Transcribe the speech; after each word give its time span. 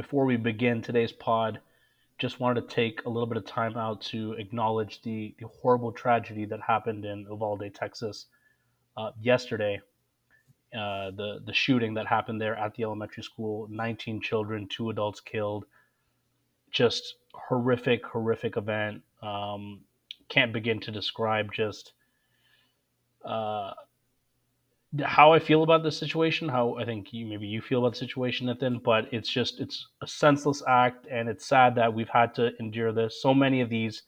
before 0.00 0.24
we 0.24 0.38
begin 0.38 0.80
today's 0.80 1.12
pod, 1.12 1.60
just 2.18 2.40
wanted 2.40 2.66
to 2.66 2.74
take 2.74 3.04
a 3.04 3.08
little 3.10 3.26
bit 3.26 3.36
of 3.36 3.44
time 3.44 3.76
out 3.76 4.00
to 4.00 4.32
acknowledge 4.38 5.02
the, 5.02 5.34
the 5.38 5.46
horrible 5.60 5.92
tragedy 5.92 6.46
that 6.46 6.58
happened 6.66 7.04
in 7.04 7.26
Uvalde, 7.28 7.70
Texas, 7.74 8.24
uh, 8.96 9.10
yesterday. 9.20 9.78
Uh, 10.72 11.10
the 11.10 11.42
the 11.44 11.52
shooting 11.52 11.92
that 11.92 12.06
happened 12.06 12.40
there 12.40 12.56
at 12.56 12.74
the 12.76 12.82
elementary 12.82 13.22
school, 13.22 13.68
19 13.70 14.22
children, 14.22 14.66
two 14.70 14.88
adults 14.88 15.20
killed. 15.20 15.66
Just 16.70 17.16
horrific, 17.34 18.06
horrific 18.06 18.56
event. 18.56 19.02
Um, 19.20 19.80
can't 20.30 20.54
begin 20.54 20.80
to 20.80 20.90
describe 20.90 21.52
just 21.52 21.92
uh, 23.22 23.72
how 25.04 25.32
I 25.32 25.38
feel 25.38 25.62
about 25.62 25.82
this 25.82 25.96
situation, 25.96 26.48
how 26.48 26.76
I 26.76 26.84
think 26.84 27.12
you, 27.12 27.26
maybe 27.26 27.46
you 27.46 27.60
feel 27.62 27.80
about 27.80 27.92
the 27.92 27.98
situation, 27.98 28.46
Nathan, 28.46 28.78
but 28.78 29.06
it's 29.12 29.30
just 29.30 29.60
it's 29.60 29.86
a 30.02 30.06
senseless 30.06 30.62
act, 30.66 31.06
and 31.10 31.28
it's 31.28 31.46
sad 31.46 31.74
that 31.76 31.92
we've 31.92 32.08
had 32.08 32.34
to 32.36 32.50
endure 32.58 32.92
this. 32.92 33.22
So 33.22 33.32
many 33.32 33.60
of 33.60 33.68
these 33.70 34.02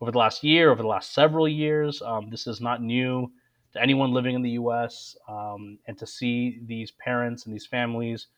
over 0.00 0.10
the 0.12 0.18
last 0.18 0.42
year, 0.44 0.70
over 0.70 0.82
the 0.82 0.88
last 0.88 1.12
several 1.14 1.48
years. 1.48 2.02
Um, 2.02 2.30
this 2.30 2.46
is 2.46 2.60
not 2.60 2.82
new 2.82 3.30
to 3.72 3.82
anyone 3.82 4.12
living 4.12 4.34
in 4.34 4.42
the 4.42 4.50
U.S. 4.50 5.16
Um, 5.28 5.78
and 5.86 5.98
to 5.98 6.06
see 6.06 6.60
these 6.66 6.90
parents 6.92 7.46
and 7.46 7.54
these 7.54 7.66
families 7.66 8.28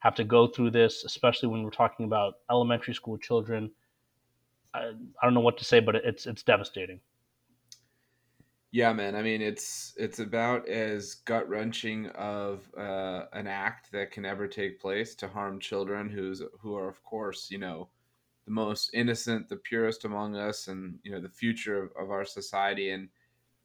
have 0.00 0.14
to 0.16 0.24
go 0.24 0.46
through 0.46 0.70
this, 0.70 1.04
especially 1.04 1.48
when 1.48 1.62
we're 1.62 1.70
talking 1.70 2.06
about 2.06 2.34
elementary 2.50 2.94
school 2.94 3.18
children. 3.18 3.70
I, 4.74 4.88
I 4.88 5.24
don't 5.24 5.34
know 5.34 5.40
what 5.40 5.58
to 5.58 5.64
say, 5.64 5.80
but 5.80 5.96
it's 5.96 6.26
it's 6.26 6.42
devastating. 6.42 7.00
Yeah, 8.72 8.92
man. 8.94 9.14
I 9.14 9.22
mean, 9.22 9.42
it's 9.42 9.92
it's 9.98 10.18
about 10.18 10.66
as 10.68 11.14
gut 11.14 11.46
wrenching 11.48 12.06
of 12.10 12.70
uh, 12.76 13.26
an 13.34 13.46
act 13.46 13.92
that 13.92 14.10
can 14.12 14.24
ever 14.24 14.48
take 14.48 14.80
place 14.80 15.14
to 15.16 15.28
harm 15.28 15.60
children, 15.60 16.08
who's 16.08 16.42
who 16.60 16.74
are 16.76 16.88
of 16.88 17.02
course, 17.04 17.50
you 17.50 17.58
know, 17.58 17.90
the 18.46 18.52
most 18.52 18.90
innocent, 18.94 19.48
the 19.50 19.56
purest 19.56 20.04
among 20.06 20.36
us, 20.36 20.68
and 20.68 20.98
you 21.02 21.12
know, 21.12 21.20
the 21.20 21.28
future 21.28 21.82
of, 21.82 21.92
of 21.98 22.10
our 22.10 22.24
society. 22.24 22.90
And 22.90 23.10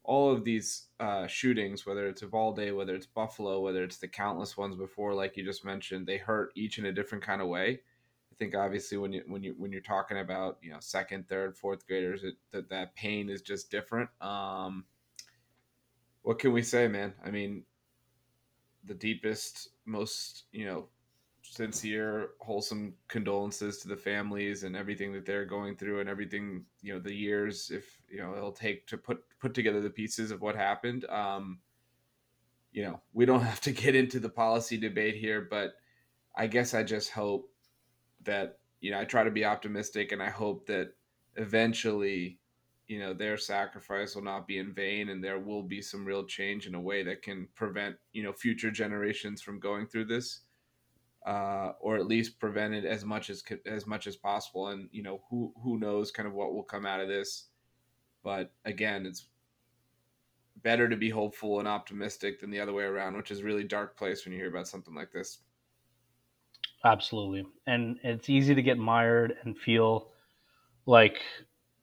all 0.04 0.30
of 0.32 0.44
these 0.44 0.88
uh, 1.00 1.26
shootings, 1.28 1.86
whether 1.86 2.08
it's 2.08 2.22
Uvalde, 2.22 2.72
whether 2.72 2.94
it's 2.94 3.06
Buffalo, 3.06 3.60
whether 3.60 3.84
it's 3.84 3.98
the 3.98 4.08
countless 4.08 4.56
ones 4.58 4.76
before, 4.76 5.14
like 5.14 5.36
you 5.38 5.44
just 5.44 5.64
mentioned, 5.64 6.06
they 6.06 6.18
hurt 6.18 6.52
each 6.56 6.78
in 6.78 6.86
a 6.86 6.92
different 6.92 7.24
kind 7.24 7.42
of 7.42 7.48
way. 7.48 7.80
I 8.32 8.36
think 8.36 8.54
obviously 8.54 8.98
when 8.98 9.12
you 9.14 9.24
when 9.26 9.42
you 9.42 9.54
when 9.58 9.72
you're 9.72 9.80
talking 9.82 10.18
about 10.18 10.58
you 10.62 10.70
know 10.70 10.80
second, 10.80 11.28
third, 11.28 11.56
fourth 11.56 11.86
graders, 11.86 12.24
it, 12.24 12.34
that 12.52 12.68
that 12.70 12.94
pain 12.96 13.30
is 13.30 13.42
just 13.42 13.70
different. 13.70 14.10
Um, 14.22 14.84
what 16.28 16.38
can 16.38 16.52
we 16.52 16.60
say, 16.60 16.86
man? 16.86 17.14
I 17.24 17.30
mean, 17.30 17.62
the 18.84 18.92
deepest, 18.92 19.70
most 19.86 20.44
you 20.52 20.66
know, 20.66 20.88
sincere, 21.40 22.32
wholesome 22.40 22.92
condolences 23.08 23.78
to 23.78 23.88
the 23.88 23.96
families 23.96 24.62
and 24.62 24.76
everything 24.76 25.10
that 25.14 25.24
they're 25.24 25.46
going 25.46 25.74
through 25.74 26.00
and 26.00 26.08
everything 26.10 26.66
you 26.82 26.92
know 26.92 27.00
the 27.00 27.14
years 27.14 27.70
if 27.70 27.98
you 28.10 28.18
know 28.18 28.34
it'll 28.36 28.52
take 28.52 28.86
to 28.88 28.98
put 28.98 29.24
put 29.40 29.54
together 29.54 29.80
the 29.80 29.88
pieces 29.88 30.30
of 30.30 30.42
what 30.42 30.54
happened. 30.54 31.06
Um, 31.06 31.60
you 32.72 32.82
know, 32.82 33.00
we 33.14 33.24
don't 33.24 33.40
have 33.52 33.62
to 33.62 33.72
get 33.72 33.94
into 33.94 34.20
the 34.20 34.28
policy 34.28 34.76
debate 34.76 35.14
here, 35.14 35.48
but 35.50 35.76
I 36.36 36.46
guess 36.46 36.74
I 36.74 36.82
just 36.82 37.10
hope 37.10 37.50
that 38.24 38.58
you 38.82 38.90
know 38.90 39.00
I 39.00 39.06
try 39.06 39.24
to 39.24 39.30
be 39.30 39.46
optimistic 39.46 40.12
and 40.12 40.22
I 40.22 40.28
hope 40.28 40.66
that 40.66 40.88
eventually 41.36 42.38
you 42.88 42.98
know 42.98 43.14
their 43.14 43.36
sacrifice 43.36 44.14
will 44.14 44.24
not 44.24 44.46
be 44.46 44.58
in 44.58 44.72
vain 44.72 45.10
and 45.10 45.22
there 45.22 45.38
will 45.38 45.62
be 45.62 45.80
some 45.80 46.04
real 46.04 46.24
change 46.24 46.66
in 46.66 46.74
a 46.74 46.80
way 46.80 47.02
that 47.02 47.22
can 47.22 47.46
prevent 47.54 47.96
you 48.12 48.22
know 48.22 48.32
future 48.32 48.70
generations 48.70 49.40
from 49.40 49.60
going 49.60 49.86
through 49.86 50.06
this 50.06 50.40
uh, 51.26 51.72
or 51.80 51.96
at 51.96 52.06
least 52.06 52.38
prevent 52.38 52.74
it 52.74 52.84
as 52.84 53.04
much 53.04 53.28
as 53.28 53.42
as 53.66 53.86
much 53.86 54.06
as 54.06 54.16
possible. 54.16 54.68
And 54.68 54.88
you 54.92 55.02
know 55.02 55.22
who 55.28 55.52
who 55.62 55.78
knows 55.78 56.10
kind 56.10 56.26
of 56.26 56.34
what 56.34 56.54
will 56.54 56.62
come 56.62 56.86
out 56.86 57.00
of 57.00 57.08
this. 57.08 57.48
But 58.22 58.52
again 58.64 59.06
it's 59.06 59.26
better 60.62 60.88
to 60.88 60.96
be 60.96 61.10
hopeful 61.10 61.60
and 61.60 61.68
optimistic 61.68 62.40
than 62.40 62.50
the 62.50 62.58
other 62.58 62.72
way 62.72 62.82
around 62.82 63.16
which 63.16 63.30
is 63.30 63.44
really 63.44 63.62
dark 63.62 63.96
place 63.96 64.24
when 64.24 64.32
you 64.32 64.40
hear 64.40 64.48
about 64.48 64.68
something 64.68 64.94
like 64.94 65.12
this. 65.12 65.38
Absolutely. 66.84 67.46
And 67.66 67.98
it's 68.02 68.30
easy 68.30 68.54
to 68.54 68.62
get 68.62 68.78
mired 68.78 69.34
and 69.42 69.56
feel 69.56 70.10
like 70.86 71.20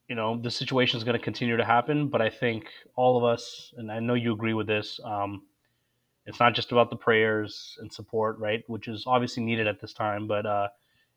you 0.08 0.14
know 0.14 0.40
the 0.40 0.50
situation 0.50 0.96
is 0.96 1.04
going 1.04 1.18
to 1.18 1.22
continue 1.24 1.56
to 1.56 1.64
happen 1.64 2.08
but 2.08 2.20
i 2.22 2.30
think 2.30 2.66
all 2.94 3.16
of 3.16 3.24
us 3.24 3.72
and 3.76 3.90
i 3.90 3.98
know 3.98 4.14
you 4.14 4.32
agree 4.32 4.54
with 4.54 4.66
this 4.66 5.00
um, 5.04 5.42
it's 6.26 6.40
not 6.40 6.54
just 6.54 6.72
about 6.72 6.90
the 6.90 6.96
prayers 6.96 7.76
and 7.80 7.92
support 7.92 8.38
right 8.38 8.62
which 8.68 8.88
is 8.88 9.04
obviously 9.06 9.42
needed 9.42 9.66
at 9.66 9.80
this 9.80 9.92
time 9.92 10.26
but 10.26 10.46
uh, 10.46 10.68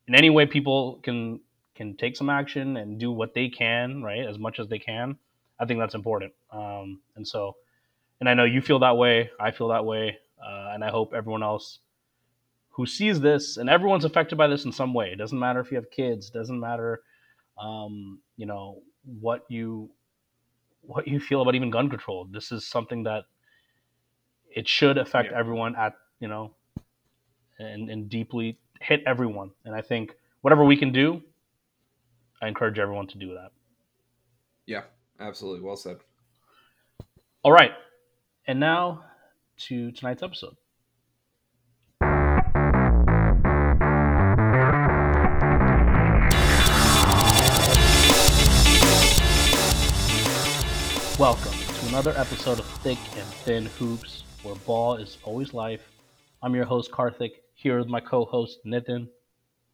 in 0.07 0.15
any 0.15 0.29
way 0.29 0.45
people 0.45 0.99
can 1.03 1.39
can 1.75 1.95
take 1.95 2.15
some 2.15 2.29
action 2.29 2.77
and 2.77 2.99
do 2.99 3.11
what 3.11 3.33
they 3.33 3.47
can 3.47 4.03
right 4.03 4.25
as 4.25 4.37
much 4.37 4.59
as 4.59 4.67
they 4.67 4.79
can 4.79 5.17
i 5.59 5.65
think 5.65 5.79
that's 5.79 5.95
important. 5.95 6.33
Um, 6.51 7.01
and 7.15 7.27
so 7.27 7.55
and 8.19 8.27
i 8.27 8.33
know 8.33 8.45
you 8.45 8.61
feel 8.61 8.79
that 8.79 8.97
way 8.97 9.29
i 9.39 9.51
feel 9.51 9.69
that 9.69 9.85
way 9.85 10.17
uh, 10.43 10.71
and 10.73 10.83
i 10.83 10.89
hope 10.89 11.13
everyone 11.13 11.43
else 11.43 11.79
who 12.71 12.85
sees 12.85 13.19
this 13.19 13.57
and 13.57 13.69
everyone's 13.69 14.05
affected 14.05 14.37
by 14.37 14.47
this 14.47 14.65
in 14.65 14.71
some 14.71 14.93
way 14.93 15.09
it 15.11 15.17
doesn't 15.17 15.39
matter 15.39 15.59
if 15.59 15.69
you 15.69 15.75
have 15.75 15.91
kids 15.91 16.29
doesn't 16.29 16.59
matter 16.59 17.01
um, 17.61 18.19
you 18.37 18.45
know 18.45 18.81
what 19.03 19.45
you 19.49 19.89
what 20.81 21.07
you 21.07 21.19
feel 21.19 21.41
about 21.41 21.55
even 21.55 21.69
gun 21.69 21.89
control. 21.89 22.25
This 22.31 22.51
is 22.51 22.65
something 22.65 23.03
that 23.03 23.25
it 24.55 24.67
should 24.67 24.97
affect 24.97 25.31
yeah. 25.31 25.39
everyone 25.39 25.75
at 25.75 25.93
you 26.19 26.27
know 26.27 26.51
and 27.59 27.89
and 27.89 28.09
deeply 28.09 28.57
hit 28.79 29.03
everyone. 29.05 29.51
And 29.65 29.75
I 29.75 29.81
think 29.81 30.15
whatever 30.41 30.63
we 30.63 30.77
can 30.77 30.91
do, 30.91 31.21
I 32.41 32.47
encourage 32.47 32.79
everyone 32.79 33.07
to 33.07 33.17
do 33.17 33.33
that. 33.33 33.51
Yeah, 34.65 34.83
absolutely. 35.19 35.61
Well 35.61 35.75
said. 35.75 35.97
All 37.43 37.51
right. 37.51 37.71
And 38.47 38.59
now 38.59 39.03
to 39.67 39.91
tonight's 39.91 40.23
episode. 40.23 40.55
Welcome 51.19 51.51
to 51.51 51.87
another 51.89 52.11
episode 52.11 52.59
of 52.59 52.65
Thick 52.65 52.97
and 53.17 53.27
Thin 53.43 53.65
Hoops, 53.65 54.23
where 54.41 54.55
ball 54.55 54.95
is 54.95 55.17
always 55.25 55.53
life. 55.53 55.81
I'm 56.41 56.55
your 56.55 56.63
host, 56.63 56.91
Karthik, 56.91 57.31
here 57.55 57.77
with 57.77 57.89
my 57.89 57.99
co 57.99 58.23
host, 58.23 58.59
Nitin. 58.65 59.09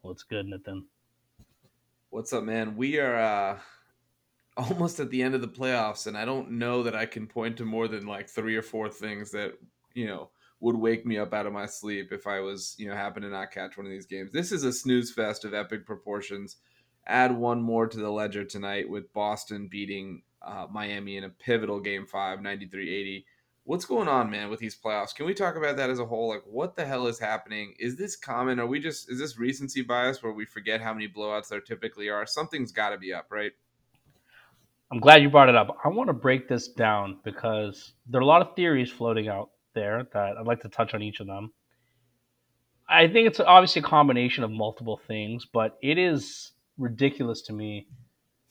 What's 0.02 0.24
good, 0.24 0.48
Nitin? 0.48 0.86
What's 2.10 2.34
up, 2.34 2.46
man? 2.46 2.76
We 2.76 2.98
are 2.98 3.16
uh, 3.16 3.60
almost 4.58 5.00
at 5.00 5.12
the 5.12 5.22
end 5.22 5.36
of 5.36 5.42
the 5.42 5.48
playoffs, 5.48 6.08
and 6.08 6.18
I 6.18 6.26
don't 6.26 6.54
know 6.54 6.82
that 6.82 6.96
I 6.96 7.06
can 7.06 7.28
point 7.28 7.58
to 7.58 7.64
more 7.64 7.88
than 7.88 8.08
like 8.08 8.28
three 8.28 8.56
or 8.56 8.64
four 8.64 8.90
things 8.90 9.30
that, 9.30 9.52
you 9.94 10.08
know, 10.08 10.32
would 10.62 10.76
wake 10.76 11.06
me 11.06 11.20
up 11.20 11.32
out 11.32 11.46
of 11.46 11.54
my 11.54 11.68
sleep 11.68 12.12
if 12.12 12.26
I 12.26 12.40
was, 12.40 12.74
you 12.80 12.90
know, 12.90 12.96
happen 12.96 13.22
to 13.22 13.30
not 13.30 13.52
catch 13.52 13.78
one 13.78 13.86
of 13.86 13.92
these 13.92 14.08
games. 14.08 14.32
This 14.32 14.52
is 14.52 14.64
a 14.64 14.74
snooze 14.74 15.14
fest 15.14 15.46
of 15.46 15.54
epic 15.54 15.86
proportions. 15.86 16.56
Add 17.06 17.38
one 17.38 17.62
more 17.62 17.86
to 17.86 17.98
the 17.98 18.10
ledger 18.10 18.44
tonight 18.44 18.90
with 18.90 19.14
Boston 19.14 19.68
beating 19.68 20.24
uh, 20.46 20.68
Miami 20.72 21.18
in 21.18 21.24
a 21.24 21.30
pivotal 21.30 21.80
game 21.80 22.06
five, 22.06 22.42
93 22.42 22.94
80. 22.94 23.26
What's 23.64 23.86
going 23.86 24.08
on, 24.08 24.30
man, 24.30 24.50
with 24.50 24.60
these 24.60 24.78
playoffs? 24.78 25.16
Can 25.16 25.26
we 25.26 25.34
talk 25.34 25.56
about 25.56 25.76
that 25.78 25.90
as 25.90 25.98
a 25.98 26.06
whole? 26.06 26.30
Like, 26.30 26.44
what 26.46 26.76
the 26.76 26.86
hell 26.86 27.08
is 27.08 27.18
happening? 27.18 27.74
Is 27.80 27.96
this 27.96 28.16
common? 28.16 28.60
Are 28.60 28.68
we 28.68 28.80
just, 28.80 29.10
is 29.10 29.18
this 29.18 29.40
recency 29.40 29.82
bias 29.82 30.22
where 30.22 30.34
we 30.34 30.46
forget 30.46 30.82
how 30.82 30.94
many 30.94 31.08
blowouts 31.08 31.48
there 31.48 31.62
typically 31.62 32.10
are? 32.10 32.28
Something's 32.28 32.72
got 32.72 32.90
to 32.92 32.98
be 33.00 33.12
up, 33.12 33.26
right? 33.32 33.54
I'm 34.92 35.00
glad 35.00 35.24
you 35.24 35.32
brought 35.32 35.50
it 35.50 35.56
up. 35.56 35.76
I 35.84 35.88
want 35.88 36.10
to 36.10 36.14
break 36.14 36.48
this 36.48 36.68
down 36.68 37.18
because 37.24 37.94
there 38.08 38.20
are 38.20 38.24
a 38.24 38.28
lot 38.28 38.44
of 38.44 38.56
theories 38.56 38.92
floating 38.92 39.28
out 39.28 39.50
there 39.74 40.08
that 40.14 40.38
I'd 40.38 40.46
like 40.46 40.62
to 40.62 40.70
touch 40.70 40.94
on 40.94 41.02
each 41.02 41.20
of 41.20 41.26
them. 41.26 41.52
I 42.88 43.08
think 43.08 43.28
it's 43.28 43.40
obviously 43.40 43.82
a 43.82 43.86
combination 43.86 44.44
of 44.44 44.52
multiple 44.52 45.02
things, 45.08 45.48
but 45.52 45.78
it 45.82 45.98
is 45.98 46.52
ridiculous 46.78 47.42
to 47.44 47.54
me 47.54 47.88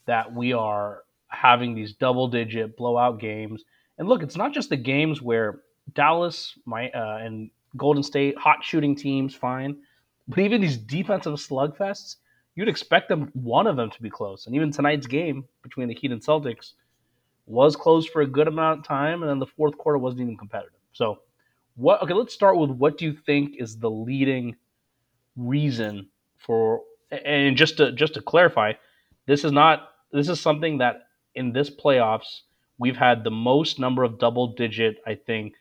that 0.07 0.35
we 0.35 0.53
are 0.53 1.04
having 1.35 1.75
these 1.75 1.93
double 1.93 2.29
digit 2.29 2.77
blowout 2.77 3.21
games. 3.21 3.65
And 3.99 4.09
look, 4.09 4.23
it's 4.23 4.37
not 4.37 4.53
just 4.53 4.71
the 4.71 4.77
games 4.77 5.23
where 5.23 5.61
Dallas 5.95 6.59
my, 6.65 6.91
uh, 6.91 7.19
and 7.21 7.51
Golden 7.77 8.03
State, 8.03 8.39
hot 8.39 8.63
shooting 8.63 8.95
teams, 8.97 9.35
fine. 9.35 9.77
But 10.29 10.39
even 10.39 10.61
these 10.61 10.79
defensive 10.79 11.35
slugfests, 11.35 12.17
you'd 12.55 12.69
expect 12.69 13.09
them 13.09 13.31
one 13.35 13.67
of 13.67 13.77
them 13.77 13.91
to 13.91 14.03
be 14.03 14.11
close. 14.11 14.47
And 14.47 14.55
even 14.55 14.73
tonight's 14.73 15.07
game 15.07 15.45
between 15.63 15.89
the 15.89 15.95
Heat 15.95 16.13
and 16.13 16.23
Celtics 16.23 16.73
was 17.47 17.77
close 17.77 18.07
for 18.07 18.23
a 18.23 18.27
good 18.27 18.49
amount 18.49 18.81
of 18.81 18.87
time, 18.87 19.23
and 19.23 19.31
then 19.31 19.39
the 19.39 19.47
fourth 19.47 19.77
quarter 19.77 19.99
wasn't 19.99 20.23
even 20.23 20.37
competitive. 20.37 20.79
So, 20.93 21.19
what? 21.77 22.03
Okay, 22.03 22.15
let's 22.15 22.33
start 22.33 22.57
with 22.57 22.71
what 22.71 22.97
do 22.97 23.05
you 23.05 23.13
think 23.13 23.57
is 23.59 23.79
the 23.79 23.91
leading 23.91 24.57
reason 25.37 26.09
for? 26.39 26.83
And 27.11 27.57
just 27.57 27.77
to 27.79 27.93
just 27.93 28.15
to 28.15 28.23
clarify, 28.23 28.73
this 29.27 29.45
is 29.45 29.53
not 29.53 29.89
this 30.13 30.29
is 30.29 30.41
something 30.41 30.79
that 30.79 31.09
in 31.35 31.53
this 31.53 31.71
playoffs, 31.71 32.43
we've 32.79 32.97
had 32.97 33.25
the 33.25 33.31
most 33.31 33.79
number 33.79 34.05
of 34.05 34.19
double 34.19 34.49
digit, 34.49 34.99
I 35.07 35.15
think, 35.15 35.55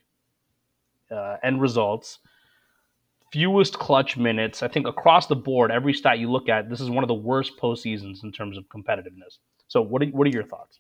uh, 1.11 1.37
end 1.43 1.61
results. 1.61 2.19
fewest 3.31 3.79
clutch 3.79 4.15
minutes. 4.15 4.61
I 4.61 4.67
think 4.67 4.87
across 4.87 5.27
the 5.27 5.35
board, 5.35 5.71
every 5.71 5.93
stat 5.93 6.19
you 6.19 6.31
look 6.31 6.49
at, 6.49 6.69
this 6.69 6.79
is 6.81 6.89
one 6.89 7.03
of 7.03 7.07
the 7.07 7.13
worst 7.15 7.57
postseasons 7.59 8.23
in 8.23 8.31
terms 8.31 8.57
of 8.57 8.65
competitiveness. 8.69 9.39
So, 9.67 9.81
what 9.81 10.03
are, 10.03 10.05
what 10.07 10.27
are 10.27 10.29
your 10.31 10.43
thoughts? 10.43 10.79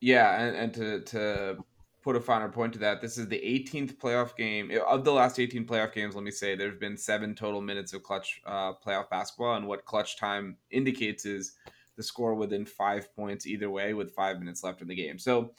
Yeah, 0.00 0.40
and, 0.42 0.56
and 0.56 0.74
to 0.74 1.00
to 1.02 1.64
put 2.02 2.16
a 2.16 2.20
finer 2.20 2.48
point 2.48 2.72
to 2.74 2.78
that, 2.80 3.00
this 3.00 3.16
is 3.16 3.28
the 3.28 3.38
18th 3.38 3.96
playoff 3.96 4.36
game 4.36 4.70
of 4.88 5.04
the 5.04 5.12
last 5.12 5.38
18 5.38 5.64
playoff 5.64 5.94
games. 5.94 6.14
Let 6.14 6.24
me 6.24 6.30
say 6.32 6.56
there's 6.56 6.78
been 6.78 6.96
seven 6.96 7.34
total 7.34 7.60
minutes 7.62 7.92
of 7.94 8.02
clutch 8.02 8.42
uh, 8.44 8.72
playoff 8.84 9.08
basketball, 9.08 9.54
and 9.54 9.66
what 9.66 9.84
clutch 9.84 10.18
time 10.18 10.56
indicates 10.70 11.24
is 11.24 11.52
the 11.96 12.02
score 12.02 12.34
within 12.34 12.64
five 12.64 13.14
points 13.14 13.46
either 13.46 13.70
way 13.70 13.94
with 13.94 14.12
five 14.12 14.38
minutes 14.38 14.64
left 14.64 14.82
in 14.82 14.88
the 14.88 14.94
game. 14.94 15.18
So 15.18 15.52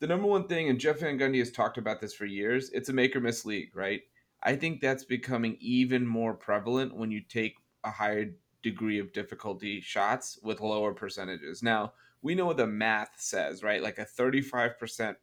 the 0.00 0.06
number 0.06 0.26
one 0.26 0.46
thing, 0.46 0.68
and 0.68 0.78
Jeff 0.78 1.00
Van 1.00 1.18
Gundy 1.18 1.38
has 1.38 1.50
talked 1.50 1.78
about 1.78 2.00
this 2.00 2.14
for 2.14 2.26
years, 2.26 2.70
it's 2.70 2.88
a 2.88 2.92
make 2.92 3.16
or 3.16 3.20
miss 3.20 3.44
league, 3.44 3.74
right? 3.74 4.02
I 4.42 4.56
think 4.56 4.80
that's 4.80 5.04
becoming 5.04 5.56
even 5.60 6.06
more 6.06 6.34
prevalent 6.34 6.94
when 6.94 7.10
you 7.10 7.20
take 7.20 7.56
a 7.84 7.90
higher 7.90 8.34
degree 8.62 8.98
of 8.98 9.12
difficulty 9.12 9.80
shots 9.80 10.38
with 10.42 10.60
lower 10.60 10.92
percentages. 10.92 11.62
Now, 11.62 11.92
we 12.22 12.34
know 12.34 12.46
what 12.46 12.56
the 12.56 12.66
math 12.66 13.14
says, 13.16 13.62
right? 13.62 13.82
Like 13.82 13.98
a 13.98 14.04
35% 14.04 15.14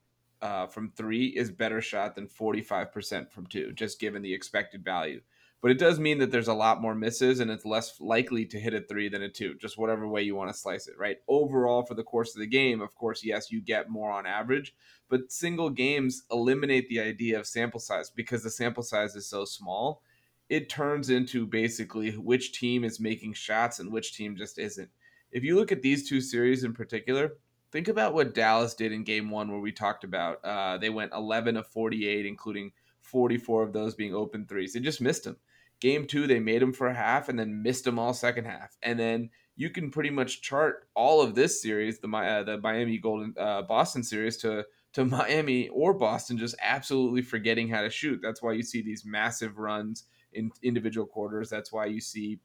uh, 0.42 0.68
from 0.68 0.92
three 0.92 1.28
is 1.28 1.52
better 1.52 1.82
shot 1.82 2.16
than 2.16 2.28
45% 2.28 3.30
from 3.32 3.46
two, 3.48 3.72
just 3.74 4.00
given 4.00 4.22
the 4.22 4.34
expected 4.34 4.84
value 4.84 5.22
but 5.64 5.72
it 5.72 5.80
does 5.80 5.98
mean 5.98 6.18
that 6.18 6.30
there's 6.30 6.50
a 6.50 6.54
lot 6.54 6.82
more 6.82 6.94
misses 6.94 7.40
and 7.40 7.50
it's 7.50 7.64
less 7.64 8.02
likely 8.02 8.46
to 8.46 8.60
hit 8.60 8.74
a 8.74 8.82
three 8.82 9.08
than 9.08 9.22
a 9.22 9.30
two, 9.30 9.56
just 9.56 9.78
whatever 9.78 10.06
way 10.10 10.22
you 10.22 10.36
want 10.36 10.52
to 10.52 10.58
slice 10.58 10.90
it, 10.90 10.98
right? 10.98 11.20
Overall, 11.30 11.86
for 11.86 11.94
the 11.94 12.04
course 12.04 12.36
of 12.36 12.42
the 12.42 12.48
game, 12.48 12.82
of 12.82 12.94
course, 12.96 13.24
yes, 13.24 13.50
you 13.50 13.62
get 13.62 13.90
more 13.90 14.12
on 14.12 14.26
average, 14.26 14.76
but 15.08 15.32
single 15.32 15.70
games 15.70 16.24
eliminate 16.30 16.90
the 16.90 17.00
idea 17.00 17.40
of 17.40 17.48
sample 17.48 17.80
size 17.80 18.10
because 18.10 18.44
the 18.44 18.50
sample 18.50 18.84
size 18.84 19.16
is 19.16 19.26
so 19.26 19.46
small. 19.46 20.02
It 20.50 20.68
turns 20.68 21.10
into 21.10 21.48
basically 21.48 22.12
which 22.12 22.52
team 22.52 22.84
is 22.84 23.00
making 23.00 23.32
shots 23.32 23.80
and 23.80 23.90
which 23.90 24.18
team 24.18 24.36
just 24.36 24.60
isn't. 24.60 24.90
If 25.32 25.46
you 25.46 25.56
look 25.56 25.72
at 25.72 25.82
these 25.82 26.10
two 26.10 26.20
series 26.20 26.66
in 26.66 26.74
particular, 26.74 27.38
think 27.72 27.88
about 27.88 28.14
what 28.14 28.36
Dallas 28.36 28.74
did 28.74 28.92
in 28.92 29.06
game 29.06 29.30
one, 29.30 29.50
where 29.50 29.62
we 29.62 29.72
talked 29.72 30.04
about 30.04 30.44
uh, 30.44 30.78
they 30.78 30.90
went 30.90 31.14
11 31.14 31.56
of 31.56 31.68
48, 31.68 32.26
including 32.26 32.74
44 33.00 33.64
of 33.64 33.72
those 33.72 33.96
being 33.96 34.14
open 34.14 34.46
threes. 34.46 34.74
They 34.74 34.82
just 34.82 35.00
missed 35.00 35.24
them 35.24 35.38
Game 35.84 36.08
two, 36.08 36.28
they 36.28 36.40
made 36.40 36.62
him 36.62 36.72
for 36.72 36.88
a 36.88 36.94
half 36.94 37.28
and 37.28 37.38
then 37.38 37.62
missed 37.62 37.86
him 37.86 38.00
all 38.00 38.14
second 38.14 38.46
half. 38.46 38.78
And 38.84 38.98
then 38.98 39.30
you 39.58 39.70
can 39.70 39.92
pretty 39.92 40.12
much 40.12 40.42
chart 40.42 40.88
all 40.96 41.22
of 41.22 41.36
this 41.36 41.62
series, 41.62 42.00
the 42.00 42.08
uh, 42.08 42.44
the 42.44 42.58
Miami 42.58 42.98
Golden 42.98 43.34
uh, 43.38 43.64
Boston 43.64 44.02
series, 44.02 44.38
to 44.38 44.64
to 44.94 45.04
Miami 45.18 45.68
or 45.68 45.94
Boston 45.94 46.38
just 46.38 46.56
absolutely 46.62 47.22
forgetting 47.22 47.68
how 47.68 47.82
to 47.82 47.90
shoot. 47.90 48.22
That's 48.24 48.42
why 48.42 48.54
you 48.54 48.64
see 48.64 48.82
these 48.82 49.04
massive 49.04 49.58
runs 49.58 50.06
in 50.32 50.52
individual 50.62 51.06
quarters. 51.06 51.50
That's 51.50 51.74
why 51.74 51.88
you 51.88 52.00
see, 52.00 52.40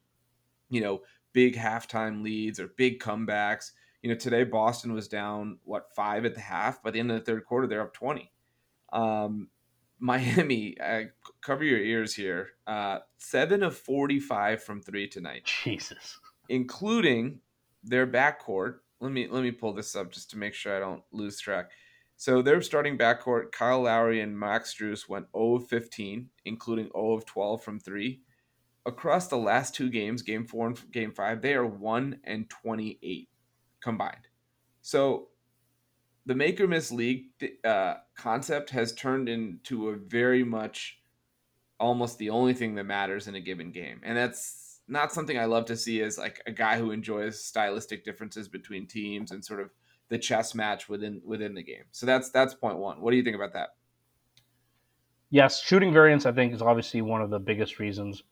you 0.69 0.81
know, 0.81 0.99
big 1.31 1.55
halftime 1.55 2.21
leads 2.21 2.59
or 2.59 2.73
big 2.75 2.99
comebacks. 2.99 3.71
You 4.01 4.09
know, 4.09 4.17
today 4.17 4.43
Boston 4.43 4.91
was 4.91 5.07
down 5.07 5.59
what 5.63 5.95
five 5.95 6.25
at 6.25 6.35
the 6.35 6.41
half. 6.41 6.83
By 6.83 6.91
the 6.91 6.99
end 6.99 7.09
of 7.09 7.17
the 7.19 7.23
third 7.23 7.45
quarter, 7.45 7.67
they're 7.67 7.83
up 7.83 7.93
twenty. 7.93 8.33
Um, 8.91 9.47
Miami, 10.01 10.77
cover 11.41 11.63
your 11.63 11.79
ears 11.79 12.13
here. 12.15 12.49
Uh, 12.67 12.99
seven 13.17 13.63
of 13.63 13.77
forty-five 13.77 14.63
from 14.63 14.81
three 14.81 15.07
tonight. 15.07 15.45
Jesus, 15.45 16.19
including 16.49 17.39
their 17.83 18.07
backcourt. 18.07 18.75
Let 18.99 19.11
me 19.11 19.27
let 19.29 19.43
me 19.43 19.51
pull 19.51 19.73
this 19.73 19.95
up 19.95 20.11
just 20.11 20.29
to 20.31 20.37
make 20.37 20.53
sure 20.53 20.75
I 20.75 20.79
don't 20.79 21.03
lose 21.11 21.39
track. 21.39 21.71
So 22.19 22.41
their 22.41 22.61
starting 22.61 22.97
backcourt, 22.97 23.53
Kyle 23.53 23.83
Lowry 23.83 24.19
and 24.19 24.37
Max 24.37 24.75
Strus 24.75 25.07
went 25.07 25.27
0 25.33 25.55
of 25.55 25.67
15, 25.67 26.29
including 26.43 26.89
0 26.93 27.13
of 27.13 27.25
12 27.25 27.63
from 27.63 27.79
three. 27.79 28.19
Across 28.85 29.27
the 29.27 29.37
last 29.37 29.73
two 29.73 29.89
games, 29.89 30.21
game 30.21 30.45
four 30.45 30.67
and 30.67 30.91
game 30.91 31.13
five, 31.13 31.41
they 31.41 31.53
are 31.53 31.65
1 31.65 32.19
and 32.25 32.49
28 32.49 33.29
combined. 33.79 34.27
So 34.81 35.29
the 36.25 36.35
make 36.35 36.59
or 36.59 36.67
miss 36.67 36.91
league 36.91 37.27
uh, 37.63 37.95
concept 38.17 38.69
has 38.71 38.93
turned 38.93 39.29
into 39.29 39.87
a 39.87 39.95
very 39.95 40.43
much 40.43 40.98
almost 41.79 42.17
the 42.17 42.29
only 42.29 42.53
thing 42.53 42.75
that 42.75 42.83
matters 42.83 43.27
in 43.27 43.35
a 43.35 43.41
given 43.41 43.71
game, 43.71 44.01
and 44.03 44.17
that's 44.17 44.81
not 44.87 45.11
something 45.11 45.37
I 45.37 45.45
love 45.45 45.65
to 45.65 45.77
see 45.77 46.01
as 46.01 46.17
like 46.17 46.41
a 46.45 46.51
guy 46.51 46.77
who 46.77 46.91
enjoys 46.91 47.39
stylistic 47.43 48.03
differences 48.03 48.47
between 48.47 48.87
teams 48.87 49.31
and 49.31 49.45
sort 49.45 49.61
of 49.61 49.69
the 50.09 50.17
chess 50.17 50.55
match 50.55 50.89
within 50.89 51.21
within 51.23 51.53
the 51.53 51.63
game. 51.63 51.83
So 51.91 52.05
that's 52.05 52.31
that's 52.31 52.53
point 52.53 52.77
one. 52.77 53.01
What 53.01 53.11
do 53.11 53.17
you 53.17 53.23
think 53.23 53.35
about 53.35 53.53
that? 53.53 53.75
Yes, 55.29 55.61
shooting 55.61 55.93
variance 55.93 56.25
I 56.25 56.31
think 56.31 56.53
is 56.53 56.61
obviously 56.61 57.01
one 57.01 57.21
of 57.21 57.29
the 57.29 57.39
biggest 57.39 57.79
reasons. 57.79 58.23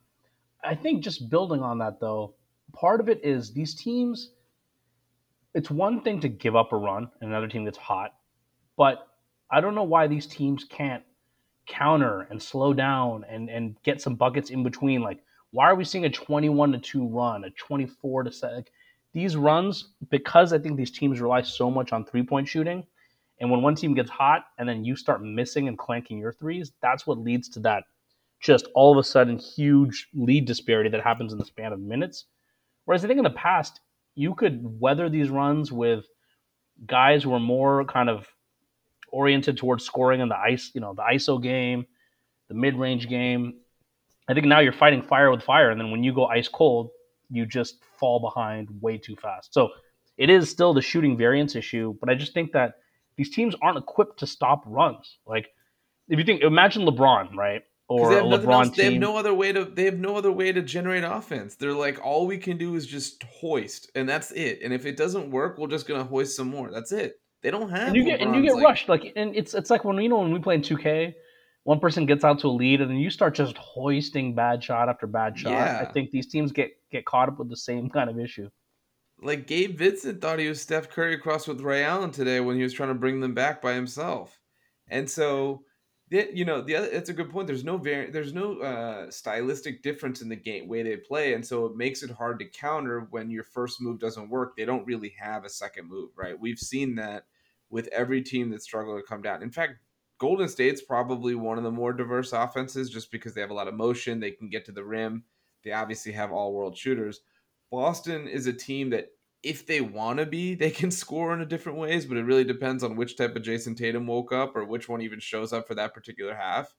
I 0.64 0.74
think 0.74 1.04
just 1.04 1.30
building 1.30 1.62
on 1.62 1.78
that 1.78 2.00
though, 2.00 2.34
part 2.74 3.00
of 3.00 3.08
it 3.08 3.24
is 3.24 3.54
these 3.54 3.76
teams 3.76 4.32
it's 5.54 5.72
one 5.72 6.02
thing 6.02 6.20
to 6.22 6.30
give 6.30 6.56
up 6.56 6.72
a 6.74 6.78
run 6.78 7.10
and 7.22 7.32
another 7.32 7.48
team 7.48 7.64
that's 7.64 7.78
hot, 7.78 8.14
but 8.78 9.08
I 9.50 9.62
don't 9.62 9.76
know 9.76 9.84
why 9.84 10.06
these 10.06 10.28
teams 10.28 10.64
can't 10.64 11.04
counter 11.68 12.28
and 12.30 12.42
slow 12.42 12.74
down 12.74 13.26
and 13.30 13.50
and 13.50 13.78
get 13.84 14.02
some 14.02 14.16
buckets 14.16 14.50
in 14.50 14.64
between. 14.64 15.02
Like, 15.02 15.24
why 15.52 15.70
are 15.70 15.76
we 15.76 15.86
seeing 15.86 16.06
a 16.06 16.10
twenty-one 16.10 16.72
to 16.72 16.80
two 16.80 17.08
run, 17.08 17.44
a 17.44 17.50
twenty-four 17.52 18.24
to 18.24 18.32
seven? 18.32 18.58
Like, 18.58 18.72
These 19.14 19.36
runs, 19.36 19.94
because 20.10 20.54
I 20.54 20.60
think 20.60 20.78
these 20.78 20.92
teams 20.92 21.22
rely 21.22 21.42
so 21.42 21.70
much 21.70 21.94
on 21.94 22.06
three-point 22.06 22.48
shooting, 22.48 22.86
and 23.40 23.52
when 23.52 23.62
one 23.62 23.76
team 23.76 23.94
gets 23.94 24.10
hot 24.10 24.46
and 24.58 24.68
then 24.68 24.84
you 24.86 24.96
start 24.96 25.24
missing 25.24 25.68
and 25.68 25.78
clanking 25.78 26.18
your 26.18 26.34
threes, 26.34 26.72
that's 26.82 27.06
what 27.06 27.20
leads 27.20 27.50
to 27.50 27.60
that 27.62 27.84
just 28.40 28.68
all 28.76 28.92
of 28.92 28.98
a 28.98 29.04
sudden 29.04 29.38
huge 29.38 30.08
lead 30.14 30.46
disparity 30.46 30.90
that 30.90 31.02
happens 31.02 31.34
in 31.34 31.40
the 31.40 31.46
span 31.46 31.74
of 31.74 31.80
minutes. 31.80 32.26
Whereas 32.86 33.04
I 33.04 33.08
think 33.08 33.18
in 33.18 33.24
the 33.24 33.32
past, 33.32 33.80
you 34.16 34.36
could 34.36 34.80
weather 34.80 35.10
these 35.10 35.30
runs 35.30 35.72
with 35.72 36.06
guys 36.86 37.24
who 37.24 37.34
are 37.34 37.40
more 37.40 37.84
kind 37.86 38.10
of 38.10 38.28
oriented 39.10 39.58
towards 39.58 39.84
scoring 39.86 40.22
in 40.22 40.30
the 40.30 40.38
ice, 40.38 40.72
you 40.74 40.82
know, 40.82 40.94
the 40.94 41.04
ISO 41.04 41.42
game, 41.42 41.86
the 42.48 42.54
mid-range 42.54 43.08
game. 43.08 43.56
I 44.28 44.34
think 44.34 44.46
now 44.46 44.60
you're 44.60 44.74
fighting 44.74 45.02
fire 45.02 45.32
with 45.32 45.44
fire, 45.44 45.70
and 45.72 45.80
then 45.80 45.92
when 45.92 46.04
you 46.04 46.14
go 46.14 46.26
ice 46.26 46.48
cold, 46.48 46.90
you 47.30 47.46
just 47.46 47.84
fall 48.00 48.20
behind 48.20 48.70
way 48.82 48.98
too 48.98 49.16
fast. 49.16 49.54
So 49.54 49.70
it 50.18 50.30
is 50.30 50.50
still 50.50 50.74
the 50.74 50.82
shooting 50.82 51.18
variance 51.18 51.56
issue, 51.56 51.96
but 52.00 52.10
I 52.10 52.16
just 52.16 52.34
think 52.34 52.52
that 52.54 52.76
these 53.16 53.30
teams 53.30 53.56
aren't 53.62 53.78
equipped 53.78 54.20
to 54.20 54.28
stop 54.28 54.64
runs. 54.66 55.18
Like 55.26 55.48
if 56.10 56.20
you 56.20 56.26
think, 56.26 56.42
imagine 56.42 56.84
LeBron, 56.84 57.36
right? 57.36 57.64
or 57.88 58.10
they 58.10 58.16
have 58.16 58.26
LeBron 58.26 58.66
else, 58.66 58.76
They 58.76 58.86
have 58.86 58.94
no 58.96 59.18
other 59.18 59.34
way 59.34 59.54
to. 59.54 59.66
They 59.66 59.86
have 59.86 59.98
no 59.98 60.18
other 60.18 60.32
way 60.32 60.52
to 60.52 60.62
generate 60.62 61.04
offense. 61.04 61.56
They're 61.56 61.74
like, 61.74 62.04
all 62.04 62.28
we 62.28 62.38
can 62.38 62.58
do 62.58 62.76
is 62.76 62.86
just 62.86 63.24
hoist, 63.24 63.90
and 63.96 64.08
that's 64.08 64.32
it. 64.32 64.60
And 64.64 64.74
if 64.74 64.86
it 64.86 64.98
doesn't 64.98 65.32
work, 65.32 65.58
we're 65.58 65.68
just 65.68 65.88
gonna 65.88 66.04
hoist 66.04 66.36
some 66.36 66.50
more. 66.50 66.70
That's 66.70 66.92
it. 66.92 67.20
They 67.42 67.52
don't 67.52 67.70
have. 67.70 67.90
And 67.90 67.96
you 67.96 68.04
get 68.04 68.20
and 68.20 68.36
you 68.36 68.42
get 68.42 68.56
like, 68.56 68.64
rushed. 68.64 68.90
Like, 68.90 69.14
and 69.16 69.36
it's 69.36 69.54
it's 69.54 69.70
like 69.70 69.86
when 69.86 69.98
you 69.98 70.10
know 70.10 70.20
when 70.20 70.34
we 70.34 70.40
play 70.40 70.56
in 70.56 70.62
two 70.62 70.78
K, 70.78 71.16
one 71.64 71.80
person 71.80 72.06
gets 72.06 72.24
out 72.24 72.40
to 72.40 72.48
a 72.48 72.50
lead, 72.50 72.82
and 72.82 72.90
then 72.90 72.98
you 72.98 73.10
start 73.10 73.36
just 73.36 73.58
hoisting 73.58 74.34
bad 74.34 74.64
shot 74.64 74.90
after 74.90 75.06
bad 75.06 75.38
shot. 75.38 75.52
Yeah. 75.52 75.86
I 75.88 75.92
think 75.92 76.12
these 76.12 76.28
teams 76.28 76.52
get 76.52 76.72
get 76.92 77.06
caught 77.06 77.30
up 77.30 77.40
with 77.40 77.50
the 77.50 77.58
same 77.58 77.90
kind 77.98 78.10
of 78.10 78.20
issue. 78.20 78.50
Like 79.22 79.48
Gabe 79.48 79.78
Vincent 79.78 80.22
thought 80.22 80.40
he 80.40 80.48
was 80.48 80.62
Steph 80.62 80.90
Curry 80.90 81.14
across 81.14 81.48
with 81.48 81.62
Ray 81.62 81.84
Allen 81.84 82.12
today 82.12 82.40
when 82.40 82.56
he 82.56 82.64
was 82.64 82.74
trying 82.74 82.90
to 82.90 82.96
bring 82.96 83.20
them 83.20 83.34
back 83.34 83.62
by 83.62 83.74
himself, 83.74 84.40
and 84.88 85.10
so 85.10 85.64
the, 86.10 86.30
you 86.34 86.46
know 86.46 86.62
the 86.62 86.76
other 86.76 86.88
it's 86.88 87.10
a 87.10 87.14
good 87.14 87.30
point 87.30 87.48
there's 87.48 87.64
no 87.64 87.78
very 87.78 88.10
there's 88.10 88.34
no 88.34 88.60
uh, 88.60 89.12
stylistic 89.12 89.84
difference 89.84 90.22
in 90.22 90.30
the 90.30 90.36
game 90.36 90.68
way 90.68 90.84
they 90.84 90.96
play 90.96 91.34
and 91.34 91.46
so 91.46 91.66
it 91.66 91.76
makes 91.76 92.04
it 92.04 92.12
hard 92.12 92.40
to 92.40 92.46
counter 92.46 93.08
when 93.12 93.30
your 93.30 93.44
first 93.44 93.82
move 93.82 94.00
doesn't 94.00 94.30
work 94.30 94.56
they 94.56 94.66
don't 94.66 94.86
really 94.86 95.14
have 95.20 95.44
a 95.44 95.50
second 95.50 95.88
move 95.88 96.10
right? 96.16 96.40
We've 96.40 96.60
seen 96.60 96.96
that 96.96 97.26
with 97.70 97.88
every 97.88 98.22
team 98.22 98.50
that 98.52 98.64
struggled 98.64 99.00
to 99.00 99.08
come 99.08 99.22
down. 99.22 99.44
In 99.44 99.52
fact 99.52 99.76
golden 100.18 100.48
state's 100.48 100.82
probably 100.82 101.36
one 101.36 101.58
of 101.58 101.64
the 101.64 101.72
more 101.72 101.94
diverse 101.94 102.34
offenses 102.34 102.90
just 102.90 103.12
because 103.12 103.34
they 103.34 103.42
have 103.42 103.52
a 103.52 103.54
lot 103.56 103.68
of 103.68 103.74
motion 103.74 104.20
they 104.20 104.32
can 104.32 104.50
get 104.50 104.66
to 104.66 104.72
the 104.72 104.84
rim 104.84 105.24
they 105.68 105.74
obviously 105.74 106.14
have 106.14 106.32
all 106.32 106.54
world 106.54 106.78
shooters. 106.78 107.22
Boston 107.72 108.28
is 108.28 108.48
a 108.48 108.54
team 108.54 108.90
that 108.92 109.10
if 109.44 109.66
they 109.66 109.82
want 109.82 110.20
to 110.20 110.26
be, 110.26 110.56
they 110.56 110.72
can 110.72 110.92
score 110.92 111.34
in 111.34 111.42
a 111.42 111.46
different 111.46 111.78
ways, 111.78 112.06
but 112.06 112.18
it 112.18 112.24
really 112.24 112.44
depends 112.44 112.84
on 112.84 112.96
which 112.96 113.18
type 113.18 113.36
of 113.36 113.44
Jayson 113.44 113.76
Tatum 113.76 114.08
woke 114.08 114.32
up 114.32 114.56
or 114.56 114.66
which 114.66 114.90
one 114.90 115.02
even 115.02 115.20
shows 115.20 115.54
up 115.54 115.68
for 115.68 115.76
that 115.76 115.94
particular 115.94 116.36
half. 116.36 116.74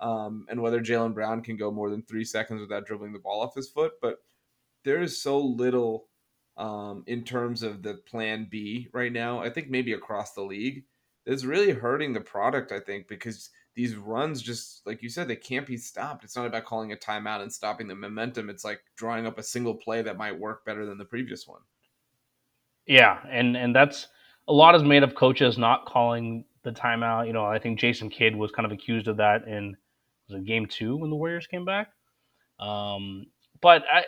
Um, 0.00 0.46
and 0.48 0.60
whether 0.60 0.80
Jaylen 0.80 1.14
Brown 1.14 1.42
can 1.42 1.56
go 1.56 1.70
more 1.70 1.88
than 1.88 2.02
three 2.02 2.24
seconds 2.24 2.60
without 2.60 2.86
dribbling 2.86 3.12
the 3.12 3.20
ball 3.20 3.40
off 3.40 3.54
his 3.54 3.68
foot. 3.68 3.92
But 4.02 4.16
there 4.84 5.00
is 5.00 5.22
so 5.22 5.38
little 5.38 6.08
um, 6.56 7.04
in 7.06 7.22
terms 7.22 7.62
of 7.62 7.82
the 7.82 7.94
plan 7.94 8.48
B 8.50 8.88
right 8.92 9.12
now. 9.12 9.40
I 9.40 9.50
think 9.50 9.70
maybe 9.70 9.92
across 9.92 10.32
the 10.32 10.42
league, 10.42 10.84
it's 11.24 11.44
really 11.44 11.70
hurting 11.70 12.12
the 12.12 12.20
product, 12.20 12.72
I 12.72 12.80
think, 12.80 13.06
because 13.06 13.50
these 13.74 13.96
runs 13.96 14.42
just 14.42 14.86
like 14.86 15.02
you 15.02 15.08
said 15.08 15.28
they 15.28 15.36
can't 15.36 15.66
be 15.66 15.76
stopped 15.76 16.24
it's 16.24 16.36
not 16.36 16.46
about 16.46 16.64
calling 16.64 16.92
a 16.92 16.96
timeout 16.96 17.40
and 17.40 17.52
stopping 17.52 17.88
the 17.88 17.94
momentum 17.94 18.50
it's 18.50 18.64
like 18.64 18.82
drawing 18.96 19.26
up 19.26 19.38
a 19.38 19.42
single 19.42 19.74
play 19.74 20.02
that 20.02 20.18
might 20.18 20.38
work 20.38 20.64
better 20.66 20.84
than 20.84 20.98
the 20.98 21.04
previous 21.04 21.46
one 21.46 21.62
yeah, 22.86 23.18
and 23.30 23.56
and 23.56 23.74
that's 23.74 24.08
a 24.48 24.52
lot 24.52 24.74
is 24.74 24.82
made 24.82 25.02
of 25.02 25.14
coaches 25.14 25.58
not 25.58 25.86
calling 25.86 26.44
the 26.64 26.72
timeout. 26.72 27.26
You 27.26 27.32
know, 27.32 27.44
I 27.44 27.58
think 27.58 27.78
Jason 27.78 28.10
Kidd 28.10 28.36
was 28.36 28.50
kind 28.52 28.66
of 28.66 28.72
accused 28.72 29.08
of 29.08 29.16
that 29.18 29.46
in 29.46 29.76
was 30.28 30.38
it 30.38 30.46
game 30.46 30.66
two 30.66 30.96
when 30.96 31.10
the 31.10 31.16
Warriors 31.16 31.46
came 31.46 31.64
back. 31.64 31.88
Um, 32.60 33.26
but 33.60 33.84
I 33.92 34.04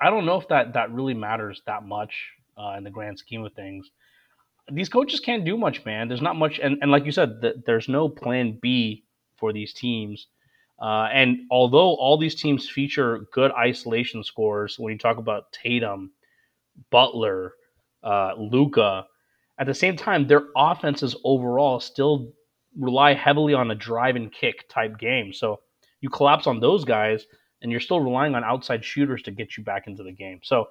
I 0.00 0.10
don't 0.10 0.26
know 0.26 0.40
if 0.40 0.48
that 0.48 0.74
that 0.74 0.92
really 0.92 1.14
matters 1.14 1.62
that 1.66 1.84
much 1.84 2.32
uh, 2.58 2.74
in 2.76 2.84
the 2.84 2.90
grand 2.90 3.18
scheme 3.18 3.44
of 3.44 3.52
things. 3.52 3.90
These 4.70 4.88
coaches 4.88 5.20
can't 5.20 5.44
do 5.44 5.56
much, 5.56 5.84
man. 5.84 6.08
There's 6.08 6.22
not 6.22 6.36
much, 6.36 6.60
and, 6.60 6.78
and 6.82 6.90
like 6.90 7.04
you 7.04 7.12
said, 7.12 7.40
the, 7.40 7.62
there's 7.66 7.88
no 7.88 8.08
plan 8.08 8.58
B 8.62 9.04
for 9.36 9.52
these 9.52 9.72
teams. 9.74 10.28
Uh, 10.80 11.08
and 11.12 11.40
although 11.50 11.94
all 11.94 12.16
these 12.16 12.34
teams 12.34 12.68
feature 12.68 13.26
good 13.32 13.50
isolation 13.52 14.22
scores, 14.22 14.78
when 14.78 14.92
you 14.92 14.98
talk 14.98 15.18
about 15.18 15.52
Tatum, 15.52 16.12
Butler, 16.90 17.54
uh, 18.02 18.32
Luka, 18.38 19.06
at 19.58 19.66
the 19.66 19.74
same 19.74 19.96
time, 19.96 20.26
their 20.26 20.44
offenses 20.56 21.16
overall 21.24 21.80
still 21.80 22.32
rely 22.78 23.14
heavily 23.14 23.54
on 23.54 23.70
a 23.70 23.74
drive 23.74 24.16
and 24.16 24.32
kick 24.32 24.68
type 24.68 24.98
game. 24.98 25.32
So 25.32 25.60
you 26.00 26.08
collapse 26.08 26.46
on 26.46 26.60
those 26.60 26.84
guys, 26.84 27.26
and 27.60 27.70
you're 27.70 27.80
still 27.80 28.00
relying 28.00 28.34
on 28.34 28.44
outside 28.44 28.84
shooters 28.84 29.22
to 29.22 29.30
get 29.30 29.56
you 29.56 29.62
back 29.64 29.86
into 29.86 30.02
the 30.02 30.12
game. 30.12 30.40
So 30.42 30.66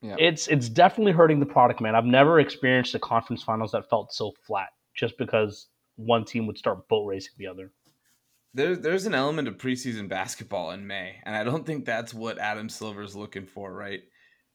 yeah. 0.00 0.16
it's 0.18 0.48
it's 0.48 0.68
definitely 0.68 1.12
hurting 1.12 1.40
the 1.40 1.46
product, 1.46 1.80
man. 1.80 1.94
I've 1.94 2.04
never 2.04 2.40
experienced 2.40 2.94
a 2.94 2.98
conference 2.98 3.42
finals 3.42 3.72
that 3.72 3.88
felt 3.88 4.12
so 4.12 4.32
flat 4.46 4.68
just 4.94 5.16
because 5.18 5.68
one 5.96 6.24
team 6.24 6.46
would 6.46 6.58
start 6.58 6.88
boat 6.88 7.06
racing 7.06 7.32
the 7.38 7.46
other. 7.46 7.72
There's 8.54 8.80
there's 8.80 9.06
an 9.06 9.14
element 9.14 9.48
of 9.48 9.58
preseason 9.58 10.08
basketball 10.08 10.72
in 10.72 10.86
May, 10.86 11.16
and 11.24 11.34
I 11.34 11.44
don't 11.44 11.64
think 11.64 11.84
that's 11.84 12.12
what 12.12 12.38
Adam 12.38 12.68
Silver's 12.68 13.16
looking 13.16 13.46
for, 13.46 13.72
right? 13.72 14.02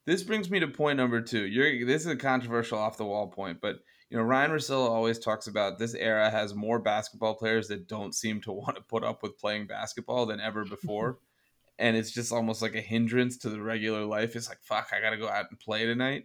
This 0.08 0.24
brings 0.24 0.50
me 0.50 0.60
to 0.60 0.68
point 0.68 0.98
number 0.98 1.22
two. 1.22 1.46
You're 1.46 1.86
this 1.86 2.02
is 2.02 2.08
a 2.08 2.16
controversial 2.16 2.80
off 2.80 2.98
the 2.98 3.06
wall 3.06 3.28
point, 3.28 3.60
but 3.62 3.76
you 4.10 4.18
know 4.18 4.24
Ryen 4.24 4.50
Russillo 4.50 4.90
always 4.90 5.20
talks 5.20 5.46
about 5.46 5.78
this 5.78 5.94
era 5.94 6.32
has 6.32 6.56
more 6.56 6.80
basketball 6.80 7.36
players 7.36 7.68
that 7.68 7.88
don't 7.88 8.16
seem 8.16 8.42
to 8.42 8.52
want 8.54 8.78
to 8.78 8.82
put 8.82 9.04
up 9.04 9.22
with 9.22 9.38
playing 9.38 9.68
basketball 9.68 10.26
than 10.26 10.40
ever 10.40 10.66
before 10.66 11.20
and 11.80 11.96
it's 11.96 12.12
just 12.12 12.32
almost 12.32 12.62
like 12.62 12.76
a 12.76 12.82
hindrance 12.82 13.38
to 13.38 13.50
the 13.50 13.62
regular 13.62 14.04
life. 14.04 14.36
It's 14.36 14.50
like, 14.50 14.62
fuck, 14.62 14.90
I 14.92 15.02
got 15.02 15.12
to 15.12 15.18
go 15.18 15.30
out 15.30 15.46
and 15.50 15.60
play 15.60 15.86
tonight. 15.86 16.24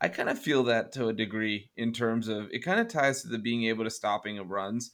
I 0.00 0.08
kind 0.08 0.28
of 0.28 0.38
feel 0.38 0.64
that 0.64 0.92
to 0.92 1.08
a 1.08 1.12
degree 1.12 1.70
in 1.76 1.92
terms 1.92 2.28
of 2.28 2.48
it 2.52 2.60
kind 2.60 2.80
of 2.80 2.88
ties 2.88 3.22
to 3.22 3.28
the 3.28 3.38
being 3.38 3.64
able 3.64 3.84
to 3.84 3.90
stopping 3.90 4.38
of 4.38 4.50
runs. 4.50 4.92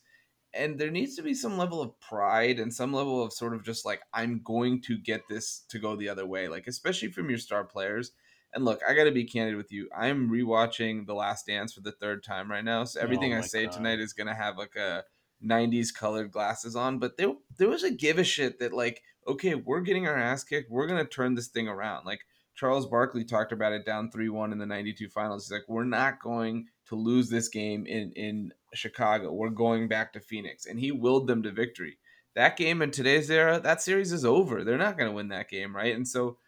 And 0.55 0.79
there 0.79 0.91
needs 0.91 1.17
to 1.17 1.23
be 1.23 1.35
some 1.35 1.59
level 1.59 1.83
of 1.83 1.99
pride 2.01 2.59
and 2.59 2.73
some 2.73 2.93
level 2.93 3.23
of 3.23 3.33
sort 3.33 3.55
of 3.55 3.65
just 3.65 3.85
like, 3.85 4.01
I'm 4.13 4.41
going 4.43 4.81
to 4.83 4.97
get 4.97 5.23
this 5.29 5.65
to 5.69 5.79
go 5.79 5.97
the 5.97 6.09
other 6.09 6.27
way, 6.27 6.49
like, 6.49 6.67
especially 6.67 7.11
from 7.11 7.29
your 7.29 7.39
star 7.39 7.65
players. 7.65 8.13
And 8.57 8.65
look, 8.65 8.81
I 8.89 8.95
got 8.95 9.05
to 9.05 9.13
be 9.13 9.25
candid 9.25 9.55
with 9.57 9.71
you. 9.71 9.91
I'm 9.95 10.31
rewatching 10.31 11.07
The 11.07 11.15
Last 11.15 11.47
Dance 11.47 11.75
for 11.75 11.83
the 11.83 11.93
third 11.93 12.25
time 12.25 12.51
right 12.51 12.65
now. 12.65 12.85
So 12.85 12.99
everything 12.99 13.35
oh 13.35 13.39
I 13.39 13.41
say 13.43 13.65
God. 13.65 13.73
tonight 13.73 14.01
is 14.01 14.15
going 14.15 14.29
to 14.29 14.35
have 14.35 14.57
like 14.57 14.75
a 14.77 15.05
90s 15.45 15.93
colored 15.95 16.33
glasses 16.33 16.75
on. 16.75 16.99
But 16.99 17.19
there, 17.19 17.35
there 17.59 17.69
was 17.69 17.85
a 17.85 17.91
give 17.91 18.19
a 18.19 18.25
shit 18.25 18.59
that, 18.61 18.73
like, 18.73 19.03
okay, 19.29 19.55
we're 19.55 19.83
getting 19.83 20.09
our 20.09 20.17
ass 20.17 20.43
kicked. 20.43 20.71
We're 20.71 20.87
going 20.87 21.05
to 21.05 21.09
turn 21.09 21.35
this 21.35 21.49
thing 21.49 21.69
around. 21.69 22.07
Like 22.07 22.21
Charles 22.55 22.87
Barkley 22.87 23.25
talked 23.25 23.53
about 23.53 23.73
it 23.73 23.85
down 23.85 24.11
3 24.11 24.31
1 24.31 24.53
in 24.53 24.59
the 24.59 24.65
92 24.65 25.11
finals. 25.11 25.45
He's 25.45 25.53
like, 25.53 25.69
we're 25.69 25.85
not 25.85 26.23
going 26.23 26.69
to 26.87 26.95
lose 26.95 27.29
this 27.29 27.49
game 27.49 27.85
in, 27.85 28.11
in 28.13 28.55
Chicago. 28.73 29.35
We're 29.35 29.51
going 29.51 29.87
back 29.87 30.15
to 30.15 30.21
Phoenix. 30.21 30.65
And 30.65 30.81
he 30.81 30.93
willed 30.93 31.27
them 31.27 31.43
to 31.43 31.53
victory. 31.53 31.99
That 32.35 32.57
game 32.57 32.81
in 32.81 32.91
today's 32.91 33.31
era, 33.31 33.61
that 33.61 33.83
series 33.83 34.13
is 34.13 34.25
over. 34.25 34.65
They're 34.65 34.79
not 34.79 34.97
going 34.97 35.11
to 35.11 35.15
win 35.15 35.29
that 35.29 35.51
game, 35.51 35.77
right? 35.77 35.95
And 35.95 36.09
so 36.09 36.39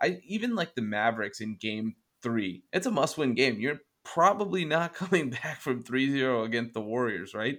I 0.00 0.20
even 0.26 0.54
like 0.54 0.74
the 0.74 0.82
Mavericks 0.82 1.40
in 1.40 1.56
game 1.56 1.96
three. 2.22 2.64
It's 2.72 2.86
a 2.86 2.90
must 2.90 3.18
win 3.18 3.34
game. 3.34 3.60
You're 3.60 3.80
probably 4.04 4.64
not 4.64 4.94
coming 4.94 5.30
back 5.30 5.60
from 5.60 5.82
3 5.82 6.10
0 6.10 6.44
against 6.44 6.74
the 6.74 6.80
Warriors, 6.80 7.34
right? 7.34 7.58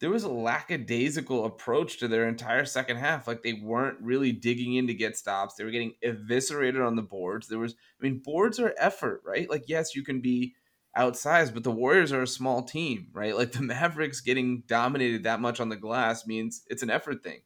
there 0.00 0.10
was 0.10 0.24
a 0.24 0.30
lackadaisical 0.30 1.44
approach 1.44 1.98
to 1.98 2.08
their 2.08 2.26
entire 2.26 2.64
second 2.64 2.96
half. 2.96 3.28
Like 3.28 3.42
they 3.42 3.52
weren't 3.52 3.98
really 4.00 4.32
digging 4.32 4.74
in 4.74 4.86
to 4.86 4.94
get 4.94 5.16
stops. 5.16 5.54
They 5.54 5.64
were 5.64 5.70
getting 5.70 5.94
eviscerated 6.02 6.80
on 6.80 6.96
the 6.96 7.02
boards. 7.02 7.48
There 7.48 7.58
was, 7.58 7.74
I 7.74 8.04
mean, 8.04 8.22
boards 8.24 8.58
are 8.58 8.74
effort, 8.78 9.22
right? 9.26 9.48
Like, 9.48 9.64
yes, 9.68 9.94
you 9.94 10.02
can 10.02 10.22
be 10.22 10.54
outsized, 10.96 11.52
but 11.52 11.64
the 11.64 11.70
Warriors 11.70 12.12
are 12.12 12.22
a 12.22 12.26
small 12.26 12.62
team, 12.62 13.08
right? 13.12 13.36
Like 13.36 13.52
the 13.52 13.62
Mavericks 13.62 14.22
getting 14.22 14.62
dominated 14.66 15.24
that 15.24 15.40
much 15.40 15.60
on 15.60 15.68
the 15.68 15.76
glass 15.76 16.26
means 16.26 16.62
it's 16.66 16.82
an 16.82 16.90
effort 16.90 17.22
thing. 17.22 17.40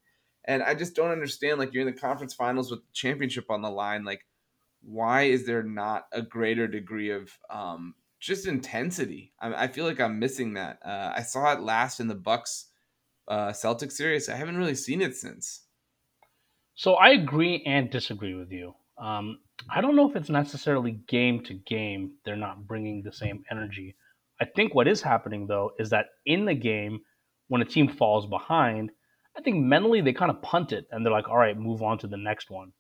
And 0.47 0.63
I 0.63 0.75
just 0.75 0.95
don't 0.95 1.11
understand. 1.11 1.59
Like 1.59 1.73
you're 1.73 1.87
in 1.87 1.93
the 1.93 2.01
conference 2.01 2.35
finals 2.35 2.71
with 2.71 2.81
the 2.81 2.93
championship 2.93 3.51
on 3.51 3.63
the 3.63 3.71
line. 3.71 4.05
Like, 4.05 4.27
why 4.83 5.23
is 5.23 5.47
there 5.47 5.63
not 5.63 6.07
a 6.13 6.21
greater 6.21 6.69
degree 6.69 7.11
of 7.11 7.31
um, 7.49 7.95
just 8.25 8.47
intensity. 8.47 9.33
I, 9.39 9.65
I 9.65 9.69
feel 9.69 9.85
like 9.85 10.01
I'm 10.01 10.19
missing 10.19 10.55
that. 10.55 10.79
Uh, 10.85 11.13
I 11.15 11.21
saw 11.21 11.53
it 11.53 11.61
last 11.61 12.01
in 12.01 12.09
the 12.09 12.15
Bucks 12.15 12.69
uh, 13.29 13.49
Celtics 13.49 13.93
series. 13.93 14.31
I 14.31 14.37
haven't 14.37 14.57
really 14.57 14.75
seen 14.75 15.03
it 15.03 15.15
since. 15.15 15.67
So 16.75 16.95
I 16.95 17.11
agree 17.11 17.63
and 17.67 17.91
disagree 17.91 18.35
with 18.35 18.51
you. 18.51 18.75
Um, 18.97 19.41
I 19.69 19.83
don't 19.83 19.95
know 19.95 20.09
if 20.09 20.17
it's 20.17 20.31
necessarily 20.31 20.93
game 21.07 21.45
to 21.45 21.55
game 21.55 22.13
they're 22.25 22.35
not 22.35 22.67
bringing 22.67 23.03
the 23.03 23.13
same 23.13 23.45
energy. 23.51 23.95
I 24.41 24.47
think 24.47 24.75
what 24.75 24.89
is 24.89 25.03
happening 25.03 25.47
though 25.47 25.73
is 25.79 25.91
that 25.91 26.07
in 26.25 26.47
the 26.47 26.55
game, 26.55 27.01
when 27.49 27.61
a 27.61 27.67
team 27.67 27.89
falls 27.89 28.27
behind, 28.27 28.91
I 29.37 29.41
think 29.41 29.57
mentally 29.57 30.01
they 30.01 30.13
kind 30.13 30.31
of 30.31 30.43
punt 30.43 30.73
it 30.73 30.87
and 30.91 31.05
they're 31.05 31.13
like, 31.13 31.29
all 31.29 31.37
right, 31.37 31.59
move 31.59 31.83
on 31.83 31.99
to 31.99 32.07
the 32.07 32.17
next 32.17 32.51
one. 32.51 32.73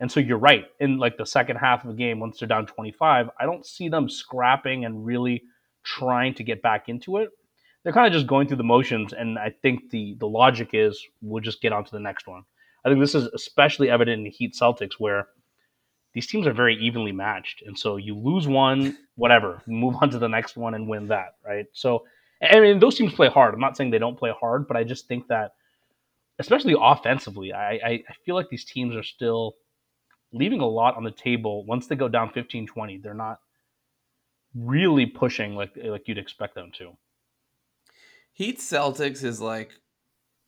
And 0.00 0.10
so 0.10 0.20
you're 0.20 0.38
right. 0.38 0.66
In 0.78 0.98
like 0.98 1.16
the 1.16 1.26
second 1.26 1.56
half 1.56 1.84
of 1.84 1.90
the 1.90 1.96
game, 1.96 2.20
once 2.20 2.38
they're 2.38 2.48
down 2.48 2.66
25, 2.66 3.30
I 3.38 3.44
don't 3.44 3.66
see 3.66 3.88
them 3.88 4.08
scrapping 4.08 4.84
and 4.84 5.04
really 5.04 5.42
trying 5.84 6.34
to 6.34 6.44
get 6.44 6.62
back 6.62 6.88
into 6.88 7.16
it. 7.16 7.30
They're 7.82 7.92
kind 7.92 8.06
of 8.06 8.12
just 8.12 8.26
going 8.26 8.48
through 8.48 8.56
the 8.58 8.64
motions, 8.64 9.12
and 9.12 9.38
I 9.38 9.50
think 9.62 9.90
the 9.90 10.16
the 10.18 10.26
logic 10.26 10.70
is 10.72 11.02
we'll 11.22 11.42
just 11.42 11.62
get 11.62 11.72
on 11.72 11.84
to 11.84 11.90
the 11.90 12.00
next 12.00 12.26
one. 12.26 12.42
I 12.84 12.88
think 12.88 13.00
this 13.00 13.14
is 13.14 13.26
especially 13.34 13.88
evident 13.88 14.18
in 14.18 14.24
the 14.24 14.30
Heat 14.30 14.54
Celtics, 14.60 14.94
where 14.98 15.28
these 16.12 16.26
teams 16.26 16.46
are 16.46 16.52
very 16.52 16.76
evenly 16.76 17.12
matched, 17.12 17.62
and 17.64 17.78
so 17.78 17.96
you 17.96 18.16
lose 18.16 18.46
one, 18.48 18.98
whatever, 19.14 19.62
move 19.66 19.96
on 20.02 20.10
to 20.10 20.18
the 20.18 20.28
next 20.28 20.56
one 20.56 20.74
and 20.74 20.88
win 20.88 21.08
that, 21.08 21.36
right? 21.44 21.66
So, 21.72 22.04
I 22.42 22.60
mean, 22.60 22.78
those 22.78 22.96
teams 22.96 23.14
play 23.14 23.28
hard. 23.28 23.54
I'm 23.54 23.60
not 23.60 23.76
saying 23.76 23.90
they 23.90 23.98
don't 23.98 24.18
play 24.18 24.32
hard, 24.38 24.66
but 24.66 24.76
I 24.76 24.84
just 24.84 25.06
think 25.06 25.28
that, 25.28 25.52
especially 26.38 26.74
offensively, 26.80 27.52
I, 27.52 27.70
I, 27.72 27.90
I 28.08 28.14
feel 28.24 28.34
like 28.34 28.48
these 28.48 28.64
teams 28.64 28.94
are 28.94 29.02
still 29.02 29.56
leaving 30.32 30.60
a 30.60 30.66
lot 30.66 30.96
on 30.96 31.04
the 31.04 31.10
table 31.10 31.64
once 31.64 31.86
they 31.86 31.96
go 31.96 32.08
down 32.08 32.30
15 32.30 32.66
20 32.66 32.98
they're 32.98 33.14
not 33.14 33.38
really 34.54 35.06
pushing 35.06 35.54
like 35.54 35.70
like 35.82 36.06
you'd 36.06 36.18
expect 36.18 36.54
them 36.54 36.70
to. 36.78 36.92
Heat 38.32 38.58
celtics 38.58 39.24
is 39.24 39.40
like 39.40 39.72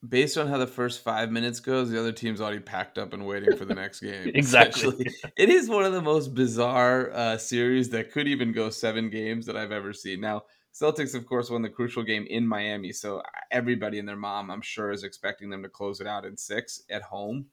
based 0.07 0.39
on 0.39 0.49
how 0.49 0.59
the 0.59 0.67
first 0.67 1.03
five 1.03 1.31
minutes 1.31 1.61
goes 1.61 1.91
the 1.91 1.99
other 1.99 2.13
team's 2.13 2.41
already 2.41 2.61
packed 2.61 2.97
up 2.97 3.13
and 3.13 3.27
waiting 3.27 3.55
for 3.57 3.67
the 3.67 3.75
next 3.75 4.01
game 4.01 4.31
exactly. 4.35 5.07
it 5.37 5.51
is 5.51 5.69
one 5.69 5.85
of 5.85 5.93
the 5.93 6.01
most 6.01 6.35
bizarre 6.35 7.11
uh, 7.13 7.37
series 7.37 7.91
that 7.91 8.11
could 8.11 8.27
even 8.27 8.51
go 8.51 8.71
seven 8.71 9.11
games 9.11 9.45
that 9.45 9.57
i've 9.57 9.73
ever 9.73 9.93
seen. 9.93 10.21
Now 10.21 10.45
celtics 10.73 11.15
of 11.15 11.27
course 11.27 11.51
won 11.51 11.63
the 11.63 11.69
crucial 11.69 12.03
game 12.03 12.27
in 12.29 12.47
miami 12.47 12.93
so 12.93 13.19
uh, 13.19 13.23
everybody 13.51 13.99
and 13.99 14.09
their 14.09 14.17
mom 14.17 14.51
i'm 14.51 14.61
sure 14.61 14.91
is 14.91 15.05
expecting 15.05 15.51
them 15.51 15.63
to 15.63 15.69
close 15.69 16.01
it 16.01 16.07
out 16.07 16.25
in 16.25 16.37
six 16.37 16.83
at 16.91 17.03
home 17.03 17.47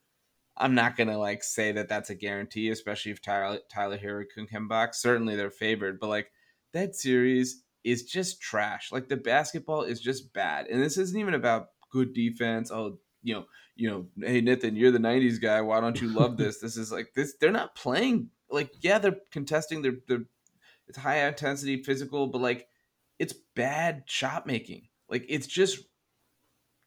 I'm 0.60 0.74
not 0.74 0.98
gonna 0.98 1.18
like 1.18 1.44
say 1.44 1.72
that 1.74 1.88
that's 1.88 2.10
a 2.10 2.16
guarantee, 2.16 2.70
especially 2.70 3.12
if 3.12 3.22
Tyler 3.22 3.60
Tyler 3.70 3.98
Herro 3.98 4.26
can 4.34 4.48
come 4.48 4.68
back. 4.68 4.94
Certainly 4.96 5.36
they're 5.36 5.52
favored, 5.52 6.00
but 6.00 6.10
like 6.10 6.32
that 6.74 6.96
series 6.96 7.64
is 7.84 8.04
just 8.04 8.42
trash. 8.42 8.92
Like 8.92 9.08
the 9.08 9.18
basketball 9.18 9.84
is 9.84 10.02
just 10.02 10.34
bad, 10.34 10.68
and 10.68 10.82
this 10.82 10.98
isn't 10.98 11.20
even 11.20 11.36
about 11.36 11.68
good 11.92 12.14
defense. 12.14 12.72
Oh, 12.72 12.98
you 13.22 13.36
know, 13.36 13.46
you 13.76 13.90
know, 13.90 14.08
hey 14.20 14.42
Nathan, 14.42 14.76
you're 14.76 14.92
the 14.92 14.98
'90s 14.98 15.40
guy. 15.40 15.62
Why 15.62 15.80
don't 15.80 16.02
you 16.02 16.10
love 16.10 16.38
this? 16.38 16.58
this 16.62 16.76
is 16.76 16.92
like 16.92 17.14
this. 17.16 17.36
They're 17.40 17.52
not 17.52 17.76
playing 17.76 18.30
like 18.50 18.72
yeah, 18.82 18.98
they're 18.98 19.18
contesting. 19.32 19.84
They're 19.84 20.00
they're 20.08 20.26
it's 20.88 20.98
high 20.98 21.28
intensity 21.28 21.84
physical, 21.84 22.28
but 22.28 22.42
like 22.42 22.68
it's 23.20 23.34
bad 23.56 24.04
shot 24.06 24.46
making. 24.48 24.88
Like 25.10 25.26
it's 25.30 25.48
just 25.48 25.80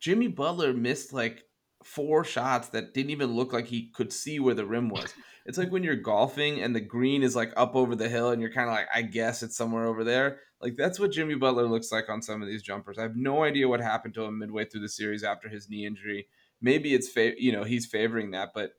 Jimmy 0.00 0.28
Butler 0.28 0.72
missed 0.72 1.12
like 1.12 1.44
four 1.82 2.24
shots 2.24 2.68
that 2.68 2.94
didn't 2.94 3.10
even 3.10 3.34
look 3.34 3.52
like 3.52 3.66
he 3.66 3.90
could 3.90 4.12
see 4.12 4.38
where 4.38 4.54
the 4.54 4.66
rim 4.66 4.88
was. 4.88 5.12
It's 5.46 5.58
like 5.58 5.72
when 5.72 5.82
you're 5.82 5.96
golfing 5.96 6.60
and 6.60 6.76
the 6.76 6.80
green 6.80 7.22
is 7.22 7.34
like 7.34 7.52
up 7.56 7.74
over 7.74 7.96
the 7.96 8.08
hill 8.08 8.30
and 8.30 8.40
you're 8.40 8.52
kind 8.52 8.68
of 8.68 8.74
like, 8.74 8.88
I 8.94 9.02
guess 9.02 9.42
it's 9.42 9.56
somewhere 9.56 9.86
over 9.86 10.04
there. 10.04 10.40
Like 10.60 10.76
that's 10.76 11.00
what 11.00 11.12
Jimmy 11.12 11.34
Butler 11.34 11.66
looks 11.66 11.90
like 11.90 12.08
on 12.08 12.20
some 12.20 12.42
of 12.42 12.48
these 12.48 12.62
jumpers. 12.62 12.98
I 12.98 13.02
have 13.02 13.16
no 13.16 13.42
idea 13.42 13.68
what 13.68 13.80
happened 13.80 14.14
to 14.14 14.24
him 14.24 14.38
midway 14.38 14.66
through 14.66 14.82
the 14.82 14.88
series 14.88 15.24
after 15.24 15.48
his 15.48 15.68
knee 15.68 15.86
injury. 15.86 16.28
Maybe 16.60 16.92
it's 16.94 17.10
you 17.16 17.52
know 17.52 17.64
he's 17.64 17.86
favoring 17.86 18.32
that, 18.32 18.50
but 18.54 18.72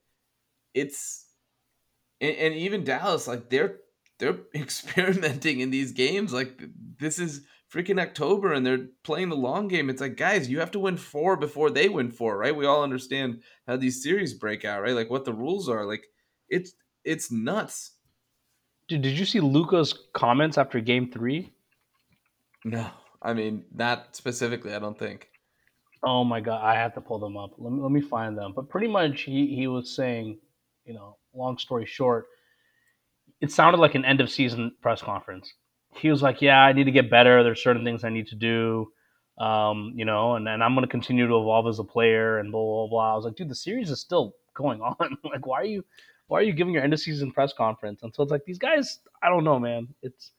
it's 0.76 1.26
and, 2.22 2.36
and 2.38 2.54
even 2.54 2.84
Dallas 2.84 3.28
like 3.28 3.50
they're 3.50 3.78
they're 4.22 4.40
experimenting 4.56 5.60
in 5.60 5.72
these 5.72 5.92
games. 5.92 6.32
Like 6.32 6.62
this 6.98 7.20
is 7.20 7.42
freaking 7.74 8.02
October 8.02 8.54
and 8.54 8.66
they're 8.66 8.88
playing 9.04 9.30
the 9.30 9.36
long 9.36 9.68
game. 9.68 9.90
It's 9.90 10.02
like, 10.02 10.16
guys, 10.16 10.50
you 10.50 10.60
have 10.60 10.72
to 10.72 10.80
win 10.80 10.96
four 10.96 11.36
before 11.36 11.70
they 11.70 11.90
win 11.90 12.12
four, 12.12 12.38
right? 12.38 12.56
We 12.56 12.66
all 12.66 12.84
understand 12.84 13.42
how 13.68 13.78
these 13.78 14.04
series 14.04 14.34
break 14.34 14.64
out, 14.64 14.82
right? 14.82 14.96
Like 14.96 15.10
what 15.10 15.26
the 15.26 15.34
rules 15.34 15.68
are. 15.68 15.86
Like 15.86 16.06
it's 16.48 16.74
it's 17.04 17.32
nuts. 17.32 17.92
Dude, 18.88 19.02
did 19.02 19.18
you 19.18 19.26
see 19.26 19.40
Luka's 19.40 19.98
comments 20.14 20.58
after 20.58 20.80
game 20.80 21.12
three? 21.12 21.52
No. 22.64 22.88
I 23.22 23.34
mean, 23.34 23.66
not 23.74 24.16
specifically, 24.16 24.74
I 24.74 24.80
don't 24.80 24.98
think. 24.98 25.28
Oh 26.04 26.24
my 26.24 26.42
god, 26.42 26.64
I 26.64 26.76
have 26.76 26.96
to 26.96 27.02
pull 27.02 27.20
them 27.20 27.38
up. 27.38 27.52
Let 27.58 27.72
me 27.72 27.82
let 27.82 27.92
me 27.92 28.02
find 28.02 28.38
them. 28.38 28.54
But 28.56 28.70
pretty 28.70 28.88
much, 28.88 29.22
he 29.22 29.56
he 29.56 29.68
was 29.68 29.96
saying, 29.96 30.40
you 30.86 30.94
know, 30.94 31.18
long 31.34 31.58
story 31.60 31.86
short, 31.86 32.26
it 33.42 33.52
sounded 33.52 33.80
like 33.80 33.96
an 33.96 34.06
end 34.06 34.22
of 34.22 34.30
season 34.30 34.72
press 34.82 35.02
conference. 35.02 35.52
He 35.96 36.10
was 36.10 36.22
like, 36.22 36.42
"Yeah, 36.42 36.60
I 36.60 36.74
need 36.74 36.86
to 36.86 36.92
get 36.92 37.10
better. 37.10 37.44
There's 37.44 37.62
certain 37.62 37.84
things 37.84 38.04
I 38.04 38.10
need 38.10 38.28
to 38.28 38.36
do, 38.36 38.92
um, 39.44 39.94
you 39.96 40.06
know, 40.06 40.36
and, 40.36 40.48
and 40.48 40.64
I'm 40.64 40.74
going 40.74 40.86
to 40.86 40.92
continue 40.92 41.28
to 41.28 41.34
evolve 41.36 41.68
as 41.68 41.80
a 41.80 41.84
player." 41.84 42.38
And 42.40 42.52
blah 42.52 42.62
blah 42.62 42.88
blah. 42.88 43.14
I 43.14 43.16
was 43.16 43.26
like, 43.26 43.36
"Dude, 43.36 43.50
the 43.50 43.56
series 43.56 43.90
is 43.90 44.00
still 44.00 44.36
going 44.54 44.82
on. 44.82 44.96
like, 45.24 45.46
why 45.46 45.58
are 45.62 45.66
you, 45.66 45.84
why 46.28 46.40
are 46.40 46.44
you 46.44 46.54
giving 46.54 46.74
your 46.74 46.84
end 46.84 46.94
of 46.94 47.00
season 47.00 47.32
press 47.32 47.52
conference?" 47.54 48.04
And 48.04 48.14
so 48.14 48.24
it's 48.24 48.32
like 48.32 48.46
these 48.46 48.60
guys. 48.60 49.00
I 49.22 49.30
don't 49.30 49.44
know, 49.44 49.60
man. 49.60 49.90
It's 50.02 50.32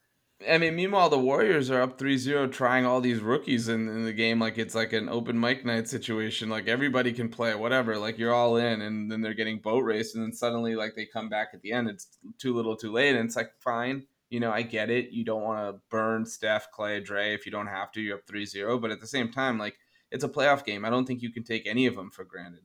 I 0.48 0.58
mean, 0.58 0.76
meanwhile, 0.76 1.08
the 1.08 1.18
Warriors 1.18 1.70
are 1.70 1.80
up 1.80 1.98
3-0 1.98 2.52
trying 2.52 2.86
all 2.86 3.00
these 3.00 3.20
rookies 3.20 3.68
in, 3.68 3.88
in 3.88 4.04
the 4.04 4.12
game 4.12 4.38
like 4.38 4.58
it's 4.58 4.74
like 4.74 4.92
an 4.92 5.08
open 5.08 5.38
mic 5.38 5.64
night 5.64 5.88
situation. 5.88 6.48
Like 6.48 6.68
everybody 6.68 7.12
can 7.12 7.28
play, 7.28 7.54
whatever. 7.54 7.98
Like 7.98 8.18
you're 8.18 8.34
all 8.34 8.56
in, 8.56 8.82
and 8.82 9.10
then 9.10 9.20
they're 9.20 9.34
getting 9.34 9.58
boat 9.58 9.84
race, 9.84 10.14
and 10.14 10.22
then 10.22 10.32
suddenly 10.32 10.74
like 10.74 10.94
they 10.94 11.06
come 11.06 11.28
back 11.28 11.48
at 11.54 11.62
the 11.62 11.72
end. 11.72 11.88
It's 11.88 12.18
too 12.38 12.54
little, 12.54 12.76
too 12.76 12.92
late, 12.92 13.16
and 13.16 13.26
it's 13.26 13.36
like 13.36 13.52
fine. 13.58 14.06
You 14.30 14.40
know, 14.40 14.50
I 14.50 14.62
get 14.62 14.90
it. 14.90 15.10
You 15.10 15.24
don't 15.24 15.42
want 15.42 15.58
to 15.60 15.80
burn 15.90 16.24
Steph, 16.24 16.70
Clay, 16.72 17.00
Dre 17.00 17.34
if 17.34 17.44
you 17.44 17.52
don't 17.52 17.66
have 17.66 17.92
to. 17.92 18.00
You're 18.00 18.18
up 18.18 18.26
3-0, 18.26 18.80
but 18.80 18.90
at 18.90 19.00
the 19.00 19.06
same 19.06 19.30
time, 19.30 19.58
like 19.58 19.76
it's 20.10 20.24
a 20.24 20.28
playoff 20.28 20.64
game. 20.64 20.84
I 20.84 20.90
don't 20.90 21.06
think 21.06 21.22
you 21.22 21.32
can 21.32 21.44
take 21.44 21.66
any 21.66 21.86
of 21.86 21.96
them 21.96 22.10
for 22.10 22.24
granted. 22.24 22.62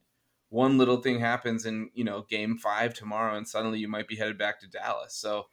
One 0.49 0.77
little 0.77 0.97
thing 0.97 1.19
happens 1.19 1.65
in 1.65 1.89
you 1.93 2.03
know 2.03 2.25
game 2.29 2.57
five 2.57 2.93
tomorrow, 2.93 3.35
and 3.35 3.47
suddenly 3.47 3.79
you 3.79 3.87
might 3.87 4.07
be 4.07 4.15
headed 4.15 4.37
back 4.37 4.59
to 4.61 4.67
Dallas. 4.67 5.15
So 5.15 5.47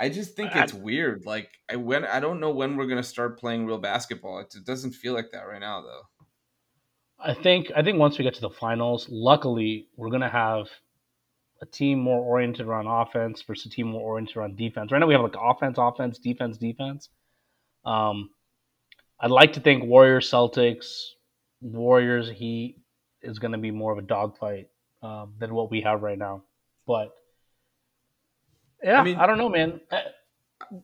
I 0.00 0.08
just 0.08 0.36
think 0.36 0.54
it's 0.54 0.74
I, 0.74 0.78
weird. 0.78 1.26
Like 1.26 1.50
I 1.70 1.76
when 1.76 2.04
I 2.04 2.20
don't 2.20 2.40
know 2.40 2.50
when 2.50 2.76
we're 2.76 2.86
gonna 2.86 3.02
start 3.02 3.38
playing 3.38 3.66
real 3.66 3.78
basketball. 3.78 4.38
It, 4.40 4.54
it 4.54 4.64
doesn't 4.64 4.92
feel 4.92 5.14
like 5.14 5.30
that 5.32 5.48
right 5.48 5.60
now, 5.60 5.82
though. 5.82 6.02
I 7.18 7.34
think 7.34 7.70
I 7.74 7.82
think 7.82 7.98
once 7.98 8.18
we 8.18 8.24
get 8.24 8.34
to 8.34 8.40
the 8.40 8.50
finals, 8.50 9.08
luckily 9.10 9.88
we're 9.96 10.10
gonna 10.10 10.28
have 10.30 10.68
a 11.60 11.66
team 11.66 11.98
more 11.98 12.20
oriented 12.20 12.66
around 12.66 12.86
offense 12.86 13.42
versus 13.42 13.66
a 13.66 13.70
team 13.70 13.88
more 13.88 14.02
oriented 14.02 14.36
around 14.36 14.56
defense. 14.56 14.92
Right 14.92 14.98
now 14.98 15.06
we 15.06 15.14
have 15.14 15.22
like 15.22 15.34
offense, 15.38 15.76
offense, 15.78 16.18
defense, 16.18 16.56
defense. 16.56 17.08
Um, 17.84 18.30
I'd 19.20 19.30
like 19.30 19.54
to 19.54 19.60
think 19.60 19.84
Warriors, 19.84 20.30
Celtics, 20.30 20.86
Warriors, 21.60 22.30
Heat 22.30 22.76
is 23.22 23.38
going 23.38 23.52
to 23.52 23.58
be 23.58 23.70
more 23.70 23.92
of 23.92 23.98
a 23.98 24.02
dogfight 24.02 24.68
um, 25.02 25.34
than 25.38 25.54
what 25.54 25.70
we 25.70 25.80
have 25.80 26.02
right 26.02 26.18
now. 26.18 26.42
But 26.86 27.10
yeah, 28.82 29.00
I 29.00 29.04
mean, 29.04 29.16
I 29.16 29.26
don't 29.26 29.38
know, 29.38 29.48
man. 29.48 29.80
Uh, 29.90 30.00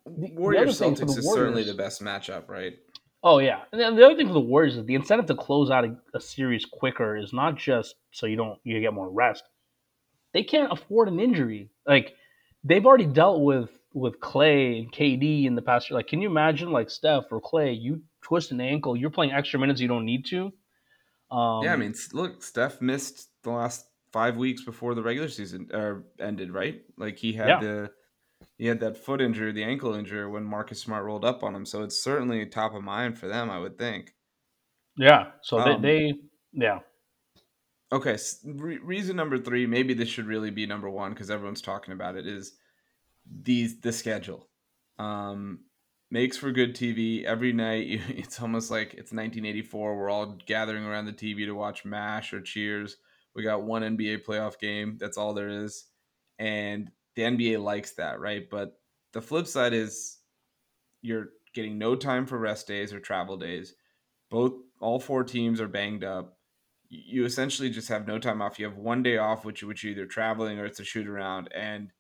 Warriors 0.07 0.81
Celtics 0.81 1.17
is 1.17 1.25
Warriors, 1.25 1.35
certainly 1.35 1.63
the 1.65 1.75
best 1.75 2.03
matchup, 2.03 2.49
right? 2.49 2.75
Oh 3.23 3.39
yeah, 3.39 3.63
and 3.73 3.99
the 3.99 4.05
other 4.05 4.17
thing 4.17 4.27
for 4.27 4.35
the 4.35 4.41
Warriors 4.41 4.77
is 4.77 4.85
the 4.85 4.95
incentive 4.95 5.27
to 5.27 5.35
close 5.35 5.71
out 5.71 5.85
a, 5.85 5.97
a, 6.15 6.21
series 6.21 6.65
quicker 6.65 7.17
is 7.17 7.33
not 7.33 7.57
just 7.57 7.95
so 8.13 8.27
you 8.27 8.37
don't 8.37 8.59
you 8.65 8.81
get 8.81 8.93
more 8.93 9.11
rest. 9.11 9.43
They 10.33 10.43
can't 10.43 10.73
afford 10.73 11.09
an 11.09 11.21
injury. 11.21 11.71
Like 11.87 12.15
they've 12.63 12.85
already 12.85 13.07
dealt 13.07 13.41
with 13.41 13.71
with 13.95 14.21
Clay 14.21 14.79
and 14.79 14.93
KD 14.93 15.47
in 15.47 15.55
the 15.55 15.63
past. 15.63 15.91
Like, 15.91 16.09
can 16.09 16.21
you 16.21 16.29
imagine 16.29 16.71
like 16.71 16.91
Steph 16.91 17.25
or 17.31 17.41
Clay? 17.41 17.73
You 17.73 18.03
twist 18.23 18.51
an 18.51 18.61
ankle, 18.61 18.97
you're 18.97 19.11
playing 19.11 19.33
extra 19.33 19.59
minutes 19.59 19.81
you 19.81 19.89
don't 19.89 20.05
need 20.05 20.27
to. 20.27 20.53
Um, 21.31 21.65
yeah, 21.65 21.73
I 21.73 21.77
mean, 21.77 21.95
look, 22.13 22.43
Steph 22.43 22.81
missed 22.81 23.29
the 23.43 23.51
last 23.51 23.87
five 24.15 24.37
weeks 24.37 24.63
before 24.63 24.95
the 24.95 25.03
regular 25.03 25.29
season 25.29 25.69
uh, 25.75 25.95
ended, 26.21 26.53
right? 26.53 26.83
Like 26.97 27.19
he 27.19 27.33
had 27.33 27.49
yeah. 27.49 27.61
the 27.61 27.91
he 28.57 28.67
had 28.67 28.79
that 28.79 28.97
foot 28.97 29.21
injury, 29.21 29.51
the 29.51 29.65
ankle 29.65 29.95
injury 29.95 30.31
when 30.31 30.45
Marcus 30.45 30.81
Smart 30.81 31.05
rolled 31.05 31.25
up 31.25 31.43
on 31.43 31.53
him. 31.53 31.67
So 31.67 31.83
it's 31.83 32.01
certainly 32.01 32.47
top 32.47 32.75
of 32.75 32.85
mind 32.85 33.19
for 33.19 33.27
them, 33.27 33.51
I 33.51 33.59
would 33.59 33.77
think. 33.77 34.15
Yeah. 34.97 35.33
So 35.43 35.59
um, 35.59 35.83
they, 35.83 35.89
they, 35.89 36.15
yeah. 36.53 36.79
Okay. 37.91 38.17
Re- 38.45 38.79
reason 38.79 39.17
number 39.17 39.37
three, 39.37 39.67
maybe 39.67 39.95
this 39.95 40.09
should 40.09 40.27
really 40.27 40.51
be 40.51 40.65
number 40.65 40.89
one 40.89 41.11
because 41.11 41.29
everyone's 41.29 41.63
talking 41.63 41.93
about 41.93 42.15
it, 42.15 42.25
is 42.25 42.53
these 43.43 43.81
the 43.81 43.93
schedule. 43.93 44.49
Um, 45.01 45.65
makes 46.13 46.37
for 46.37 46.53
good 46.53 46.77
TV 46.77 47.25
every 47.25 47.53
night. 47.53 48.01
It's 48.11 48.41
almost 48.41 48.71
like 48.71 48.91
it's 48.91 49.11
1984. 49.11 49.97
We're 49.97 50.09
all 50.09 50.39
gathering 50.47 50.85
around 50.85 51.07
the 51.07 51.13
TV 51.13 51.47
to 51.47 51.53
watch 51.53 51.85
MASH 51.85 52.33
or 52.33 52.41
Cheers 52.41 52.97
we 53.35 53.43
got 53.43 53.63
one 53.63 53.83
NBA 53.83 54.25
playoff 54.25 54.59
game. 54.59 54.97
That's 54.99 55.19
all 55.19 55.35
there 55.35 55.49
is. 55.49 55.85
And 56.39 56.91
the 57.17 57.23
NBA 57.23 57.63
likes 57.63 57.93
that, 57.93 58.21
right? 58.21 58.49
But 58.49 58.79
the 59.13 59.23
flip 59.23 59.47
side 59.47 59.73
is 59.73 60.19
you're 61.03 61.31
getting 61.55 61.79
no 61.79 61.95
time 61.95 62.27
for 62.27 62.39
rest 62.39 62.67
days 62.67 62.93
or 62.93 63.01
travel 63.01 63.37
days. 63.37 63.75
Both 64.31 64.55
all 64.81 64.99
four 64.99 65.25
teams 65.25 65.61
are 65.61 65.69
banged 65.69 66.05
up. 66.05 66.39
You 66.89 67.25
essentially 67.25 67.71
just 67.71 67.89
have 67.89 68.07
no 68.07 68.19
time 68.19 68.43
off. 68.43 68.59
You 68.59 68.67
have 68.67 68.77
one 68.77 69.03
day 69.03 69.19
off, 69.19 69.45
which 69.45 69.63
which 69.63 69.83
you're 69.83 69.93
either 69.93 70.07
traveling 70.07 70.59
or 70.59 70.65
it's 70.65 70.81
a 70.81 70.85
shoot 70.85 71.09
around. 71.09 71.49
And 71.55 71.91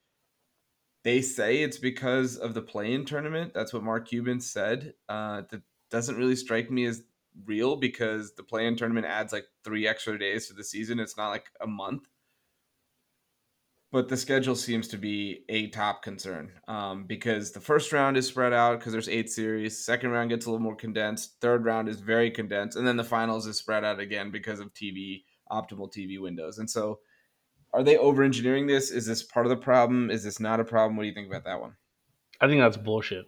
they 1.02 1.20
say 1.20 1.62
it's 1.62 1.78
because 1.78 2.36
of 2.36 2.54
the 2.54 2.62
play-in 2.62 3.04
tournament. 3.04 3.52
That's 3.54 3.72
what 3.72 3.82
Mark 3.82 4.08
Cuban 4.08 4.40
said. 4.40 4.94
Uh, 5.08 5.42
that 5.50 5.62
doesn't 5.90 6.16
really 6.16 6.36
strike 6.36 6.70
me 6.70 6.86
as 6.86 7.02
real 7.44 7.76
because 7.76 8.34
the 8.34 8.42
play-in 8.42 8.76
tournament 8.76 9.06
adds 9.06 9.32
like 9.32 9.46
three 9.64 9.86
extra 9.86 10.18
days 10.18 10.48
to 10.48 10.54
the 10.54 10.64
season. 10.64 11.00
It's 11.00 11.16
not 11.16 11.30
like 11.30 11.46
a 11.60 11.66
month. 11.66 12.08
But 13.92 14.08
the 14.08 14.16
schedule 14.16 14.56
seems 14.56 14.88
to 14.88 14.96
be 14.96 15.44
a 15.48 15.68
top 15.68 16.02
concern 16.02 16.50
um, 16.66 17.04
because 17.04 17.52
the 17.52 17.60
first 17.60 17.92
round 17.92 18.16
is 18.16 18.26
spread 18.26 18.52
out 18.52 18.80
because 18.80 18.92
there's 18.92 19.08
eight 19.08 19.30
series. 19.30 19.84
Second 19.84 20.10
round 20.10 20.30
gets 20.30 20.46
a 20.46 20.50
little 20.50 20.64
more 20.64 20.74
condensed. 20.74 21.36
Third 21.40 21.64
round 21.64 21.88
is 21.88 22.00
very 22.00 22.28
condensed, 22.28 22.76
and 22.76 22.84
then 22.84 22.96
the 22.96 23.04
finals 23.04 23.46
is 23.46 23.56
spread 23.56 23.84
out 23.84 24.00
again 24.00 24.32
because 24.32 24.58
of 24.58 24.74
TV 24.74 25.22
optimal 25.48 25.92
TV 25.92 26.20
windows. 26.20 26.58
And 26.58 26.68
so, 26.68 26.98
are 27.72 27.84
they 27.84 27.96
over 27.96 28.24
engineering 28.24 28.66
this? 28.66 28.90
Is 28.90 29.06
this 29.06 29.22
part 29.22 29.46
of 29.46 29.50
the 29.50 29.56
problem? 29.56 30.10
Is 30.10 30.24
this 30.24 30.40
not 30.40 30.58
a 30.58 30.64
problem? 30.64 30.96
What 30.96 31.04
do 31.04 31.08
you 31.08 31.14
think 31.14 31.28
about 31.28 31.44
that 31.44 31.60
one? 31.60 31.76
I 32.40 32.48
think 32.48 32.60
that's 32.60 32.76
bullshit. 32.76 33.26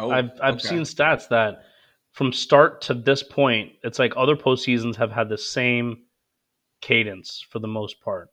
Oh, 0.00 0.10
I've 0.10 0.30
I've 0.42 0.54
okay. 0.54 0.66
seen 0.66 0.80
stats 0.80 1.28
that 1.28 1.62
from 2.12 2.32
start 2.32 2.80
to 2.82 2.94
this 2.94 3.22
point, 3.22 3.72
it's 3.82 3.98
like 3.98 4.12
other 4.16 4.36
postseasons 4.36 4.96
have 4.96 5.12
had 5.12 5.28
the 5.28 5.38
same 5.38 6.04
cadence 6.80 7.44
for 7.50 7.58
the 7.58 7.68
most 7.68 8.00
part. 8.00 8.28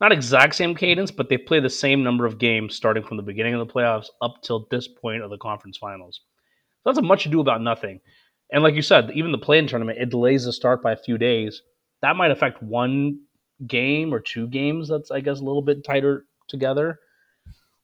Not 0.00 0.12
exact 0.12 0.54
same 0.54 0.74
cadence, 0.74 1.10
but 1.10 1.28
they 1.28 1.36
play 1.36 1.60
the 1.60 1.68
same 1.68 2.02
number 2.04 2.24
of 2.24 2.38
games 2.38 2.74
starting 2.74 3.02
from 3.02 3.16
the 3.16 3.22
beginning 3.22 3.54
of 3.54 3.66
the 3.66 3.72
playoffs 3.72 4.06
up 4.22 4.42
till 4.42 4.66
this 4.70 4.86
point 4.86 5.22
of 5.22 5.30
the 5.30 5.38
conference 5.38 5.76
finals. 5.76 6.20
So 6.78 6.90
that's 6.90 6.98
a 6.98 7.02
much 7.02 7.26
ado 7.26 7.40
about 7.40 7.62
nothing. 7.62 8.00
And 8.52 8.62
like 8.62 8.74
you 8.74 8.82
said, 8.82 9.10
even 9.14 9.32
the 9.32 9.38
play-in 9.38 9.66
tournament, 9.66 9.98
it 9.98 10.10
delays 10.10 10.44
the 10.44 10.52
start 10.52 10.82
by 10.82 10.92
a 10.92 10.96
few 10.96 11.18
days. 11.18 11.62
That 12.00 12.16
might 12.16 12.30
affect 12.30 12.62
one 12.62 13.20
game 13.66 14.14
or 14.14 14.20
two 14.20 14.46
games 14.46 14.88
that's 14.88 15.10
I 15.10 15.20
guess 15.20 15.40
a 15.40 15.44
little 15.44 15.62
bit 15.62 15.84
tighter 15.84 16.26
together. 16.46 17.00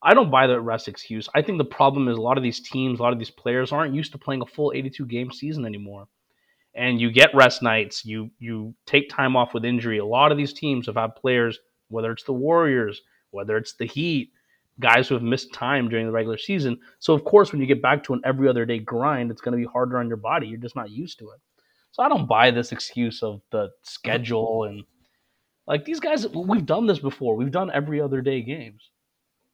I 0.07 0.13
don't 0.13 0.31
buy 0.31 0.47
the 0.47 0.61
rest 0.61 0.87
excuse. 0.87 1.31
I 1.35 1.41
think 1.41 1.57
the 1.57 1.65
problem 1.65 2.09
is 2.09 2.19
a 2.19 2.21
lot 2.21 2.37
of 2.37 2.43
these 2.43 2.61
teams, 2.61 3.01
a 3.01 3.03
lot 3.03 3.15
of 3.15 3.19
these 3.19 3.31
players 3.31 3.73
aren't 3.73 3.95
used 3.95 4.13
to 4.13 4.19
playing 4.19 4.43
a 4.43 4.47
full 4.47 4.71
82 4.75 5.07
game 5.07 5.33
season 5.33 5.65
anymore. 5.65 6.07
And 6.75 7.01
you 7.01 7.11
get 7.11 7.35
rest 7.35 7.63
nights, 7.63 8.05
you 8.05 8.31
you 8.39 8.75
take 8.85 9.09
time 9.09 9.35
off 9.35 9.55
with 9.55 9.65
injury. 9.65 9.99
A 9.99 10.05
lot 10.05 10.31
of 10.31 10.37
these 10.37 10.53
teams 10.53 10.87
have 10.87 10.97
had 10.97 11.17
players, 11.17 11.59
whether 11.89 12.13
it's 12.13 12.25
the 12.25 12.33
Warriors, 12.35 13.01
whether 13.31 13.57
it's 13.57 13.77
the 13.77 13.87
Heat, 13.87 14.33
guys 14.79 15.09
who 15.09 15.15
have 15.15 15.23
missed 15.23 15.55
time 15.55 15.89
during 15.89 16.05
the 16.05 16.13
regular 16.13 16.37
season. 16.37 16.79
So 16.99 17.15
of 17.15 17.25
course, 17.25 17.53
when 17.53 17.61
you 17.63 17.67
get 17.67 17.81
back 17.81 18.05
to 18.05 18.13
an 18.13 18.21
every 18.25 18.49
other 18.49 18.67
day 18.67 18.81
grind, 18.81 19.31
it's 19.31 19.41
going 19.41 19.53
to 19.53 19.65
be 19.65 19.73
harder 19.73 19.99
on 19.99 20.09
your 20.09 20.19
body. 20.19 20.49
You're 20.49 20.59
just 20.59 20.77
not 20.77 20.91
used 20.91 21.19
to 21.21 21.31
it. 21.31 21.41
So 21.93 22.03
I 22.03 22.09
don't 22.11 22.27
buy 22.27 22.51
this 22.51 22.73
excuse 22.73 23.23
of 23.23 23.41
the 23.53 23.71
schedule 23.83 24.65
and 24.65 24.85
like 25.67 25.87
these 25.87 26.01
guys. 26.01 26.27
We've 26.29 26.67
done 26.67 26.87
this 26.87 26.99
before. 26.99 27.37
We've 27.37 27.51
done 27.51 27.71
every 27.73 28.01
other 28.03 28.21
day 28.21 28.43
games 28.43 28.91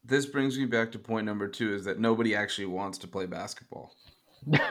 this 0.05 0.27
brings 0.27 0.59
me 0.59 0.67
back 0.67 0.93
to 0.93 0.99
point 0.99 1.27
number 1.27 1.49
two 1.49 1.75
is 1.75 1.85
that 1.85 1.99
nobody 1.99 2.35
actually 2.35 2.67
wants 2.67 2.99
to 2.99 3.09
play 3.09 3.27
basketball. 3.27 3.95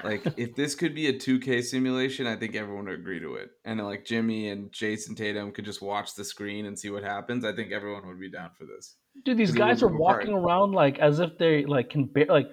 like 0.04 0.24
if 0.38 0.56
this 0.56 0.76
could 0.76 0.96
be 0.96 1.08
a 1.08 1.14
2K 1.14 1.64
simulation, 1.64 2.26
I 2.26 2.36
think 2.36 2.56
everyone 2.56 2.86
would 2.86 3.00
agree 3.00 3.20
to 3.20 3.36
it. 3.36 3.52
And 3.66 3.84
like 3.84 4.06
Jimmy 4.06 4.50
and 4.50 4.72
Jayson 4.72 5.16
Tatum 5.16 5.52
could 5.52 5.66
just 5.66 5.82
watch 5.82 6.16
the 6.16 6.24
screen 6.24 6.66
and 6.66 6.78
see 6.78 6.90
what 6.90 7.04
happens. 7.04 7.46
I 7.46 7.54
think 7.54 7.72
everyone 7.72 8.08
would 8.08 8.20
be 8.20 8.32
down 8.32 8.52
for 8.58 8.66
this. 8.66 8.96
Dude, 9.24 9.38
these 9.38 9.52
guys 9.52 9.84
are 9.84 9.88
walking 9.88 10.30
apart. 10.30 10.44
around 10.44 10.72
like 10.72 11.00
as 11.00 11.20
if 11.20 11.38
they 11.38 11.66
like 11.66 11.90
can 11.90 12.06
bear 12.06 12.26
like 12.26 12.50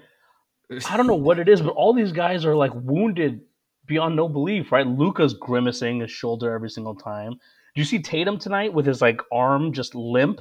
I 0.90 0.96
don't 0.96 1.06
know 1.06 1.14
what 1.14 1.38
it 1.38 1.48
is, 1.48 1.62
but 1.62 1.70
all 1.70 1.94
these 1.94 2.12
guys 2.12 2.44
are 2.44 2.56
like 2.56 2.72
wounded 2.74 3.40
beyond 3.86 4.16
no 4.16 4.28
belief, 4.28 4.72
right? 4.72 4.86
Luka's 4.86 5.32
grimacing 5.32 6.00
his 6.00 6.10
shoulder 6.10 6.52
every 6.52 6.70
single 6.70 6.94
time. 6.94 7.32
Do 7.32 7.80
you 7.80 7.84
see 7.84 8.00
Tatum 8.00 8.38
tonight 8.38 8.74
with 8.74 8.84
his 8.84 9.00
like 9.00 9.20
arm 9.30 9.72
just 9.72 9.94
limp? 9.94 10.40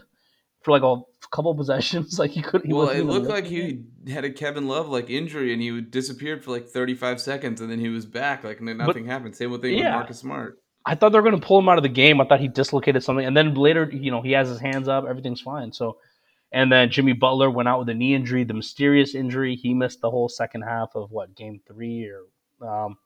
for 0.65 0.71
like 0.71 0.81
a 0.81 0.99
couple 1.31 1.53
possessions. 1.55 2.19
Like 2.19 2.31
he 2.31 2.41
could. 2.41 2.63
He 2.65 2.73
well, 2.73 2.89
it 2.89 3.03
looked 3.03 3.27
like 3.27 3.45
he 3.45 3.83
had 4.07 4.25
a 4.25 4.31
Kevin 4.31 4.67
Love 4.67 4.89
like 4.89 5.09
injury, 5.09 5.53
and 5.53 5.61
he 5.61 5.81
disappeared 5.81 6.43
for 6.43 6.51
like 6.51 6.67
35 6.67 7.19
seconds, 7.21 7.61
and 7.61 7.69
then 7.69 7.79
he 7.79 7.89
was 7.89 8.05
back. 8.05 8.43
Like 8.43 8.61
nothing 8.61 9.05
but, 9.05 9.11
happened. 9.11 9.35
Same 9.35 9.59
thing 9.59 9.77
yeah. 9.77 9.85
with 9.85 9.93
Marcus 9.93 10.19
Smart. 10.19 10.59
I 10.85 10.95
thought 10.95 11.11
they 11.11 11.17
were 11.17 11.27
going 11.27 11.39
to 11.39 11.45
pull 11.45 11.59
him 11.59 11.67
out 11.67 11.77
of 11.77 11.83
the 11.83 11.89
game. 11.89 12.21
I 12.21 12.25
thought 12.25 12.39
he 12.39 12.47
dislocated 12.47 13.03
something, 13.03 13.25
and 13.25 13.35
then 13.35 13.53
later, 13.55 13.89
you 13.91 14.11
know, 14.11 14.21
he 14.21 14.31
has 14.33 14.47
his 14.47 14.59
hands 14.59 14.87
up. 14.87 15.05
Everything's 15.09 15.41
fine. 15.41 15.73
So, 15.73 15.97
and 16.51 16.71
then 16.71 16.91
Jimmy 16.91 17.13
Butler 17.13 17.49
went 17.49 17.67
out 17.67 17.79
with 17.79 17.89
a 17.89 17.93
knee 17.93 18.13
injury, 18.13 18.43
the 18.43 18.53
mysterious 18.53 19.15
injury. 19.15 19.55
He 19.55 19.73
missed 19.73 20.01
the 20.01 20.11
whole 20.11 20.29
second 20.29 20.61
half 20.61 20.89
of 20.95 21.11
what 21.11 21.35
game 21.35 21.59
three 21.67 22.07
or. 22.07 22.67
Um, 22.67 22.97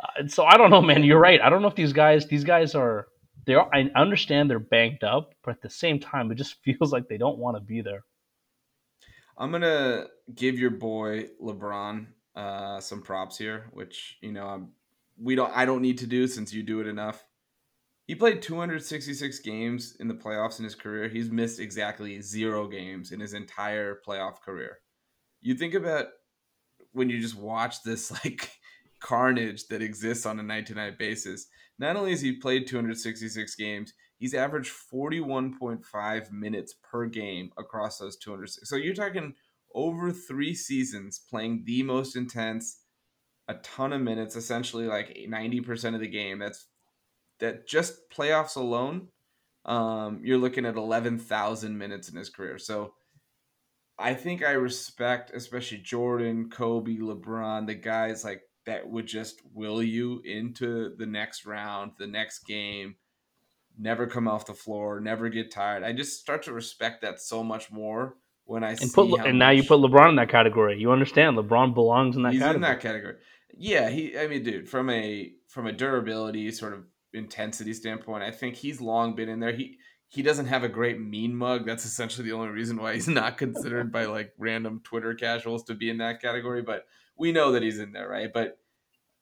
Uh, 0.00 0.26
so 0.28 0.44
I 0.44 0.56
don't 0.56 0.70
know, 0.70 0.80
man. 0.82 1.04
You're 1.04 1.20
right. 1.20 1.40
I 1.40 1.50
don't 1.50 1.62
know 1.62 1.68
if 1.68 1.74
these 1.74 1.92
guys, 1.92 2.26
these 2.26 2.44
guys 2.44 2.74
are, 2.74 3.08
they 3.50 3.56
are. 3.56 3.68
I 3.74 3.90
understand 3.96 4.48
they're 4.48 4.60
banked 4.60 5.02
up, 5.02 5.34
but 5.42 5.50
at 5.50 5.60
the 5.60 5.70
same 5.70 5.98
time, 5.98 6.30
it 6.30 6.36
just 6.36 6.54
feels 6.64 6.92
like 6.92 7.08
they 7.08 7.18
don't 7.18 7.38
want 7.38 7.56
to 7.56 7.60
be 7.60 7.80
there. 7.80 8.04
I'm 9.36 9.50
gonna 9.50 10.06
give 10.32 10.56
your 10.56 10.70
boy 10.70 11.30
LeBron 11.42 12.06
uh, 12.36 12.78
some 12.78 13.02
props 13.02 13.36
here, 13.36 13.68
which 13.72 14.18
you 14.20 14.30
know 14.30 14.46
I'm, 14.46 14.68
we 15.20 15.34
don't. 15.34 15.50
I 15.52 15.64
don't 15.64 15.82
need 15.82 15.98
to 15.98 16.06
do 16.06 16.28
since 16.28 16.52
you 16.52 16.62
do 16.62 16.80
it 16.80 16.86
enough. 16.86 17.24
He 18.06 18.14
played 18.14 18.40
266 18.40 19.40
games 19.40 19.96
in 19.98 20.06
the 20.06 20.14
playoffs 20.14 20.58
in 20.58 20.64
his 20.64 20.74
career. 20.76 21.08
He's 21.08 21.30
missed 21.30 21.58
exactly 21.58 22.20
zero 22.20 22.68
games 22.68 23.10
in 23.10 23.18
his 23.18 23.34
entire 23.34 24.00
playoff 24.06 24.40
career. 24.40 24.78
You 25.40 25.54
think 25.54 25.74
about 25.74 26.06
when 26.92 27.08
you 27.08 27.20
just 27.20 27.36
watch 27.36 27.82
this 27.82 28.12
like 28.24 28.50
carnage 29.00 29.66
that 29.68 29.82
exists 29.82 30.24
on 30.24 30.38
a 30.38 30.42
night 30.44 30.66
to 30.66 30.74
night 30.74 30.98
basis. 30.98 31.48
Not 31.80 31.96
only 31.96 32.10
has 32.10 32.20
he 32.20 32.32
played 32.32 32.66
266 32.66 33.54
games, 33.54 33.94
he's 34.18 34.34
averaged 34.34 34.70
41.5 34.70 36.30
minutes 36.30 36.74
per 36.74 37.06
game 37.06 37.50
across 37.56 37.96
those 37.96 38.18
200. 38.18 38.50
So 38.50 38.76
you're 38.76 38.94
talking 38.94 39.34
over 39.74 40.12
three 40.12 40.54
seasons 40.54 41.18
playing 41.18 41.62
the 41.64 41.82
most 41.82 42.16
intense, 42.16 42.82
a 43.48 43.54
ton 43.54 43.94
of 43.94 44.02
minutes, 44.02 44.36
essentially 44.36 44.86
like 44.86 45.16
90% 45.26 45.94
of 45.94 46.00
the 46.00 46.06
game. 46.06 46.38
That's 46.38 46.66
that 47.38 47.66
just 47.66 48.10
playoffs 48.10 48.56
alone, 48.56 49.08
um, 49.64 50.20
you're 50.22 50.36
looking 50.36 50.66
at 50.66 50.76
11,000 50.76 51.78
minutes 51.78 52.10
in 52.10 52.16
his 52.16 52.28
career. 52.28 52.58
So 52.58 52.92
I 53.98 54.12
think 54.12 54.44
I 54.44 54.50
respect, 54.50 55.30
especially 55.34 55.78
Jordan, 55.78 56.50
Kobe, 56.50 56.96
LeBron, 56.96 57.66
the 57.66 57.74
guys 57.74 58.22
like 58.22 58.42
that 58.70 58.88
would 58.88 59.06
just 59.06 59.40
will 59.52 59.82
you 59.82 60.22
into 60.24 60.94
the 60.96 61.06
next 61.06 61.44
round, 61.44 61.92
the 61.98 62.06
next 62.06 62.46
game, 62.46 62.94
never 63.76 64.06
come 64.06 64.28
off 64.28 64.46
the 64.46 64.54
floor, 64.54 65.00
never 65.00 65.28
get 65.28 65.50
tired. 65.50 65.82
I 65.82 65.92
just 65.92 66.20
start 66.20 66.44
to 66.44 66.52
respect 66.52 67.02
that 67.02 67.20
so 67.20 67.42
much 67.42 67.72
more 67.72 68.14
when 68.44 68.62
I 68.62 68.70
and 68.70 68.78
see 68.78 68.94
put 68.94 69.26
and 69.26 69.40
now 69.40 69.50
you 69.50 69.64
put 69.64 69.80
LeBron 69.80 70.10
in 70.10 70.16
that 70.16 70.30
category. 70.30 70.78
You 70.78 70.92
understand? 70.92 71.36
LeBron 71.36 71.74
belongs 71.74 72.16
in 72.16 72.22
that 72.22 72.32
he's 72.32 72.40
category. 72.40 72.56
in 72.56 72.62
that 72.62 72.80
category. 72.80 73.14
Yeah, 73.58 73.90
he. 73.90 74.16
I 74.16 74.28
mean, 74.28 74.44
dude, 74.44 74.68
from 74.68 74.88
a 74.88 75.32
from 75.48 75.66
a 75.66 75.72
durability 75.72 76.48
sort 76.52 76.72
of 76.72 76.84
intensity 77.12 77.74
standpoint, 77.74 78.22
I 78.22 78.30
think 78.30 78.54
he's 78.54 78.80
long 78.80 79.16
been 79.16 79.28
in 79.28 79.40
there. 79.40 79.52
He 79.52 79.78
he 80.06 80.22
doesn't 80.22 80.46
have 80.46 80.62
a 80.62 80.68
great 80.68 81.00
mean 81.00 81.34
mug. 81.34 81.66
That's 81.66 81.84
essentially 81.84 82.28
the 82.28 82.36
only 82.36 82.50
reason 82.50 82.76
why 82.80 82.94
he's 82.94 83.08
not 83.08 83.36
considered 83.36 83.90
by 83.90 84.04
like 84.04 84.32
random 84.38 84.80
Twitter 84.84 85.14
casuals 85.14 85.64
to 85.64 85.74
be 85.74 85.90
in 85.90 85.98
that 85.98 86.22
category. 86.22 86.62
But 86.62 86.86
we 87.16 87.32
know 87.32 87.52
that 87.52 87.62
he's 87.62 87.78
in 87.78 87.92
there, 87.92 88.08
right? 88.08 88.32
But 88.32 88.58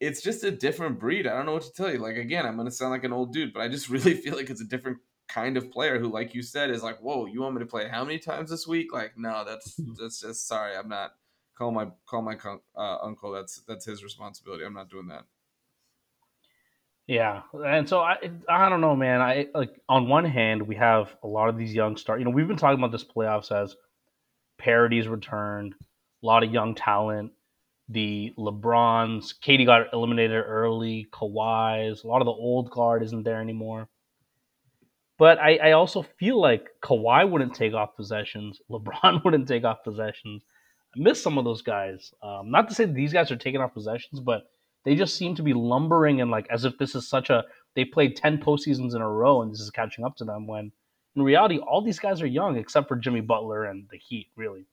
it's 0.00 0.22
just 0.22 0.44
a 0.44 0.50
different 0.50 0.98
breed. 0.98 1.26
I 1.26 1.36
don't 1.36 1.46
know 1.46 1.52
what 1.52 1.62
to 1.62 1.72
tell 1.72 1.92
you. 1.92 1.98
Like 1.98 2.16
again, 2.16 2.46
I'm 2.46 2.56
gonna 2.56 2.70
sound 2.70 2.92
like 2.92 3.04
an 3.04 3.12
old 3.12 3.32
dude, 3.32 3.52
but 3.52 3.60
I 3.60 3.68
just 3.68 3.88
really 3.90 4.14
feel 4.14 4.36
like 4.36 4.50
it's 4.50 4.60
a 4.60 4.66
different 4.66 4.98
kind 5.28 5.56
of 5.56 5.70
player 5.70 5.98
who, 5.98 6.08
like 6.08 6.34
you 6.34 6.42
said, 6.42 6.70
is 6.70 6.82
like, 6.82 6.98
whoa, 7.00 7.26
you 7.26 7.42
want 7.42 7.54
me 7.54 7.60
to 7.60 7.66
play 7.66 7.88
how 7.88 8.04
many 8.04 8.18
times 8.18 8.50
this 8.50 8.66
week? 8.66 8.92
Like, 8.92 9.12
no, 9.16 9.44
that's 9.44 9.74
that's 10.00 10.20
just 10.20 10.46
sorry, 10.46 10.76
I'm 10.76 10.88
not. 10.88 11.12
Call 11.56 11.72
my 11.72 11.88
call 12.06 12.22
my 12.22 12.36
uh, 12.76 12.98
uncle. 13.02 13.32
That's 13.32 13.62
that's 13.66 13.84
his 13.84 14.04
responsibility. 14.04 14.64
I'm 14.64 14.74
not 14.74 14.90
doing 14.90 15.08
that. 15.08 15.24
Yeah, 17.08 17.42
and 17.52 17.88
so 17.88 18.00
I 18.00 18.16
I 18.48 18.68
don't 18.68 18.80
know, 18.80 18.94
man. 18.94 19.20
I 19.20 19.48
like 19.54 19.80
on 19.88 20.08
one 20.08 20.24
hand 20.24 20.62
we 20.62 20.76
have 20.76 21.16
a 21.22 21.26
lot 21.26 21.48
of 21.48 21.56
these 21.56 21.74
young 21.74 21.96
stars. 21.96 22.20
You 22.20 22.26
know, 22.26 22.30
we've 22.30 22.46
been 22.46 22.58
talking 22.58 22.78
about 22.78 22.92
this 22.92 23.04
playoffs 23.04 23.50
as 23.50 23.74
parodies 24.58 25.08
returned, 25.08 25.74
a 26.22 26.26
lot 26.26 26.44
of 26.44 26.52
young 26.52 26.74
talent. 26.74 27.32
The 27.88 28.34
LeBrons, 28.38 29.34
KD 29.42 29.64
got 29.64 29.92
eliminated 29.92 30.44
early. 30.46 31.08
Kawhi's, 31.12 32.04
a 32.04 32.06
lot 32.06 32.20
of 32.20 32.26
the 32.26 32.32
old 32.32 32.70
guard 32.70 33.02
isn't 33.02 33.22
there 33.22 33.40
anymore. 33.40 33.88
But 35.18 35.38
I, 35.38 35.56
I 35.56 35.72
also 35.72 36.02
feel 36.02 36.40
like 36.40 36.68
Kawhi 36.82 37.28
wouldn't 37.28 37.54
take 37.54 37.74
off 37.74 37.96
possessions. 37.96 38.60
LeBron 38.70 39.24
wouldn't 39.24 39.48
take 39.48 39.64
off 39.64 39.82
possessions. 39.84 40.44
I 40.94 41.00
miss 41.00 41.22
some 41.22 41.38
of 41.38 41.44
those 41.44 41.62
guys. 41.62 42.12
Um, 42.22 42.50
not 42.50 42.68
to 42.68 42.74
say 42.74 42.84
these 42.84 43.12
guys 43.12 43.30
are 43.30 43.36
taking 43.36 43.60
off 43.60 43.74
possessions, 43.74 44.20
but 44.20 44.44
they 44.84 44.94
just 44.94 45.16
seem 45.16 45.34
to 45.34 45.42
be 45.42 45.52
lumbering 45.52 46.20
and 46.20 46.30
like 46.30 46.46
as 46.50 46.64
if 46.64 46.78
this 46.78 46.94
is 46.94 47.08
such 47.08 47.30
a 47.30 47.44
they 47.74 47.84
played 47.84 48.16
10 48.16 48.38
postseasons 48.38 48.94
in 48.94 49.02
a 49.02 49.08
row 49.08 49.42
and 49.42 49.52
this 49.52 49.60
is 49.60 49.70
catching 49.70 50.04
up 50.04 50.16
to 50.16 50.24
them 50.24 50.46
when 50.46 50.72
in 51.14 51.22
reality 51.22 51.58
all 51.58 51.82
these 51.82 51.98
guys 51.98 52.22
are 52.22 52.26
young 52.26 52.56
except 52.56 52.88
for 52.88 52.96
jimmy 52.96 53.20
butler 53.20 53.64
and 53.64 53.86
the 53.90 53.98
heat 53.98 54.28
really 54.34 54.66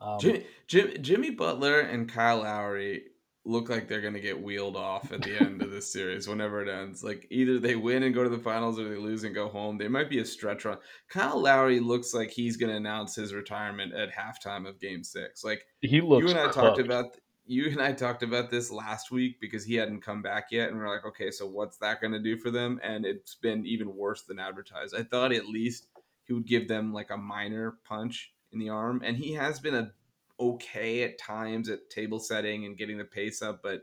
um, 0.00 0.18
Jimmy, 0.20 0.46
Jim, 0.66 0.90
Jimmy 1.00 1.30
Butler 1.30 1.80
and 1.80 2.08
Kyle 2.08 2.38
Lowry 2.38 3.04
look 3.46 3.68
like 3.68 3.88
they're 3.88 4.00
going 4.00 4.14
to 4.14 4.20
get 4.20 4.40
wheeled 4.40 4.76
off 4.76 5.12
at 5.12 5.22
the 5.22 5.36
end 5.40 5.60
of 5.60 5.70
this 5.70 5.92
series 5.92 6.26
whenever 6.26 6.62
it 6.62 6.68
ends. 6.68 7.04
Like 7.04 7.26
either 7.30 7.58
they 7.58 7.76
win 7.76 8.02
and 8.04 8.14
go 8.14 8.24
to 8.24 8.30
the 8.30 8.38
finals 8.38 8.78
or 8.78 8.88
they 8.88 8.96
lose 8.96 9.24
and 9.24 9.34
go 9.34 9.48
home. 9.48 9.76
There 9.76 9.90
might 9.90 10.08
be 10.08 10.20
a 10.20 10.24
stretch 10.24 10.64
run. 10.64 10.78
Kyle 11.08 11.40
Lowry 11.40 11.80
looks 11.80 12.14
like 12.14 12.30
he's 12.30 12.56
going 12.56 12.70
to 12.70 12.76
announce 12.76 13.14
his 13.14 13.34
retirement 13.34 13.92
at 13.92 14.10
halftime 14.10 14.66
of 14.66 14.80
game 14.80 15.04
six. 15.04 15.44
Like 15.44 15.66
he 15.82 16.00
looks 16.00 16.24
you 16.24 16.30
and 16.30 16.38
I 16.38 16.44
cooked. 16.44 16.54
talked 16.54 16.78
about 16.80 17.16
you 17.46 17.68
and 17.70 17.82
I 17.82 17.92
talked 17.92 18.22
about 18.22 18.50
this 18.50 18.70
last 18.70 19.10
week 19.10 19.38
because 19.40 19.64
he 19.64 19.74
hadn't 19.74 20.00
come 20.00 20.22
back 20.22 20.46
yet, 20.50 20.70
and 20.70 20.78
we're 20.78 20.88
like, 20.88 21.04
okay, 21.04 21.30
so 21.30 21.46
what's 21.46 21.76
that 21.78 22.00
going 22.00 22.14
to 22.14 22.18
do 22.18 22.38
for 22.38 22.50
them? 22.50 22.80
And 22.82 23.04
it's 23.04 23.34
been 23.34 23.66
even 23.66 23.94
worse 23.94 24.22
than 24.22 24.38
advertised. 24.38 24.94
I 24.96 25.02
thought 25.02 25.32
at 25.32 25.46
least 25.46 25.88
he 26.24 26.32
would 26.32 26.46
give 26.46 26.68
them 26.68 26.92
like 26.92 27.10
a 27.10 27.16
minor 27.16 27.76
punch 27.84 28.32
in 28.54 28.60
the 28.60 28.70
arm, 28.70 29.02
and 29.04 29.16
he 29.16 29.32
has 29.34 29.60
been 29.60 29.74
a 29.74 29.92
okay 30.40 31.02
at 31.04 31.18
times 31.18 31.68
at 31.68 31.90
table 31.90 32.18
setting 32.18 32.64
and 32.64 32.76
getting 32.78 32.98
the 32.98 33.04
pace 33.04 33.42
up, 33.42 33.62
but 33.62 33.82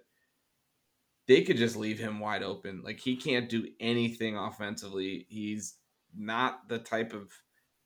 they 1.28 1.44
could 1.44 1.58
just 1.58 1.76
leave 1.78 2.00
him 2.00 2.20
wide 2.20 2.44
open. 2.44 2.82
Like 2.84 3.00
he 3.00 3.16
can't 3.16 3.48
do 3.50 3.68
anything 3.80 4.36
offensively. 4.36 5.26
He's 5.30 5.76
not 6.18 6.68
the 6.68 6.80
type 6.80 7.14
of 7.14 7.32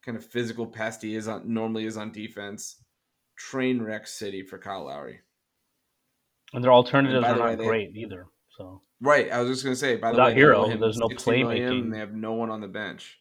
kind 0.04 0.18
of 0.18 0.26
physical 0.26 0.66
pest 0.66 1.02
he 1.02 1.16
is 1.16 1.28
on 1.28 1.52
normally 1.54 1.86
is 1.86 1.98
on 1.98 2.12
defense. 2.12 2.82
Train 3.36 3.82
wreck 3.82 4.08
city 4.08 4.42
for 4.44 4.58
Kyle 4.58 4.86
Lowry. 4.86 5.20
and 6.54 6.64
their 6.64 6.72
alternatives 6.72 7.26
are 7.26 7.36
the 7.36 7.42
way, 7.42 7.50
not 7.50 7.58
they- 7.58 7.66
great 7.66 7.96
either 7.96 8.28
so 8.58 8.82
Right. 9.02 9.30
I 9.30 9.42
was 9.42 9.50
just 9.52 9.64
gonna 9.64 9.76
say. 9.76 9.98
By 9.98 10.14
the 10.14 10.18
way, 10.20 10.34
they 10.34 10.40
Herro, 10.40 10.70
him 10.70 10.80
there's 10.80 10.98
no 10.98 11.10
60 11.10 11.44
million, 11.44 11.70
playmaking. 11.70 11.82
and 11.84 11.94
they 11.94 12.00
have 12.00 12.14
no 12.14 12.34
one 12.34 12.50
on 12.50 12.62
the 12.62 12.68
bench. 12.70 13.20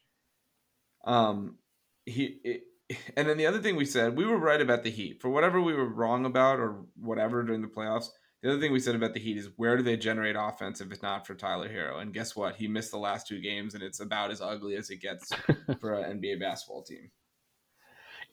Um, 1.04 1.58
he 2.06 2.40
it, 2.44 2.62
and 3.16 3.28
then 3.28 3.36
the 3.36 3.46
other 3.46 3.60
thing 3.60 3.76
we 3.76 3.84
said, 3.84 4.16
we 4.16 4.24
were 4.24 4.38
right 4.38 4.60
about 4.60 4.82
the 4.82 4.90
Heat. 4.90 5.20
For 5.20 5.28
whatever 5.28 5.60
we 5.60 5.74
were 5.74 5.88
wrong 5.88 6.26
about 6.26 6.58
or 6.58 6.84
whatever 6.96 7.42
during 7.42 7.62
the 7.62 7.68
playoffs, 7.68 8.08
the 8.42 8.50
other 8.50 8.60
thing 8.60 8.72
we 8.72 8.80
said 8.80 8.94
about 8.94 9.14
the 9.14 9.20
Heat 9.20 9.38
is 9.38 9.48
where 9.56 9.76
do 9.76 9.82
they 9.82 9.96
generate 9.96 10.36
offense 10.38 10.80
if 10.80 10.92
it's 10.92 11.02
not 11.02 11.26
for 11.26 11.34
Tyler 11.34 11.68
Herro? 11.68 12.00
And 12.00 12.12
guess 12.12 12.36
what? 12.36 12.56
He 12.56 12.68
missed 12.68 12.90
the 12.90 12.98
last 12.98 13.26
two 13.26 13.40
games, 13.40 13.74
and 13.74 13.82
it's 13.82 14.00
about 14.00 14.30
as 14.30 14.42
ugly 14.42 14.76
as 14.76 14.90
it 14.90 15.00
gets 15.00 15.32
for 15.80 15.94
an 15.94 16.20
NBA 16.20 16.40
basketball 16.40 16.82
team. 16.82 17.10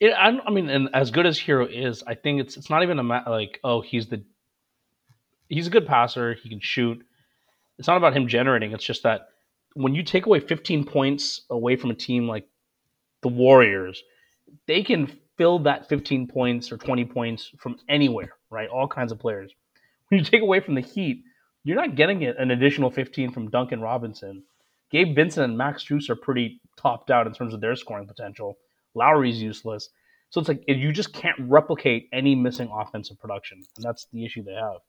it, 0.02 0.12
I, 0.12 0.38
I 0.46 0.50
mean 0.52 0.70
and 0.70 0.90
as 0.94 1.12
good 1.12 1.26
as 1.26 1.40
Herro 1.40 1.66
is 1.66 2.04
i 2.08 2.16
think 2.16 2.42
it's 2.42 2.58
it's 2.58 2.70
not 2.70 2.84
even 2.84 3.00
a 3.00 3.04
ma- 3.04 3.24
like 3.30 3.60
oh 3.64 3.82
he's 3.82 4.08
the 4.08 4.24
he's 5.48 5.68
a 5.68 5.70
good 5.70 5.86
passer 5.88 6.34
he 6.34 6.50
can 6.50 6.60
shoot 6.60 7.06
it's 7.78 7.88
not 7.88 7.98
about 7.98 8.16
him 8.16 8.28
generating 8.28 8.72
it's 8.72 8.84
just 8.84 9.04
that 9.04 9.30
when 9.74 9.96
you 9.96 10.04
take 10.04 10.26
away 10.26 10.40
15 10.40 10.86
points 10.86 11.42
away 11.50 11.76
from 11.76 11.92
a 11.92 11.96
team 11.96 12.28
like 12.28 12.48
the 13.22 13.30
warriors 13.30 14.04
they 14.68 14.84
can 14.84 15.12
fill 15.38 15.60
that 15.60 15.90
15 15.90 16.28
points 16.28 16.72
or 16.72 16.78
20 16.78 17.06
points 17.06 17.52
from 17.60 17.78
anywhere 17.90 18.34
right 18.50 18.70
all 18.70 18.88
kinds 18.88 19.12
of 19.12 19.20
players 19.20 19.52
when 20.08 20.20
you 20.20 20.26
take 20.26 20.42
away 20.42 20.60
from 20.60 20.76
the 20.76 20.82
heat 20.82 21.24
you're 21.64 21.76
not 21.76 21.96
getting 21.96 22.24
an 22.26 22.52
additional 22.52 22.92
15 22.92 23.32
from 23.32 23.50
duncan 23.50 23.82
robinson 23.82 24.44
gabe 24.92 25.16
vincent 25.16 25.46
and 25.46 25.58
max 25.58 25.84
Strus 25.84 26.10
are 26.10 26.16
pretty 26.16 26.60
topped 26.78 27.10
out 27.10 27.28
in 27.28 27.34
terms 27.34 27.54
of 27.54 27.62
their 27.62 27.76
scoring 27.76 28.08
potential 28.08 28.58
Lowry's 28.96 29.42
useless. 29.42 29.90
So 30.30 30.40
it's 30.40 30.48
like 30.48 30.64
you 30.68 30.92
just 30.92 31.14
can't 31.14 31.38
replicate 31.40 32.08
any 32.14 32.36
missing 32.36 32.70
offensive 32.74 33.20
production, 33.20 33.62
and 33.76 33.84
that's 33.84 34.08
the 34.14 34.24
issue 34.26 34.44
they 34.44 34.54
have. 34.54 34.80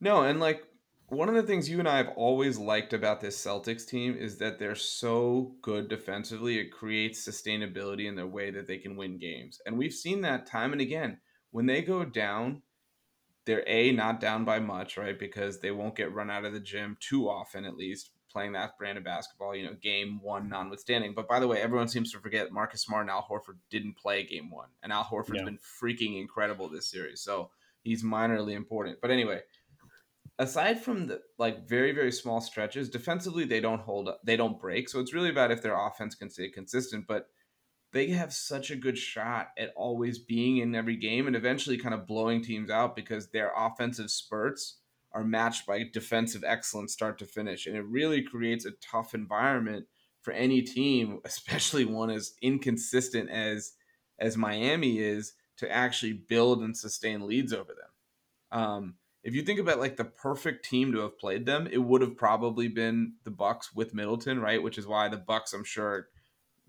No, 0.00 0.22
and 0.22 0.40
like 0.40 0.64
one 1.10 1.28
of 1.28 1.34
the 1.34 1.42
things 1.42 1.68
you 1.68 1.78
and 1.80 1.88
I 1.88 1.96
have 1.98 2.12
always 2.16 2.58
liked 2.58 2.92
about 2.92 3.20
this 3.20 3.42
Celtics 3.44 3.86
team 3.86 4.16
is 4.16 4.38
that 4.38 4.58
they're 4.58 4.74
so 4.74 5.56
good 5.60 5.88
defensively. 5.88 6.58
It 6.58 6.70
creates 6.72 7.26
sustainability 7.26 8.06
in 8.06 8.14
the 8.14 8.26
way 8.26 8.50
that 8.50 8.66
they 8.66 8.78
can 8.78 8.96
win 8.96 9.18
games. 9.18 9.60
And 9.66 9.76
we've 9.76 9.92
seen 9.92 10.20
that 10.22 10.46
time 10.46 10.72
and 10.72 10.80
again. 10.80 11.18
When 11.50 11.66
they 11.66 11.82
go 11.82 12.04
down, 12.04 12.62
they're 13.44 13.64
A, 13.66 13.90
not 13.90 14.20
down 14.20 14.44
by 14.44 14.60
much, 14.60 14.96
right? 14.96 15.18
Because 15.18 15.60
they 15.60 15.72
won't 15.72 15.96
get 15.96 16.14
run 16.14 16.30
out 16.30 16.44
of 16.44 16.52
the 16.52 16.60
gym 16.60 16.96
too 17.00 17.28
often, 17.28 17.64
at 17.64 17.76
least, 17.76 18.10
playing 18.30 18.52
that 18.52 18.78
brand 18.78 18.96
of 18.96 19.02
basketball, 19.02 19.56
you 19.56 19.66
know, 19.66 19.74
game 19.82 20.20
one 20.22 20.48
notwithstanding. 20.48 21.14
But 21.14 21.26
by 21.26 21.40
the 21.40 21.48
way, 21.48 21.60
everyone 21.60 21.88
seems 21.88 22.12
to 22.12 22.20
forget 22.20 22.52
Marcus 22.52 22.82
Smart 22.82 23.02
and 23.02 23.10
Al 23.10 23.26
Horford 23.28 23.58
didn't 23.68 23.96
play 23.96 24.24
game 24.24 24.50
one. 24.50 24.68
And 24.82 24.92
Al 24.92 25.04
Horford's 25.04 25.38
Yeah. 25.38 25.44
been 25.44 25.58
freaking 25.58 26.20
incredible 26.20 26.68
this 26.68 26.86
series. 26.86 27.20
So 27.20 27.50
he's 27.82 28.04
minorly 28.04 28.52
important. 28.52 29.00
But 29.00 29.10
anyway, 29.10 29.40
aside 30.40 30.82
from 30.82 31.06
the 31.06 31.20
like 31.38 31.68
very 31.68 31.92
very 31.92 32.10
small 32.10 32.40
stretches 32.40 32.88
defensively 32.88 33.44
they 33.44 33.60
don't 33.60 33.82
hold 33.82 34.08
up 34.08 34.20
they 34.24 34.36
don't 34.36 34.58
break 34.60 34.88
so 34.88 34.98
it's 34.98 35.14
really 35.14 35.30
about 35.30 35.50
if 35.50 35.62
their 35.62 35.78
offense 35.86 36.14
can 36.14 36.30
stay 36.30 36.48
consistent 36.48 37.06
but 37.06 37.28
they 37.92 38.08
have 38.08 38.32
such 38.32 38.70
a 38.70 38.76
good 38.76 38.96
shot 38.96 39.48
at 39.58 39.72
always 39.76 40.18
being 40.18 40.58
in 40.58 40.74
every 40.74 40.96
game 40.96 41.26
and 41.26 41.34
eventually 41.34 41.76
kind 41.76 41.94
of 41.94 42.06
blowing 42.06 42.42
teams 42.42 42.70
out 42.70 42.94
because 42.94 43.30
their 43.30 43.52
offensive 43.56 44.10
spurts 44.10 44.78
are 45.12 45.24
matched 45.24 45.66
by 45.66 45.84
defensive 45.92 46.44
excellence 46.44 46.92
start 46.92 47.18
to 47.18 47.26
finish. 47.26 47.66
And 47.66 47.76
it 47.76 47.84
really 47.84 48.22
creates 48.22 48.64
a 48.64 48.72
tough 48.80 49.14
environment 49.14 49.86
for 50.22 50.32
any 50.32 50.62
team, 50.62 51.20
especially 51.24 51.84
one 51.84 52.10
as 52.10 52.34
inconsistent 52.42 53.30
as 53.30 53.72
as 54.18 54.36
Miami 54.36 54.98
is, 54.98 55.32
to 55.56 55.70
actually 55.70 56.12
build 56.12 56.62
and 56.62 56.76
sustain 56.76 57.26
leads 57.26 57.54
over 57.54 57.72
them. 57.72 58.60
Um, 58.60 58.94
if 59.22 59.34
you 59.34 59.42
think 59.42 59.60
about 59.60 59.78
like 59.78 59.96
the 59.96 60.04
perfect 60.04 60.64
team 60.64 60.92
to 60.92 61.00
have 61.00 61.18
played 61.18 61.44
them, 61.46 61.68
it 61.70 61.78
would 61.78 62.00
have 62.00 62.16
probably 62.16 62.68
been 62.68 63.14
the 63.24 63.30
Bucks 63.30 63.74
with 63.74 63.94
Middleton, 63.94 64.40
right? 64.40 64.62
Which 64.62 64.78
is 64.78 64.86
why 64.86 65.08
the 65.08 65.18
Bucks, 65.18 65.52
I'm 65.52 65.64
sure, 65.64 66.08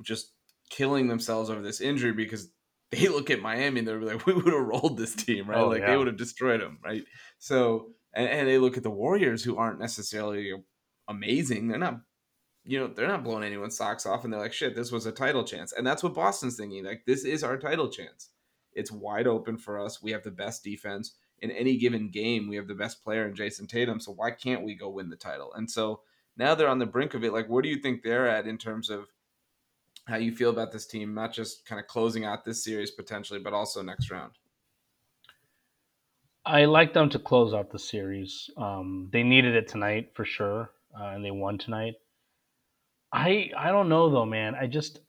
just 0.01 0.33
killing 0.69 1.07
themselves 1.07 1.49
over 1.49 1.61
this 1.61 1.81
injury 1.81 2.13
because 2.13 2.49
they 2.91 3.07
look 3.07 3.29
at 3.29 3.41
Miami 3.41 3.79
and 3.79 3.87
they're 3.87 4.01
like, 4.01 4.25
we 4.25 4.33
would 4.33 4.53
have 4.53 4.65
rolled 4.65 4.97
this 4.97 5.15
team, 5.15 5.49
right? 5.49 5.59
Oh, 5.59 5.69
like 5.69 5.81
yeah. 5.81 5.91
they 5.91 5.97
would 5.97 6.07
have 6.07 6.17
destroyed 6.17 6.61
them, 6.61 6.79
right? 6.83 7.03
So, 7.39 7.91
and, 8.13 8.27
and 8.27 8.47
they 8.47 8.57
look 8.57 8.75
at 8.75 8.83
the 8.83 8.89
Warriors 8.89 9.43
who 9.43 9.55
aren't 9.55 9.79
necessarily 9.79 10.51
amazing. 11.07 11.69
They're 11.69 11.79
not, 11.79 12.01
you 12.65 12.79
know, 12.79 12.87
they're 12.87 13.07
not 13.07 13.23
blowing 13.23 13.43
anyone's 13.43 13.77
socks 13.77 14.05
off, 14.05 14.25
and 14.25 14.33
they're 14.33 14.41
like, 14.41 14.53
shit, 14.53 14.75
this 14.75 14.91
was 14.91 15.05
a 15.05 15.11
title 15.11 15.45
chance, 15.45 15.71
and 15.71 15.87
that's 15.87 16.03
what 16.03 16.13
Boston's 16.13 16.57
thinking. 16.57 16.83
Like, 16.83 17.03
this 17.07 17.23
is 17.23 17.43
our 17.43 17.57
title 17.57 17.89
chance. 17.89 18.29
It's 18.73 18.91
wide 18.91 19.25
open 19.25 19.57
for 19.57 19.79
us. 19.79 20.03
We 20.03 20.11
have 20.11 20.23
the 20.23 20.31
best 20.31 20.63
defense 20.63 21.15
in 21.41 21.51
any 21.51 21.77
given 21.77 22.09
game. 22.09 22.47
We 22.47 22.55
have 22.55 22.67
the 22.67 22.75
best 22.75 23.03
player 23.03 23.27
in 23.27 23.35
Jayson 23.35 23.67
Tatum. 23.67 23.99
So 23.99 24.11
why 24.11 24.31
can't 24.31 24.63
we 24.63 24.75
go 24.75 24.89
win 24.89 25.09
the 25.09 25.15
title? 25.15 25.53
And 25.53 25.69
so 25.69 26.01
now 26.37 26.55
they're 26.55 26.67
on 26.67 26.79
the 26.79 26.85
brink 26.85 27.13
of 27.13 27.23
it. 27.23 27.33
Like, 27.33 27.47
where 27.47 27.61
do 27.61 27.69
you 27.69 27.77
think 27.77 28.03
they're 28.03 28.27
at 28.27 28.47
in 28.47 28.57
terms 28.57 28.89
of 28.89 29.07
how 30.05 30.17
you 30.17 30.35
feel 30.35 30.49
about 30.49 30.71
this 30.71 30.85
team, 30.85 31.13
not 31.13 31.33
just 31.33 31.65
kind 31.65 31.79
of 31.79 31.87
closing 31.87 32.25
out 32.25 32.45
this 32.45 32.63
series 32.63 32.91
potentially, 32.91 33.39
but 33.39 33.53
also 33.53 33.81
next 33.81 34.11
round? 34.11 34.33
I 36.45 36.65
like 36.65 36.93
them 36.93 37.09
to 37.09 37.19
close 37.19 37.53
out 37.53 37.71
the 37.71 37.79
series. 37.79 38.49
Um, 38.57 39.09
they 39.11 39.23
needed 39.23 39.55
it 39.55 39.67
tonight 39.67 40.11
for 40.15 40.25
sure, 40.25 40.71
uh, 40.99 41.09
and 41.09 41.23
they 41.23 41.31
won 41.31 41.57
tonight. 41.59 41.95
I 43.13 43.51
I 43.55 43.69
don't 43.69 43.89
know 43.89 44.09
though, 44.09 44.25
man. 44.25 44.55
I 44.55 44.65
just 44.65 45.01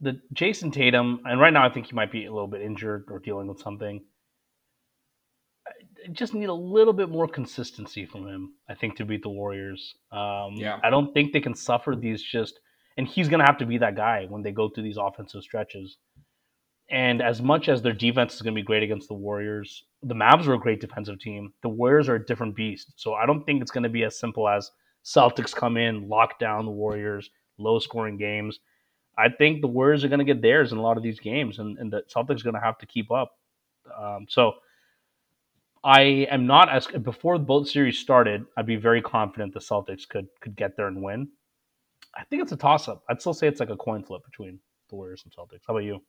the 0.00 0.20
Jayson 0.32 0.70
Tatum, 0.70 1.20
and 1.24 1.40
right 1.40 1.52
now 1.52 1.64
I 1.64 1.70
think 1.70 1.86
he 1.86 1.94
might 1.94 2.12
be 2.12 2.26
a 2.26 2.32
little 2.32 2.46
bit 2.46 2.60
injured 2.60 3.06
or 3.10 3.18
dealing 3.18 3.48
with 3.48 3.60
something. 3.60 4.02
Just 6.12 6.34
need 6.34 6.48
a 6.48 6.54
little 6.54 6.92
bit 6.92 7.08
more 7.08 7.26
consistency 7.26 8.04
from 8.04 8.26
him. 8.26 8.54
I 8.68 8.74
think 8.74 8.96
to 8.96 9.04
beat 9.04 9.22
the 9.22 9.28
Warriors. 9.30 9.94
Um, 10.12 10.54
yeah, 10.54 10.78
I 10.82 10.90
don't 10.90 11.12
think 11.14 11.32
they 11.32 11.40
can 11.40 11.54
suffer 11.54 11.96
these 11.96 12.22
just 12.22 12.60
and 12.96 13.08
he's 13.08 13.28
going 13.28 13.40
to 13.40 13.46
have 13.46 13.58
to 13.58 13.66
be 13.66 13.78
that 13.78 13.96
guy 13.96 14.26
when 14.28 14.42
they 14.42 14.52
go 14.52 14.68
through 14.68 14.84
these 14.84 14.98
offensive 14.98 15.42
stretches. 15.42 15.96
And 16.90 17.22
as 17.22 17.40
much 17.40 17.68
as 17.68 17.82
their 17.82 17.92
defense 17.92 18.34
is 18.34 18.42
going 18.42 18.54
to 18.54 18.60
be 18.60 18.64
great 18.64 18.82
against 18.82 19.08
the 19.08 19.14
Warriors, 19.14 19.84
the 20.02 20.14
Mavs 20.14 20.46
are 20.46 20.54
a 20.54 20.60
great 20.60 20.80
defensive 20.80 21.18
team. 21.18 21.52
The 21.62 21.68
Warriors 21.68 22.08
are 22.08 22.16
a 22.16 22.24
different 22.24 22.54
beast. 22.54 22.92
So 22.96 23.14
I 23.14 23.26
don't 23.26 23.44
think 23.44 23.62
it's 23.62 23.70
going 23.70 23.84
to 23.84 23.88
be 23.88 24.04
as 24.04 24.18
simple 24.18 24.48
as 24.48 24.70
Celtics 25.04 25.54
come 25.54 25.76
in, 25.76 26.08
lock 26.08 26.38
down 26.38 26.66
the 26.66 26.70
Warriors, 26.70 27.30
low 27.58 27.78
scoring 27.78 28.16
games. 28.16 28.60
I 29.16 29.28
think 29.28 29.60
the 29.60 29.68
Warriors 29.68 30.04
are 30.04 30.08
going 30.08 30.18
to 30.18 30.24
get 30.24 30.42
theirs 30.42 30.72
in 30.72 30.78
a 30.78 30.82
lot 30.82 30.96
of 30.96 31.02
these 31.02 31.20
games, 31.20 31.58
and, 31.58 31.78
and 31.78 31.92
the 31.92 32.02
Celtics 32.14 32.40
are 32.40 32.44
going 32.44 32.54
to 32.54 32.60
have 32.60 32.78
to 32.78 32.86
keep 32.86 33.10
up. 33.10 33.38
Um, 33.98 34.26
so 34.28 34.54
I 35.84 36.26
am 36.30 36.46
not 36.46 36.70
as 36.70 36.86
before 36.86 37.36
the 37.36 37.44
both 37.44 37.68
series 37.68 37.98
started. 37.98 38.46
I'd 38.56 38.64
be 38.64 38.76
very 38.76 39.02
confident 39.02 39.52
the 39.52 39.60
Celtics 39.60 40.08
could 40.08 40.28
could 40.40 40.56
get 40.56 40.76
there 40.76 40.88
and 40.88 41.02
win. 41.02 41.28
I 42.16 42.24
think 42.24 42.42
it's 42.42 42.52
a 42.52 42.56
toss 42.56 42.88
up. 42.88 43.04
I'd 43.08 43.20
still 43.20 43.34
say 43.34 43.48
it's 43.48 43.60
like 43.60 43.70
a 43.70 43.76
coin 43.76 44.02
flip 44.02 44.22
between 44.24 44.58
the 44.88 44.96
Warriors 44.96 45.24
and 45.24 45.32
Celtics. 45.32 45.62
How 45.66 45.74
about 45.74 45.84
you? 45.84 46.00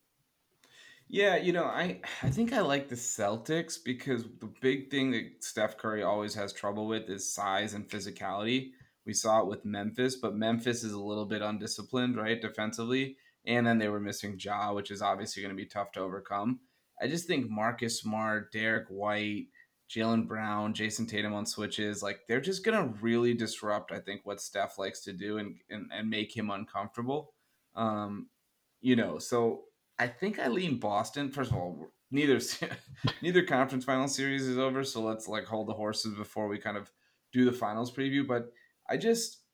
Yeah, 1.10 1.36
you 1.36 1.52
know, 1.52 1.66
I 1.66 2.00
I 2.24 2.30
think 2.30 2.54
I 2.54 2.62
like 2.62 2.88
the 2.88 2.96
Celtics 2.96 3.78
because 3.84 4.24
the 4.40 4.50
big 4.62 4.90
thing 4.90 5.12
that 5.12 5.44
Steph 5.44 5.78
Curry 5.78 6.04
always 6.04 6.34
has 6.36 6.54
trouble 6.54 6.88
with 6.88 7.10
is 7.10 7.34
size 7.34 7.74
and 7.74 7.88
physicality. 7.88 8.72
We 9.06 9.14
saw 9.14 9.42
it 9.42 9.48
with 9.48 9.66
Memphis, 9.66 10.16
but 10.16 10.36
Memphis 10.36 10.84
is 10.84 10.94
a 10.94 11.00
little 11.00 11.26
bit 11.26 11.44
undisciplined, 11.44 12.16
right, 12.16 12.42
defensively, 12.42 13.18
and 13.46 13.68
then 13.68 13.78
they 13.78 13.90
were 13.90 14.00
missing 14.00 14.40
Ja, 14.40 14.74
which 14.74 14.90
is 14.90 15.02
obviously 15.02 15.44
going 15.44 15.56
to 15.56 15.62
be 15.62 15.68
tough 15.68 15.92
to 15.92 16.00
overcome. 16.00 16.62
I 17.00 17.08
just 17.08 17.28
think 17.28 17.50
Marcus 17.50 18.00
Smart, 18.00 18.52
Derrick 18.52 18.88
White, 18.88 19.48
Jaylen 19.90 20.28
Brown, 20.28 20.74
Jayson 20.74 21.08
Tatum 21.08 21.34
on 21.34 21.46
switches, 21.46 22.02
like 22.02 22.22
they're 22.28 22.42
just 22.42 22.66
gonna 22.66 22.94
really 23.02 23.34
disrupt, 23.34 23.92
I 23.92 24.00
think, 24.00 24.22
what 24.24 24.42
Steph 24.42 24.78
likes 24.78 25.02
to 25.02 25.14
do 25.14 25.38
and 25.38 25.56
and, 25.70 25.90
and 25.94 26.10
make 26.10 26.36
him 26.36 26.50
uncomfortable. 26.50 27.34
Um, 27.76 28.30
you 28.82 28.96
know, 28.96 29.20
so 29.20 29.66
I 30.00 30.08
think 30.08 30.40
I 30.40 30.48
lean 30.48 30.80
Boston. 30.80 31.32
First 31.32 31.52
of 31.52 31.58
all, 31.58 31.88
neither 32.12 32.40
neither 33.22 33.44
conference 33.44 33.86
final 33.86 34.08
series 34.08 34.48
is 34.48 34.58
over, 34.58 34.84
so 34.84 35.02
let's 35.02 35.28
like 35.28 35.46
hold 35.46 35.68
the 35.68 35.74
horses 35.74 36.16
before 36.16 36.48
we 36.48 36.58
kind 36.58 36.78
of 36.78 36.92
do 37.32 37.46
the 37.46 37.54
finals 37.54 37.92
preview. 37.92 38.28
But 38.28 38.52
I 38.90 38.98
just 38.98 39.45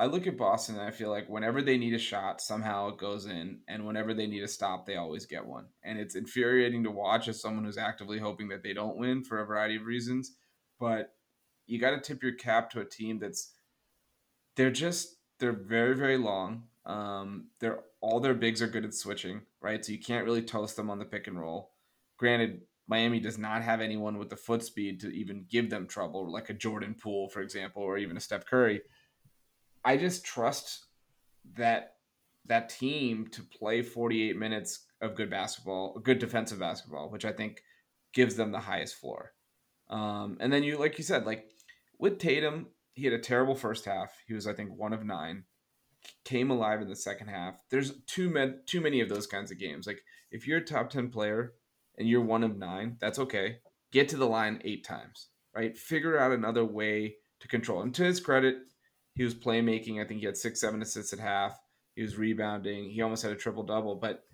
I 0.00 0.06
look 0.06 0.26
at 0.26 0.38
Boston 0.38 0.76
and 0.76 0.84
I 0.84 0.92
feel 0.92 1.10
like 1.10 1.28
whenever 1.28 1.60
they 1.60 1.76
need 1.76 1.92
a 1.92 1.98
shot, 1.98 2.40
somehow 2.40 2.88
it 2.88 2.96
goes 2.96 3.26
in, 3.26 3.58
and 3.68 3.84
whenever 3.84 4.14
they 4.14 4.26
need 4.26 4.42
a 4.42 4.48
stop, 4.48 4.86
they 4.86 4.96
always 4.96 5.26
get 5.26 5.44
one. 5.44 5.66
And 5.84 5.98
it's 5.98 6.14
infuriating 6.14 6.84
to 6.84 6.90
watch 6.90 7.28
as 7.28 7.38
someone 7.38 7.66
who's 7.66 7.76
actively 7.76 8.18
hoping 8.18 8.48
that 8.48 8.62
they 8.62 8.72
don't 8.72 8.96
win 8.96 9.22
for 9.22 9.40
a 9.40 9.44
variety 9.44 9.76
of 9.76 9.84
reasons. 9.84 10.36
But 10.80 11.12
you 11.66 11.78
got 11.78 11.90
to 11.90 12.00
tip 12.00 12.22
your 12.22 12.32
cap 12.32 12.70
to 12.70 12.80
a 12.80 12.84
team 12.86 13.18
that's 13.18 13.52
they're 14.56 14.70
just 14.70 15.16
they're 15.38 15.52
very 15.52 15.94
very 15.94 16.16
long. 16.16 16.62
Um, 16.86 17.48
they're 17.60 17.80
all 18.00 18.20
their 18.20 18.32
bigs 18.32 18.62
are 18.62 18.68
good 18.68 18.86
at 18.86 18.94
switching, 18.94 19.42
right? 19.60 19.84
So 19.84 19.92
you 19.92 19.98
can't 19.98 20.24
really 20.24 20.40
toast 20.40 20.76
them 20.76 20.88
on 20.88 20.98
the 20.98 21.04
pick 21.04 21.26
and 21.26 21.38
roll. 21.38 21.72
Granted, 22.16 22.62
Miami 22.88 23.20
does 23.20 23.36
not 23.36 23.60
have 23.60 23.82
anyone 23.82 24.16
with 24.16 24.30
the 24.30 24.36
foot 24.36 24.62
speed 24.62 24.98
to 25.00 25.08
even 25.08 25.44
give 25.50 25.68
them 25.68 25.86
trouble, 25.86 26.32
like 26.32 26.48
a 26.48 26.54
Jordan 26.54 26.96
Poole, 26.98 27.28
for 27.28 27.42
example, 27.42 27.82
or 27.82 27.98
even 27.98 28.16
a 28.16 28.20
Steph 28.20 28.46
Curry 28.46 28.80
I 29.84 29.96
just 29.96 30.24
trust 30.24 30.86
that 31.56 31.94
that 32.46 32.68
team 32.68 33.28
to 33.28 33.42
play 33.42 33.82
48 33.82 34.36
minutes 34.36 34.86
of 35.00 35.14
good 35.14 35.30
basketball, 35.30 35.98
good 36.02 36.18
defensive 36.18 36.58
basketball, 36.58 37.10
which 37.10 37.24
I 37.24 37.32
think 37.32 37.62
gives 38.12 38.34
them 38.34 38.50
the 38.50 38.58
highest 38.58 38.96
floor. 38.96 39.32
Um, 39.88 40.36
and 40.40 40.52
then 40.52 40.62
you, 40.62 40.78
like 40.78 40.98
you 40.98 41.04
said, 41.04 41.26
like 41.26 41.46
with 41.98 42.18
Tatum, 42.18 42.68
he 42.94 43.04
had 43.04 43.14
a 43.14 43.18
terrible 43.18 43.54
first 43.54 43.84
half. 43.84 44.12
He 44.26 44.34
was, 44.34 44.46
I 44.46 44.52
think, 44.52 44.70
one 44.76 44.92
of 44.92 45.04
nine. 45.04 45.44
Came 46.24 46.50
alive 46.50 46.80
in 46.80 46.88
the 46.88 46.96
second 46.96 47.28
half. 47.28 47.62
There's 47.70 47.92
too 48.06 48.30
many, 48.30 48.54
too 48.66 48.80
many 48.80 49.00
of 49.00 49.08
those 49.08 49.26
kinds 49.26 49.50
of 49.50 49.58
games. 49.58 49.86
Like 49.86 50.02
if 50.30 50.46
you're 50.46 50.58
a 50.58 50.64
top 50.64 50.90
ten 50.90 51.10
player 51.10 51.52
and 51.98 52.08
you're 52.08 52.22
one 52.22 52.42
of 52.42 52.56
nine, 52.56 52.96
that's 53.00 53.18
okay. 53.18 53.58
Get 53.92 54.08
to 54.10 54.16
the 54.16 54.26
line 54.26 54.62
eight 54.64 54.84
times, 54.84 55.28
right? 55.54 55.76
Figure 55.76 56.18
out 56.18 56.32
another 56.32 56.64
way 56.64 57.16
to 57.40 57.48
control. 57.48 57.82
And 57.82 57.94
to 57.96 58.04
his 58.04 58.20
credit, 58.20 58.56
he 59.20 59.24
was 59.24 59.34
playmaking. 59.34 60.00
I 60.00 60.06
think 60.06 60.20
he 60.20 60.24
had 60.24 60.38
six, 60.38 60.62
seven 60.62 60.80
assists 60.80 61.12
at 61.12 61.18
half. 61.18 61.60
He 61.94 62.00
was 62.00 62.16
rebounding. 62.16 62.88
He 62.88 63.02
almost 63.02 63.22
had 63.22 63.32
a 63.32 63.36
triple 63.36 63.62
double. 63.62 63.94
But 63.94 64.24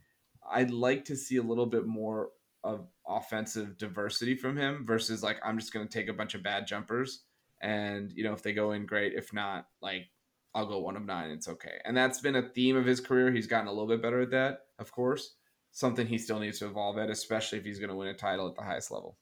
I'd 0.49 0.71
like 0.71 1.05
to 1.07 1.17
see 1.17 1.39
a 1.39 1.43
little 1.43 1.67
bit 1.67 1.89
more 1.89 2.29
of 2.63 2.87
offensive 3.05 3.79
diversity 3.79 4.37
from 4.37 4.57
him 4.57 4.87
versus 4.87 5.25
like 5.25 5.39
I'm 5.45 5.59
just 5.59 5.73
going 5.73 5.89
to 5.89 5.93
take 5.93 6.07
a 6.09 6.13
bunch 6.13 6.37
of 6.37 6.45
bad 6.45 6.69
jumpers 6.69 7.25
and 7.61 8.13
you 8.13 8.23
know 8.23 8.33
if 8.33 8.45
they 8.45 8.53
go 8.53 8.71
in 8.71 8.87
great. 8.87 9.15
If 9.15 9.33
not, 9.33 9.67
like 9.83 10.07
I'll 10.55 10.67
go 10.67 10.79
one 10.79 10.97
of 10.97 11.05
nine. 11.05 11.33
It's 11.33 11.49
okay. 11.49 11.79
And 11.85 11.97
that's 11.97 12.21
been 12.21 12.37
a 12.37 12.49
theme 12.51 12.77
of 12.77 12.87
his 12.87 13.01
career. 13.01 13.33
He's 13.33 13.49
gotten 13.49 13.67
a 13.67 13.73
little 13.73 13.89
bit 13.89 14.01
better 14.01 14.21
at 14.21 14.31
that, 14.31 14.67
of 14.79 14.93
course. 14.93 15.35
Something 15.73 16.07
he 16.07 16.17
still 16.17 16.39
needs 16.39 16.61
to 16.61 16.67
evolve 16.67 16.97
at, 16.99 17.11
especially 17.11 17.59
if 17.59 17.65
he's 17.65 17.81
going 17.81 17.91
to 17.91 17.97
win 17.97 18.07
a 18.07 18.15
title 18.15 18.47
at 18.49 18.55
the 18.55 18.63
highest 18.63 18.93
level. 18.93 19.19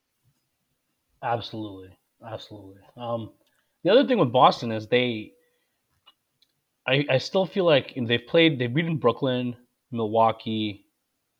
Absolutely, 1.23 1.89
absolutely. 2.31 2.83
Um, 2.99 3.31
the 3.83 3.91
other 3.91 4.07
thing 4.07 4.19
with 4.19 4.31
Boston 4.31 4.73
is 4.73 4.89
they 4.89 5.34
I, 6.87 7.05
I 7.11 7.19
still 7.19 7.47
feel 7.47 7.65
like 7.65 7.95
they've 7.97 8.27
played, 8.27 8.59
they've 8.59 8.73
beaten 8.73 8.99
Brooklyn, 8.99 9.57
Milwaukee, 9.91 10.85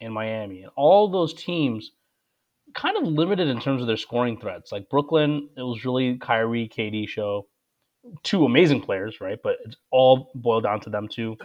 and 0.01 0.13
Miami. 0.13 0.63
And 0.63 0.71
all 0.77 1.09
those 1.09 1.35
teams 1.35 1.93
kind 2.75 2.97
of 2.97 3.05
limited 3.05 3.49
in 3.49 3.61
terms 3.61 3.81
of 3.81 3.87
their 3.87 3.97
scoring 3.97 4.39
threats. 4.39 4.73
Like 4.73 4.89
Brooklyn, 4.89 5.49
it 5.57 5.63
was 5.63 5.85
really 5.85 6.17
Kyrie, 6.19 6.69
KD 6.69 7.09
show. 7.09 7.47
Two 8.23 8.45
amazing 8.45 8.83
players, 8.83 9.21
right? 9.21 9.39
But 9.43 9.57
it's 9.65 9.77
all 9.91 10.31
boiled 10.35 10.65
down 10.65 10.81
to 10.81 10.91
them 10.91 11.09
two. 11.09 11.37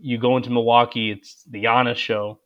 You 0.00 0.18
go 0.18 0.36
into 0.36 0.50
Milwaukee, 0.50 1.10
it's 1.10 1.42
the 1.44 1.64
Giannis 1.64 1.96
show. 1.96 2.40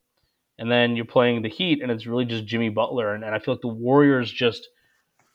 And 0.58 0.70
then 0.70 0.96
you're 0.96 1.04
playing 1.04 1.42
the 1.42 1.48
Heat, 1.48 1.82
and 1.82 1.90
it's 1.90 2.06
really 2.06 2.24
just 2.24 2.46
Jimmy 2.46 2.68
Butler. 2.68 3.14
And, 3.14 3.24
and 3.24 3.34
I 3.34 3.38
feel 3.38 3.54
like 3.54 3.60
the 3.60 3.68
Warriors 3.68 4.30
just 4.30 4.68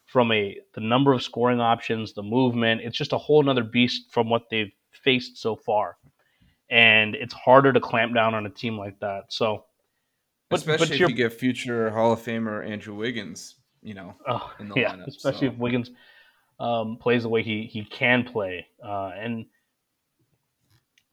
from 0.06 0.32
a 0.32 0.58
the 0.74 0.82
number 0.82 1.14
of 1.14 1.24
scoring 1.24 1.60
options, 1.60 2.14
the 2.14 2.24
movement, 2.24 2.82
it's 2.82 2.98
just 2.98 3.14
a 3.14 3.18
whole 3.18 3.42
nother 3.42 3.64
beast 3.64 4.12
from 4.12 4.30
what 4.30 4.44
they've 4.50 4.72
faced 5.04 5.38
so 5.38 5.56
far. 5.56 5.98
And 6.70 7.16
it's 7.16 7.34
harder 7.34 7.74
to 7.74 7.80
clamp 7.80 8.14
down 8.14 8.34
on 8.34 8.46
a 8.46 8.50
team 8.50 8.78
like 8.78 9.00
that. 9.00 9.26
So, 9.30 9.66
but, 10.50 10.60
especially 10.60 10.88
but 10.88 10.94
if 10.94 11.00
you 11.00 11.16
get 11.16 11.34
future 11.34 11.90
Hall 11.92 12.14
of 12.14 12.20
Famer 12.20 12.68
Andrew 12.68 12.96
Wiggins, 12.96 13.56
you 13.82 13.94
know, 13.94 14.16
oh, 14.28 14.52
in 14.60 14.70
the 14.70 14.80
yeah, 14.80 14.94
lineup, 14.94 15.08
especially 15.08 15.48
so. 15.48 15.54
if 15.54 15.60
Wiggins 15.60 15.92
um, 16.60 16.98
plays 17.00 17.24
the 17.24 17.30
way 17.30 17.44
he 17.44 17.70
he 17.72 17.84
can 17.84 18.24
play, 18.24 18.66
uh, 18.84 19.12
and 19.16 19.46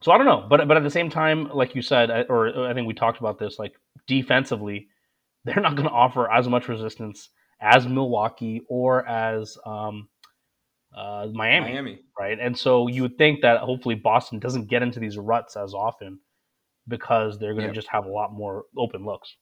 so 0.01 0.11
I 0.11 0.17
don't 0.17 0.25
know, 0.25 0.45
but 0.49 0.67
but 0.67 0.77
at 0.77 0.83
the 0.83 0.89
same 0.89 1.09
time, 1.09 1.49
like 1.53 1.75
you 1.75 1.81
said, 1.81 2.09
or 2.29 2.67
I 2.67 2.73
think 2.73 2.87
we 2.87 2.93
talked 2.93 3.19
about 3.19 3.37
this, 3.37 3.59
like 3.59 3.73
defensively, 4.07 4.87
they're 5.43 5.61
not 5.61 5.75
going 5.75 5.87
to 5.87 5.93
offer 5.93 6.31
as 6.31 6.47
much 6.47 6.67
resistance 6.67 7.29
as 7.61 7.87
Milwaukee 7.87 8.61
or 8.67 9.07
as 9.07 9.57
um, 9.65 10.07
uh, 10.95 11.27
Miami, 11.33 11.71
Miami. 11.71 11.99
right? 12.19 12.37
And 12.39 12.57
so 12.57 12.87
you 12.87 13.01
would 13.03 13.17
think 13.17 13.41
that 13.41 13.59
hopefully 13.61 13.95
Boston 13.95 14.39
doesn't 14.39 14.69
get 14.69 14.81
into 14.83 14.99
these 14.99 15.17
ruts 15.17 15.55
as 15.55 15.73
often 15.73 16.19
because 16.87 17.39
they're 17.39 17.53
going 17.53 17.63
to 17.63 17.67
Yep. 17.69 17.75
just 17.75 17.87
have 17.89 18.05
a 18.05 18.09
lot 18.09 18.33
more 18.33 18.65
open 18.77 19.05
looks. 19.05 19.35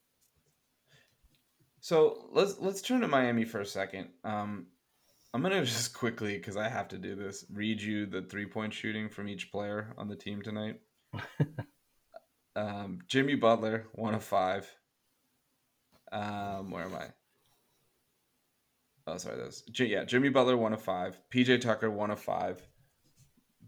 So 1.81 2.27
let's 2.33 2.59
let's 2.59 2.81
turn 2.81 3.01
to 3.01 3.07
Miami 3.07 3.45
for 3.45 3.61
a 3.61 3.65
second. 3.65 4.09
Um, 4.23 4.67
I'm 5.33 5.41
gonna 5.41 5.63
just 5.65 5.93
quickly 5.93 6.37
because 6.37 6.57
I 6.57 6.67
have 6.67 6.89
to 6.89 6.97
do 6.97 7.15
this. 7.15 7.45
Read 7.51 7.81
you 7.81 8.05
the 8.05 8.21
three 8.23 8.45
point 8.45 8.73
shooting 8.73 9.09
from 9.09 9.29
each 9.29 9.51
player 9.51 9.93
on 9.97 10.07
the 10.07 10.15
team 10.15 10.41
tonight. 10.41 10.75
um, 12.55 12.99
Jimmy 13.07 13.35
Butler, 13.35 13.87
one 13.93 14.13
of 14.13 14.23
five. 14.23 14.69
Um, 16.11 16.71
where 16.71 16.83
am 16.83 16.95
I? 16.95 17.07
Oh, 19.09 19.17
sorry. 19.17 19.37
That's 19.37 19.61
J- 19.63 19.87
yeah. 19.87 20.03
Jimmy 20.03 20.29
Butler, 20.29 20.57
one 20.57 20.73
of 20.73 20.81
five. 20.81 21.19
PJ 21.31 21.61
Tucker, 21.61 21.89
one 21.89 22.11
of 22.11 22.19
five. 22.19 22.61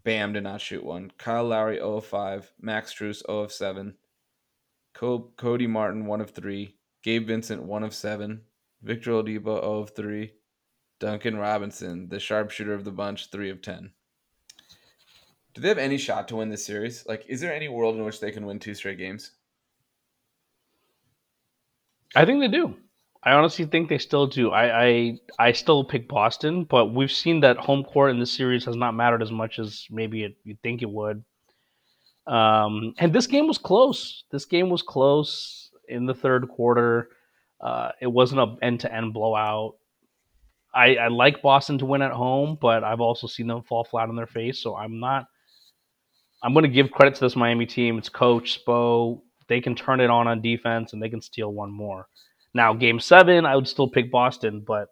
Bam 0.04 0.32
did 0.32 0.42
not 0.42 0.60
shoot 0.60 0.84
one. 0.84 1.12
Kyle 1.18 1.44
Lowry, 1.44 1.76
0 1.76 1.96
of 1.98 2.06
5. 2.06 2.52
Max 2.60 2.92
Strus, 2.92 3.22
0 3.26 3.40
of 3.40 3.52
7. 3.52 3.94
Co- 4.94 5.32
Cody 5.36 5.66
Martin, 5.66 6.06
1 6.06 6.20
of 6.20 6.30
3. 6.30 6.74
Gabe 7.02 7.26
Vincent, 7.26 7.62
1 7.62 7.82
of 7.84 7.94
7. 7.94 8.42
Victor 8.82 9.12
Oladipo, 9.12 9.60
0 9.60 9.78
of 9.78 9.90
3. 9.90 10.32
Duncan 10.98 11.36
Robinson, 11.36 12.08
the 12.08 12.18
sharpshooter 12.18 12.74
of 12.74 12.84
the 12.84 12.90
bunch, 12.90 13.30
3 13.30 13.50
of 13.50 13.62
10. 13.62 13.92
Do 15.54 15.60
they 15.60 15.68
have 15.68 15.78
any 15.78 15.98
shot 15.98 16.28
to 16.28 16.36
win 16.36 16.48
this 16.48 16.64
series? 16.64 17.06
Like, 17.06 17.24
is 17.28 17.40
there 17.40 17.54
any 17.54 17.68
world 17.68 17.96
in 17.96 18.04
which 18.04 18.20
they 18.20 18.30
can 18.32 18.46
win 18.46 18.58
two 18.58 18.74
straight 18.74 18.98
games? 18.98 19.32
I 22.14 22.24
think 22.24 22.40
they 22.40 22.48
do. 22.48 22.76
I 23.24 23.32
honestly 23.32 23.64
think 23.66 23.88
they 23.88 23.98
still 23.98 24.26
do. 24.26 24.50
I, 24.50 24.84
I 24.84 25.18
I 25.38 25.52
still 25.52 25.84
pick 25.84 26.08
Boston, 26.08 26.64
but 26.64 26.86
we've 26.86 27.12
seen 27.12 27.40
that 27.40 27.56
home 27.56 27.84
court 27.84 28.10
in 28.10 28.18
this 28.18 28.32
series 28.32 28.64
has 28.64 28.74
not 28.74 28.94
mattered 28.94 29.22
as 29.22 29.30
much 29.30 29.58
as 29.60 29.86
maybe 29.90 30.24
it, 30.24 30.36
you'd 30.42 30.60
think 30.62 30.82
it 30.82 30.90
would. 30.90 31.22
Um, 32.26 32.94
and 32.98 33.12
this 33.12 33.28
game 33.28 33.46
was 33.46 33.58
close. 33.58 34.24
This 34.30 34.44
game 34.44 34.70
was 34.70 34.82
close 34.82 35.70
in 35.88 36.06
the 36.06 36.14
third 36.14 36.48
quarter. 36.48 37.10
Uh, 37.60 37.92
it 38.00 38.08
wasn't 38.08 38.40
a 38.40 38.56
end 38.60 38.80
to 38.80 38.92
end 38.92 39.14
blowout. 39.14 39.76
I, 40.74 40.96
I 40.96 41.08
like 41.08 41.42
Boston 41.42 41.78
to 41.78 41.86
win 41.86 42.02
at 42.02 42.12
home, 42.12 42.58
but 42.60 42.82
I've 42.82 43.00
also 43.00 43.26
seen 43.26 43.46
them 43.46 43.62
fall 43.62 43.84
flat 43.84 44.08
on 44.08 44.16
their 44.16 44.26
face. 44.26 44.58
So 44.58 44.74
I'm 44.76 44.98
not. 44.98 45.26
I'm 46.42 46.54
going 46.54 46.64
to 46.64 46.68
give 46.68 46.90
credit 46.90 47.14
to 47.16 47.20
this 47.20 47.36
Miami 47.36 47.66
team. 47.66 47.98
It's 47.98 48.08
coach 48.08 48.64
Spo. 48.66 49.20
They 49.48 49.60
can 49.60 49.76
turn 49.76 50.00
it 50.00 50.10
on 50.10 50.26
on 50.26 50.40
defense 50.40 50.92
and 50.92 51.00
they 51.00 51.08
can 51.08 51.20
steal 51.20 51.52
one 51.52 51.70
more. 51.70 52.08
Now, 52.54 52.74
game 52.74 53.00
seven, 53.00 53.46
I 53.46 53.56
would 53.56 53.68
still 53.68 53.88
pick 53.88 54.10
Boston, 54.10 54.62
but 54.66 54.88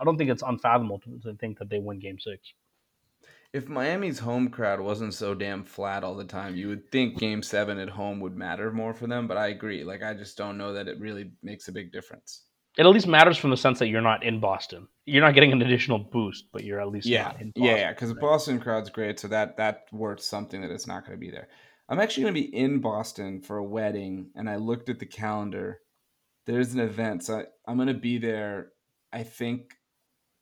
I 0.00 0.04
don't 0.04 0.18
think 0.18 0.30
it's 0.30 0.42
unfathomable 0.42 1.00
to, 1.22 1.34
think 1.34 1.58
that 1.58 1.70
they 1.70 1.78
win 1.78 1.98
game 2.00 2.18
six. 2.18 2.52
If 3.52 3.68
Miami's 3.68 4.18
home 4.18 4.48
crowd 4.48 4.80
wasn't 4.80 5.12
so 5.14 5.34
damn 5.34 5.62
flat 5.64 6.04
all 6.04 6.14
the 6.14 6.24
time, 6.24 6.56
you 6.56 6.68
would 6.68 6.90
think 6.90 7.18
game 7.18 7.42
seven 7.42 7.78
at 7.78 7.90
home 7.90 8.18
would 8.20 8.36
matter 8.36 8.72
more 8.72 8.94
for 8.94 9.06
them. 9.06 9.26
But 9.26 9.36
I 9.36 9.48
agree. 9.48 9.84
Like, 9.84 10.02
I 10.02 10.14
just 10.14 10.38
don't 10.38 10.56
know 10.56 10.72
that 10.72 10.88
it 10.88 10.98
really 10.98 11.32
makes 11.42 11.68
a 11.68 11.72
big 11.72 11.92
difference. 11.92 12.44
It 12.78 12.86
at 12.86 12.88
least 12.88 13.06
matters 13.06 13.36
from 13.36 13.50
the 13.50 13.56
sense 13.58 13.78
that 13.80 13.88
you're 13.88 14.00
not 14.00 14.24
in 14.24 14.40
Boston. 14.40 14.88
You're 15.04 15.22
not 15.22 15.34
getting 15.34 15.52
an 15.52 15.60
additional 15.60 15.98
boost, 15.98 16.46
but 16.52 16.64
you're 16.64 16.80
at 16.80 16.88
least 16.88 17.06
Yeah, 17.06 17.24
not 17.24 17.40
in 17.42 17.48
Boston. 17.48 17.64
yeah, 17.64 17.76
yeah. 17.76 17.92
Because 17.92 18.08
the 18.08 18.14
right? 18.14 18.22
Boston 18.22 18.58
crowd's 18.58 18.88
great, 18.88 19.20
so 19.20 19.28
that 19.28 19.58
that 19.58 19.84
worth 19.92 20.22
something 20.22 20.62
that 20.62 20.70
it's 20.70 20.86
not 20.86 21.04
going 21.04 21.18
to 21.18 21.20
be 21.20 21.30
there. 21.30 21.48
I'm 21.90 22.00
actually 22.00 22.22
going 22.22 22.34
to 22.34 22.40
be 22.40 22.56
in 22.56 22.80
Boston 22.80 23.42
for 23.42 23.58
a 23.58 23.64
wedding, 23.64 24.30
and 24.34 24.48
I 24.48 24.56
looked 24.56 24.88
at 24.88 24.98
the 24.98 25.04
calendar. 25.06 25.80
There's 26.46 26.74
an 26.74 26.80
event, 26.80 27.24
so 27.24 27.38
I, 27.38 27.44
I'm 27.66 27.76
going 27.76 27.88
to 27.88 27.94
be 27.94 28.18
there. 28.18 28.72
I 29.12 29.22
think 29.22 29.74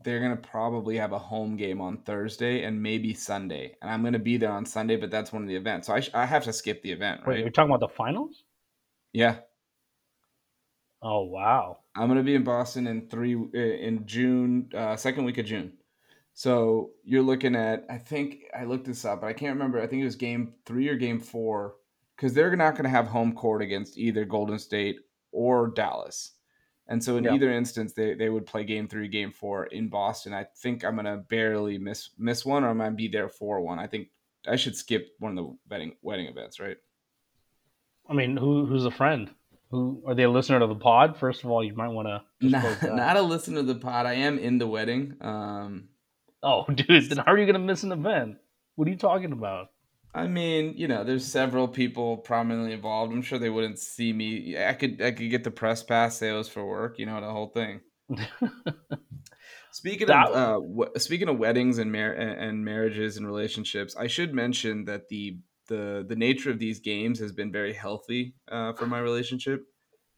they're 0.03 0.21
going 0.21 0.37
to 0.37 0.49
probably 0.49 0.97
have 0.97 1.13
a 1.13 1.19
home 1.19 1.57
game 1.57 1.81
on 1.81 1.99
Thursday 1.99 2.65
and 2.65 2.83
maybe 2.83 3.13
Sunday, 3.15 3.77
and 3.83 3.91
I'm 3.91 4.03
going 4.03 4.15
to 4.15 4.19
be 4.19 4.37
there 4.37 4.53
on 4.53 4.65
Sunday. 4.65 4.97
But 4.97 5.11
that's 5.11 5.33
one 5.33 5.43
of 5.43 5.49
the 5.49 5.57
events, 5.57 5.87
so 5.87 5.95
I, 5.95 6.01
sh- 6.01 6.11
I 6.15 6.27
have 6.27 6.45
to 6.45 6.53
skip 6.53 6.83
the 6.83 6.93
event, 6.93 7.21
Wait, 7.27 7.41
you're 7.41 7.51
talking 7.51 7.71
about 7.71 7.81
the 7.81 7.95
finals? 7.95 8.45
Yeah, 9.13 9.37
Oh 11.03 11.23
wow. 11.23 11.79
I'm 11.95 12.09
gonna 12.09 12.23
be 12.23 12.35
in 12.35 12.45
Boston 12.45 12.87
in 12.87 13.09
three 13.09 13.35
uh, 13.35 13.59
in 13.59 14.07
June, 14.07 14.71
uh, 14.75 14.97
second 14.97 15.25
week 15.25 15.39
of 15.39 15.47
June. 15.47 15.73
So 16.35 16.91
you're 17.05 17.23
looking 17.23 17.57
at, 17.57 17.85
I 17.91 17.99
think 17.99 18.45
I 18.59 18.65
looked 18.65 18.87
this 18.87 19.05
up, 19.05 19.21
but 19.23 19.27
I 19.27 19.33
can't 19.33 19.55
remember. 19.55 19.81
I 19.81 19.87
think 19.87 20.03
it 20.03 20.07
was 20.07 20.17
game 20.17 20.55
three 20.65 20.89
or 20.89 20.97
game 20.97 21.21
four, 21.21 21.77
because 22.17 22.33
they're 22.35 22.55
not 22.57 22.75
going 22.75 22.85
to 22.85 22.91
have 22.91 23.09
home 23.09 23.35
court 23.35 23.63
against 23.63 23.99
either 23.99 24.25
Golden 24.25 24.59
State 24.59 25.01
or 25.33 25.69
Dallas. 25.69 26.33
And 26.89 27.03
so 27.03 27.17
in 27.17 27.25
Yeah. 27.25 27.35
either 27.35 27.53
instance, 27.53 27.93
they, 27.93 28.15
they 28.15 28.29
would 28.29 28.47
play 28.47 28.65
game 28.65 28.89
three, 28.89 29.07
game 29.09 29.31
four 29.31 29.67
in 29.67 29.89
Boston. 29.89 30.35
I 30.35 30.45
think 30.63 30.85
I'm 30.85 30.97
gonna 30.97 31.19
barely 31.19 31.79
miss 31.79 32.11
miss 32.19 32.45
one, 32.45 32.65
or 32.65 32.71
I 32.71 32.73
might 32.73 32.97
be 32.97 33.07
there 33.09 33.29
for 33.29 33.61
one. 33.61 33.79
I 33.79 33.87
think 33.87 34.09
I 34.49 34.57
should 34.57 34.75
skip 34.77 35.09
one 35.19 35.37
of 35.39 35.45
the 35.45 35.57
wedding 35.71 35.95
wedding 36.03 36.27
events, 36.27 36.59
right? 36.59 36.77
I 38.09 38.15
mean, 38.15 38.37
who 38.37 38.67
who's 38.67 38.85
a 38.87 38.91
friend? 38.91 39.31
Who 39.71 40.03
are 40.05 40.17
they 40.17 40.25
a 40.25 40.31
listener 40.31 40.59
to 40.59 40.67
the 40.67 40.75
pod? 40.75 41.17
First 41.17 41.45
of 41.45 41.51
all, 41.51 41.63
you 41.63 41.75
might 41.77 41.89
want 41.91 42.09
to 42.09 42.23
Not, 42.49 42.83
not 42.83 43.17
a 43.17 43.23
listener 43.23 43.59
to 43.59 43.63
the 43.63 43.77
pod. 43.77 44.05
I 44.07 44.15
am 44.15 44.37
in 44.39 44.59
the 44.59 44.67
wedding. 44.67 45.17
Um, 45.21 45.89
Oh, 46.43 46.65
dude, 46.75 47.09
then 47.11 47.19
how 47.19 47.33
are 47.33 47.39
you 47.39 47.47
gonna 47.47 47.59
miss 47.61 47.83
an 47.85 47.93
event? 47.93 48.39
What 48.75 48.89
are 48.89 48.91
you 48.91 48.97
talking 48.97 49.31
about? 49.33 49.69
I 50.13 50.27
mean, 50.27 50.75
you 50.77 50.89
know, 50.89 51.05
there's 51.05 51.25
several 51.25 51.69
people 51.69 52.17
prominently 52.19 52.73
involved. 52.73 53.13
I'm 53.13 53.23
sure 53.23 53.39
they 53.39 53.51
wouldn't 53.51 53.79
see 53.79 54.13
me. 54.13 54.57
I 54.59 54.75
could 54.75 55.01
I 55.01 55.13
could 55.13 55.31
get 55.31 55.45
the 55.45 55.51
press 55.53 55.83
pass, 55.83 56.19
say 56.19 56.31
it 56.31 56.33
was 56.37 56.49
for 56.49 56.67
work, 56.67 56.99
you 56.99 57.07
know, 57.07 57.21
the 57.21 57.31
whole 57.31 57.49
thing. 57.49 57.81
Speaking 59.73 60.09
That- 60.09 60.29
of 60.29 60.35
uh, 60.35 60.53
w- 60.67 60.91
speaking 60.99 61.29
of 61.29 61.39
weddings 61.39 61.79
and 61.79 61.93
mar- 61.93 62.13
and 62.13 62.65
marriages 62.65 63.17
and 63.17 63.27
relationships, 63.27 63.95
I 63.97 64.09
should 64.09 64.35
mention 64.35 64.85
that 64.87 65.09
the 65.09 65.39
the 65.69 66.05
the 66.09 66.17
nature 66.17 66.51
of 66.51 66.59
these 66.59 66.81
games 66.81 67.21
has 67.21 67.33
been 67.33 67.53
very 67.53 67.73
healthy 67.73 68.35
uh, 68.51 68.73
for 68.73 68.87
my 68.87 68.99
relationship. 68.99 69.63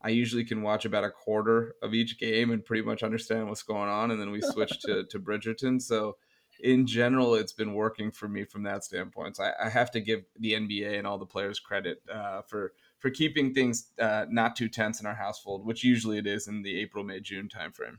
I 0.00 0.08
usually 0.08 0.44
can 0.44 0.62
watch 0.62 0.84
about 0.86 1.04
a 1.04 1.10
quarter 1.10 1.74
of 1.82 1.92
each 1.94 2.18
game 2.18 2.50
and 2.50 2.64
pretty 2.64 2.82
much 2.82 3.02
understand 3.02 3.48
what's 3.48 3.62
going 3.62 3.90
on, 3.90 4.10
and 4.10 4.18
then 4.20 4.30
we 4.30 4.40
switch 4.40 4.80
to 4.86 5.04
to 5.04 5.20
Bridgerton. 5.20 5.82
So, 5.82 6.16
in 6.62 6.86
general, 6.86 7.34
it's 7.34 7.52
been 7.52 7.74
working 7.74 8.10
for 8.10 8.28
me 8.28 8.44
from 8.44 8.62
that 8.62 8.84
standpoint. 8.84 9.36
So 9.36 9.44
I, 9.44 9.66
I 9.66 9.68
have 9.68 9.90
to 9.92 10.00
give 10.00 10.22
the 10.38 10.52
NBA 10.52 10.96
and 10.96 11.06
all 11.06 11.18
the 11.18 11.26
players 11.26 11.58
credit 11.58 11.98
uh, 12.12 12.42
for 12.42 12.72
for 12.98 13.10
keeping 13.10 13.52
things 13.52 13.88
uh, 13.98 14.26
not 14.30 14.54
too 14.54 14.68
tense 14.68 15.00
in 15.00 15.06
our 15.06 15.14
household, 15.14 15.66
which 15.66 15.82
usually 15.82 16.18
it 16.18 16.26
is 16.26 16.46
in 16.46 16.62
the 16.62 16.80
April, 16.80 17.02
May, 17.02 17.18
June 17.18 17.48
timeframe. 17.48 17.98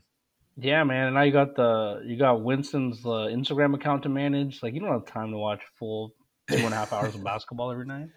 Yeah, 0.56 0.82
man. 0.84 1.08
And 1.08 1.14
now 1.14 1.22
you 1.22 1.32
got 1.32 1.54
the 1.54 2.02
you 2.06 2.16
got 2.16 2.42
Winston's 2.42 3.04
uh, 3.04 3.28
Instagram 3.30 3.74
account 3.74 4.02
to 4.04 4.08
manage. 4.08 4.62
Like 4.62 4.72
you 4.72 4.80
don't 4.80 4.92
have 4.92 5.06
time 5.06 5.30
to 5.30 5.36
watch 5.36 5.62
full 5.78 6.14
two 6.48 6.56
and 6.56 6.72
a 6.72 6.76
half 6.76 6.92
hours 6.92 7.14
of 7.14 7.22
basketball 7.24 7.70
every 7.70 7.86
night. 7.86 8.08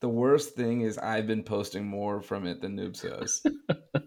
The 0.00 0.08
worst 0.08 0.54
thing 0.54 0.82
is 0.82 0.98
I've 0.98 1.26
been 1.26 1.42
posting 1.42 1.86
more 1.86 2.20
from 2.20 2.46
it 2.46 2.60
than 2.60 2.76
Noobs 2.76 3.02
has. 3.02 3.42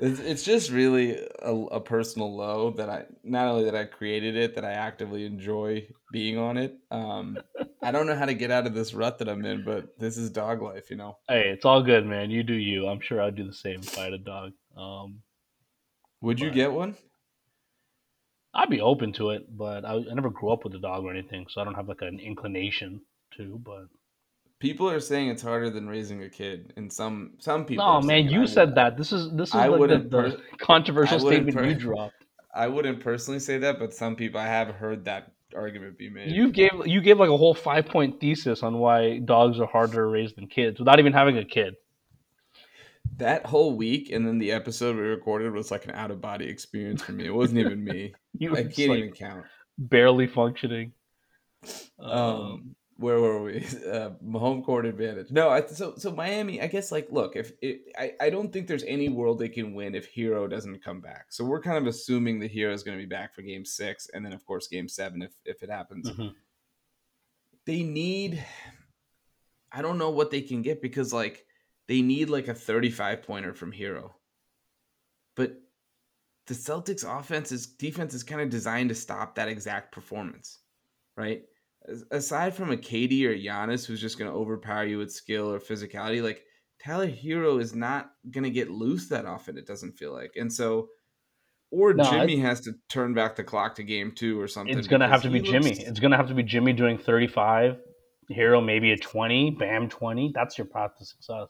it's, 0.00 0.20
it's 0.20 0.42
just 0.42 0.70
really 0.70 1.18
a, 1.42 1.52
a 1.52 1.80
personal 1.80 2.34
low 2.34 2.70
that 2.72 2.88
I 2.88 3.04
not 3.22 3.48
only 3.48 3.64
that 3.64 3.74
I 3.74 3.84
created 3.84 4.34
it, 4.34 4.54
that 4.54 4.64
I 4.64 4.72
actively 4.72 5.26
enjoy 5.26 5.86
being 6.10 6.38
on 6.38 6.56
it. 6.56 6.78
Um, 6.90 7.38
I 7.82 7.90
don't 7.90 8.06
know 8.06 8.16
how 8.16 8.24
to 8.24 8.34
get 8.34 8.50
out 8.50 8.66
of 8.66 8.74
this 8.74 8.94
rut 8.94 9.18
that 9.18 9.28
I'm 9.28 9.44
in, 9.44 9.62
but 9.64 9.98
this 9.98 10.16
is 10.16 10.30
dog 10.30 10.62
life, 10.62 10.90
you 10.90 10.96
know. 10.96 11.18
Hey, 11.28 11.50
it's 11.50 11.64
all 11.64 11.82
good, 11.82 12.06
man. 12.06 12.30
You 12.30 12.42
do 12.42 12.54
you. 12.54 12.88
I'm 12.88 13.00
sure 13.00 13.20
I'd 13.20 13.36
do 13.36 13.46
the 13.46 13.52
same 13.52 13.80
if 13.80 13.98
I 13.98 14.04
had 14.04 14.14
a 14.14 14.18
dog. 14.18 14.52
Um, 14.76 15.20
Would 16.22 16.40
you 16.40 16.50
get 16.50 16.72
one? 16.72 16.96
I'd 18.54 18.70
be 18.70 18.80
open 18.80 19.12
to 19.14 19.30
it, 19.30 19.56
but 19.56 19.84
I, 19.84 19.94
I 19.94 20.14
never 20.14 20.30
grew 20.30 20.50
up 20.50 20.64
with 20.64 20.74
a 20.74 20.80
dog 20.80 21.04
or 21.04 21.10
anything, 21.10 21.46
so 21.48 21.60
I 21.60 21.64
don't 21.64 21.74
have 21.74 21.88
like 21.88 22.02
an 22.02 22.18
inclination 22.18 23.02
to. 23.36 23.60
But 23.62 23.86
People 24.60 24.88
are 24.88 25.00
saying 25.00 25.28
it's 25.28 25.42
harder 25.42 25.70
than 25.70 25.88
raising 25.88 26.22
a 26.22 26.28
kid, 26.28 26.72
and 26.76 26.92
some 26.92 27.32
some 27.38 27.64
people. 27.64 27.84
no, 27.84 28.00
man, 28.06 28.28
you 28.28 28.46
said 28.46 28.74
that. 28.76 28.96
This 28.96 29.10
is 29.10 29.30
this 29.32 29.48
is 29.48 29.54
I 29.54 29.66
like 29.68 29.88
the, 29.88 29.98
the 29.98 30.08
per- 30.08 30.36
controversial 30.58 31.18
statement 31.18 31.66
you 31.66 31.74
dropped. 31.74 32.14
I 32.54 32.68
wouldn't 32.68 33.00
personally 33.00 33.40
say 33.40 33.58
that, 33.58 33.78
but 33.78 33.94
some 33.94 34.16
people 34.16 34.38
I 34.38 34.46
have 34.46 34.68
heard 34.68 35.06
that 35.06 35.32
argument 35.56 35.96
be 35.98 36.10
made. 36.10 36.30
You 36.30 36.52
gave 36.52 36.70
you 36.84 37.00
gave 37.00 37.18
like 37.18 37.30
a 37.30 37.36
whole 37.36 37.54
five 37.54 37.86
point 37.86 38.20
thesis 38.20 38.62
on 38.62 38.78
why 38.78 39.18
dogs 39.20 39.58
are 39.58 39.66
harder 39.66 39.94
to 39.94 40.04
raise 40.04 40.34
than 40.34 40.46
kids 40.46 40.78
without 40.78 40.98
even 40.98 41.12
having 41.12 41.38
a 41.38 41.44
kid. 41.44 41.74
that 43.16 43.46
whole 43.46 43.76
week 43.76 44.10
and 44.12 44.26
then 44.26 44.38
the 44.38 44.52
episode 44.52 44.94
we 44.96 45.02
recorded 45.02 45.52
was 45.52 45.70
like 45.70 45.84
an 45.84 45.90
out 45.92 46.10
of 46.10 46.20
body 46.20 46.46
experience 46.46 47.02
for 47.02 47.12
me. 47.12 47.24
It 47.26 47.34
wasn't 47.34 47.60
even 47.60 47.82
me. 47.84 48.12
You 48.38 48.52
I 48.56 48.62
can't 48.64 48.90
like, 48.90 48.98
even 48.98 49.12
count. 49.12 49.44
barely 49.78 50.26
functioning. 50.26 50.92
Um, 51.98 52.10
Um, 52.10 52.76
where 53.00 53.20
were 53.20 53.42
we? 53.42 53.66
Uh, 53.90 54.10
home 54.38 54.62
court 54.62 54.86
advantage. 54.86 55.30
No, 55.30 55.48
I, 55.50 55.66
so 55.66 55.94
so 55.96 56.12
Miami. 56.12 56.60
I 56.62 56.66
guess 56.68 56.92
like 56.92 57.08
look, 57.10 57.36
if 57.36 57.52
it, 57.62 57.80
I 57.98 58.12
I 58.20 58.30
don't 58.30 58.52
think 58.52 58.66
there's 58.68 58.84
any 58.84 59.08
world 59.08 59.38
they 59.38 59.48
can 59.48 59.74
win 59.74 59.94
if 59.94 60.14
Herro 60.14 60.48
doesn't 60.48 60.84
come 60.84 61.00
back. 61.00 61.26
So 61.30 61.44
we're 61.44 61.62
kind 61.62 61.78
of 61.78 61.86
assuming 61.86 62.38
the 62.38 62.48
Herro 62.48 62.72
is 62.74 62.82
going 62.84 62.98
to 62.98 63.02
be 63.02 63.08
back 63.08 63.34
for 63.34 63.42
Game 63.42 63.64
Six, 63.64 64.08
and 64.14 64.24
then 64.24 64.32
of 64.32 64.44
course 64.46 64.68
Game 64.68 64.88
Seven 64.88 65.22
if 65.22 65.32
if 65.44 65.62
it 65.62 65.70
happens. 65.70 66.08
mhm. 66.10 66.34
They 67.66 67.82
need. 67.82 68.44
I 69.72 69.82
don't 69.82 69.98
know 69.98 70.10
what 70.10 70.30
they 70.30 70.42
can 70.42 70.62
get 70.62 70.82
because 70.82 71.12
like 71.12 71.46
they 71.88 72.02
need 72.02 72.30
like 72.30 72.48
a 72.48 72.54
35 72.54 73.22
pointer 73.22 73.54
from 73.54 73.72
Herro. 73.72 74.12
but 75.36 75.56
the 76.46 76.54
Celtics 76.54 77.04
offense 77.04 77.52
is 77.52 77.66
defense 77.66 78.14
is 78.14 78.24
kind 78.24 78.40
of 78.40 78.50
designed 78.50 78.88
to 78.90 78.94
stop 78.94 79.34
that 79.36 79.48
exact 79.48 79.92
performance, 79.92 80.58
right? 81.16 81.44
Aside 82.10 82.54
from 82.54 82.70
a 82.70 82.76
KD 82.76 83.24
or 83.24 83.34
Giannis 83.34 83.86
who's 83.86 84.00
just 84.00 84.18
going 84.18 84.30
to 84.30 84.36
overpower 84.36 84.84
you 84.84 84.98
with 84.98 85.12
skill 85.12 85.50
or 85.50 85.58
physicality, 85.58 86.22
like 86.22 86.44
Tyler 86.82 87.08
Herro 87.08 87.60
is 87.60 87.74
not 87.74 88.10
going 88.30 88.44
to 88.44 88.50
get 88.50 88.70
loose 88.70 89.08
that 89.08 89.26
often. 89.26 89.56
It 89.56 89.66
doesn't 89.66 89.98
feel 89.98 90.12
like, 90.12 90.32
and 90.36 90.52
so 90.52 90.88
or 91.70 91.94
no, 91.94 92.04
Jimmy 92.04 92.36
has 92.38 92.60
to 92.62 92.72
turn 92.88 93.14
back 93.14 93.36
the 93.36 93.44
clock 93.44 93.76
to 93.76 93.84
game 93.84 94.12
two 94.14 94.40
or 94.40 94.48
something. 94.48 94.76
It's 94.76 94.88
going 94.88 95.00
to 95.00 95.08
have 95.08 95.22
to 95.22 95.30
be 95.30 95.40
looks... 95.40 95.50
Jimmy. 95.50 95.70
It's 95.70 96.00
going 96.00 96.10
to 96.10 96.16
have 96.16 96.28
to 96.28 96.34
be 96.34 96.42
Jimmy 96.42 96.72
doing 96.72 96.98
35, 96.98 97.78
Herro 98.30 98.64
maybe 98.64 98.92
a 98.92 98.96
20, 98.96 99.52
Bam 99.52 99.88
20. 99.88 100.32
That's 100.34 100.58
your 100.58 100.66
path 100.66 100.92
to 100.98 101.04
success. 101.04 101.48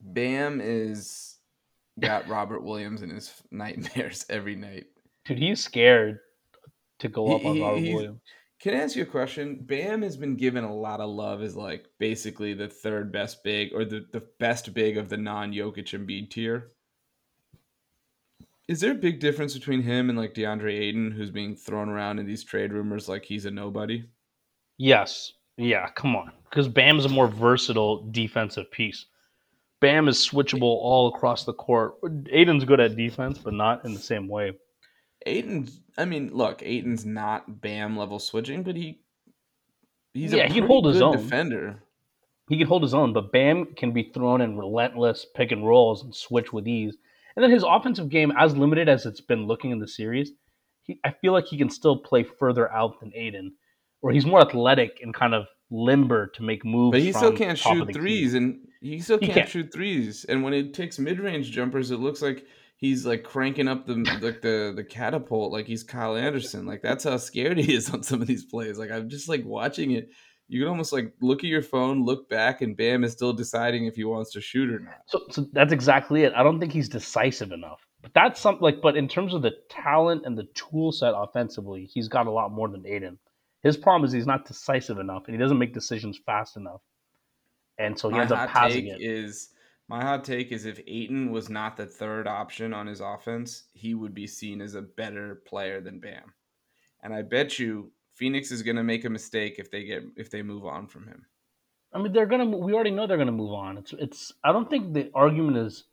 Bam 0.00 0.60
is 0.62 1.38
got 1.98 2.28
Robert 2.28 2.62
Williams 2.62 3.02
in 3.02 3.10
his 3.10 3.32
nightmares 3.50 4.26
every 4.30 4.54
night. 4.54 4.84
Dude, 5.24 5.38
he's 5.38 5.62
scared 5.62 6.18
to 7.00 7.08
go 7.08 7.34
up 7.34 7.42
he, 7.42 7.48
on 7.48 7.60
Robert 7.60 7.80
Williams. 7.80 8.20
Can 8.60 8.74
I 8.74 8.78
ask 8.78 8.96
you 8.96 9.04
a 9.04 9.06
question? 9.06 9.60
Bam 9.60 10.02
has 10.02 10.16
been 10.16 10.34
given 10.34 10.64
a 10.64 10.74
lot 10.74 11.00
of 11.00 11.10
love 11.10 11.42
as 11.42 11.54
like 11.54 11.86
basically 12.00 12.54
the 12.54 12.68
third 12.68 13.12
best 13.12 13.44
big 13.44 13.72
or 13.72 13.84
the, 13.84 14.04
the 14.12 14.24
best 14.40 14.74
big 14.74 14.96
of 14.96 15.08
the 15.08 15.16
non 15.16 15.52
Jokic 15.52 15.94
Embiid 15.94 16.30
tier. 16.30 16.72
Is 18.66 18.80
there 18.80 18.92
a 18.92 18.96
big 18.96 19.20
difference 19.20 19.54
between 19.54 19.82
him 19.82 20.10
and 20.10 20.18
like 20.18 20.34
DeAndre 20.34 20.78
Ayton, 20.78 21.12
who's 21.12 21.30
being 21.30 21.54
thrown 21.54 21.88
around 21.88 22.18
in 22.18 22.26
these 22.26 22.44
trade 22.44 22.72
rumors 22.72 23.08
like 23.08 23.24
he's 23.24 23.46
a 23.46 23.50
nobody? 23.50 24.04
Yes. 24.76 25.32
Yeah, 25.56 25.88
come 25.90 26.16
on. 26.16 26.32
Because 26.50 26.68
Bam's 26.68 27.04
a 27.04 27.08
more 27.08 27.28
versatile 27.28 28.08
defensive 28.10 28.70
piece. 28.70 29.06
Bam 29.80 30.08
is 30.08 30.18
switchable 30.18 30.62
all 30.62 31.08
across 31.14 31.44
the 31.44 31.54
court. 31.54 31.94
Ayton's 32.30 32.64
good 32.64 32.80
at 32.80 32.96
defense, 32.96 33.38
but 33.38 33.54
not 33.54 33.84
in 33.84 33.94
the 33.94 34.00
same 34.00 34.28
way. 34.28 34.52
Ayton's 35.26 35.80
I 35.96 36.04
mean, 36.04 36.30
look, 36.32 36.62
Ayton's 36.62 37.04
not 37.04 37.60
Bam 37.60 37.96
level 37.96 38.18
switching, 38.18 38.62
but 38.62 38.76
he 38.76 39.00
he's 40.14 40.32
yeah, 40.32 40.46
he 40.46 40.54
can 40.54 40.66
hold 40.66 40.86
his 40.86 41.02
own 41.02 41.16
defender. 41.16 41.82
He 42.48 42.56
can 42.56 42.66
hold 42.66 42.82
his 42.82 42.94
own, 42.94 43.12
but 43.12 43.30
Bam 43.30 43.66
can 43.76 43.92
be 43.92 44.10
thrown 44.14 44.40
in 44.40 44.56
relentless 44.56 45.26
pick 45.34 45.52
and 45.52 45.66
rolls 45.66 46.02
and 46.02 46.14
switch 46.14 46.52
with 46.52 46.66
ease. 46.66 46.96
And 47.36 47.42
then 47.42 47.50
his 47.50 47.64
offensive 47.66 48.08
game, 48.08 48.32
as 48.38 48.56
limited 48.56 48.88
as 48.88 49.06
it's 49.06 49.20
been 49.20 49.46
looking 49.46 49.70
in 49.70 49.78
the 49.78 49.86
series, 49.86 50.32
he, 50.82 50.98
I 51.04 51.10
feel 51.10 51.32
like 51.32 51.46
he 51.46 51.58
can 51.58 51.68
still 51.68 51.98
play 51.98 52.22
further 52.22 52.72
out 52.72 53.00
than 53.00 53.12
Ayton, 53.14 53.52
or 54.02 54.12
he's 54.12 54.24
more 54.24 54.40
athletic 54.40 55.00
and 55.02 55.12
kind 55.12 55.34
of 55.34 55.46
limber 55.70 56.28
to 56.28 56.42
make 56.42 56.64
moves. 56.64 56.94
But 56.94 57.02
he 57.02 57.12
still 57.12 57.36
can't 57.36 57.58
shoot 57.58 57.92
threes, 57.92 58.34
and 58.34 58.60
he 58.80 59.00
still 59.00 59.18
can't, 59.18 59.34
can't, 59.34 59.48
shoot 59.48 59.72
threes. 59.72 60.24
And 60.24 60.42
when 60.42 60.54
it 60.54 60.72
takes 60.74 60.98
mid 60.98 61.20
range 61.20 61.50
jumpers, 61.50 61.90
it 61.90 61.98
looks 61.98 62.22
like 62.22 62.46
he's 62.78 63.04
like 63.04 63.22
cranking 63.22 63.68
up 63.68 63.86
the 63.86 63.96
like 64.22 64.40
the 64.40 64.72
the 64.74 64.84
catapult, 64.84 65.52
like 65.52 65.66
he's 65.66 65.84
Kyle 65.84 66.16
Anderson. 66.16 66.66
Like 66.66 66.82
that's 66.82 67.04
how 67.04 67.18
scared 67.18 67.58
he 67.58 67.74
is 67.74 67.90
on 67.90 68.02
some 68.02 68.22
of 68.22 68.26
these 68.26 68.44
plays. 68.44 68.78
Like 68.78 68.90
I'm 68.90 69.08
just 69.08 69.28
like 69.28 69.44
watching 69.44 69.92
it 69.92 70.08
you 70.48 70.60
can 70.60 70.68
almost 70.68 70.92
like 70.92 71.12
look 71.20 71.40
at 71.40 71.50
your 71.50 71.62
phone, 71.62 72.04
look 72.04 72.28
back, 72.28 72.62
and 72.62 72.76
Bam 72.76 73.04
is 73.04 73.12
still 73.12 73.34
deciding 73.34 73.84
if 73.84 73.96
he 73.96 74.04
wants 74.04 74.32
to 74.32 74.40
shoot 74.40 74.70
or 74.70 74.80
not. 74.80 75.02
So, 75.06 75.20
so 75.30 75.46
that's 75.52 75.72
exactly 75.72 76.22
it. 76.24 76.32
I 76.34 76.42
don't 76.42 76.58
think 76.58 76.72
he's 76.72 76.88
decisive 76.88 77.52
enough. 77.52 77.86
But 78.00 78.14
that's 78.14 78.40
something 78.40 78.62
like, 78.62 78.80
but 78.80 78.96
in 78.96 79.08
terms 79.08 79.34
of 79.34 79.42
the 79.42 79.52
talent 79.68 80.22
and 80.24 80.38
the 80.38 80.48
tool 80.54 80.90
set 80.90 81.12
offensively, 81.14 81.84
he's 81.92 82.08
got 82.08 82.26
a 82.26 82.30
lot 82.30 82.50
more 82.50 82.68
than 82.68 82.86
Ayton. 82.86 83.18
His 83.62 83.76
problem 83.76 84.06
is 84.06 84.12
he's 84.12 84.26
not 84.26 84.46
decisive 84.46 84.98
enough, 84.98 85.24
and 85.26 85.34
he 85.34 85.38
doesn't 85.38 85.58
make 85.58 85.74
decisions 85.74 86.18
fast 86.24 86.56
enough, 86.56 86.80
and 87.78 87.98
so 87.98 88.08
he 88.08 88.14
my 88.14 88.22
ends 88.22 88.32
up 88.32 88.48
passing 88.48 88.86
it. 88.86 89.02
Is 89.02 89.50
my 89.88 90.02
hot 90.02 90.24
take 90.24 90.52
is 90.52 90.66
if 90.66 90.80
Ayton 90.86 91.32
was 91.32 91.48
not 91.48 91.76
the 91.76 91.86
third 91.86 92.26
option 92.26 92.74
on 92.74 92.86
his 92.86 93.00
offense, 93.00 93.64
he 93.72 93.94
would 93.94 94.14
be 94.14 94.26
seen 94.26 94.60
as 94.60 94.74
a 94.74 94.82
better 94.82 95.42
player 95.46 95.80
than 95.80 95.98
Bam. 95.98 96.34
And 97.02 97.14
I 97.14 97.22
bet 97.22 97.58
you 97.58 97.90
Phoenix 98.14 98.50
is 98.50 98.62
going 98.62 98.76
to 98.76 98.82
make 98.82 99.04
a 99.06 99.10
mistake 99.10 99.54
if 99.58 99.70
they 99.70 99.84
get 99.84 100.02
if 100.16 100.30
they 100.30 100.42
move 100.42 100.66
on 100.66 100.88
from 100.88 101.06
him. 101.06 101.24
I 101.92 101.98
mean, 101.98 102.12
they're 102.12 102.26
gonna. 102.26 102.44
We 102.44 102.74
already 102.74 102.90
know 102.90 103.06
they're 103.06 103.16
gonna 103.16 103.32
move 103.32 103.52
on. 103.52 103.78
It's. 103.78 103.94
It's. 103.98 104.32
I 104.44 104.52
don't 104.52 104.68
think 104.68 104.92
the 104.92 105.10
argument 105.14 105.56
is 105.56 105.84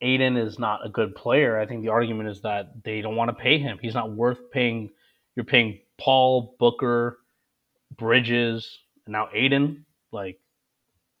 Ayton 0.00 0.36
is 0.36 0.58
not 0.58 0.84
a 0.84 0.88
good 0.88 1.14
player. 1.14 1.60
I 1.60 1.66
think 1.66 1.82
the 1.82 1.90
argument 1.90 2.28
is 2.28 2.40
that 2.40 2.82
they 2.82 3.00
don't 3.00 3.14
want 3.14 3.28
to 3.28 3.40
pay 3.40 3.58
him. 3.58 3.78
He's 3.80 3.94
not 3.94 4.10
worth 4.10 4.50
paying. 4.50 4.90
You're 5.36 5.44
paying 5.44 5.78
Paul 5.96 6.56
Booker, 6.58 7.18
Bridges, 7.96 8.80
and 9.06 9.12
now 9.12 9.28
Ayton. 9.32 9.86
Like, 10.10 10.40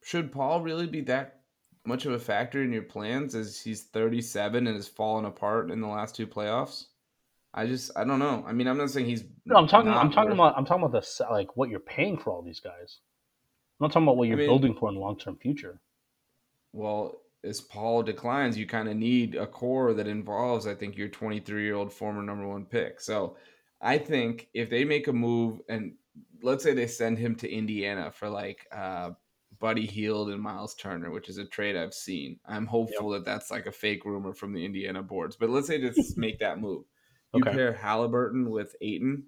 should 0.02 0.32
Paul 0.32 0.62
really 0.62 0.88
be 0.88 1.02
that 1.02 1.39
much 1.84 2.06
of 2.06 2.12
a 2.12 2.18
factor 2.18 2.62
in 2.62 2.72
your 2.72 2.82
plans 2.82 3.34
as 3.34 3.60
he's 3.60 3.84
37 3.84 4.66
and 4.66 4.76
has 4.76 4.88
fallen 4.88 5.24
apart 5.24 5.70
in 5.70 5.80
the 5.80 5.88
last 5.88 6.14
two 6.14 6.26
playoffs? 6.26 6.86
I 7.52 7.66
just 7.66 7.90
I 7.96 8.04
don't 8.04 8.20
know. 8.20 8.44
I 8.46 8.52
mean, 8.52 8.68
I'm 8.68 8.78
not 8.78 8.90
saying 8.90 9.06
he's. 9.06 9.24
No, 9.44 9.56
I'm 9.56 9.66
talking. 9.66 9.90
I'm 9.90 10.12
talking 10.12 10.30
worth... 10.30 10.34
about. 10.34 10.58
I'm 10.58 10.64
talking 10.64 10.84
about 10.84 11.02
the 11.02 11.26
like 11.30 11.56
what 11.56 11.68
you're 11.68 11.80
paying 11.80 12.16
for 12.16 12.32
all 12.32 12.42
these 12.42 12.60
guys. 12.60 13.00
I'm 13.80 13.86
not 13.86 13.92
talking 13.92 14.04
about 14.04 14.16
what 14.16 14.28
you're 14.28 14.36
I 14.36 14.40
mean, 14.40 14.48
building 14.48 14.74
for 14.74 14.88
in 14.88 14.94
the 14.94 15.00
long 15.00 15.18
term 15.18 15.36
future. 15.36 15.80
Well, 16.72 17.22
as 17.42 17.60
Paul 17.60 18.02
declines, 18.02 18.56
you 18.56 18.66
kind 18.66 18.88
of 18.88 18.96
need 18.96 19.34
a 19.34 19.46
core 19.46 19.94
that 19.94 20.06
involves, 20.06 20.66
I 20.66 20.74
think, 20.74 20.96
your 20.96 21.08
23 21.08 21.64
year 21.64 21.74
old 21.74 21.92
former 21.92 22.22
number 22.22 22.46
one 22.46 22.66
pick. 22.66 23.00
So 23.00 23.36
I 23.80 23.98
think 23.98 24.48
if 24.54 24.70
they 24.70 24.84
make 24.84 25.08
a 25.08 25.12
move 25.12 25.60
and 25.68 25.94
let's 26.42 26.62
say 26.62 26.74
they 26.74 26.86
send 26.86 27.18
him 27.18 27.34
to 27.36 27.50
Indiana 27.50 28.10
for 28.10 28.28
like 28.28 28.66
uh, 28.72 29.10
Buddy 29.60 29.86
Hield 29.86 30.30
and 30.30 30.42
Miles 30.42 30.74
Turner, 30.74 31.10
which 31.10 31.28
is 31.28 31.38
a 31.38 31.44
trade 31.44 31.76
I've 31.76 31.94
seen. 31.94 32.40
I'm 32.46 32.66
hopeful 32.66 33.12
yep. 33.12 33.24
that 33.24 33.30
that's 33.30 33.50
like 33.50 33.66
a 33.66 33.72
fake 33.72 34.04
rumor 34.04 34.32
from 34.32 34.54
the 34.54 34.64
Indiana 34.64 35.02
boards. 35.02 35.36
But 35.36 35.50
let's 35.50 35.66
say 35.66 35.78
just 35.78 36.16
make 36.16 36.38
that 36.40 36.60
move. 36.60 36.84
You 37.34 37.42
okay. 37.42 37.52
pair 37.52 37.72
Halliburton 37.72 38.50
with 38.50 38.74
Ayton. 38.80 39.24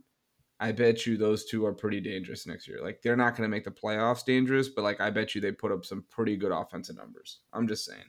I 0.58 0.72
bet 0.72 1.06
you 1.06 1.16
those 1.16 1.44
two 1.44 1.66
are 1.66 1.72
pretty 1.72 2.00
dangerous 2.00 2.46
next 2.46 2.66
year. 2.66 2.80
Like 2.82 3.02
they're 3.02 3.16
not 3.16 3.36
going 3.36 3.48
to 3.48 3.54
make 3.54 3.64
the 3.64 3.70
playoffs 3.70 4.24
dangerous, 4.24 4.68
but 4.68 4.82
like 4.82 5.00
I 5.00 5.10
bet 5.10 5.34
you 5.34 5.40
they 5.40 5.52
put 5.52 5.70
up 5.70 5.84
some 5.84 6.04
pretty 6.10 6.36
good 6.36 6.52
offensive 6.52 6.96
numbers. 6.96 7.40
I'm 7.52 7.68
just 7.68 7.84
saying. 7.84 8.04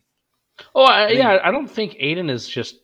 Oh 0.76 0.84
I, 0.84 1.10
yeah, 1.10 1.40
I 1.44 1.52
don't 1.52 1.70
think 1.70 1.96
Ayton 2.00 2.30
is 2.30 2.48
just. 2.48 2.78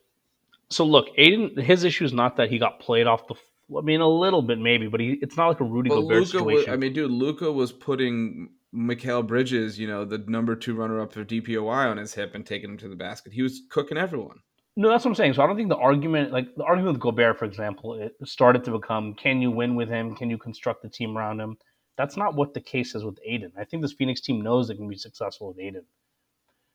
So 0.70 0.86
look, 0.86 1.08
Ayton, 1.18 1.56
his 1.58 1.84
issue 1.84 2.04
is 2.04 2.14
not 2.14 2.36
that 2.38 2.50
he 2.50 2.60
got 2.60 2.80
played 2.80 3.08
off 3.08 3.28
the. 3.28 3.36
I 3.78 3.82
mean, 3.82 4.02
a 4.02 4.08
little 4.08 4.42
bit 4.42 4.58
maybe, 4.58 4.88
but 4.88 5.00
he 5.00 5.20
it's 5.22 5.38
not 5.38 5.48
like 5.48 5.60
a 5.60 5.64
Rudy 5.64 5.90
Gobert 5.90 6.18
Luka 6.18 6.26
situation. 6.26 6.72
Was, 6.72 6.74
I 6.74 6.76
mean, 6.76 6.94
dude, 6.94 7.12
Luka 7.12 7.52
was 7.52 7.72
putting 7.72 8.50
Mikal 8.74 9.26
Bridges, 9.26 9.80
you 9.80 9.88
know, 9.88 10.06
the 10.06 10.20
number 10.28 10.56
two 10.56 10.76
runner 10.76 11.02
up 11.02 11.14
for 11.14 11.26
DPOY 11.26 11.90
on 11.90 11.98
his 11.98 12.14
hip 12.14 12.36
and 12.36 12.46
taking 12.46 12.70
him 12.70 12.78
to 12.78 12.88
the 12.88 12.96
basket. 12.96 13.34
He 13.34 13.42
was 13.42 13.62
cooking 13.70 13.98
everyone. 13.98 14.40
No, 14.76 14.90
that's 14.90 15.04
what 15.04 15.12
I'm 15.12 15.16
saying. 15.16 15.34
So 15.34 15.44
I 15.44 15.48
don't 15.48 15.58
think 15.58 15.70
the 15.70 15.78
argument, 15.78 16.32
like 16.32 16.56
the 16.56 16.64
argument 16.64 16.94
with 16.94 17.02
Gobert, 17.02 17.38
for 17.38 17.46
example, 17.46 17.96
it 17.96 18.14
started 18.24 18.64
to 18.66 18.72
become: 18.72 19.14
Can 19.16 19.42
you 19.42 19.52
win 19.52 19.76
with 19.76 19.90
him? 19.90 20.16
Can 20.16 20.30
you 20.30 20.38
construct 20.38 20.84
the 20.84 20.90
team 20.90 21.18
around 21.18 21.40
him? 21.40 21.58
That's 21.98 22.16
not 22.16 22.36
what 22.36 22.54
the 22.54 22.62
case 22.62 22.96
is 22.96 23.04
with 23.04 23.20
Ayton. 23.26 23.52
I 23.58 23.66
think 23.66 23.82
this 23.82 23.92
Phoenix 23.92 24.22
team 24.22 24.40
knows 24.42 24.68
they 24.68 24.76
can 24.76 24.88
be 24.88 24.96
successful 24.96 25.50
with 25.50 25.60
Ayton. 25.60 25.84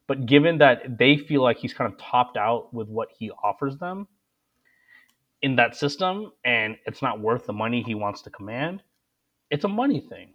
But 0.06 0.26
given 0.26 0.58
that 0.58 0.98
they 0.98 1.16
feel 1.16 1.42
like 1.42 1.56
he's 1.56 1.72
kind 1.72 1.90
of 1.90 1.98
topped 1.98 2.36
out 2.36 2.74
with 2.74 2.88
what 2.88 3.08
he 3.16 3.30
offers 3.30 3.78
them 3.78 4.06
in 5.40 5.56
that 5.56 5.76
system, 5.76 6.32
and 6.44 6.76
it's 6.84 7.00
not 7.00 7.20
worth 7.20 7.46
the 7.46 7.54
money 7.54 7.82
he 7.82 7.94
wants 7.94 8.20
to 8.22 8.30
command, 8.30 8.82
it's 9.50 9.64
a 9.64 9.68
money 9.68 10.00
thing. 10.00 10.34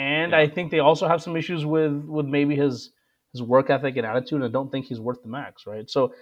And 0.00 0.32
yeah. 0.32 0.38
I 0.38 0.48
think 0.48 0.70
they 0.70 0.78
also 0.78 1.06
have 1.06 1.22
some 1.22 1.36
issues 1.36 1.66
with 1.66 1.92
with 2.06 2.24
maybe 2.24 2.56
his 2.56 2.90
his 3.32 3.42
work 3.42 3.68
ethic 3.68 3.98
and 3.98 4.06
attitude, 4.06 4.36
and 4.36 4.44
I 4.44 4.48
don't 4.48 4.72
think 4.72 4.86
he's 4.86 4.98
worth 4.98 5.22
the 5.22 5.28
max, 5.28 5.66
right? 5.66 5.88
So 5.90 6.14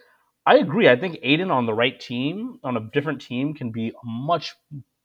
I 0.45 0.57
agree. 0.57 0.89
I 0.89 0.97
think 0.97 1.18
Ayton 1.22 1.53
on 1.53 1.64
the 1.64 1.72
right 1.72 1.99
team, 1.99 2.59
on 2.64 2.76
a 2.76 2.81
different 2.93 3.20
team, 3.20 3.55
can 3.55 3.70
be 3.70 3.91
a 3.91 4.05
much 4.05 4.57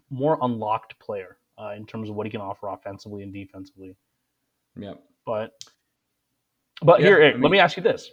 more 0.09 0.39
unlocked 0.41 0.97
player 0.97 1.38
uh, 1.61 1.74
in 1.78 1.86
terms 1.86 2.09
of 2.09 2.15
what 2.15 2.26
he 2.26 2.32
can 2.32 2.41
offer 2.41 2.67
offensively 2.69 3.21
and 3.21 3.32
defensively. 3.32 3.95
Yeah. 4.76 4.95
But 5.24 5.63
but 6.82 6.99
yeah, 6.99 7.05
here, 7.05 7.24
I 7.24 7.34
mean, 7.34 7.41
let 7.41 7.51
me 7.51 7.59
ask 7.59 7.78
you 7.78 7.84
this. 7.84 8.09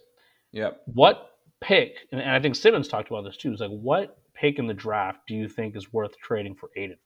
Yeah. 0.52 0.72
What 0.84 1.38
pick, 1.62 1.96
and, 2.12 2.20
and 2.20 2.30
I 2.30 2.38
think 2.38 2.54
Simmons 2.54 2.86
talked 2.86 3.08
about 3.08 3.24
this 3.24 3.38
too, 3.38 3.54
is 3.54 3.60
like 3.60 3.70
what 3.70 4.18
pick 4.34 4.58
in 4.58 4.66
the 4.66 4.74
draft 4.74 5.20
do 5.26 5.34
you 5.34 5.48
think 5.48 5.74
is 5.74 5.90
worth 5.90 6.18
trading 6.18 6.54
for 6.54 6.68
Ayton? 6.76 6.98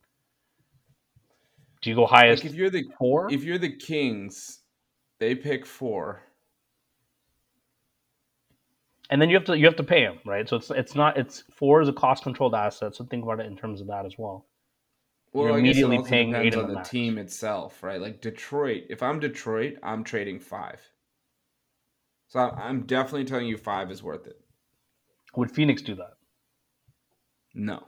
Do 1.85 1.91
you 1.91 1.97
go 1.97 2.07
highest? 2.07 2.43
Like 2.43 2.53
if 2.53 2.57
you're 2.57 2.71
the 2.71 2.85
four, 2.99 3.33
if 3.33 3.45
you're 3.45 3.59
the 3.59 3.77
Kings, 3.77 4.61
they 5.21 5.35
pick 5.35 5.67
four 5.67 6.23
and 9.11 9.21
then 9.21 9.29
you 9.29 9.37
have 9.37 9.45
to 9.45 9.59
you 9.59 9.67
have 9.67 9.77
to 9.77 9.85
pay 9.85 10.01
him, 10.01 10.19
right? 10.25 10.49
So 10.49 10.57
it's 10.57 10.71
it's 10.71 10.95
not 10.95 11.17
it's 11.17 11.45
four 11.53 11.83
is 11.83 11.89
a 11.89 11.93
cost 11.93 12.23
controlled 12.23 12.55
asset. 12.55 12.95
So 12.97 13.05
think 13.05 13.23
about 13.23 13.41
it 13.41 13.47
in 13.47 13.57
terms 13.57 13.81
of 13.81 13.87
that 13.89 14.07
as 14.07 14.15
well. 14.17 14.47
Well, 15.33 15.49
You're 15.49 15.59
immediately 15.59 16.03
paying 16.03 16.31
depends 16.31 16.57
on 16.57 16.69
the 16.69 16.75
max. 16.75 16.89
team 16.89 17.19
itself, 17.19 17.83
right? 17.83 18.01
Like 18.01 18.21
Detroit. 18.21 18.85
If 18.89 19.03
I'm 19.03 19.21
Detroit, 19.21 19.77
I'm 19.83 20.05
trading 20.05 20.41
five. 20.41 20.81
So 22.29 22.41
I'm 22.41 22.87
definitely 22.87 23.25
telling 23.25 23.47
you 23.47 23.59
five 23.59 23.91
is 23.91 24.03
worth 24.03 24.27
it. 24.27 24.41
Would 25.37 25.51
Phoenix 25.51 25.83
do 25.83 25.97
that? 25.97 26.15
No. 27.55 27.85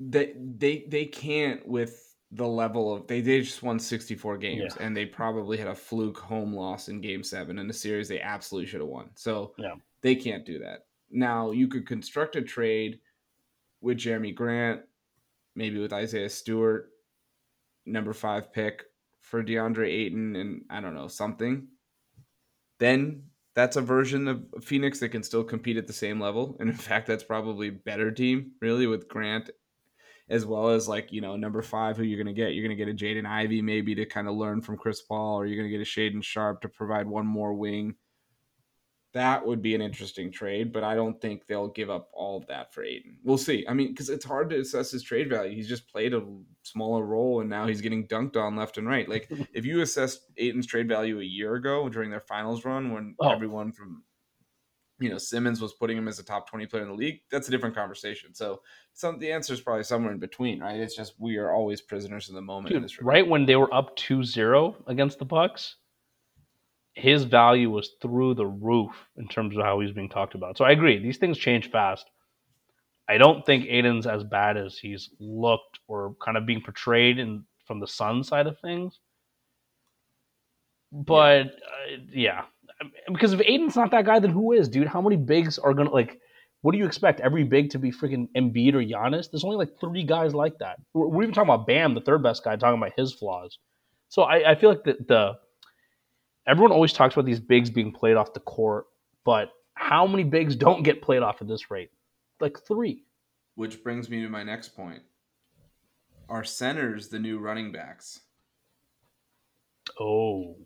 They 0.00 0.34
they 0.36 0.86
they 0.88 1.04
can't 1.04 1.66
with 1.66 2.05
the 2.36 2.46
level 2.46 2.94
of 2.94 3.06
they, 3.06 3.20
they 3.20 3.40
just 3.40 3.62
won 3.62 3.78
64 3.78 4.36
games 4.38 4.74
Yeah. 4.76 4.86
and 4.86 4.96
they 4.96 5.06
probably 5.06 5.56
had 5.56 5.68
a 5.68 5.74
fluke 5.74 6.18
home 6.18 6.52
loss 6.54 6.88
in 6.88 7.00
game 7.00 7.22
seven 7.22 7.58
in 7.58 7.68
a 7.70 7.72
series 7.72 8.08
they 8.08 8.20
absolutely 8.20 8.66
should 8.68 8.80
have 8.80 8.88
won. 8.88 9.10
So 9.14 9.54
Yeah. 9.58 9.74
they 10.02 10.14
can't 10.14 10.44
do 10.44 10.58
that. 10.60 10.86
Now 11.10 11.50
you 11.52 11.66
could 11.68 11.86
construct 11.86 12.36
a 12.36 12.42
trade 12.42 13.00
with 13.80 13.98
Jerami 13.98 14.34
Grant, 14.34 14.82
maybe 15.54 15.78
with 15.78 15.92
Isaiah 15.92 16.28
Stewart, 16.28 16.90
number 17.84 18.12
five 18.12 18.52
pick 18.52 18.84
for 19.20 19.42
DeAndre 19.42 19.88
Ayton, 19.88 20.36
and 20.36 20.64
I 20.70 20.80
don't 20.80 20.94
know, 20.94 21.08
something. 21.08 21.68
Then 22.78 23.22
that's 23.54 23.76
a 23.76 23.80
version 23.82 24.28
of 24.28 24.44
Phoenix 24.62 25.00
that 25.00 25.08
can 25.10 25.22
still 25.22 25.42
compete 25.44 25.76
at 25.76 25.86
the 25.86 25.92
same 25.92 26.20
level. 26.20 26.56
And 26.60 26.68
in 26.68 26.76
fact, 26.76 27.06
that's 27.06 27.24
probably 27.24 27.68
a 27.68 27.72
better 27.72 28.10
team, 28.10 28.52
really, 28.60 28.86
with 28.86 29.08
Grant 29.08 29.50
as 30.28 30.44
well 30.44 30.68
as 30.70 30.88
like, 30.88 31.12
you 31.12 31.20
know, 31.20 31.36
number 31.36 31.62
five 31.62 31.96
who 31.96 32.02
you're 32.02 32.18
gonna 32.22 32.32
get. 32.32 32.54
You're 32.54 32.64
gonna 32.64 32.74
get 32.76 32.88
a 32.88 32.92
Jaden 32.94 33.26
Ivey 33.26 33.62
maybe 33.62 33.94
to 33.94 34.06
kind 34.06 34.28
of 34.28 34.34
learn 34.34 34.60
from 34.62 34.76
Chris 34.76 35.02
Paul, 35.02 35.36
or 35.40 35.46
you're 35.46 35.56
gonna 35.56 35.68
get 35.70 35.80
a 35.80 35.84
Shaedon 35.84 36.22
Sharpe 36.24 36.60
to 36.62 36.68
provide 36.68 37.06
one 37.06 37.26
more 37.26 37.54
wing. 37.54 37.94
That 39.12 39.46
would 39.46 39.62
be 39.62 39.74
an 39.74 39.80
interesting 39.80 40.30
trade, 40.30 40.72
but 40.74 40.84
I 40.84 40.94
don't 40.94 41.18
think 41.18 41.46
they'll 41.46 41.68
give 41.68 41.88
up 41.88 42.10
all 42.12 42.36
of 42.36 42.46
that 42.48 42.74
for 42.74 42.84
Ayton. 42.84 43.16
We'll 43.24 43.38
see. 43.38 43.64
I 43.66 43.72
mean, 43.72 43.88
because 43.88 44.10
it's 44.10 44.26
hard 44.26 44.50
to 44.50 44.58
assess 44.60 44.90
his 44.90 45.02
trade 45.02 45.30
value. 45.30 45.54
He's 45.54 45.68
just 45.68 45.88
played 45.88 46.12
a 46.12 46.22
smaller 46.64 47.02
role, 47.02 47.40
and 47.40 47.48
now 47.48 47.66
he's 47.66 47.80
getting 47.80 48.06
dunked 48.08 48.36
on 48.36 48.56
left 48.56 48.76
and 48.76 48.86
right. 48.86 49.08
Like 49.08 49.30
if 49.54 49.64
you 49.64 49.80
assessed 49.80 50.20
Ayton's 50.36 50.66
trade 50.66 50.86
value 50.88 51.20
a 51.20 51.24
year 51.24 51.54
ago 51.54 51.88
during 51.88 52.10
their 52.10 52.20
finals 52.20 52.64
run, 52.66 52.92
when 52.92 53.14
Oh. 53.18 53.30
everyone 53.30 53.72
from 53.72 54.02
you 54.98 55.10
know 55.10 55.18
Simmons 55.18 55.60
was 55.60 55.74
putting 55.74 55.96
him 55.96 56.08
as 56.08 56.18
a 56.18 56.24
top 56.24 56.48
twenty 56.48 56.66
player 56.66 56.82
in 56.82 56.88
the 56.88 56.94
league, 56.94 57.20
that's 57.30 57.48
a 57.48 57.50
different 57.50 57.74
conversation. 57.74 58.34
So 58.34 58.62
some 58.92 59.18
the 59.18 59.30
answer 59.30 59.52
is 59.52 59.60
probably 59.60 59.84
somewhere 59.84 60.12
in 60.12 60.18
between, 60.18 60.60
right? 60.60 60.80
It's 60.80 60.96
just 60.96 61.14
we 61.18 61.36
are 61.36 61.52
always 61.52 61.80
prisoners 61.80 62.28
in 62.28 62.34
the 62.34 62.42
moment. 62.42 62.74
Dude, 62.74 62.90
right 63.02 63.26
when 63.26 63.46
they 63.46 63.56
were 63.56 63.72
up 63.74 63.96
2-0 63.96 64.74
against 64.86 65.18
the 65.18 65.24
Bucks, 65.24 65.76
his 66.94 67.24
value 67.24 67.70
was 67.70 67.90
through 68.00 68.34
the 68.34 68.46
roof 68.46 68.92
in 69.16 69.28
terms 69.28 69.56
of 69.56 69.62
how 69.62 69.80
he's 69.80 69.92
being 69.92 70.08
talked 70.08 70.34
about. 70.34 70.56
So 70.56 70.64
I 70.64 70.70
agree, 70.70 70.98
these 70.98 71.18
things 71.18 71.36
change 71.36 71.70
fast. 71.70 72.10
I 73.08 73.18
don't 73.18 73.44
think 73.46 73.66
Ayton's 73.68 74.06
as 74.06 74.24
bad 74.24 74.56
as 74.56 74.78
he's 74.78 75.10
looked 75.20 75.78
or 75.86 76.16
kind 76.24 76.36
of 76.36 76.46
being 76.46 76.62
portrayed 76.62 77.18
in 77.18 77.44
from 77.66 77.80
the 77.80 77.86
Sun 77.86 78.24
side 78.24 78.46
of 78.46 78.58
things. 78.60 78.98
But 80.90 81.46
uh, 81.46 81.96
yeah, 82.12 82.44
because 83.12 83.32
if 83.32 83.40
Ayton's 83.40 83.76
not 83.76 83.90
that 83.90 84.04
guy, 84.04 84.18
then 84.18 84.30
who 84.30 84.52
is, 84.52 84.68
dude? 84.68 84.86
How 84.86 85.00
many 85.00 85.16
bigs 85.16 85.58
are 85.58 85.74
gonna 85.74 85.90
like? 85.90 86.20
What 86.62 86.72
do 86.72 86.78
you 86.78 86.86
expect? 86.86 87.20
Every 87.20 87.44
big 87.44 87.70
to 87.70 87.78
be 87.78 87.92
freaking 87.92 88.28
Embiid 88.36 88.74
or 88.74 88.82
Giannis? 88.82 89.30
There's 89.30 89.44
only 89.44 89.56
like 89.56 89.78
three 89.80 90.02
guys 90.02 90.34
like 90.34 90.58
that. 90.58 90.78
We're, 90.94 91.06
we're 91.06 91.22
even 91.22 91.34
talking 91.34 91.50
about 91.50 91.66
Bam, 91.66 91.94
the 91.94 92.00
third 92.00 92.22
best 92.22 92.42
guy, 92.42 92.56
talking 92.56 92.78
about 92.78 92.92
his 92.96 93.12
flaws. 93.12 93.58
So 94.08 94.22
I, 94.22 94.52
I 94.52 94.54
feel 94.54 94.70
like 94.70 94.84
the, 94.84 94.96
the 95.06 95.32
everyone 96.46 96.72
always 96.72 96.92
talks 96.92 97.14
about 97.14 97.26
these 97.26 97.40
bigs 97.40 97.70
being 97.70 97.92
played 97.92 98.16
off 98.16 98.32
the 98.32 98.40
court, 98.40 98.86
but 99.24 99.50
how 99.74 100.06
many 100.06 100.24
bigs 100.24 100.56
don't 100.56 100.82
get 100.82 101.02
played 101.02 101.22
off 101.22 101.40
at 101.40 101.48
this 101.48 101.70
rate? 101.70 101.90
Like 102.40 102.58
three. 102.66 103.04
Which 103.54 103.82
brings 103.82 104.08
me 104.08 104.22
to 104.22 104.28
my 104.28 104.42
next 104.42 104.70
point. 104.70 105.02
Are 106.28 106.44
centers 106.44 107.08
the 107.08 107.18
new 107.18 107.38
running 107.38 107.72
backs? 107.72 108.20
Oh, 110.00 110.56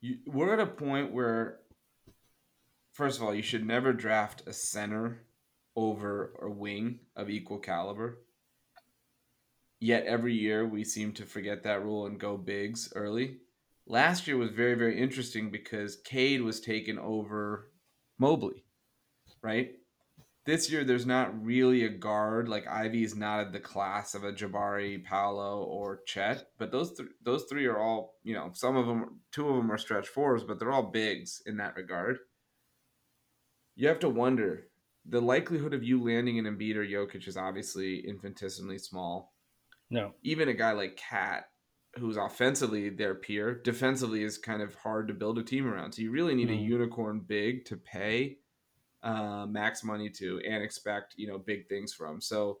You, 0.00 0.18
we're 0.26 0.52
at 0.52 0.60
a 0.60 0.66
point 0.66 1.12
where, 1.12 1.60
first 2.92 3.18
of 3.18 3.24
all, 3.24 3.34
you 3.34 3.42
should 3.42 3.66
never 3.66 3.92
draft 3.92 4.42
a 4.46 4.52
center 4.52 5.26
over 5.74 6.34
a 6.42 6.50
wing 6.50 7.00
of 7.14 7.30
equal 7.30 7.58
caliber. 7.58 8.18
Yet 9.78 10.06
every 10.06 10.34
year 10.34 10.66
we 10.66 10.84
seem 10.84 11.12
to 11.12 11.26
forget 11.26 11.62
that 11.64 11.84
rule 11.84 12.06
and 12.06 12.18
go 12.18 12.36
bigs 12.36 12.92
early. 12.94 13.38
Last 13.86 14.26
year 14.26 14.36
was 14.36 14.50
very, 14.50 14.74
very 14.74 15.00
interesting 15.00 15.50
because 15.50 16.00
Cade 16.04 16.42
was 16.42 16.60
taken 16.60 16.98
over 16.98 17.70
Mobley, 18.18 18.64
right? 19.42 19.72
This 20.46 20.70
year 20.70 20.84
there's 20.84 21.06
not 21.06 21.44
really 21.44 21.84
a 21.84 21.88
guard 21.88 22.48
like 22.48 22.66
Ivey 22.68 23.02
is 23.02 23.16
not 23.16 23.40
at 23.40 23.52
the 23.52 23.60
class 23.60 24.14
of 24.14 24.24
a 24.24 24.32
Jabari, 24.32 25.02
Paolo, 25.04 25.64
or 25.64 26.02
Chet, 26.06 26.50
but 26.58 26.70
those 26.70 26.96
th- 26.96 27.08
those 27.22 27.44
three 27.44 27.66
are 27.66 27.78
all 27.78 28.14
you 28.22 28.34
know. 28.34 28.50
Some 28.54 28.76
of 28.76 28.86
them, 28.86 29.20
two 29.32 29.48
of 29.48 29.56
them 29.56 29.70
are 29.72 29.78
stretch 29.78 30.08
fours, 30.08 30.44
but 30.44 30.58
they're 30.58 30.72
all 30.72 30.90
bigs 30.90 31.42
in 31.46 31.56
that 31.58 31.76
regard. 31.76 32.18
You 33.74 33.88
have 33.88 33.98
to 34.00 34.08
wonder 34.08 34.68
the 35.04 35.20
likelihood 35.20 35.74
of 35.74 35.84
you 35.84 36.02
landing 36.02 36.38
an 36.38 36.46
Embiid 36.46 36.76
or 36.76 36.84
Jokic 36.86 37.28
is 37.28 37.36
obviously 37.36 38.00
infinitesimally 38.06 38.78
small 38.78 39.34
no. 39.90 40.14
even 40.22 40.48
a 40.48 40.54
guy 40.54 40.72
like 40.72 40.96
Cat, 40.96 41.50
who's 41.96 42.16
offensively 42.16 42.88
their 42.90 43.14
peer, 43.14 43.54
defensively 43.54 44.22
is 44.24 44.38
kind 44.38 44.62
of 44.62 44.74
hard 44.76 45.08
to 45.08 45.14
build 45.14 45.38
a 45.38 45.42
team 45.44 45.66
around. 45.66 45.92
So 45.92 46.02
you 46.02 46.10
really 46.10 46.34
need 46.34 46.50
a 46.50 46.54
Mhm. 46.54 46.64
unicorn 46.64 47.20
big 47.20 47.64
to 47.66 47.76
pay 47.76 48.38
uh, 49.06 49.46
max 49.46 49.84
money 49.84 50.10
to 50.10 50.40
and 50.46 50.62
expect 50.62 51.14
you 51.16 51.26
know 51.26 51.38
big 51.38 51.68
things 51.68 51.92
from. 51.92 52.20
So 52.20 52.58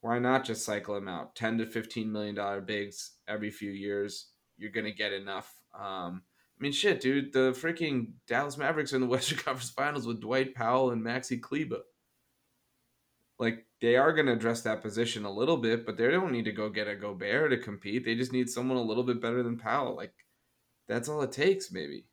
why 0.00 0.18
not 0.18 0.44
just 0.44 0.64
cycle 0.64 0.94
them 0.94 1.08
out? 1.08 1.34
Ten 1.34 1.58
to 1.58 1.66
fifteen 1.66 2.12
million 2.12 2.34
dollar 2.34 2.60
bigs 2.60 3.12
every 3.26 3.50
few 3.50 3.70
years. 3.70 4.28
You're 4.56 4.70
gonna 4.70 4.92
get 4.92 5.12
enough. 5.12 5.52
Um, 5.74 6.22
I 6.58 6.62
mean, 6.62 6.72
shit, 6.72 7.00
dude. 7.00 7.32
The 7.32 7.52
freaking 7.52 8.12
Dallas 8.26 8.56
Mavericks 8.56 8.92
are 8.92 8.96
in 8.96 9.02
the 9.02 9.08
Western 9.14 9.38
Conference 9.38 9.70
Finals 9.70 10.06
with 10.06 10.20
Dwight 10.20 10.54
Powell 10.54 10.90
and 10.90 11.02
Maxi 11.02 11.40
Kleber 11.40 11.82
like 13.38 13.66
they 13.80 13.96
are 13.96 14.12
going 14.12 14.26
to 14.26 14.32
address 14.32 14.62
that 14.62 14.82
position 14.82 15.24
a 15.24 15.30
little 15.30 15.56
bit, 15.56 15.86
but 15.86 15.96
they 15.96 16.10
don't 16.10 16.32
need 16.32 16.44
to 16.46 16.52
go 16.52 16.68
get 16.68 16.88
a 16.88 16.96
Gobert 16.96 17.50
to 17.50 17.58
compete. 17.58 18.04
They 18.04 18.16
just 18.16 18.32
need 18.32 18.50
someone 18.50 18.78
a 18.78 18.82
little 18.82 19.04
bit 19.04 19.20
better 19.20 19.42
than 19.42 19.56
Powell. 19.56 19.96
Like 19.96 20.12
that's 20.88 21.08
all 21.08 21.22
it 21.22 21.32
takes, 21.32 21.70
maybe. 21.70 22.07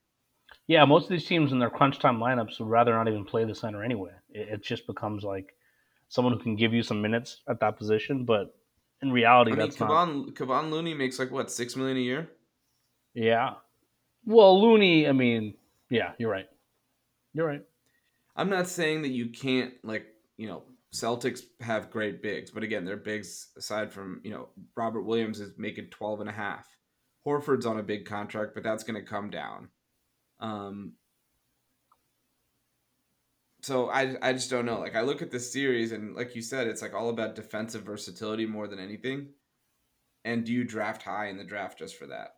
Yeah, 0.67 0.85
most 0.85 1.03
of 1.03 1.09
these 1.09 1.25
teams 1.25 1.51
in 1.51 1.59
their 1.59 1.69
crunch 1.69 1.99
time 1.99 2.17
lineups 2.17 2.59
would 2.59 2.69
rather 2.69 2.93
not 2.93 3.07
even 3.07 3.25
play 3.25 3.45
the 3.45 3.53
center 3.53 3.83
anyway. 3.83 4.11
It, 4.29 4.49
it 4.49 4.63
just 4.63 4.87
becomes 4.87 5.23
like 5.23 5.55
someone 6.09 6.33
who 6.33 6.39
can 6.39 6.55
give 6.55 6.73
you 6.73 6.81
some 6.81 7.01
minutes 7.01 7.41
at 7.47 7.59
that 7.59 7.77
position, 7.77 8.25
but 8.25 8.55
in 9.01 9.11
reality, 9.11 9.51
I 9.51 9.55
mean, 9.55 9.65
that's 9.67 9.79
not. 9.79 9.89
Kevon 9.89 10.33
Kevon 10.33 10.71
Looney 10.71 10.93
makes 10.93 11.19
like 11.19 11.31
what 11.31 11.51
six 11.51 11.75
million 11.75 11.97
a 11.97 12.01
year. 12.01 12.29
Yeah. 13.13 13.55
Well, 14.25 14.61
Looney. 14.61 15.07
I 15.07 15.11
mean, 15.11 15.53
yeah, 15.89 16.13
you're 16.17 16.31
right. 16.31 16.47
You're 17.33 17.47
right. 17.47 17.63
I'm 18.35 18.49
not 18.49 18.67
saying 18.67 19.03
that 19.03 19.11
you 19.11 19.29
can't 19.29 19.73
like 19.83 20.05
you 20.37 20.47
know 20.47 20.63
Celtics 20.93 21.41
have 21.59 21.91
great 21.91 22.23
bigs, 22.23 22.51
but 22.51 22.63
again, 22.63 22.85
their 22.85 22.97
bigs 22.97 23.49
aside 23.57 23.91
from 23.91 24.21
you 24.23 24.31
know 24.31 24.49
Robert 24.75 25.03
Williams 25.03 25.39
is 25.39 25.51
making 25.57 25.89
12 25.91 26.21
and 26.21 26.29
a 26.29 26.33
half. 26.33 26.65
Horford's 27.25 27.65
on 27.65 27.79
a 27.79 27.83
big 27.83 28.05
contract, 28.05 28.53
but 28.53 28.63
that's 28.63 28.83
going 28.83 28.99
to 28.99 29.07
come 29.07 29.29
down. 29.29 29.69
Um, 30.39 30.93
so 33.61 33.89
I 33.89 34.15
I 34.21 34.33
just 34.33 34.49
don't 34.49 34.65
know. 34.65 34.79
Like 34.79 34.95
I 34.95 35.01
look 35.01 35.21
at 35.21 35.31
this 35.31 35.51
series 35.51 35.91
and 35.91 36.15
like 36.15 36.35
you 36.35 36.41
said, 36.41 36.67
it's 36.67 36.81
like 36.81 36.93
all 36.93 37.09
about 37.09 37.35
defensive 37.35 37.83
versatility 37.83 38.45
more 38.45 38.67
than 38.67 38.79
anything. 38.79 39.29
And 40.23 40.43
do 40.45 40.51
you 40.51 40.63
draft 40.63 41.03
high 41.03 41.27
in 41.27 41.37
the 41.37 41.43
draft 41.43 41.79
just 41.79 41.95
for 41.97 42.07
that? 42.07 42.35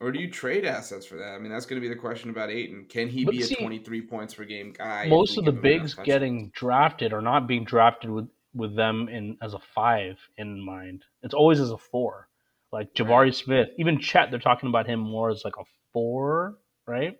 Or 0.00 0.12
do 0.12 0.18
you 0.18 0.30
trade 0.30 0.64
assets 0.64 1.06
for 1.06 1.16
that? 1.16 1.34
I 1.34 1.38
mean, 1.38 1.50
that's 1.50 1.66
going 1.66 1.80
to 1.80 1.86
be 1.88 1.92
the 1.92 1.98
question 1.98 2.28
about 2.30 2.50
Ayton. 2.50 2.86
Can 2.88 3.08
he 3.08 3.24
But 3.24 3.32
be 3.32 3.42
see, 3.42 3.54
a 3.54 3.58
23 3.58 4.02
points 4.02 4.34
per 4.34 4.44
game 4.44 4.72
guy? 4.76 5.06
Most 5.08 5.38
of 5.38 5.44
the 5.44 5.52
give 5.52 5.64
him 5.64 5.66
enough 5.72 5.82
bigs 5.82 5.94
getting 5.94 6.50
drafted 6.54 7.12
are 7.12 7.22
not 7.22 7.46
being 7.46 7.64
drafted 7.64 8.10
with 8.10 8.28
with 8.54 8.76
them 8.76 9.08
in 9.08 9.36
as 9.42 9.54
a 9.54 9.58
five 9.58 10.18
in 10.36 10.60
mind. 10.64 11.04
It's 11.22 11.34
always 11.34 11.60
as 11.60 11.70
a 11.70 11.78
four. 11.78 12.28
Like 12.72 12.92
Jabari 12.94 13.08
Right. 13.08 13.34
Smith, 13.34 13.68
even 13.78 13.98
Chet, 14.00 14.30
they're 14.30 14.40
talking 14.40 14.68
about 14.68 14.86
him 14.86 15.00
more 15.00 15.30
as 15.30 15.42
like 15.44 15.56
a 15.58 15.64
four, 15.92 16.58
right? 16.86 17.16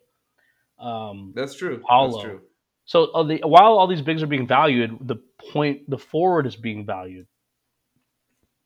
Um, 0.78 1.32
That's 1.34 1.54
true. 1.54 1.82
Paolo. 1.86 2.12
That's 2.12 2.24
true. 2.24 2.40
So 2.84 3.04
uh, 3.12 3.22
the, 3.22 3.40
while 3.44 3.78
all 3.78 3.86
these 3.86 4.02
bigs 4.02 4.22
are 4.22 4.26
being 4.26 4.46
valued, 4.46 4.98
the 5.00 5.16
point 5.52 5.88
the 5.88 5.98
forward 5.98 6.46
is 6.46 6.56
being 6.56 6.84
valued. 6.84 7.26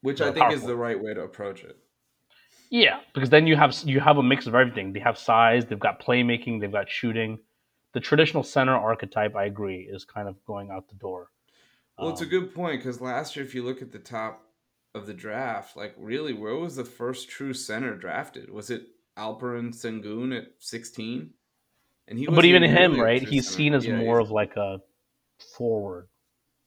Which 0.01 0.21
I 0.21 0.33
think 0.33 0.53
is 0.53 0.63
the 0.65 0.77
right 0.77 1.01
way 1.01 1.15
to 1.15 1.23
approach 1.23 1.65
it. 1.65 1.77
Yeah, 2.71 3.01
because 3.15 3.31
then 3.31 3.47
you 3.47 3.57
have 3.57 3.75
you 3.85 4.01
have 4.01 4.19
a 4.19 4.23
mix 4.23 4.47
of 4.47 4.55
everything. 4.55 4.93
They 4.93 5.01
have 5.01 5.19
size, 5.19 5.67
they've 5.67 5.79
got 5.79 6.03
playmaking, 6.03 6.61
they've 6.61 6.73
got 6.73 6.91
shooting. 6.91 7.39
The 7.95 8.01
traditional 8.01 8.43
center 8.43 8.75
archetype, 8.75 9.35
I 9.35 9.47
agree, 9.47 9.89
is 9.91 10.05
kind 10.05 10.29
of 10.29 10.37
going 10.45 10.71
out 10.71 10.89
the 10.89 10.95
door. 10.97 11.31
Well, 11.99 12.11
it's 12.11 12.21
a 12.21 12.25
Um, 12.25 12.31
good 12.31 12.55
point 12.55 12.81
because 12.81 13.01
last 13.01 13.35
year, 13.35 13.45
if 13.45 13.55
you 13.55 13.65
look 13.65 13.81
at 13.83 13.93
the 13.93 13.99
top 13.99 14.45
of 14.95 15.07
the 15.07 15.15
draft, 15.15 15.77
like 15.77 15.95
really, 15.97 16.33
where 16.33 16.55
was 16.55 16.77
the 16.77 16.85
first 16.85 17.29
true 17.31 17.55
center 17.55 17.97
drafted? 17.97 18.51
Was 18.51 18.71
it 18.71 18.83
Alperen 19.19 19.75
Sengun 19.75 20.37
at 20.37 20.53
16? 20.59 21.31
And 22.07 22.19
he 22.19 22.27
But 22.27 22.45
even 22.45 22.63
him, 22.63 22.93
really 22.93 23.03
right? 23.03 23.23
He's 23.23 23.49
seen 23.49 23.75
as 23.75 23.85
Yeah, 23.85 23.97
more 23.99 24.19
of 24.21 24.31
like 24.31 24.57
a 24.57 24.81
forward. 25.57 26.09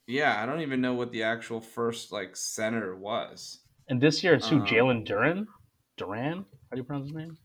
Yeah, 0.06 0.42
I 0.42 0.46
don't 0.46 0.60
even 0.60 0.80
know 0.80 0.94
what 0.94 1.10
the 1.10 1.22
actual 1.22 1.60
first 1.60 2.12
like 2.12 2.36
center 2.36 2.94
was. 2.94 3.60
And 3.88 4.00
this 4.00 4.22
year 4.22 4.34
it's 4.34 4.48
who? 4.48 4.56
Um, 4.58 4.66
Jalen 4.66 5.04
Duran? 5.04 5.48
Duran? 5.96 6.44
How 6.70 6.74
do 6.74 6.78
you 6.78 6.84
pronounce 6.84 7.08
his 7.08 7.16
name? 7.16 7.36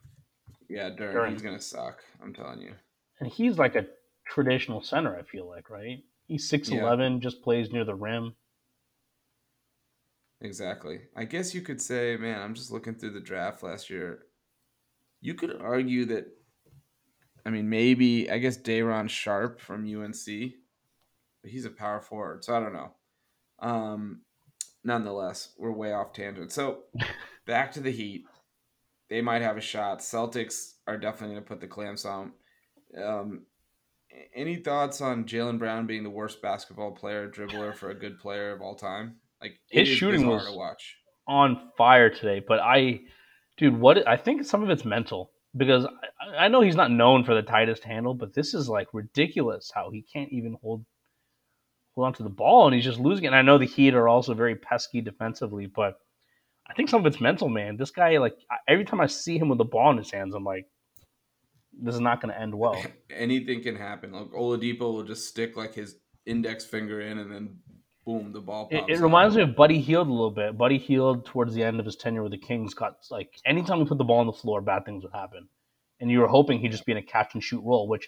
Yeah, 0.70 0.90
Duran, 0.90 1.14
Duran. 1.14 1.34
he's 1.34 1.42
gonna 1.42 1.62
suck. 1.62 2.04
I'm 2.22 2.34
telling 2.34 2.62
you. 2.62 2.74
And 3.20 3.30
he's 3.32 3.58
like 3.58 3.76
a 3.76 3.88
traditional 4.28 4.82
center, 4.82 5.18
I 5.18 5.24
feel 5.24 5.48
like, 5.48 5.70
right? 5.70 6.04
He's 6.28 6.50
6'11, 6.52 7.22
just 7.22 7.42
plays 7.42 7.72
near 7.72 7.86
the 7.86 7.96
rim. 7.96 8.36
Exactly. 10.42 11.02
I 11.16 11.24
guess 11.24 11.56
you 11.56 11.62
could 11.62 11.82
say, 11.82 12.16
man, 12.18 12.42
I'm 12.42 12.54
just 12.54 12.72
looking 12.72 12.94
through 12.96 13.12
the 13.14 13.20
draft 13.20 13.64
last 13.64 13.90
year. 13.90 14.27
You 15.22 15.34
could 15.34 15.60
argue 15.62 16.06
that, 16.06 16.28
I 17.46 17.50
mean, 17.50 17.70
maybe, 17.70 18.30
I 18.30 18.38
guess 18.38 18.58
Day'Ron 18.58 19.08
Sharpe 19.08 19.60
from 19.60 19.86
UNC, 19.86 20.54
but 21.42 21.52
he's 21.52 21.66
a 21.66 21.70
power 21.70 22.02
forward, 22.02 22.44
so 22.44 22.56
I 22.56 22.60
don't 22.60 22.74
know. 22.74 22.92
Um, 23.60 24.22
nonetheless, 24.84 25.54
we're 25.58 25.72
way 25.72 25.94
off 25.94 26.14
tangent. 26.14 26.52
So 26.52 26.84
back 27.46 27.72
to 27.74 27.80
the 27.80 27.92
Heat. 27.92 28.26
They 29.10 29.22
might 29.22 29.42
have 29.42 29.58
a 29.58 29.62
shot. 29.62 30.00
Celtics 30.00 30.74
are 30.86 30.98
definitely 30.98 31.36
going 31.36 31.46
to 31.46 31.48
put 31.48 31.62
the 31.62 31.68
clamps 31.68 32.04
on. 32.04 32.34
Um, 33.02 33.46
any 34.36 34.58
thoughts 34.58 35.02
on 35.02 35.26
Jaylen 35.26 35.60
Brown 35.60 35.88
being 35.88 36.04
the 36.04 36.10
worst 36.10 36.42
basketball 36.42 36.92
player, 36.92 37.30
dribbler 37.30 37.76
for 37.76 37.90
a 37.90 37.96
good 37.96 38.20
player 38.20 38.52
of 38.52 38.62
all 38.62 38.76
time? 38.76 39.18
Like 39.42 39.60
his 39.70 39.88
shooting 39.88 40.28
was 40.28 40.46
to 40.46 40.52
watch. 40.52 40.98
on 41.28 41.72
fire 41.78 42.10
today, 42.10 42.44
but 42.46 42.60
I, 42.60 43.02
dude, 43.58 43.80
what 43.80 44.08
I 44.08 44.18
think 44.18 44.46
some 44.46 44.64
of 44.64 44.70
it's 44.70 44.86
mental 44.86 45.32
because 45.56 45.86
I, 45.86 46.46
I 46.46 46.48
know 46.48 46.62
he's 46.62 46.76
not 46.76 46.92
known 46.92 47.24
for 47.24 47.34
the 47.34 47.42
tightest 47.42 47.84
handle, 47.84 48.14
but 48.14 48.34
this 48.34 48.54
is 48.54 48.70
like 48.70 48.88
ridiculous 48.94 49.72
how 49.74 49.90
he 49.92 50.02
can't 50.02 50.32
even 50.32 50.58
hold 50.62 50.86
hold 51.96 52.08
onto 52.08 52.24
the 52.24 52.30
ball 52.30 52.68
and 52.68 52.76
he's 52.76 52.86
just 52.86 53.00
losing 53.00 53.26
it. 53.26 53.28
And 53.28 53.36
I 53.36 53.42
know 53.42 53.58
the 53.58 53.66
Heat 53.66 53.96
are 53.96 54.08
also 54.08 54.34
very 54.34 54.56
pesky 54.56 55.02
defensively, 55.02 55.66
but 55.66 55.98
I 56.70 56.74
think 56.74 56.90
some 56.90 57.00
of 57.00 57.06
it's 57.08 57.22
mental, 57.22 57.50
man. 57.50 57.78
This 57.78 57.92
guy, 57.92 58.18
like, 58.18 58.36
every 58.68 58.86
time 58.86 59.00
I 59.00 59.08
see 59.08 59.38
him 59.38 59.50
with 59.50 59.58
the 59.58 59.66
ball 59.66 59.92
in 59.92 59.98
his 59.98 60.12
hands, 60.12 60.36
I'm 60.36 60.44
like, 60.44 60.68
this 61.82 61.96
is 61.96 62.02
not 62.02 62.22
going 62.22 62.34
to 62.34 62.40
end 62.40 62.54
well. 62.54 62.82
Anything 63.10 63.64
can 63.64 63.76
happen. 63.76 64.12
Like 64.12 64.32
Oladipo 64.32 64.80
will 64.82 65.04
just 65.04 65.28
stick 65.28 65.56
like 65.56 65.74
his 65.74 65.96
index 66.26 66.66
finger 66.66 67.02
in, 67.02 67.20
and 67.20 67.32
then 67.32 67.58
boom, 68.08 68.32
the 68.32 68.40
ball. 68.40 68.70
It, 68.72 68.86
it 68.88 69.00
reminds 69.00 69.36
me 69.36 69.42
of 69.42 69.56
Buddy 69.56 69.82
Hield 69.82 70.08
a 70.08 70.12
little 70.12 70.32
bit. 70.32 70.58
Buddy 70.58 70.78
Hield 70.78 71.26
towards 71.26 71.54
the 71.54 71.62
end 71.62 71.80
of 71.80 71.86
his 71.86 71.98
tenure 71.98 72.24
with 72.24 72.32
the 72.32 72.38
Kings 72.38 72.74
got 72.74 73.06
like 73.12 73.36
anytime 73.46 73.80
he 73.80 73.86
put 73.86 73.98
the 73.98 74.06
ball 74.06 74.20
on 74.20 74.26
the 74.26 74.34
floor, 74.34 74.62
bad 74.62 74.86
things 74.86 75.04
would 75.04 75.14
happen, 75.14 75.48
and 76.00 76.10
you 76.10 76.20
were 76.20 76.28
hoping 76.28 76.60
he'd 76.60 76.72
just 76.72 76.86
be 76.86 76.94
in 76.94 76.98
a 76.98 77.04
catch 77.04 77.34
and 77.34 77.44
shoot 77.44 77.62
role. 77.64 77.88
Which 77.88 78.06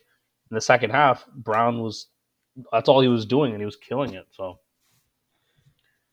in 0.50 0.56
the 0.56 0.62
second 0.62 0.92
half, 0.92 1.28
Brown 1.28 1.82
was 1.82 2.08
that's 2.72 2.88
all 2.88 3.02
he 3.02 3.10
was 3.10 3.26
doing, 3.26 3.52
and 3.52 3.62
he 3.62 3.66
was 3.66 3.76
killing 3.76 4.14
it. 4.14 4.26
So. 4.32 4.60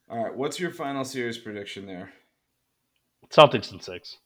All 0.09 0.25
right, 0.25 0.37
what's 0.37 0.61
your 0.61 0.71
final 0.71 1.05
series 1.05 1.39
prediction 1.39 1.87
there? 1.87 2.13
Celtics 3.31 3.73
in 3.73 3.81
six. 3.81 4.19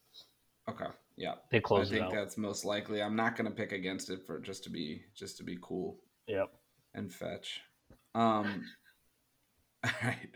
Okay. 0.69 0.87
Yeah. 1.17 1.35
They 1.51 1.61
close 1.61 1.93
I 1.93 1.99
think 1.99 2.13
that's 2.13 2.37
most 2.39 2.65
likely. 2.65 3.03
I'm 3.03 3.17
not 3.17 3.37
gonna 3.37 3.51
pick 3.51 3.73
against 3.73 4.11
it 4.11 4.25
for 4.27 4.41
just 4.41 4.65
to 4.65 4.71
be 4.71 5.03
just 5.15 5.37
to 5.39 5.45
be 5.45 5.59
cool. 5.61 5.99
Yep. 6.27 6.51
And 6.95 7.13
fetch. 7.13 7.61
Um 8.15 8.65
all 9.85 9.91
right. 10.03 10.29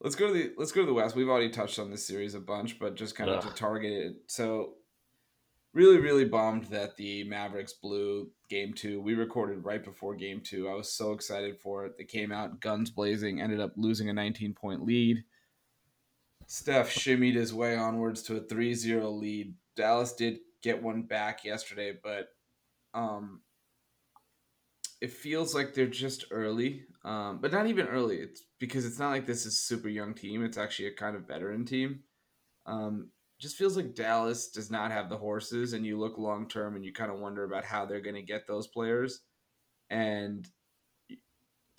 Let's 0.00 0.16
go 0.16 0.26
to 0.26 0.32
the 0.32 0.52
let's 0.58 0.72
go 0.72 0.80
to 0.80 0.86
the 0.86 0.92
West. 0.92 1.14
We've 1.14 1.28
already 1.28 1.50
touched 1.50 1.78
on 1.78 1.90
this 1.90 2.04
series 2.04 2.34
a 2.34 2.40
bunch, 2.40 2.78
but 2.78 2.96
just 2.96 3.14
kind 3.14 3.30
of 3.30 3.44
to 3.44 3.54
target 3.54 3.92
it. 3.92 4.16
So 4.26 4.74
really, 5.74 5.98
really 5.98 6.24
bummed 6.24 6.64
that 6.64 6.96
the 6.96 7.24
Mavericks 7.24 7.72
blew 7.72 8.30
game 8.48 8.72
two. 8.72 9.00
We 9.00 9.14
recorded 9.14 9.64
right 9.64 9.82
before 9.82 10.14
game 10.14 10.40
two. 10.40 10.68
I 10.68 10.74
was 10.74 10.92
so 10.92 11.12
excited 11.12 11.58
for 11.58 11.86
it. 11.86 11.96
They 11.96 12.04
came 12.04 12.32
out 12.32 12.60
guns 12.60 12.90
blazing, 12.90 13.40
ended 13.40 13.60
up 13.60 13.72
losing 13.76 14.08
a 14.10 14.12
19 14.12 14.54
point 14.54 14.84
lead. 14.84 15.24
Steph 16.46 16.92
shimmied 16.92 17.34
his 17.34 17.54
way 17.54 17.76
onwards 17.76 18.22
to 18.24 18.36
a 18.36 18.40
3 18.40 18.74
0 18.74 19.10
lead. 19.10 19.54
Dallas 19.76 20.12
did 20.12 20.38
get 20.62 20.82
one 20.82 21.02
back 21.02 21.44
yesterday, 21.44 21.96
but 22.02 22.28
um, 22.92 23.40
it 25.02 25.10
feels 25.10 25.52
like 25.52 25.74
they're 25.74 25.86
just 25.86 26.26
early. 26.30 26.84
Um, 27.04 27.40
but 27.42 27.50
not 27.50 27.66
even 27.66 27.88
early. 27.88 28.18
It's 28.18 28.44
because 28.60 28.86
it's 28.86 29.00
not 29.00 29.10
like 29.10 29.26
this 29.26 29.44
is 29.44 29.54
a 29.54 29.56
super 29.56 29.88
young 29.88 30.14
team. 30.14 30.44
It's 30.44 30.56
actually 30.56 30.86
a 30.86 30.94
kind 30.94 31.16
of 31.16 31.26
veteran 31.26 31.64
team. 31.64 32.04
Um, 32.66 33.10
just 33.40 33.56
feels 33.56 33.76
like 33.76 33.96
Dallas 33.96 34.50
does 34.50 34.70
not 34.70 34.92
have 34.92 35.08
the 35.08 35.16
horses, 35.16 35.72
and 35.72 35.84
you 35.84 35.98
look 35.98 36.16
long 36.18 36.48
term 36.48 36.76
and 36.76 36.84
you 36.84 36.92
kind 36.92 37.10
of 37.10 37.18
wonder 37.18 37.42
about 37.42 37.64
how 37.64 37.84
they're 37.84 38.00
going 38.00 38.14
to 38.14 38.22
get 38.22 38.46
those 38.46 38.68
players. 38.68 39.22
And 39.90 40.48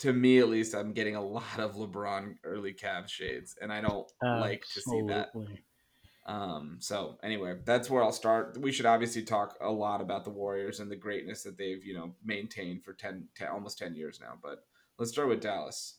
to 0.00 0.12
me 0.12 0.40
at 0.40 0.50
least, 0.50 0.74
I'm 0.74 0.92
getting 0.92 1.16
a 1.16 1.24
lot 1.24 1.58
of 1.58 1.76
LeBron 1.76 2.34
early 2.44 2.74
Cavs 2.74 3.08
shades, 3.08 3.56
and 3.62 3.72
I 3.72 3.80
don't 3.80 4.06
Absolutely. 4.22 4.50
like 4.50 4.64
to 4.74 4.80
see 4.82 5.02
that. 5.08 5.28
Um, 6.26 6.78
so 6.80 7.18
anyway, 7.22 7.56
that's 7.64 7.90
where 7.90 8.02
I'll 8.02 8.12
start. 8.12 8.58
We 8.58 8.72
should 8.72 8.86
obviously 8.86 9.22
talk 9.22 9.56
a 9.60 9.70
lot 9.70 10.00
about 10.00 10.24
the 10.24 10.30
Warriors 10.30 10.80
and 10.80 10.90
the 10.90 10.96
greatness 10.96 11.42
that 11.42 11.58
they've, 11.58 11.84
you 11.84 11.94
know, 11.94 12.14
maintained 12.24 12.84
for 12.84 12.94
10, 12.94 13.28
10 13.36 13.48
almost 13.48 13.78
10 13.78 13.94
years 13.94 14.20
now. 14.20 14.38
But 14.42 14.64
let's 14.98 15.12
start 15.12 15.28
with 15.28 15.42
Dallas. 15.42 15.98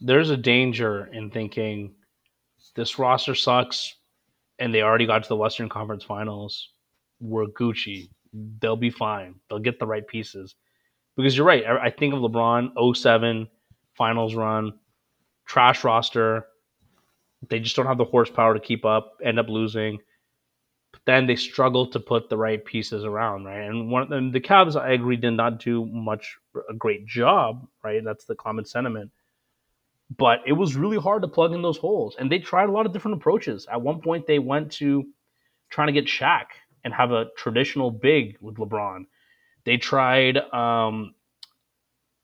There's 0.00 0.30
a 0.30 0.36
danger 0.36 1.08
in 1.12 1.30
thinking 1.30 1.94
this 2.74 2.98
roster 2.98 3.34
sucks 3.34 3.94
and 4.58 4.74
they 4.74 4.82
already 4.82 5.06
got 5.06 5.22
to 5.22 5.28
the 5.28 5.36
Western 5.36 5.68
Conference 5.68 6.04
Finals. 6.04 6.70
We're 7.20 7.46
Gucci. 7.46 8.10
They'll 8.60 8.76
be 8.76 8.90
fine. 8.90 9.36
They'll 9.48 9.58
get 9.58 9.78
the 9.78 9.86
right 9.86 10.06
pieces 10.06 10.54
because 11.16 11.36
you're 11.36 11.46
right. 11.46 11.64
I, 11.64 11.86
I 11.86 11.90
think 11.90 12.14
of 12.14 12.20
LeBron 12.20 12.96
07 12.96 13.48
finals 13.94 14.34
run, 14.34 14.72
trash 15.46 15.82
roster. 15.82 16.46
They 17.48 17.60
just 17.60 17.76
don't 17.76 17.86
have 17.86 17.98
the 17.98 18.04
horsepower 18.04 18.54
to 18.54 18.60
keep 18.60 18.84
up, 18.84 19.18
end 19.22 19.38
up 19.38 19.48
losing. 19.48 19.98
But 20.92 21.02
then 21.04 21.26
they 21.26 21.36
struggle 21.36 21.86
to 21.90 22.00
put 22.00 22.28
the 22.28 22.36
right 22.36 22.64
pieces 22.64 23.04
around, 23.04 23.44
right? 23.44 23.60
And 23.60 23.90
one 23.90 24.02
of 24.02 24.08
them, 24.08 24.32
the 24.32 24.40
Cavs, 24.40 24.80
I 24.80 24.92
agree, 24.92 25.16
did 25.16 25.32
not 25.32 25.60
do 25.60 25.84
much 25.86 26.36
a 26.68 26.74
great 26.74 27.06
job, 27.06 27.66
right? 27.84 28.02
That's 28.02 28.24
the 28.24 28.34
common 28.34 28.64
sentiment. 28.64 29.10
But 30.16 30.40
it 30.46 30.52
was 30.52 30.74
really 30.74 30.96
hard 30.96 31.22
to 31.22 31.28
plug 31.28 31.52
in 31.52 31.60
those 31.60 31.76
holes. 31.76 32.16
And 32.18 32.32
they 32.32 32.38
tried 32.38 32.70
a 32.70 32.72
lot 32.72 32.86
of 32.86 32.92
different 32.92 33.18
approaches. 33.18 33.66
At 33.70 33.82
one 33.82 34.00
point, 34.00 34.26
they 34.26 34.38
went 34.38 34.72
to 34.72 35.06
trying 35.68 35.88
to 35.88 35.92
get 35.92 36.06
Shaq 36.06 36.46
and 36.82 36.94
have 36.94 37.12
a 37.12 37.26
traditional 37.36 37.90
big 37.90 38.38
with 38.40 38.56
LeBron 38.56 39.04
they 39.68 39.76
tried 39.76 40.38
um, 40.38 41.14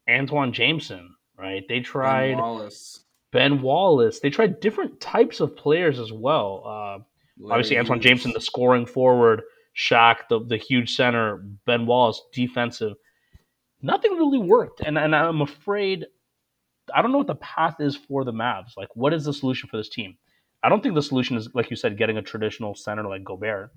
Antawn 0.08 0.54
Jamison, 0.54 1.14
right? 1.38 1.62
They 1.68 1.80
tried 1.80 2.30
ben 2.30 2.38
Wallace. 2.38 3.03
Ben 3.34 3.60
Wallace. 3.62 4.20
They 4.20 4.30
tried 4.30 4.60
different 4.60 5.00
types 5.00 5.40
of 5.40 5.56
players 5.56 5.98
as 5.98 6.12
well. 6.12 6.62
Uh, 6.64 7.50
obviously, 7.50 7.76
Antawn 7.76 8.00
Jamison, 8.00 8.30
the 8.32 8.40
scoring 8.40 8.86
forward, 8.86 9.42
Shaq, 9.76 10.28
the 10.30 10.38
the 10.38 10.56
huge 10.56 10.94
center, 10.94 11.44
Ben 11.66 11.84
Wallace, 11.84 12.22
defensive. 12.32 12.94
Nothing 13.82 14.12
really 14.12 14.38
worked, 14.38 14.80
and 14.80 14.96
and 14.96 15.16
I'm 15.16 15.42
afraid. 15.42 16.06
I 16.94 17.02
don't 17.02 17.10
know 17.10 17.18
what 17.18 17.26
the 17.26 17.34
path 17.34 17.80
is 17.80 17.96
for 17.96 18.24
the 18.24 18.32
Mavs. 18.32 18.76
Like, 18.76 18.94
what 18.94 19.12
is 19.12 19.24
the 19.24 19.32
solution 19.32 19.68
for 19.68 19.78
this 19.78 19.88
team? 19.88 20.16
I 20.62 20.68
don't 20.68 20.80
think 20.80 20.94
the 20.94 21.02
solution 21.02 21.36
is, 21.36 21.48
like 21.54 21.70
you 21.70 21.76
said, 21.76 21.98
getting 21.98 22.18
a 22.18 22.22
traditional 22.22 22.76
center 22.76 23.02
like 23.02 23.24
Gobert. 23.24 23.70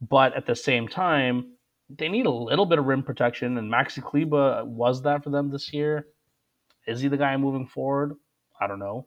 But 0.00 0.34
at 0.34 0.46
the 0.46 0.56
same 0.56 0.88
time, 0.88 1.52
they 1.90 2.08
need 2.08 2.24
a 2.26 2.30
little 2.30 2.64
bit 2.64 2.78
of 2.78 2.86
rim 2.86 3.02
protection, 3.02 3.58
and 3.58 3.70
Maxi 3.70 4.02
Kleber 4.02 4.64
was 4.64 5.02
that 5.02 5.22
for 5.22 5.30
them 5.30 5.50
this 5.50 5.74
year. 5.74 6.06
Is 6.86 7.00
he 7.00 7.08
the 7.08 7.18
guy 7.18 7.36
moving 7.36 7.66
forward? 7.66 8.14
I 8.60 8.66
don't 8.66 8.78
know. 8.78 9.06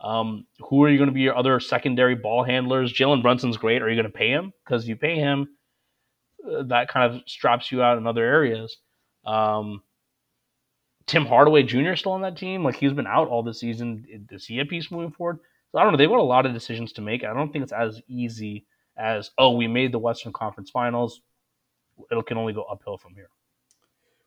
Um, 0.00 0.46
who 0.68 0.82
are 0.84 0.88
you 0.88 0.98
going 0.98 1.08
to 1.08 1.14
be 1.14 1.22
your 1.22 1.36
other 1.36 1.60
secondary 1.60 2.14
ball 2.14 2.44
handlers? 2.44 2.92
Jalen 2.92 3.22
Brunson's 3.22 3.56
great. 3.56 3.82
Are 3.82 3.88
you 3.88 3.96
going 3.96 4.10
to 4.10 4.18
pay 4.18 4.28
him? 4.28 4.52
Because 4.64 4.82
if 4.82 4.88
you 4.88 4.96
pay 4.96 5.16
him, 5.16 5.48
uh, 6.46 6.64
that 6.64 6.88
kind 6.88 7.14
of 7.14 7.22
straps 7.26 7.72
you 7.72 7.82
out 7.82 7.96
in 7.96 8.06
other 8.06 8.24
areas. 8.24 8.76
Um, 9.24 9.82
Tim 11.06 11.26
Hardaway 11.26 11.62
Jr. 11.62 11.94
still 11.94 12.12
on 12.12 12.22
that 12.22 12.36
team. 12.36 12.64
Like 12.64 12.76
he's 12.76 12.92
been 12.92 13.06
out 13.06 13.28
all 13.28 13.42
the 13.42 13.54
season. 13.54 14.04
Is 14.30 14.46
he 14.46 14.58
a 14.60 14.64
piece 14.64 14.90
moving 14.90 15.12
forward? 15.12 15.38
So 15.72 15.78
I 15.78 15.82
don't 15.82 15.92
know. 15.92 15.98
They've 15.98 16.08
got 16.08 16.18
a 16.18 16.22
lot 16.22 16.46
of 16.46 16.52
decisions 16.52 16.92
to 16.94 17.02
make. 17.02 17.24
I 17.24 17.32
don't 17.32 17.52
think 17.52 17.62
it's 17.62 17.72
as 17.72 18.00
easy 18.08 18.66
as 18.96 19.30
oh, 19.38 19.52
we 19.56 19.66
made 19.66 19.92
the 19.92 19.98
Western 19.98 20.32
Conference 20.32 20.70
Finals 20.70 21.20
it 22.10 22.26
can 22.26 22.38
only 22.38 22.52
go 22.52 22.62
uphill 22.64 22.98
from 22.98 23.14
here. 23.14 23.28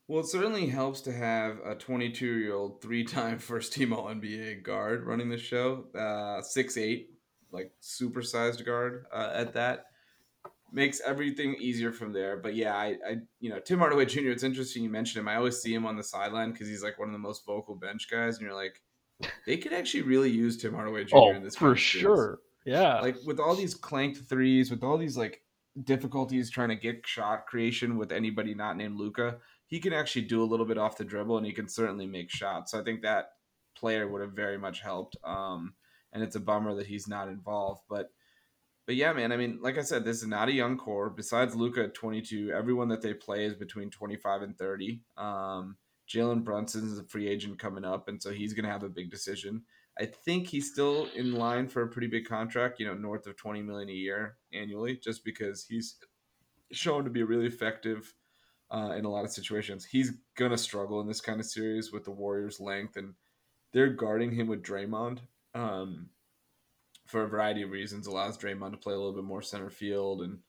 Well, 0.07 0.21
it 0.21 0.27
certainly 0.27 0.67
helps 0.67 1.01
to 1.01 1.11
have 1.11 1.59
a 1.65 1.75
22 1.75 2.25
year 2.25 2.53
old 2.53 2.81
three 2.81 3.03
time 3.03 3.39
first 3.39 3.73
team 3.73 3.93
All 3.93 4.05
NBA 4.07 4.63
guard 4.63 5.05
running 5.05 5.29
the 5.29 5.37
show, 5.37 5.85
uh, 5.97 6.41
six 6.41 6.77
eight, 6.77 7.11
like 7.51 7.71
supersized 7.81 8.65
guard 8.65 9.05
uh, 9.11 9.31
at 9.33 9.53
that. 9.53 9.85
Makes 10.73 10.99
everything 11.05 11.55
easier 11.59 11.93
from 11.93 12.11
there. 12.11 12.35
But 12.37 12.53
yeah, 12.53 12.75
I, 12.75 12.97
I, 13.07 13.15
you 13.39 13.49
know, 13.49 13.59
Tim 13.59 13.79
Hardaway 13.79 14.05
Jr., 14.05 14.31
it's 14.31 14.43
interesting 14.43 14.83
you 14.83 14.89
mentioned 14.89 15.21
him. 15.21 15.27
I 15.29 15.37
always 15.37 15.61
see 15.61 15.73
him 15.73 15.85
on 15.85 15.95
the 15.95 16.03
sideline 16.03 16.51
because 16.51 16.67
he's 16.67 16.83
like 16.83 16.99
one 16.99 17.07
of 17.07 17.13
the 17.13 17.19
most 17.19 17.45
vocal 17.45 17.73
bench 17.73 18.09
guys. 18.11 18.37
And 18.37 18.45
you're 18.45 18.53
like, 18.53 18.81
they 19.45 19.55
could 19.55 19.71
actually 19.71 20.03
really 20.03 20.29
use 20.29 20.57
Tim 20.57 20.73
Hardaway 20.73 21.05
Jr. 21.05 21.15
Oh, 21.15 21.31
in 21.31 21.43
this 21.43 21.55
for 21.55 21.77
sure. 21.77 22.39
Yeah. 22.65 22.99
Like 22.99 23.15
with 23.25 23.39
all 23.39 23.55
these 23.55 23.75
clanked 23.75 24.27
threes, 24.27 24.69
with 24.69 24.83
all 24.83 24.97
these 24.97 25.15
like 25.15 25.41
difficulties 25.83 26.49
trying 26.49 26.69
to 26.69 26.75
get 26.75 27.07
shot 27.07 27.45
creation 27.45 27.97
with 27.97 28.11
anybody 28.11 28.53
not 28.53 28.75
named 28.75 28.97
Luka, 28.97 29.37
he 29.67 29.79
can 29.79 29.93
actually 29.93 30.23
do 30.23 30.41
a 30.41 30.45
little 30.45 30.65
bit 30.65 30.77
off 30.77 30.97
the 30.97 31.03
dribble 31.05 31.37
and 31.37 31.45
he 31.45 31.53
can 31.53 31.67
certainly 31.69 32.07
make 32.07 32.29
shots. 32.29 32.71
So 32.71 32.79
I 32.79 32.83
think 32.83 33.01
that 33.01 33.31
player 33.75 34.07
would 34.07 34.21
have 34.21 34.33
very 34.33 34.57
much 34.57 34.81
helped. 34.81 35.17
Um, 35.23 35.73
and 36.13 36.23
it's 36.23 36.35
a 36.35 36.39
bummer 36.39 36.73
that 36.75 36.87
he's 36.87 37.07
not 37.07 37.27
involved. 37.27 37.81
But 37.89 38.11
but 38.85 38.95
yeah, 38.95 39.11
man, 39.11 39.33
I 39.33 39.37
mean, 39.37 39.59
like 39.61 39.77
I 39.77 39.81
said, 39.81 40.05
this 40.05 40.21
is 40.21 40.27
not 40.27 40.47
a 40.47 40.53
young 40.53 40.77
core. 40.77 41.09
Besides 41.09 41.55
Luka 41.55 41.83
at 41.83 41.93
22, 41.93 42.53
everyone 42.53 42.87
that 42.87 43.01
they 43.01 43.13
play 43.13 43.43
is 43.43 43.53
between 43.53 43.89
25 43.89 44.43
and 44.43 44.57
30. 44.57 45.01
Um, 45.17 45.75
Jalen 46.09 46.73
is 46.73 46.97
a 46.97 47.03
free 47.03 47.27
agent 47.27 47.59
coming 47.59 47.83
up, 47.83 48.07
and 48.07 48.23
so 48.23 48.31
he's 48.31 48.53
going 48.53 48.63
to 48.63 48.71
have 48.71 48.83
a 48.83 48.89
big 48.89 49.11
decision. 49.11 49.63
I 49.99 50.05
think 50.05 50.47
he's 50.47 50.71
still 50.71 51.09
in 51.15 51.33
line 51.33 51.67
for 51.67 51.81
a 51.81 51.87
pretty 51.89 52.07
big 52.07 52.25
contract, 52.25 52.79
you 52.79 52.85
know, 52.85 52.93
north 52.93 53.27
of 53.27 53.35
20 53.35 53.61
million 53.61 53.89
a 53.89 53.93
year 53.93 54.37
annually, 54.53 54.95
just 54.95 55.25
because 55.25 55.65
he's 55.67 55.97
shown 56.71 57.03
to 57.03 57.09
be 57.09 57.23
really 57.23 57.47
effective 57.47 58.13
uh, 58.71 58.93
in 58.97 59.05
a 59.05 59.09
lot 59.09 59.25
of 59.25 59.31
situations. 59.31 59.85
He's 59.85 60.13
gonna 60.37 60.57
struggle 60.57 61.01
in 61.01 61.07
this 61.07 61.21
kind 61.21 61.39
of 61.39 61.45
series 61.45 61.91
with 61.91 62.03
the 62.03 62.11
Warriors' 62.11 62.59
length, 62.59 62.97
and 62.97 63.13
they're 63.73 63.93
guarding 63.93 64.31
him 64.31 64.47
with 64.47 64.63
Draymond 64.63 65.19
um, 65.53 66.09
for 67.07 67.23
a 67.23 67.27
variety 67.27 67.61
of 67.63 67.71
reasons. 67.71 68.07
Allows 68.07 68.37
Draymond 68.37 68.71
to 68.71 68.77
play 68.77 68.93
a 68.93 68.97
little 68.97 69.13
bit 69.13 69.23
more 69.23 69.41
center 69.41 69.69
field, 69.69 70.21
and 70.21 70.39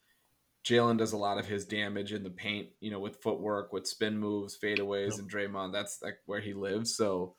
Jalen 0.65 0.99
does 0.99 1.13
a 1.13 1.19
lot 1.19 1.39
of 1.39 1.47
his 1.47 1.65
damage 1.65 2.13
in 2.13 2.23
the 2.23 2.31
paint, 2.31 2.69
you 2.81 2.91
know, 2.91 3.01
with 3.01 3.23
footwork, 3.23 3.73
with 3.73 3.87
spin 3.87 4.19
moves, 4.19 4.59
fadeaways, 4.63 5.13
yep. 5.13 5.21
and 5.21 5.31
Draymond. 5.31 5.73
That's 5.73 6.01
like 6.03 6.19
where 6.27 6.41
he 6.41 6.53
lives. 6.53 6.97
So, 6.97 7.35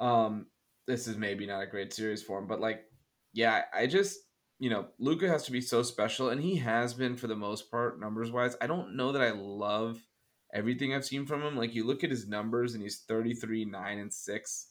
um, 0.00 0.46
this 0.86 1.06
is 1.06 1.16
maybe 1.16 1.46
not 1.46 1.62
a 1.62 1.66
great 1.66 1.92
series 1.92 2.22
for 2.22 2.38
him, 2.38 2.46
but 2.46 2.60
like, 2.60 2.84
yeah, 3.32 3.62
I 3.74 3.86
just 3.86 4.18
you 4.58 4.70
know, 4.70 4.86
Luka 4.98 5.28
has 5.28 5.44
to 5.44 5.52
be 5.52 5.60
so 5.60 5.82
special, 5.82 6.30
and 6.30 6.42
he 6.42 6.56
has 6.56 6.94
been 6.94 7.16
for 7.16 7.26
the 7.26 7.36
most 7.36 7.70
part, 7.70 8.00
numbers 8.00 8.30
wise. 8.30 8.56
I 8.60 8.66
don't 8.66 8.96
know 8.96 9.12
that 9.12 9.22
I 9.22 9.30
love 9.30 9.98
everything 10.52 10.94
I've 10.94 11.04
seen 11.04 11.26
from 11.26 11.42
him. 11.42 11.56
Like 11.56 11.74
you 11.74 11.84
look 11.84 12.02
at 12.02 12.10
his 12.10 12.26
numbers, 12.26 12.74
and 12.74 12.82
he's 12.82 13.00
33, 13.06 13.66
9, 13.66 13.98
and 13.98 14.12
6, 14.12 14.66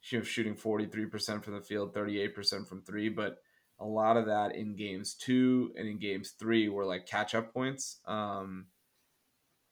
shooting 0.00 0.54
43% 0.54 1.42
from 1.42 1.54
the 1.54 1.60
field, 1.60 1.94
38% 1.94 2.68
from 2.68 2.82
three. 2.82 3.08
But 3.08 3.38
a 3.80 3.84
lot 3.84 4.16
of 4.16 4.26
that 4.26 4.54
in 4.54 4.76
games 4.76 5.14
two 5.14 5.72
and 5.76 5.88
in 5.88 5.98
games 5.98 6.34
three 6.38 6.68
were 6.68 6.84
like 6.84 7.06
catch 7.06 7.34
up 7.34 7.52
points. 7.52 8.00
Um, 8.06 8.66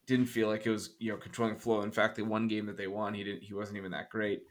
didn't 0.06 0.26
feel 0.26 0.48
like 0.48 0.66
it 0.66 0.70
was 0.70 0.96
you 0.98 1.12
know 1.12 1.18
controlling 1.18 1.56
flow. 1.56 1.82
In 1.82 1.92
fact, 1.92 2.16
the 2.16 2.22
one 2.22 2.48
game 2.48 2.66
that 2.66 2.76
they 2.76 2.88
won, 2.88 3.14
he 3.14 3.22
didn't. 3.22 3.44
He 3.44 3.54
wasn't 3.54 3.78
even 3.78 3.92
that 3.92 4.10
great 4.10 4.42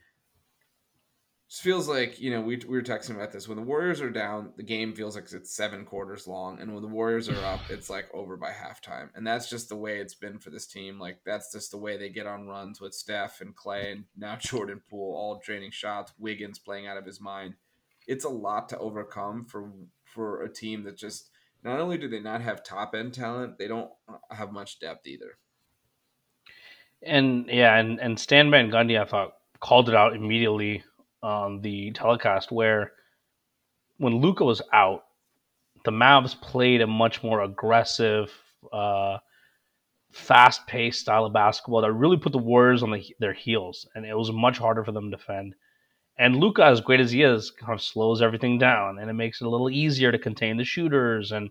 just 1.51 1.63
feels 1.63 1.89
like 1.89 2.17
you 2.17 2.31
know 2.31 2.39
we, 2.39 2.55
we 2.55 2.77
were 2.77 2.81
texting 2.81 3.15
about 3.15 3.33
this. 3.33 3.45
When 3.45 3.57
the 3.57 3.63
warriors 3.63 3.99
are 3.99 4.09
down 4.09 4.53
the 4.55 4.63
game 4.63 4.93
feels 4.93 5.15
like 5.15 5.29
it's 5.33 5.53
seven 5.53 5.83
quarters 5.83 6.25
long 6.25 6.61
and 6.61 6.73
when 6.73 6.81
the 6.81 6.87
warriors 6.87 7.27
are 7.27 7.45
up 7.45 7.59
it's 7.69 7.89
like 7.89 8.07
over 8.13 8.37
by 8.37 8.51
halftime. 8.51 9.09
And 9.15 9.27
that's 9.27 9.49
just 9.49 9.67
the 9.67 9.75
way 9.75 9.99
it's 9.99 10.15
been 10.15 10.39
for 10.39 10.49
this 10.49 10.65
team. 10.65 10.97
Like 10.97 11.19
that's 11.25 11.51
just 11.51 11.71
the 11.71 11.77
way 11.77 11.97
they 11.97 12.07
get 12.07 12.25
on 12.25 12.47
runs 12.47 12.79
with 12.79 12.93
steph 12.93 13.41
and 13.41 13.53
clay 13.53 13.91
and 13.91 14.05
now 14.17 14.37
jordan 14.39 14.81
poole 14.89 15.13
all 15.13 15.41
draining 15.43 15.71
shots 15.71 16.13
wiggins 16.17 16.57
playing 16.57 16.87
out 16.87 16.97
of 16.97 17.05
his 17.05 17.19
mind. 17.19 17.55
It's 18.07 18.25
a 18.25 18.29
lot 18.29 18.69
to 18.69 18.77
overcome 18.77 19.43
for 19.43 19.73
for 20.05 20.43
a 20.43 20.49
team 20.51 20.83
that 20.83 20.95
just 20.95 21.31
not 21.65 21.81
only 21.81 21.97
do 21.97 22.07
they 22.07 22.21
not 22.21 22.41
have 22.41 22.63
top 22.63 22.95
end 22.95 23.13
talent 23.13 23.57
they 23.57 23.67
don't 23.67 23.91
have 24.29 24.53
much 24.53 24.79
depth 24.79 25.05
either. 25.05 25.37
And 27.03 27.49
yeah 27.49 27.75
and 27.75 27.99
and 27.99 28.17
stan 28.17 28.49
van 28.51 28.71
gundy 28.71 28.97
i 28.97 29.03
thought 29.03 29.33
called 29.61 29.87
it 29.87 29.95
out 29.95 30.15
immediately 30.15 30.83
on 31.24 31.61
the 31.61 31.91
telecast 31.91 32.51
where 32.51 32.93
when 33.97 34.15
Luka 34.15 34.43
was 34.43 34.61
out, 34.74 35.03
the 35.86 35.91
Mavs 35.91 36.39
played 36.39 36.82
a 36.82 36.88
much 36.88 37.24
more 37.24 37.41
aggressive, 37.41 38.32
uh, 38.72 39.17
fast 40.11 40.65
paced 40.67 41.01
style 41.01 41.26
of 41.26 41.34
basketball 41.34 41.82
that 41.82 41.93
really 41.93 42.17
put 42.17 42.32
the 42.32 42.38
Warriors 42.38 42.84
on 42.84 42.91
the, 42.91 43.03
their 43.19 43.34
heels, 43.34 43.88
and 43.95 44.05
it 44.05 44.17
was 44.17 44.32
much 44.32 44.57
harder 44.57 44.84
for 44.84 44.91
them 44.91 45.09
to 45.09 45.17
defend. 45.17 45.55
And 46.17 46.36
Luka, 46.36 46.65
as 46.65 46.82
great 46.82 46.99
as 46.99 47.11
he 47.11 47.24
is, 47.24 47.51
kind 47.51 47.74
of 47.74 47.82
slows 47.82 48.22
everything 48.22 48.57
down, 48.57 48.99
and 48.99 49.09
it 49.09 49.13
makes 49.13 49.41
it 49.41 49.47
a 49.47 49.49
little 49.49 49.69
easier 49.69 50.11
to 50.11 50.19
contain 50.19 50.57
the 50.57 50.63
shooters. 50.63 51.32
And 51.32 51.49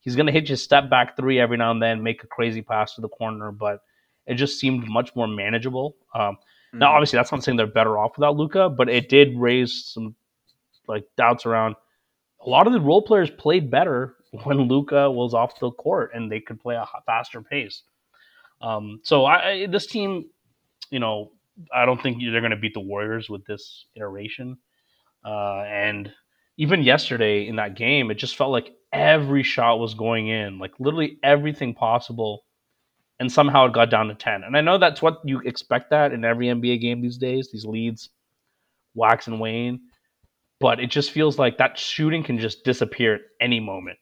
he's 0.00 0.16
going 0.16 0.26
to 0.26 0.32
hit 0.32 0.48
you 0.48 0.56
step 0.56 0.90
back 0.90 1.16
three 1.16 1.40
every 1.40 1.56
now 1.56 1.70
and 1.70 1.82
then, 1.82 2.02
make 2.02 2.22
a 2.22 2.28
crazy 2.28 2.62
pass 2.62 2.94
to 2.94 3.00
the 3.00 3.08
corner, 3.08 3.50
but 3.50 3.80
it 4.26 4.34
just 4.34 4.60
seemed 4.60 4.86
much 4.86 5.16
more 5.16 5.26
manageable. 5.26 5.96
Um, 6.14 6.36
now, 6.72 6.86
mm-hmm. 6.86 6.94
obviously, 6.96 7.18
that's 7.18 7.32
not 7.32 7.44
saying 7.44 7.56
they're 7.56 7.66
better 7.66 7.98
off 7.98 8.16
without 8.16 8.36
Luka, 8.36 8.70
but 8.70 8.88
it 8.88 9.08
did 9.08 9.36
raise 9.36 9.84
some 9.92 10.14
like 10.88 11.04
doubts 11.16 11.46
around. 11.46 11.76
A 12.44 12.48
lot 12.48 12.66
of 12.66 12.72
the 12.72 12.80
role 12.80 13.02
players 13.02 13.30
played 13.30 13.70
better 13.70 14.16
when 14.44 14.68
Luka 14.68 15.10
was 15.10 15.34
off 15.34 15.58
the 15.60 15.70
court 15.70 16.12
and 16.14 16.30
they 16.30 16.40
could 16.40 16.60
play 16.60 16.76
a 16.76 16.86
faster 17.06 17.42
pace. 17.42 17.82
Um, 18.60 19.00
so 19.02 19.26
I, 19.26 19.66
this 19.66 19.86
team, 19.86 20.26
you 20.90 21.00
know, 21.00 21.32
I 21.74 21.84
don't 21.84 22.00
think 22.00 22.22
they're 22.22 22.40
going 22.40 22.52
to 22.52 22.56
beat 22.56 22.74
the 22.74 22.80
Warriors 22.80 23.28
with 23.28 23.44
this 23.44 23.86
iteration. 23.96 24.56
Uh, 25.24 25.62
and 25.66 26.12
even 26.56 26.82
yesterday 26.82 27.46
in 27.46 27.56
that 27.56 27.76
game, 27.76 28.10
it 28.10 28.14
just 28.14 28.36
felt 28.36 28.50
like 28.50 28.72
every 28.92 29.42
shot 29.42 29.78
was 29.78 29.94
going 29.94 30.28
in, 30.28 30.58
like 30.58 30.72
literally 30.78 31.18
everything 31.22 31.74
possible 31.74 32.44
and 33.18 33.30
somehow 33.30 33.66
it 33.66 33.72
got 33.72 33.90
down 33.90 34.08
to 34.08 34.14
10. 34.14 34.44
And 34.44 34.56
I 34.56 34.60
know 34.60 34.78
that's 34.78 35.02
what 35.02 35.20
you 35.24 35.40
expect 35.40 35.90
that 35.90 36.12
in 36.12 36.24
every 36.24 36.46
NBA 36.46 36.80
game 36.80 37.00
these 37.00 37.18
days, 37.18 37.48
these 37.52 37.64
leads 37.64 38.10
wax 38.94 39.26
and 39.26 39.40
wane. 39.40 39.80
But 40.60 40.80
it 40.80 40.90
just 40.90 41.10
feels 41.10 41.38
like 41.38 41.58
that 41.58 41.78
shooting 41.78 42.22
can 42.22 42.38
just 42.38 42.64
disappear 42.64 43.14
at 43.14 43.20
any 43.40 43.58
moment. 43.58 43.98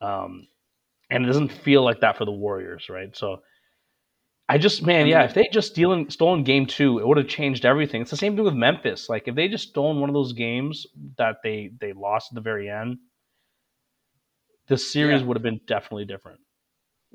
Um, 0.00 0.48
and 1.10 1.24
it 1.24 1.26
doesn't 1.26 1.52
feel 1.52 1.82
like 1.82 2.00
that 2.00 2.18
for 2.18 2.24
the 2.24 2.32
Warriors, 2.32 2.88
right? 2.90 3.16
So 3.16 3.42
I 4.48 4.58
just, 4.58 4.84
man, 4.84 5.06
yeah, 5.06 5.24
if 5.24 5.34
they 5.34 5.48
just 5.50 5.68
stealing, 5.68 6.10
stolen 6.10 6.44
game 6.44 6.66
two, 6.66 6.98
it 6.98 7.06
would 7.06 7.16
have 7.16 7.28
changed 7.28 7.64
everything. 7.64 8.02
It's 8.02 8.10
the 8.10 8.16
same 8.16 8.36
thing 8.36 8.44
with 8.44 8.54
Memphis. 8.54 9.08
Like 9.08 9.26
if 9.26 9.34
they 9.34 9.48
just 9.48 9.68
stolen 9.68 10.00
one 10.00 10.10
of 10.10 10.14
those 10.14 10.34
games 10.34 10.86
that 11.18 11.36
they 11.42 11.72
they 11.80 11.92
lost 11.92 12.30
at 12.30 12.36
the 12.36 12.40
very 12.42 12.68
end, 12.68 12.98
the 14.68 14.78
series 14.78 15.20
yeah. 15.20 15.26
would 15.26 15.36
have 15.36 15.42
been 15.42 15.60
definitely 15.66 16.04
different. 16.04 16.40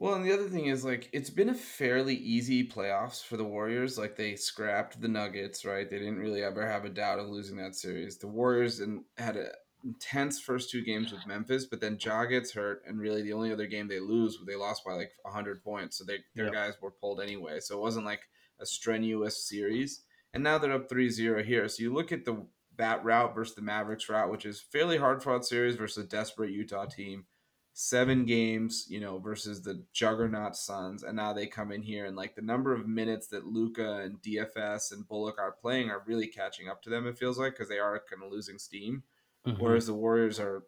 Well, 0.02 0.16
and 0.16 0.26
the 0.26 0.34
other 0.34 0.50
thing 0.50 0.66
is 0.66 0.84
like 0.84 1.10
it's 1.14 1.30
been 1.30 1.50
a 1.50 1.54
fairly 1.54 2.16
easy 2.16 2.68
playoffs 2.68 3.24
for 3.24 3.38
the 3.38 3.44
Warriors. 3.44 4.00
Like 4.00 4.16
they 4.16 4.36
scrapped 4.36 5.00
the 5.00 5.08
Nuggets, 5.08 5.64
right? 5.64 5.88
They 5.88 6.00
didn't 6.00 6.18
really 6.18 6.42
ever 6.42 6.66
have 6.66 6.86
a 6.86 6.90
doubt 6.90 7.20
of 7.20 7.28
losing 7.28 7.58
that 7.58 7.76
series. 7.76 8.18
The 8.18 8.26
Warriors 8.26 8.80
and 8.80 9.04
had 9.18 9.38
a 9.38 9.50
intense 9.84 10.40
first 10.40 10.72
two 10.72 10.84
games 10.84 11.12
with 11.12 11.28
Memphis, 11.28 11.68
but 11.68 11.82
then 11.82 12.00
Ja 12.02 12.26
gets 12.26 12.52
hurt, 12.52 12.82
and 12.88 13.00
really 13.00 13.22
the 13.22 13.34
only 13.34 13.54
other 13.54 13.68
game 13.68 13.88
they 13.88 14.00
lose, 14.00 14.40
they 14.48 14.56
lost 14.56 14.84
by 14.84 14.94
like 14.94 15.12
hundred 15.24 15.64
points. 15.64 16.00
So 16.00 16.04
they 16.04 16.18
their 16.34 16.46
yep. 16.46 16.54
guys 16.56 16.74
were 16.82 16.90
pulled 16.90 17.22
anyway. 17.22 17.60
So 17.60 17.78
it 17.78 17.82
wasn't 17.82 18.08
like 18.08 18.22
a 18.60 18.66
strenuous 18.66 19.48
series. 19.48 20.02
And 20.34 20.44
now 20.44 20.58
they're 20.58 20.74
up 20.74 20.90
3-0 20.90 21.46
here. 21.46 21.68
So 21.68 21.84
you 21.84 21.94
look 21.94 22.12
at 22.12 22.26
the 22.26 22.48
that 22.78 23.04
route 23.04 23.36
versus 23.36 23.54
the 23.54 23.62
Mavericks 23.62 24.10
route, 24.10 24.32
which 24.32 24.48
is 24.48 24.60
fairly 24.60 24.98
hard 24.98 25.22
fought 25.22 25.46
series 25.46 25.76
versus 25.76 26.06
a 26.06 26.08
desperate 26.08 26.50
Utah 26.50 26.86
team 26.86 27.26
seven 27.74 28.26
games, 28.26 28.86
you 28.90 29.00
know, 29.00 29.18
versus 29.18 29.62
the 29.62 29.84
juggernaut 29.94 30.56
Suns, 30.56 31.04
and 31.04 31.16
now 31.16 31.34
they 31.34 31.48
come 31.48 31.72
in 31.72 31.82
here 31.82 32.06
and 32.06 32.16
like 32.16 32.36
the 32.36 32.42
number 32.42 32.74
of 32.74 32.88
minutes 32.88 33.28
that 33.28 33.46
Luka 33.46 34.00
and 34.00 34.22
DFS 34.22 34.92
and 34.92 35.08
Bullock 35.08 35.40
are 35.40 35.54
playing 35.54 35.90
are 35.90 36.04
really 36.06 36.28
catching 36.28 36.68
up 36.68 36.82
to 36.84 36.90
them. 36.90 37.08
It 37.08 37.18
feels 37.18 37.38
like 37.38 37.54
because 37.54 37.70
they 37.70 37.80
are 37.80 38.02
kind 38.10 38.24
of 38.24 38.32
losing 38.32 38.60
steam, 38.60 39.04
mm-hmm. 39.48 39.62
whereas 39.62 39.88
the 39.88 39.94
Warriors 39.94 40.40
are 40.40 40.64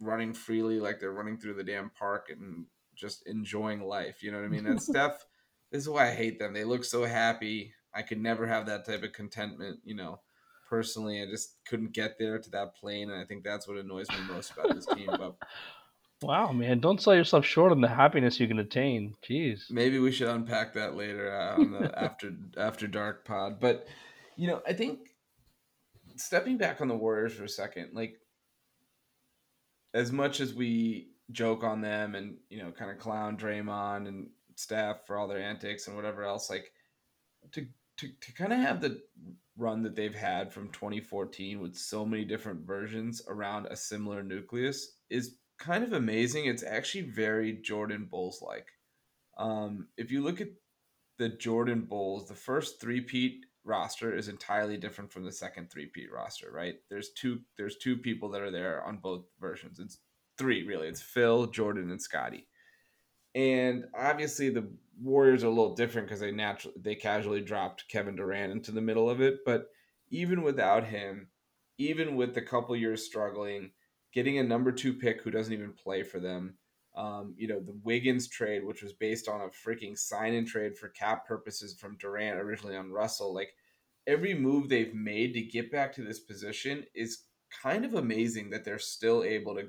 running 0.00 0.34
freely, 0.34 0.80
like 0.80 1.00
they're 1.00 1.12
running 1.12 1.38
through 1.38 1.54
the 1.54 1.64
damn 1.64 1.90
park 1.90 2.28
and 2.30 2.66
just 2.94 3.26
enjoying 3.26 3.82
life. 3.82 4.22
You 4.22 4.32
know 4.32 4.38
what 4.38 4.46
I 4.46 4.48
mean? 4.48 4.66
And 4.66 4.82
Steph, 4.82 5.24
this 5.70 5.82
is 5.82 5.88
why 5.88 6.08
I 6.08 6.14
hate 6.14 6.38
them. 6.38 6.52
They 6.52 6.64
look 6.64 6.84
so 6.84 7.04
happy. 7.04 7.72
I 7.94 8.02
could 8.02 8.20
never 8.20 8.46
have 8.46 8.66
that 8.66 8.84
type 8.84 9.02
of 9.02 9.12
contentment. 9.12 9.78
You 9.84 9.94
know, 9.94 10.20
personally, 10.68 11.22
I 11.22 11.26
just 11.26 11.56
couldn't 11.66 11.92
get 11.92 12.18
there 12.18 12.38
to 12.38 12.50
that 12.50 12.76
plane, 12.76 13.10
and 13.10 13.20
I 13.20 13.24
think 13.24 13.44
that's 13.44 13.66
what 13.66 13.78
annoys 13.78 14.08
me 14.10 14.16
most 14.28 14.52
about 14.52 14.74
this 14.74 14.86
team. 14.86 15.06
But 15.06 15.36
Wow, 16.20 16.50
man! 16.52 16.80
Don't 16.80 17.00
sell 17.00 17.14
yourself 17.14 17.44
short 17.44 17.70
on 17.70 17.80
the 17.80 17.88
happiness 17.88 18.40
you 18.40 18.48
can 18.48 18.58
attain. 18.58 19.14
Jeez. 19.28 19.70
Maybe 19.70 20.00
we 20.00 20.10
should 20.10 20.28
unpack 20.28 20.74
that 20.74 20.96
later 20.96 21.32
uh, 21.32 21.60
on 21.60 21.70
the 21.70 21.96
after 22.02 22.32
after 22.56 22.88
dark 22.88 23.24
pod. 23.24 23.60
But 23.60 23.86
you 24.36 24.48
know, 24.48 24.60
I 24.66 24.72
think 24.72 25.10
stepping 26.16 26.58
back 26.58 26.80
on 26.80 26.88
the 26.88 26.96
Warriors 26.96 27.34
for 27.34 27.44
a 27.44 27.48
second, 27.48 27.90
like 27.92 28.18
as 29.94 30.10
much 30.10 30.40
as 30.40 30.52
we 30.52 31.10
joke 31.30 31.62
on 31.62 31.80
them 31.80 32.16
and 32.16 32.36
you 32.50 32.62
know, 32.62 32.72
kind 32.72 32.90
of 32.90 32.98
clown 32.98 33.36
Draymond 33.36 34.08
and 34.08 34.28
Steph 34.56 35.06
for 35.06 35.16
all 35.18 35.28
their 35.28 35.38
antics 35.40 35.86
and 35.86 35.94
whatever 35.94 36.24
else, 36.24 36.50
like 36.50 36.72
to 37.52 37.64
to 37.98 38.08
to 38.20 38.32
kind 38.32 38.52
of 38.52 38.58
have 38.58 38.80
the 38.80 39.00
run 39.56 39.82
that 39.82 39.94
they've 39.94 40.14
had 40.14 40.52
from 40.52 40.68
2014 40.70 41.60
with 41.60 41.76
so 41.76 42.04
many 42.04 42.24
different 42.24 42.66
versions 42.66 43.22
around 43.28 43.66
a 43.66 43.76
similar 43.76 44.22
nucleus 44.22 44.92
is 45.10 45.34
kind 45.58 45.84
of 45.84 45.92
amazing. 45.92 46.46
It's 46.46 46.62
actually 46.62 47.10
very 47.10 47.52
Jordan 47.52 48.06
Bulls 48.10 48.42
like. 48.46 48.68
Um, 49.36 49.88
if 49.96 50.10
you 50.10 50.22
look 50.22 50.40
at 50.40 50.48
the 51.18 51.28
Jordan 51.28 51.82
Bulls, 51.82 52.28
the 52.28 52.34
first 52.34 52.80
three-peat 52.80 53.44
roster 53.64 54.16
is 54.16 54.28
entirely 54.28 54.76
different 54.76 55.12
from 55.12 55.24
the 55.24 55.32
second 55.32 55.70
three-peat 55.70 56.12
roster, 56.12 56.50
right? 56.50 56.76
There's 56.88 57.10
two 57.10 57.40
there's 57.56 57.76
two 57.76 57.96
people 57.96 58.30
that 58.30 58.42
are 58.42 58.50
there 58.50 58.82
on 58.84 58.98
both 58.98 59.24
versions. 59.40 59.78
It's 59.78 59.98
three 60.38 60.66
really. 60.66 60.88
It's 60.88 61.02
Phil, 61.02 61.46
Jordan, 61.46 61.90
and 61.90 62.00
Scottie. 62.00 62.46
And 63.34 63.84
obviously 63.96 64.50
the 64.50 64.68
Warriors 65.00 65.44
are 65.44 65.48
a 65.48 65.50
little 65.50 65.74
different 65.74 66.08
because 66.08 66.20
they 66.20 66.32
naturally 66.32 66.76
they 66.80 66.94
casually 66.94 67.40
dropped 67.40 67.88
Kevin 67.88 68.16
Durant 68.16 68.52
into 68.52 68.72
the 68.72 68.80
middle 68.80 69.08
of 69.08 69.20
it. 69.20 69.40
But 69.44 69.66
even 70.10 70.42
without 70.42 70.84
him, 70.84 71.28
even 71.78 72.16
with 72.16 72.34
the 72.34 72.42
couple 72.42 72.74
years 72.74 73.04
struggling, 73.04 73.72
getting 74.18 74.38
a 74.38 74.42
number 74.42 74.72
two 74.72 74.92
pick 74.92 75.22
who 75.22 75.30
doesn't 75.30 75.52
even 75.52 75.72
play 75.72 76.02
for 76.02 76.18
them. 76.18 76.54
Um, 76.96 77.36
you 77.38 77.46
know, 77.46 77.60
the 77.60 77.78
Wiggins 77.84 78.26
trade, 78.26 78.64
which 78.64 78.82
was 78.82 78.92
based 78.92 79.28
on 79.28 79.42
a 79.42 79.44
freaking 79.44 79.96
sign 79.96 80.34
and 80.34 80.44
trade 80.44 80.76
for 80.76 80.88
cap 80.88 81.24
purposes 81.24 81.76
from 81.78 81.96
Durant 81.98 82.40
originally 82.40 82.76
on 82.76 82.90
Russell. 82.90 83.32
Like 83.32 83.50
every 84.08 84.34
move 84.34 84.68
they've 84.68 84.92
made 84.92 85.34
to 85.34 85.40
get 85.40 85.70
back 85.70 85.94
to 85.94 86.02
this 86.02 86.18
position 86.18 86.84
is 86.96 87.26
kind 87.62 87.84
of 87.84 87.94
amazing 87.94 88.50
that 88.50 88.64
they're 88.64 88.80
still 88.80 89.22
able 89.22 89.54
to 89.54 89.68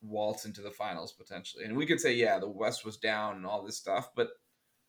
waltz 0.00 0.44
into 0.44 0.62
the 0.62 0.70
finals 0.70 1.12
potentially. 1.12 1.64
And 1.64 1.76
we 1.76 1.84
could 1.84 1.98
say, 1.98 2.14
yeah, 2.14 2.38
the 2.38 2.48
West 2.48 2.84
was 2.84 2.98
down 2.98 3.34
and 3.34 3.44
all 3.44 3.64
this 3.64 3.78
stuff, 3.78 4.10
but 4.14 4.28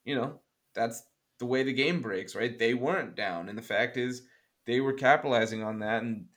you 0.05 0.13
know, 0.13 0.39
that's 0.75 1.01
the 1.39 1.47
way 1.47 1.63
the 1.63 1.73
game 1.73 1.99
breaks, 1.99 2.35
right? 2.35 2.59
They 2.59 2.75
weren't 2.75 3.15
down. 3.15 3.49
And 3.49 3.57
the 3.57 3.63
fact 3.63 3.97
is 3.97 4.21
they 4.67 4.81
were 4.81 4.93
capitalizing 4.93 5.63
on 5.63 5.79
that 5.79 6.03
and 6.03 6.27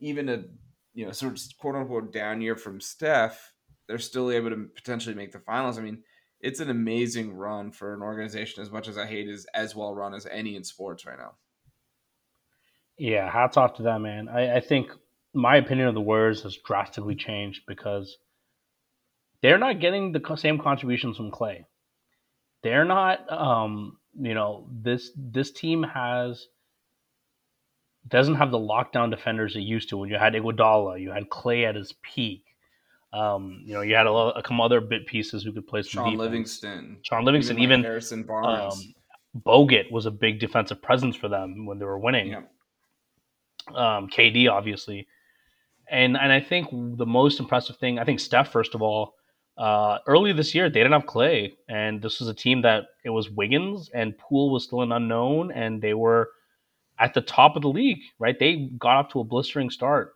even 0.00 0.28
a 0.28 0.42
you 1.00 1.06
know, 1.06 1.12
sort 1.12 1.32
of 1.32 1.40
quote 1.58 1.76
unquote 1.76 2.12
down 2.12 2.42
year 2.42 2.54
from 2.54 2.78
Steph, 2.78 3.54
they're 3.88 3.96
still 3.96 4.30
able 4.30 4.50
to 4.50 4.68
potentially 4.74 5.14
make 5.14 5.32
the 5.32 5.38
finals. 5.38 5.78
I 5.78 5.80
mean, 5.80 6.02
it's 6.40 6.60
an 6.60 6.68
amazing 6.68 7.32
run 7.32 7.72
for 7.72 7.94
an 7.94 8.02
organization 8.02 8.62
as 8.62 8.70
much 8.70 8.86
as 8.86 8.98
I 8.98 9.06
hate 9.06 9.26
is 9.26 9.46
as 9.54 9.74
well 9.74 9.94
run 9.94 10.12
as 10.12 10.26
any 10.26 10.56
in 10.56 10.62
sports 10.62 11.06
right 11.06 11.18
now. 11.18 11.32
Yeah, 12.98 13.30
hats 13.30 13.56
off 13.56 13.76
to 13.76 13.84
that 13.84 14.00
man. 14.00 14.28
I, 14.28 14.56
I 14.56 14.60
think 14.60 14.90
my 15.32 15.56
opinion 15.56 15.88
of 15.88 15.94
the 15.94 16.02
Warriors 16.02 16.42
has 16.42 16.58
drastically 16.66 17.14
changed 17.14 17.62
because 17.66 18.18
they're 19.40 19.56
not 19.56 19.80
getting 19.80 20.12
the 20.12 20.36
same 20.36 20.58
contributions 20.58 21.16
from 21.16 21.30
Clay. 21.30 21.64
They're 22.62 22.84
not, 22.84 23.20
um, 23.32 23.96
you 24.20 24.34
know, 24.34 24.68
this 24.70 25.12
this 25.16 25.50
team 25.50 25.82
has 25.82 26.46
doesn't 28.08 28.36
have 28.36 28.50
the 28.50 28.58
lockdown 28.58 29.10
defenders 29.10 29.56
it 29.56 29.60
used 29.60 29.88
to. 29.90 29.96
When 29.96 30.08
you 30.08 30.16
had 30.16 30.34
Iguodala, 30.34 31.00
you 31.00 31.10
had 31.10 31.30
Clay 31.30 31.64
at 31.64 31.74
his 31.74 31.94
peak. 32.02 32.44
Um, 33.12 33.62
you 33.64 33.74
know, 33.74 33.80
you 33.80 33.94
had 33.94 34.06
a, 34.06 34.10
a 34.10 34.42
couple 34.42 34.62
other 34.62 34.80
bit 34.80 35.06
pieces 35.06 35.42
who 35.42 35.52
could 35.52 35.66
play 35.66 35.82
some. 35.82 35.90
Shaun 35.90 36.04
defense. 36.04 36.20
Livingston, 36.20 36.98
Shaun 37.02 37.24
Livingston, 37.24 37.58
even, 37.58 37.70
like 37.70 37.78
even 37.78 37.84
Harrison 37.84 38.22
Barnes. 38.22 38.74
Um, 38.74 38.94
Bogut 39.36 39.90
was 39.90 40.06
a 40.06 40.10
big 40.10 40.40
defensive 40.40 40.82
presence 40.82 41.16
for 41.16 41.28
them 41.28 41.66
when 41.66 41.78
they 41.78 41.84
were 41.84 41.98
winning. 41.98 42.28
Yeah. 42.28 42.42
Um, 43.74 44.08
KD 44.08 44.50
obviously, 44.50 45.06
and 45.88 46.16
and 46.16 46.32
I 46.32 46.40
think 46.40 46.68
the 46.70 47.06
most 47.06 47.38
impressive 47.38 47.76
thing, 47.76 47.98
I 47.98 48.04
think 48.04 48.18
Steph 48.18 48.50
first 48.50 48.74
of 48.74 48.82
all, 48.82 49.14
uh, 49.56 49.98
early 50.06 50.32
this 50.32 50.54
year 50.54 50.68
they 50.68 50.80
didn't 50.80 50.92
have 50.92 51.06
Clay, 51.06 51.54
and 51.68 52.02
this 52.02 52.18
was 52.18 52.28
a 52.28 52.34
team 52.34 52.62
that 52.62 52.84
it 53.04 53.10
was 53.10 53.30
Wiggins 53.30 53.90
and 53.94 54.16
Poole 54.18 54.50
was 54.50 54.64
still 54.64 54.82
an 54.82 54.92
unknown, 54.92 55.52
and 55.52 55.80
they 55.80 55.94
were 55.94 56.30
at 57.00 57.14
the 57.14 57.22
top 57.22 57.56
of 57.56 57.62
the 57.62 57.68
league, 57.68 57.98
right? 58.18 58.38
They 58.38 58.68
got 58.78 58.96
off 58.96 59.12
to 59.12 59.20
a 59.20 59.24
blistering 59.24 59.70
start. 59.70 60.14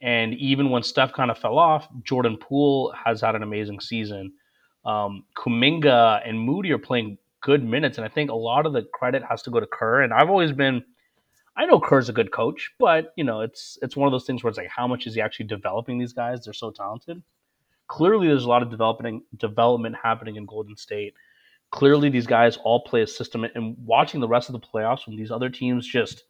And 0.00 0.34
even 0.34 0.70
when 0.70 0.82
Steph 0.82 1.12
kind 1.12 1.30
of 1.30 1.38
fell 1.38 1.58
off, 1.58 1.88
Jordan 2.04 2.36
Poole 2.36 2.94
has 3.04 3.20
had 3.20 3.34
an 3.34 3.42
amazing 3.42 3.80
season. 3.80 4.32
Um, 4.84 5.24
Kuminga 5.36 6.26
and 6.26 6.38
Moody 6.38 6.70
are 6.72 6.78
playing 6.78 7.18
good 7.40 7.64
minutes, 7.64 7.98
and 7.98 8.04
I 8.04 8.08
think 8.08 8.30
a 8.30 8.34
lot 8.34 8.64
of 8.66 8.72
the 8.72 8.82
credit 8.94 9.22
has 9.28 9.42
to 9.42 9.50
go 9.50 9.60
to 9.60 9.66
Kerr. 9.66 10.02
And 10.02 10.12
I've 10.12 10.30
always 10.30 10.52
been, 10.52 10.84
I 11.56 11.66
know 11.66 11.80
Kerr's 11.80 12.08
a 12.08 12.12
good 12.12 12.32
coach, 12.32 12.70
but 12.78 13.12
you 13.16 13.24
know, 13.24 13.40
it's 13.40 13.78
it's 13.82 13.96
one 13.96 14.06
of 14.06 14.12
those 14.12 14.24
things 14.24 14.42
where 14.42 14.50
it's 14.50 14.58
like, 14.58 14.68
how 14.68 14.86
much 14.86 15.06
is 15.06 15.14
he 15.14 15.20
actually 15.20 15.46
developing 15.46 15.98
these 15.98 16.12
guys? 16.12 16.44
They're 16.44 16.52
so 16.52 16.70
talented. 16.70 17.22
Clearly, 17.88 18.28
there's 18.28 18.44
a 18.44 18.48
lot 18.48 18.62
of 18.62 18.70
developing 18.70 19.22
development 19.36 19.96
happening 20.02 20.36
in 20.36 20.46
Golden 20.46 20.76
State 20.76 21.14
clearly 21.70 22.08
these 22.08 22.26
guys 22.26 22.56
all 22.58 22.80
play 22.80 23.02
a 23.02 23.06
system 23.06 23.44
and 23.44 23.76
watching 23.84 24.20
the 24.20 24.28
rest 24.28 24.48
of 24.48 24.52
the 24.52 24.60
playoffs 24.60 25.06
when 25.06 25.16
these 25.16 25.30
other 25.30 25.48
teams 25.50 25.86
just 25.86 26.24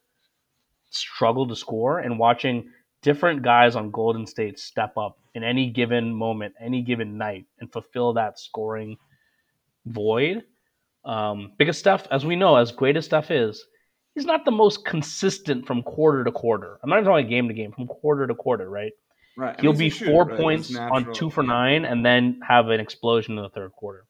struggle 0.91 1.47
to 1.47 1.57
score 1.57 1.99
and 1.99 2.18
watching 2.18 2.70
different 3.03 3.43
guys 3.43 3.76
on 3.76 3.91
Golden 3.91 4.26
State 4.26 4.59
step 4.59 4.97
up 4.97 5.18
in 5.35 5.45
any 5.45 5.70
given 5.70 6.14
moment, 6.14 6.55
any 6.61 6.82
given 6.82 7.18
night, 7.18 7.45
and 7.61 7.70
fulfill 7.70 8.14
that 8.14 8.39
scoring 8.39 8.97
void. 9.87 10.45
Um, 11.05 11.53
because 11.59 11.76
Steph, 11.76 12.09
as 12.11 12.24
we 12.24 12.37
know, 12.37 12.57
as 12.57 12.72
great 12.72 12.97
as 12.97 13.05
Steph 13.05 13.30
is, 13.30 13.62
he's 14.14 14.24
not 14.24 14.45
the 14.45 14.51
most 14.51 14.87
consistent 14.87 15.66
from 15.66 15.82
quarter 15.82 16.24
to 16.24 16.32
quarter. 16.32 16.78
I'm 16.82 16.89
not 16.89 17.01
even 17.01 17.11
talking 17.11 17.28
game 17.28 17.49
to 17.49 17.55
game, 17.55 17.72
from 17.72 17.87
quarter 17.87 18.26
to 18.26 18.35
quarter, 18.35 18.68
right? 18.68 18.93
Right. 19.37 19.61
He'll 19.61 19.72
be 19.72 19.91
four 19.91 20.24
right? 20.24 20.39
points 20.39 20.74
on 20.74 21.12
two 21.12 21.28
for 21.28 21.43
nine 21.43 21.85
and 21.85 22.07
then 22.07 22.41
have 22.47 22.68
an 22.68 22.80
explosion 22.80 23.37
in 23.37 23.43
the 23.43 23.51
third 23.51 23.72
quarter. 23.72 24.07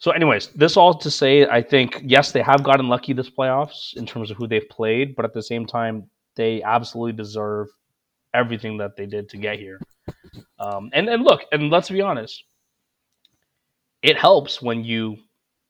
So, 0.00 0.12
anyways, 0.12 0.48
this 0.48 0.78
all 0.78 0.94
to 0.94 1.10
say, 1.10 1.46
I 1.46 1.60
think 1.60 2.00
yes, 2.02 2.32
they 2.32 2.40
have 2.40 2.62
gotten 2.62 2.88
lucky 2.88 3.12
this 3.12 3.28
playoffs 3.28 3.94
in 3.96 4.06
terms 4.06 4.30
of 4.30 4.38
who 4.38 4.48
they've 4.48 4.68
played, 4.70 5.14
but 5.14 5.26
at 5.26 5.34
the 5.34 5.42
same 5.42 5.66
time, 5.66 6.08
they 6.36 6.62
absolutely 6.62 7.12
deserve 7.12 7.68
everything 8.32 8.78
that 8.78 8.96
they 8.96 9.04
did 9.04 9.28
to 9.28 9.36
get 9.36 9.58
here. 9.58 9.78
Um, 10.58 10.88
and 10.94 11.06
and 11.08 11.22
look, 11.22 11.42
and 11.52 11.68
let's 11.68 11.90
be 11.90 12.00
honest, 12.00 12.42
it 14.02 14.16
helps 14.16 14.62
when 14.62 14.84
you 14.84 15.18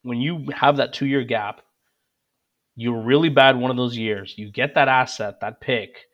when 0.03 0.19
you 0.19 0.47
have 0.55 0.77
that 0.77 0.93
two 0.93 1.07
year 1.07 1.25
gap. 1.25 1.63
You're 2.77 3.03
really 3.03 3.31
bad 3.31 3.59
one 3.59 3.73
of 3.73 3.77
those 3.77 3.97
years. 3.97 4.35
You 4.39 4.51
get 4.53 4.77
that 4.77 4.87
asset, 4.87 5.41
that 5.41 5.61
pick. 5.61 6.07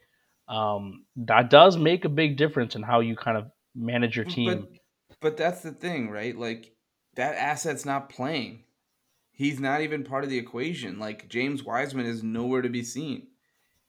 Um, 0.49 1.05
that 1.17 1.51
does 1.51 1.77
make 1.77 2.07
a 2.07 2.09
big 2.09 2.39
difference 2.39 2.77
in 2.77 2.83
how 2.83 3.01
you 3.01 3.15
kind 3.15 3.37
of 3.37 3.51
manage 3.75 4.17
your 4.17 4.25
team. 4.25 4.67
But, 5.11 5.21
but 5.21 5.37
that's 5.37 5.61
the 5.61 5.73
thing, 5.73 6.09
right? 6.11 6.37
Like 6.37 6.73
that 7.17 7.35
asset's 7.37 7.85
not 7.85 8.09
playing. 8.09 8.63
He's 9.33 9.61
not 9.61 9.83
even 9.83 10.05
part 10.05 10.25
of 10.25 10.31
the 10.31 10.39
equation. 10.39 10.99
Like 10.99 11.29
James 11.29 11.63
Wiseman 11.63 12.07
is 12.07 12.23
nowhere 12.23 12.63
to 12.63 12.71
be 12.71 12.83
seen. 12.83 13.27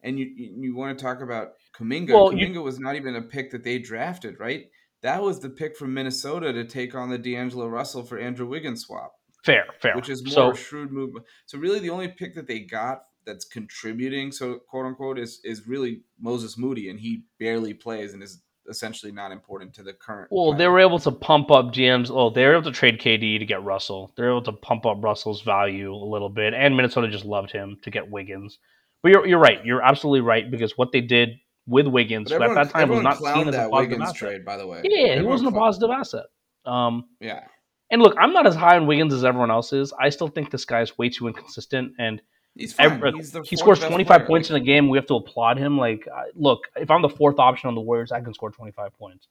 And 0.04 0.20
you 0.20 0.26
you, 0.36 0.76
want 0.76 0.98
to 0.98 1.04
talk 1.04 1.22
about 1.22 1.54
Kuminga? 1.78 2.10
Well, 2.10 2.32
Kuminga 2.32 2.56
you, 2.56 2.62
was 2.62 2.80
not 2.80 2.96
even 2.96 3.16
a 3.16 3.22
pick 3.22 3.52
that 3.52 3.64
they 3.64 3.80
drafted, 3.80 4.40
right? 4.40 4.66
That 5.02 5.22
was 5.22 5.40
the 5.40 5.50
pick 5.50 5.78
from 5.78 5.94
Minnesota 5.94 6.52
to 6.54 6.66
take 6.66 6.96
on 6.96 7.10
the 7.10 7.18
D'Angelo 7.18 7.68
Russell 7.68 8.04
for 8.04 8.18
Andrew 8.18 8.48
Wiggins 8.48 8.82
swap. 8.82 9.14
Fair, 9.44 9.66
fair. 9.80 9.96
Which 9.96 10.10
is 10.10 10.24
more 10.24 10.54
so, 10.54 10.54
shrewd 10.54 10.92
move. 10.92 11.16
So 11.46 11.58
really, 11.58 11.80
the 11.80 11.90
only 11.90 12.10
pick 12.10 12.36
that 12.36 12.48
they 12.48 12.60
got 12.60 13.04
that's 13.26 13.46
contributing, 13.46 14.32
so 14.32 14.60
quote 14.70 14.86
unquote, 14.86 15.20
is 15.20 15.40
is 15.44 15.68
really 15.68 16.02
Moses 16.20 16.58
Moody, 16.58 16.90
and 16.90 17.00
he 17.00 17.24
barely 17.40 17.74
plays 17.74 18.14
and 18.14 18.22
is 18.22 18.42
essentially 18.70 19.12
not 19.12 19.32
important 19.32 19.74
to 19.76 19.84
the 19.84 19.94
current. 19.94 20.28
Well, 20.32 20.54
they 20.54 20.68
were 20.68 20.80
able 20.80 21.00
to 21.00 21.12
pump 21.12 21.52
up 21.52 21.68
GM's. 21.68 22.12
Well, 22.12 22.32
they 22.32 22.46
were 22.46 22.54
able 22.54 22.64
to 22.64 22.72
trade 22.72 23.00
KD 23.00 23.40
to 23.40 23.46
get 23.46 23.64
Russell. 23.64 24.14
They 24.16 24.24
were 24.24 24.30
able 24.30 24.44
to 24.44 24.54
pump 24.54 24.86
up 24.86 24.98
Russell's 25.02 25.42
value 25.42 25.94
a 25.94 25.96
little 25.96 26.30
bit, 26.30 26.54
and 26.54 26.76
Minnesota 26.76 27.10
just 27.10 27.26
loved 27.26 27.52
him 27.52 27.78
to 27.84 27.92
get 27.92 28.10
Wiggins. 28.10 28.60
But 29.04 29.12
you're 29.12 29.28
you're 29.28 29.40
right. 29.40 29.64
You're 29.64 29.82
absolutely 29.82 30.22
right 30.22 30.50
because 30.50 30.78
what 30.78 30.92
they 30.92 31.02
did 31.02 31.38
with 31.68 31.88
Wiggins 31.88 32.32
everyone, 32.32 32.58
at 32.58 32.68
that 32.68 32.74
time 32.74 32.90
was 32.90 33.04
not 33.04 33.18
seen 33.18 33.48
as 33.48 33.56
a 33.56 33.70
positive 33.70 33.72
Wiggins 33.72 34.02
asset. 34.04 34.16
trade. 34.16 34.46
By 34.46 34.58
the 34.58 34.68
way, 34.68 34.82
yeah, 34.84 35.10
everyone 35.10 35.24
he 35.24 35.30
wasn't 35.30 35.50
a 35.50 35.60
positive 35.60 35.90
asset. 35.90 36.26
Um, 36.66 37.06
yeah. 37.20 37.44
And 37.90 38.02
look, 38.02 38.16
I'm 38.20 38.34
not 38.34 38.46
as 38.46 38.56
high 38.56 38.76
on 38.76 38.86
Wiggins 38.88 39.14
as 39.14 39.24
everyone 39.24 39.52
else 39.52 39.72
is. 39.72 39.94
I 40.00 40.10
still 40.10 40.28
think 40.28 40.52
this 40.52 40.66
guy's 40.66 40.98
way 40.98 41.10
too 41.10 41.28
inconsistent 41.28 41.94
and 42.00 42.22
He's 42.58 42.74
fine. 42.74 42.92
Every, 42.92 43.12
He's 43.14 43.36
he 43.46 43.56
scores 43.56 43.80
25 43.80 44.08
player. 44.08 44.28
points 44.28 44.50
in 44.50 44.56
a 44.56 44.60
game. 44.60 44.90
We 44.90 44.98
have 44.98 45.08
to 45.08 45.16
applaud 45.16 45.58
him. 45.58 45.78
Like, 45.78 46.08
look, 46.36 46.68
if 46.76 46.90
I'm 46.90 47.02
the 47.02 47.10
fourth 47.10 47.40
option 47.40 47.68
on 47.68 47.76
the 47.76 47.82
Warriors, 47.82 48.12
I 48.12 48.22
can 48.22 48.34
score 48.34 48.52
25 48.52 48.94
points. 48.98 49.28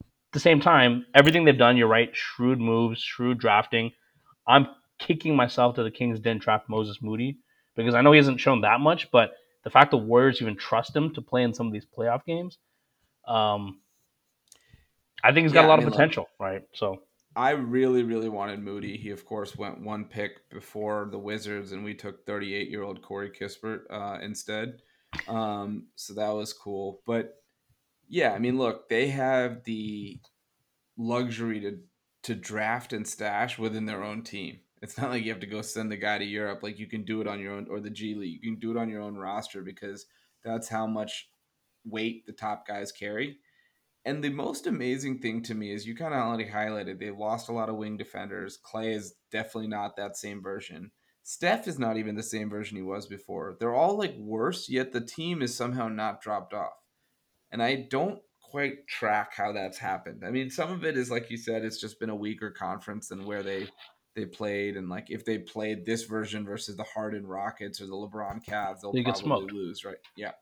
At 0.00 0.32
the 0.32 0.40
same 0.40 0.60
time, 0.60 1.06
everything 1.14 1.44
they've 1.44 1.56
done, 1.56 1.76
you're 1.76 1.88
right. 1.88 2.10
Shrewd 2.12 2.60
moves, 2.60 3.00
shrewd 3.00 3.38
drafting. 3.38 3.92
I'm 4.46 4.66
kicking 4.98 5.34
myself 5.34 5.76
that 5.76 5.84
the 5.84 5.90
Kings 5.90 6.20
didn't 6.20 6.42
draft 6.42 6.68
Moses 6.68 6.98
Moody 7.00 7.38
because 7.76 7.94
I 7.94 8.02
know 8.02 8.12
he 8.12 8.18
hasn't 8.18 8.40
shown 8.40 8.60
that 8.62 8.80
much, 8.80 9.10
but 9.10 9.32
the 9.64 9.70
fact 9.70 9.90
the 9.90 9.96
Warriors 9.96 10.42
even 10.42 10.56
trust 10.56 10.94
him 10.94 11.14
to 11.14 11.22
play 11.22 11.42
in 11.42 11.54
some 11.54 11.66
of 11.66 11.72
these 11.72 11.86
playoff 11.86 12.24
games, 12.24 12.58
um, 13.26 13.80
I 15.22 15.32
think 15.32 15.44
he's 15.44 15.52
got 15.52 15.62
yeah, 15.62 15.68
a 15.68 15.70
lot 15.70 15.74
I 15.74 15.78
mean, 15.78 15.88
of 15.88 15.92
potential, 15.92 16.24
look, 16.24 16.46
right? 16.46 16.62
So 16.74 17.02
I 17.36 17.50
really, 17.50 18.02
really 18.02 18.28
wanted 18.28 18.60
Moody. 18.60 18.96
He, 18.96 19.10
of 19.10 19.24
course, 19.24 19.56
went 19.56 19.80
one 19.80 20.04
pick 20.04 20.48
before 20.50 21.08
the 21.10 21.18
Wizards, 21.18 21.72
and 21.72 21.84
we 21.84 21.94
took 21.94 22.24
38 22.26 22.70
year 22.70 22.82
old 22.82 23.02
Corey 23.02 23.30
Kispert 23.30 23.82
uh, 23.90 24.18
instead. 24.22 24.82
Um, 25.26 25.88
so 25.96 26.14
that 26.14 26.30
was 26.30 26.52
cool. 26.52 27.00
But 27.06 27.42
yeah, 28.08 28.32
I 28.32 28.38
mean, 28.38 28.58
look, 28.58 28.88
they 28.88 29.08
have 29.08 29.64
the 29.64 30.20
luxury 30.96 31.60
to 31.60 31.78
to 32.22 32.34
draft 32.34 32.94
and 32.94 33.06
stash 33.06 33.58
within 33.58 33.84
their 33.84 34.02
own 34.02 34.22
team. 34.22 34.60
It's 34.80 34.96
not 34.96 35.10
like 35.10 35.24
you 35.24 35.30
have 35.30 35.40
to 35.40 35.46
go 35.46 35.60
send 35.60 35.92
the 35.92 35.96
guy 35.96 36.18
to 36.18 36.24
Europe. 36.24 36.62
Like 36.62 36.78
you 36.78 36.86
can 36.86 37.04
do 37.04 37.20
it 37.20 37.26
on 37.26 37.40
your 37.40 37.52
own, 37.52 37.66
or 37.68 37.80
the 37.80 37.90
G 37.90 38.14
League. 38.14 38.40
You 38.42 38.52
can 38.52 38.60
do 38.60 38.70
it 38.70 38.80
on 38.80 38.88
your 38.88 39.02
own 39.02 39.16
roster 39.16 39.62
because 39.62 40.06
that's 40.42 40.68
how 40.68 40.86
much 40.86 41.28
weight 41.84 42.26
the 42.26 42.32
top 42.32 42.66
guys 42.66 42.92
carry. 42.92 43.38
And 44.06 44.22
the 44.22 44.30
most 44.30 44.66
amazing 44.66 45.18
thing 45.18 45.42
to 45.44 45.54
me 45.54 45.72
is 45.72 45.86
you 45.86 45.96
kind 45.96 46.12
of 46.12 46.20
already 46.20 46.44
highlighted 46.44 46.98
they've 46.98 47.16
lost 47.16 47.48
a 47.48 47.52
lot 47.52 47.70
of 47.70 47.76
wing 47.76 47.96
defenders. 47.96 48.58
Clay 48.58 48.92
is 48.92 49.14
definitely 49.30 49.68
not 49.68 49.96
that 49.96 50.16
same 50.16 50.42
version. 50.42 50.90
Steph 51.22 51.66
is 51.66 51.78
not 51.78 51.96
even 51.96 52.14
the 52.14 52.22
same 52.22 52.50
version 52.50 52.76
he 52.76 52.82
was 52.82 53.06
before. 53.06 53.56
They're 53.58 53.74
all 53.74 53.96
like 53.96 54.14
worse, 54.18 54.68
yet 54.68 54.92
the 54.92 55.00
team 55.00 55.40
is 55.40 55.56
somehow 55.56 55.88
not 55.88 56.20
dropped 56.20 56.52
off. 56.52 56.74
And 57.50 57.62
I 57.62 57.86
don't 57.90 58.20
quite 58.42 58.86
track 58.86 59.32
how 59.34 59.52
that's 59.52 59.78
happened. 59.78 60.22
I 60.26 60.30
mean, 60.30 60.50
some 60.50 60.70
of 60.70 60.84
it 60.84 60.98
is 60.98 61.10
like 61.10 61.30
you 61.30 61.38
said, 61.38 61.64
it's 61.64 61.80
just 61.80 61.98
been 61.98 62.10
a 62.10 62.14
weaker 62.14 62.50
conference 62.50 63.08
than 63.08 63.24
where 63.24 63.42
they 63.42 63.68
they 64.14 64.26
played, 64.26 64.76
and 64.76 64.88
like 64.88 65.10
if 65.10 65.24
they 65.24 65.38
played 65.38 65.86
this 65.86 66.04
version 66.04 66.44
versus 66.44 66.76
the 66.76 66.84
Harden 66.84 67.26
Rockets 67.26 67.80
or 67.80 67.86
the 67.86 67.92
LeBron 67.92 68.44
Cavs, 68.44 68.80
they'll 68.82 68.92
probably 68.92 69.52
lose, 69.52 69.84
right? 69.84 69.96
Yeah 70.14 70.32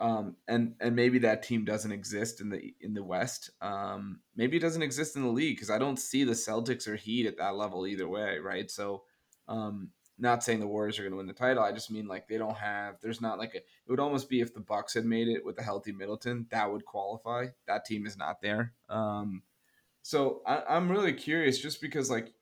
um, 0.00 0.36
and 0.48 0.74
and 0.80 0.96
maybe 0.96 1.18
that 1.20 1.42
team 1.42 1.64
doesn't 1.64 1.92
exist 1.92 2.40
in 2.40 2.48
the 2.48 2.74
in 2.80 2.94
the 2.94 3.04
West. 3.04 3.50
Um, 3.60 4.20
maybe 4.34 4.56
it 4.56 4.60
doesn't 4.60 4.82
exist 4.82 5.14
in 5.14 5.22
the 5.22 5.28
league 5.28 5.56
because 5.56 5.70
I 5.70 5.78
don't 5.78 5.98
see 5.98 6.24
the 6.24 6.32
Celtics 6.32 6.88
or 6.88 6.96
Heat 6.96 7.26
at 7.26 7.36
that 7.36 7.54
level 7.54 7.86
either 7.86 8.08
way, 8.08 8.38
right? 8.38 8.70
So 8.70 9.02
um, 9.46 9.90
not 10.18 10.42
saying 10.42 10.60
the 10.60 10.66
Warriors 10.66 10.98
are 10.98 11.02
going 11.02 11.12
to 11.12 11.18
win 11.18 11.26
the 11.26 11.34
title. 11.34 11.62
I 11.62 11.72
just 11.72 11.90
mean 11.90 12.06
like 12.06 12.28
they 12.28 12.38
don't 12.38 12.56
have. 12.56 12.96
There's 13.02 13.20
not 13.20 13.38
like 13.38 13.54
a. 13.54 13.58
It 13.58 13.88
would 13.88 14.00
almost 14.00 14.30
be 14.30 14.40
if 14.40 14.54
the 14.54 14.60
Bucks 14.60 14.94
had 14.94 15.04
made 15.04 15.28
it 15.28 15.44
with 15.44 15.58
a 15.58 15.62
healthy 15.62 15.92
Middleton, 15.92 16.46
that 16.50 16.72
would 16.72 16.86
qualify. 16.86 17.48
That 17.66 17.84
team 17.84 18.06
is 18.06 18.16
not 18.16 18.40
there. 18.40 18.72
Um, 18.88 19.42
so 20.00 20.40
I, 20.46 20.62
I'm 20.66 20.90
really 20.90 21.12
curious, 21.12 21.58
just 21.58 21.82
because 21.82 22.10
like 22.10 22.32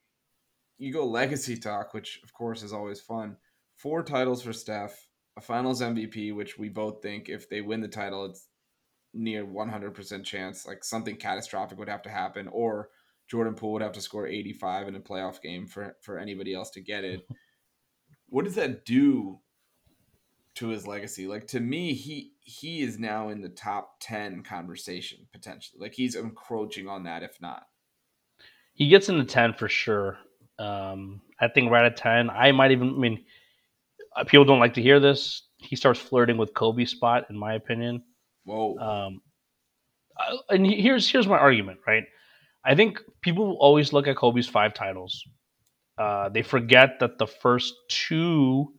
you 0.78 0.92
go 0.92 1.04
legacy 1.04 1.56
talk, 1.56 1.92
which 1.92 2.20
of 2.22 2.32
course 2.32 2.62
is 2.62 2.72
always 2.72 3.00
fun. 3.00 3.36
Four 3.74 4.04
titles 4.04 4.42
for 4.42 4.52
Steph, 4.52 5.07
a 5.38 5.40
Finals 5.40 5.80
MVP, 5.80 6.34
which 6.34 6.58
we 6.58 6.68
both 6.68 7.00
think 7.00 7.28
if 7.28 7.48
they 7.48 7.60
win 7.60 7.80
the 7.80 7.88
title, 7.88 8.24
it's 8.24 8.48
near 9.14 9.46
100% 9.46 10.24
chance. 10.24 10.66
Like 10.66 10.82
something 10.82 11.16
catastrophic 11.16 11.78
would 11.78 11.88
have 11.88 12.02
to 12.02 12.10
happen, 12.10 12.48
or 12.48 12.90
Jordan 13.28 13.54
Poole 13.54 13.74
would 13.74 13.82
have 13.82 13.92
to 13.92 14.00
score 14.00 14.26
85 14.26 14.88
in 14.88 14.96
a 14.96 15.00
playoff 15.00 15.40
game 15.40 15.68
for 15.68 15.96
for 16.02 16.18
anybody 16.18 16.52
else 16.54 16.70
to 16.70 16.82
get 16.82 17.04
it. 17.04 17.26
What 18.30 18.44
does 18.44 18.56
that 18.56 18.84
do 18.84 19.38
to 20.56 20.68
his 20.68 20.86
legacy? 20.86 21.26
Like 21.26 21.46
to 21.46 21.60
me, 21.60 21.94
he 21.94 22.34
he 22.40 22.82
is 22.82 22.98
now 22.98 23.30
in 23.30 23.40
the 23.40 23.48
top 23.48 23.94
10 24.00 24.42
conversation 24.42 25.20
potentially. 25.32 25.80
Like 25.80 25.94
he's 25.94 26.14
encroaching 26.14 26.88
on 26.88 27.04
that 27.04 27.22
if 27.22 27.40
not. 27.40 27.62
He 28.74 28.90
gets 28.90 29.08
in 29.08 29.16
the 29.16 29.24
10 29.24 29.54
for 29.54 29.66
sure. 29.66 30.18
Um, 30.58 31.22
I 31.40 31.48
think 31.48 31.70
right 31.70 31.86
at 31.86 31.96
10, 31.96 32.28
I 32.28 32.52
might 32.52 32.72
even, 32.72 32.90
I 32.90 32.98
mean, 32.98 33.24
people 34.26 34.44
don't 34.44 34.60
like 34.60 34.74
to 34.74 34.82
hear 34.82 35.00
this. 35.00 35.42
He 35.58 35.76
starts 35.76 36.00
flirting 36.00 36.36
with 36.36 36.54
Kobe's 36.54 36.90
spot, 36.90 37.26
in 37.30 37.36
my 37.36 37.54
opinion. 37.54 38.02
Whoa. 38.44 38.78
Um, 38.78 39.22
and 40.48 40.66
here's 40.66 41.10
here's 41.10 41.26
my 41.26 41.38
argument, 41.38 41.80
right? 41.86 42.04
I 42.64 42.74
think 42.74 43.00
people 43.20 43.56
always 43.60 43.92
look 43.92 44.06
at 44.06 44.16
Kobe's 44.16 44.48
five 44.48 44.74
titles. 44.74 45.24
Uh, 45.96 46.28
they 46.28 46.42
forget 46.42 47.00
that 47.00 47.18
the 47.18 47.26
first 47.26 47.74
two, 47.88 48.72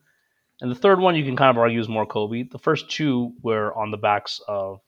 and 0.62 0.72
the 0.72 0.76
third 0.76 1.00
one 1.00 1.16
you 1.16 1.26
can 1.26 1.36
kind 1.36 1.50
of 1.50 1.58
argue 1.58 1.80
is 1.80 1.90
more 1.90 2.06
Kobe. 2.06 2.44
The 2.44 2.60
first 2.60 2.90
two 2.90 3.34
were 3.42 3.76
on 3.78 3.92
the 3.92 3.98
backs 3.98 4.40
of 4.48 4.80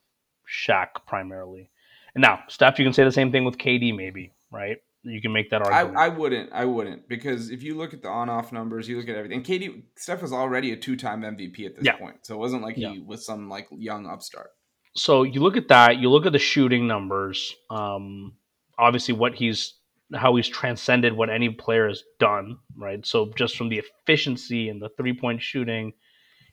Shaq 0.48 1.06
primarily. 1.06 1.70
And 2.14 2.22
now, 2.22 2.40
Steph, 2.48 2.78
you 2.78 2.84
can 2.84 2.92
say 2.92 3.04
the 3.04 3.12
same 3.12 3.32
thing 3.32 3.44
with 3.44 3.58
KD, 3.58 3.96
maybe, 3.96 4.32
right? 4.50 4.78
You 5.04 5.20
can 5.20 5.32
make 5.32 5.50
that 5.50 5.62
argument. 5.62 5.96
I, 5.96 6.06
I 6.06 6.08
wouldn't. 6.08 6.50
I 6.52 6.64
wouldn't 6.64 7.08
because 7.08 7.50
if 7.50 7.62
you 7.62 7.76
look 7.76 7.92
at 7.92 8.02
the 8.02 8.08
on-off 8.08 8.52
numbers, 8.52 8.88
you 8.88 8.96
look 8.98 9.08
at 9.08 9.16
everything. 9.16 9.42
KD 9.42 9.82
Steph 9.96 10.22
was 10.22 10.32
already 10.32 10.72
a 10.72 10.76
two-time 10.76 11.22
MVP 11.22 11.66
at 11.66 11.76
this 11.76 11.84
yeah. 11.84 11.96
point, 11.96 12.18
so 12.22 12.34
it 12.34 12.38
wasn't 12.38 12.62
like 12.62 12.76
yeah. 12.76 12.92
he 12.92 13.00
was 13.00 13.26
some 13.26 13.48
like 13.48 13.68
young 13.72 14.06
upstart. 14.06 14.50
So 14.94 15.24
you 15.24 15.40
look 15.40 15.56
at 15.56 15.68
that. 15.68 15.98
You 15.98 16.10
look 16.10 16.26
at 16.26 16.32
the 16.32 16.38
shooting 16.38 16.86
numbers. 16.86 17.54
Um, 17.70 18.34
obviously, 18.78 19.14
what 19.14 19.34
he's 19.34 19.74
how 20.14 20.36
he's 20.36 20.48
transcended 20.48 21.14
what 21.14 21.30
any 21.30 21.48
player 21.50 21.88
has 21.88 22.02
done, 22.20 22.58
right? 22.76 23.04
So 23.04 23.32
just 23.36 23.56
from 23.56 23.70
the 23.70 23.80
efficiency 23.80 24.68
and 24.68 24.80
the 24.80 24.90
three-point 24.96 25.42
shooting, 25.42 25.94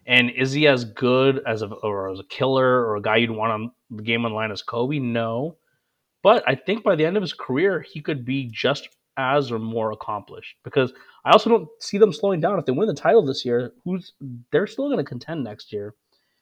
and 0.07 0.31
is 0.31 0.53
he 0.53 0.67
as 0.67 0.85
good 0.85 1.41
as 1.45 1.61
a 1.61 1.67
or 1.67 2.09
as 2.09 2.19
a 2.19 2.23
killer 2.23 2.85
or 2.85 2.95
a 2.95 3.01
guy 3.01 3.17
you'd 3.17 3.29
want 3.29 3.51
on 3.51 3.71
the 3.91 4.01
game 4.01 4.25
online 4.25 4.51
as 4.51 4.63
Kobe? 4.63 4.97
No. 4.97 5.57
But 6.21 6.43
I 6.47 6.55
think 6.55 6.83
by 6.83 6.95
the 6.95 7.05
end 7.05 7.17
of 7.17 7.23
his 7.23 7.33
career, 7.33 7.81
he 7.81 8.01
could 8.01 8.25
be 8.25 8.49
just 8.51 8.89
as 9.17 9.51
or 9.51 9.59
more 9.59 9.91
accomplished 9.91 10.55
because 10.63 10.93
I 11.25 11.31
also 11.31 11.49
don't 11.49 11.67
see 11.79 11.97
them 11.97 12.13
slowing 12.13 12.39
down. 12.39 12.57
If 12.57 12.65
they 12.65 12.71
win 12.71 12.87
the 12.87 12.93
title 12.93 13.25
this 13.25 13.43
year, 13.45 13.73
who's 13.83 14.13
they're 14.51 14.67
still 14.67 14.87
going 14.87 14.97
to 14.97 15.03
contend 15.03 15.43
next 15.43 15.73
year. 15.73 15.95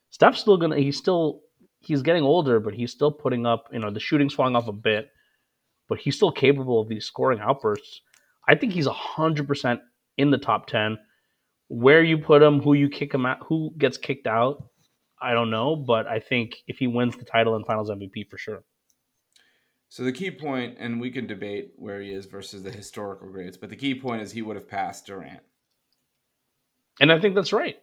Steph's 0.10 0.40
still 0.40 0.58
going 0.58 0.72
to, 0.72 0.78
he's 0.78 0.98
still, 0.98 1.42
he's 1.80 2.02
getting 2.02 2.24
older, 2.24 2.60
but 2.60 2.74
he's 2.74 2.92
still 2.92 3.12
putting 3.12 3.46
up, 3.46 3.66
you 3.72 3.80
know, 3.80 3.92
the 3.92 4.00
shooting's 4.00 4.34
falling 4.34 4.56
off 4.56 4.68
a 4.68 4.72
bit, 4.72 5.10
but 5.90 6.00
he's 6.00 6.16
still 6.16 6.32
capable 6.32 6.80
of 6.80 6.88
these 6.88 7.06
scoring 7.06 7.40
outbursts. 7.40 8.02
I 8.48 8.56
think 8.56 8.74
he's 8.74 8.88
100% 8.88 9.80
in 10.18 10.32
the 10.32 10.38
top 10.38 10.68
10. 10.68 10.98
Where 11.70 12.02
you 12.02 12.18
put 12.18 12.42
him, 12.42 12.62
who 12.62 12.74
you 12.74 12.88
kick 12.90 13.14
him 13.14 13.26
out, 13.26 13.40
who 13.48 13.74
gets 13.78 13.98
kicked 13.98 14.28
out, 14.28 14.64
I 15.22 15.34
don't 15.34 15.50
know, 15.50 15.76
but 15.76 16.08
I 16.08 16.20
think 16.20 16.56
if 16.68 16.78
he 16.78 16.88
wins 16.88 17.18
the 17.18 17.26
title 17.26 17.56
and 17.56 17.66
finals 17.66 17.90
MVP 17.90 18.30
for 18.30 18.38
sure. 18.38 18.64
So 19.90 20.04
the 20.04 20.12
key 20.12 20.32
point, 20.32 20.78
and 20.80 21.00
we 21.00 21.12
can 21.12 21.28
debate 21.28 21.74
where 21.78 22.02
he 22.02 22.12
is 22.12 22.26
versus 22.26 22.64
the 22.64 22.72
historical 22.72 23.30
grades, 23.30 23.58
but 23.58 23.70
the 23.70 23.76
key 23.76 23.96
point 23.96 24.22
is 24.22 24.32
he 24.32 24.42
would 24.42 24.58
have 24.58 24.68
passed 24.68 25.06
Durant. 25.06 25.40
And 27.00 27.12
I 27.12 27.20
think 27.20 27.36
that's 27.36 27.54
right. 27.54 27.78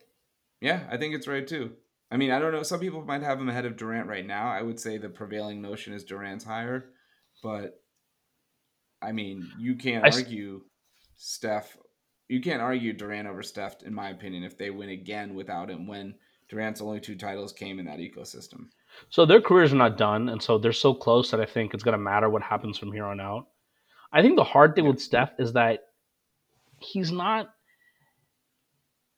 Yeah, 0.60 0.80
I 0.90 0.96
think 0.96 1.14
it's 1.14 1.28
right 1.28 1.46
too. 1.46 1.72
I 2.10 2.16
mean, 2.16 2.30
I 2.30 2.38
don't 2.38 2.52
know. 2.52 2.62
Some 2.62 2.80
people 2.80 3.02
might 3.02 3.22
have 3.22 3.40
him 3.40 3.48
ahead 3.48 3.64
of 3.64 3.76
Durant 3.76 4.08
right 4.08 4.26
now. 4.26 4.48
I 4.48 4.62
would 4.62 4.78
say 4.78 4.98
the 4.98 5.08
prevailing 5.08 5.62
notion 5.62 5.94
is 5.94 6.04
Durant's 6.04 6.44
higher, 6.44 6.90
but 7.42 7.80
I 9.02 9.12
mean, 9.12 9.50
you 9.58 9.74
can't 9.74 10.04
I 10.04 10.10
argue 10.10 10.62
Steph. 11.16 11.76
You 12.28 12.40
can't 12.40 12.62
argue 12.62 12.92
Durant 12.92 13.28
over 13.28 13.42
Steph, 13.42 13.82
in 13.82 13.94
my 13.94 14.10
opinion, 14.10 14.44
if 14.44 14.56
they 14.56 14.70
win 14.70 14.90
again 14.90 15.34
without 15.34 15.70
him. 15.70 15.86
When 15.86 16.14
Durant's 16.48 16.80
only 16.80 17.00
two 17.00 17.16
titles 17.16 17.52
came 17.52 17.78
in 17.78 17.86
that 17.86 17.98
ecosystem. 17.98 18.68
So 19.10 19.26
their 19.26 19.40
careers 19.40 19.72
are 19.72 19.76
not 19.76 19.96
done, 19.96 20.28
and 20.28 20.42
so 20.42 20.58
they're 20.58 20.72
so 20.72 20.94
close 20.94 21.30
that 21.30 21.40
I 21.40 21.46
think 21.46 21.74
it's 21.74 21.82
going 21.82 21.92
to 21.92 21.98
matter 21.98 22.28
what 22.28 22.42
happens 22.42 22.78
from 22.78 22.92
here 22.92 23.04
on 23.04 23.20
out. 23.20 23.46
I 24.12 24.22
think 24.22 24.36
the 24.36 24.44
hard 24.44 24.74
thing 24.74 24.86
with 24.86 25.00
Steph 25.00 25.32
is 25.38 25.52
that 25.54 25.80
he's 26.78 27.10
not 27.10 27.48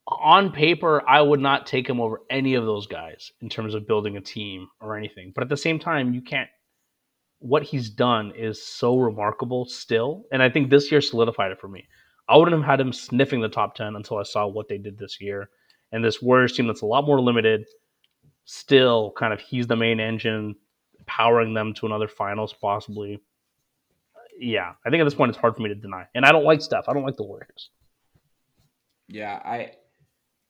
on 0.06 0.52
paper. 0.52 1.02
I 1.06 1.20
would 1.20 1.40
not 1.40 1.66
take 1.66 1.88
him 1.88 2.00
over 2.00 2.20
any 2.30 2.54
of 2.54 2.64
those 2.64 2.86
guys 2.86 3.32
in 3.40 3.48
terms 3.48 3.74
of 3.74 3.86
building 3.86 4.16
a 4.16 4.20
team 4.20 4.68
or 4.80 4.96
anything. 4.96 5.32
But 5.34 5.42
at 5.42 5.50
the 5.50 5.56
same 5.56 5.78
time, 5.78 6.14
you 6.14 6.22
can't. 6.22 6.48
What 7.38 7.62
he's 7.62 7.90
done 7.90 8.32
is 8.34 8.64
so 8.66 8.98
remarkable 8.98 9.66
still, 9.66 10.24
and 10.32 10.42
I 10.42 10.48
think 10.48 10.70
this 10.70 10.90
year 10.90 11.02
solidified 11.02 11.52
it 11.52 11.60
for 11.60 11.68
me. 11.68 11.86
I 12.28 12.36
wouldn't 12.36 12.56
have 12.56 12.66
had 12.66 12.80
him 12.80 12.92
sniffing 12.92 13.40
the 13.40 13.48
top 13.48 13.74
ten 13.74 13.94
until 13.94 14.16
I 14.16 14.22
saw 14.22 14.46
what 14.46 14.68
they 14.68 14.78
did 14.78 14.98
this 14.98 15.20
year, 15.20 15.50
and 15.92 16.02
this 16.02 16.22
Warriors 16.22 16.54
team 16.56 16.66
that's 16.66 16.82
a 16.82 16.86
lot 16.86 17.06
more 17.06 17.20
limited 17.20 17.66
still 18.46 19.12
kind 19.18 19.34
of 19.34 19.40
he's 19.40 19.66
the 19.66 19.76
main 19.76 20.00
engine 20.00 20.54
powering 21.06 21.52
them 21.52 21.74
to 21.74 21.84
another 21.84 22.08
finals 22.08 22.54
possibly. 22.54 23.20
Yeah, 24.38 24.72
I 24.84 24.90
think 24.90 25.00
at 25.00 25.04
this 25.04 25.14
point 25.14 25.30
it's 25.30 25.38
hard 25.38 25.56
for 25.56 25.62
me 25.62 25.68
to 25.68 25.74
deny. 25.74 26.06
And 26.14 26.24
I 26.24 26.32
don't 26.32 26.44
like 26.44 26.62
stuff 26.62 26.86
I 26.88 26.94
don't 26.94 27.04
like 27.04 27.16
the 27.16 27.24
Warriors. 27.24 27.70
Yeah, 29.08 29.40
I 29.44 29.72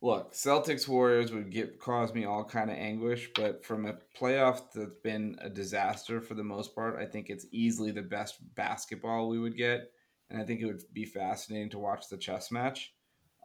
look, 0.02 0.34
Celtics 0.34 0.86
Warriors 0.86 1.32
would 1.32 1.50
get 1.50 1.78
cause 1.80 2.12
me 2.12 2.24
all 2.24 2.44
kind 2.44 2.70
of 2.70 2.76
anguish, 2.76 3.30
but 3.34 3.64
from 3.64 3.86
a 3.86 3.94
playoff 4.18 4.72
that's 4.74 4.94
been 4.96 5.36
a 5.40 5.48
disaster 5.48 6.20
for 6.20 6.34
the 6.34 6.44
most 6.44 6.74
part, 6.74 7.00
I 7.00 7.06
think 7.06 7.28
it's 7.28 7.46
easily 7.50 7.90
the 7.90 8.02
best 8.02 8.36
basketball 8.54 9.28
we 9.28 9.38
would 9.38 9.56
get, 9.56 9.90
and 10.30 10.40
I 10.40 10.44
think 10.44 10.60
it 10.60 10.66
would 10.66 10.82
be 10.92 11.06
fascinating 11.06 11.70
to 11.70 11.78
watch 11.78 12.08
the 12.08 12.18
chess 12.18 12.50
match. 12.50 12.92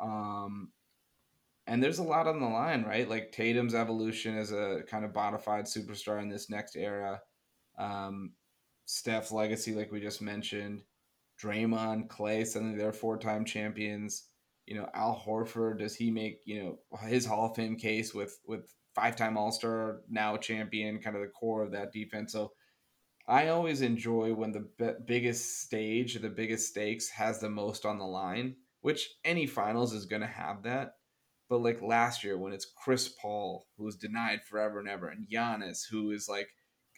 Um, 0.02 0.70
and 1.72 1.82
there's 1.82 2.00
a 2.00 2.04
lot 2.04 2.28
on 2.28 2.42
the 2.42 2.48
line, 2.48 2.84
right? 2.84 3.08
Like 3.08 3.32
Tatum's 3.32 3.74
evolution 3.74 4.38
as 4.38 4.52
a 4.52 4.82
kind 4.90 5.06
of 5.06 5.14
bona 5.14 5.40
fide 5.40 5.64
superstar 5.64 6.22
in 6.22 6.28
this 6.28 6.50
next 6.50 6.76
era. 6.76 7.22
Um, 7.80 8.34
Steph's 8.84 9.32
legacy, 9.32 9.74
like 9.74 9.90
we 9.90 10.02
just 10.02 10.22
mentioned. 10.22 10.84
Draymond, 11.42 12.10
Clay, 12.10 12.44
suddenly 12.44 12.78
they're 12.78 12.92
four 12.92 13.18
time 13.18 13.46
champions. 13.46 14.26
You 14.66 14.76
know, 14.76 14.90
Al 14.94 15.24
Horford, 15.26 15.80
does 15.80 15.96
he 15.96 16.12
make, 16.12 16.42
you 16.44 16.62
know, 16.62 17.00
his 17.08 17.26
Hall 17.26 17.50
of 17.50 17.56
Fame 17.56 17.78
case 17.78 18.14
with 18.14 18.38
with 18.46 18.76
five 18.94 19.16
time 19.16 19.38
All 19.38 19.54
Star, 19.54 20.02
now 20.10 20.36
champion, 20.36 21.00
kind 21.00 21.16
of 21.16 21.22
the 21.22 21.30
core 21.30 21.64
of 21.64 21.72
that 21.72 21.94
defense. 21.94 22.34
So 22.34 22.52
I 23.30 23.48
always 23.48 23.82
enjoy 23.82 24.34
when 24.34 24.52
the 24.52 24.68
b- 24.78 25.06
biggest 25.06 25.62
stage, 25.62 26.16
the 26.16 26.30
biggest 26.30 26.68
stakes 26.68 27.08
has 27.12 27.40
the 27.40 27.50
most 27.50 27.86
on 27.86 27.98
the 27.98 28.04
line, 28.04 28.58
which 28.82 29.08
any 29.24 29.48
finals 29.48 29.94
is 29.94 30.06
going 30.06 30.22
to 30.22 30.28
have 30.28 30.64
that. 30.64 30.96
But 31.52 31.64
like 31.64 31.82
last 31.82 32.24
year, 32.24 32.38
when 32.38 32.54
it's 32.54 32.66
Chris 32.66 33.10
Paul 33.10 33.68
who 33.76 33.84
was 33.84 33.98
denied 33.98 34.42
forever 34.42 34.80
and 34.80 34.88
ever, 34.88 35.10
and 35.10 35.28
Giannis 35.28 35.82
who 35.92 36.12
is 36.12 36.30
like 36.30 36.48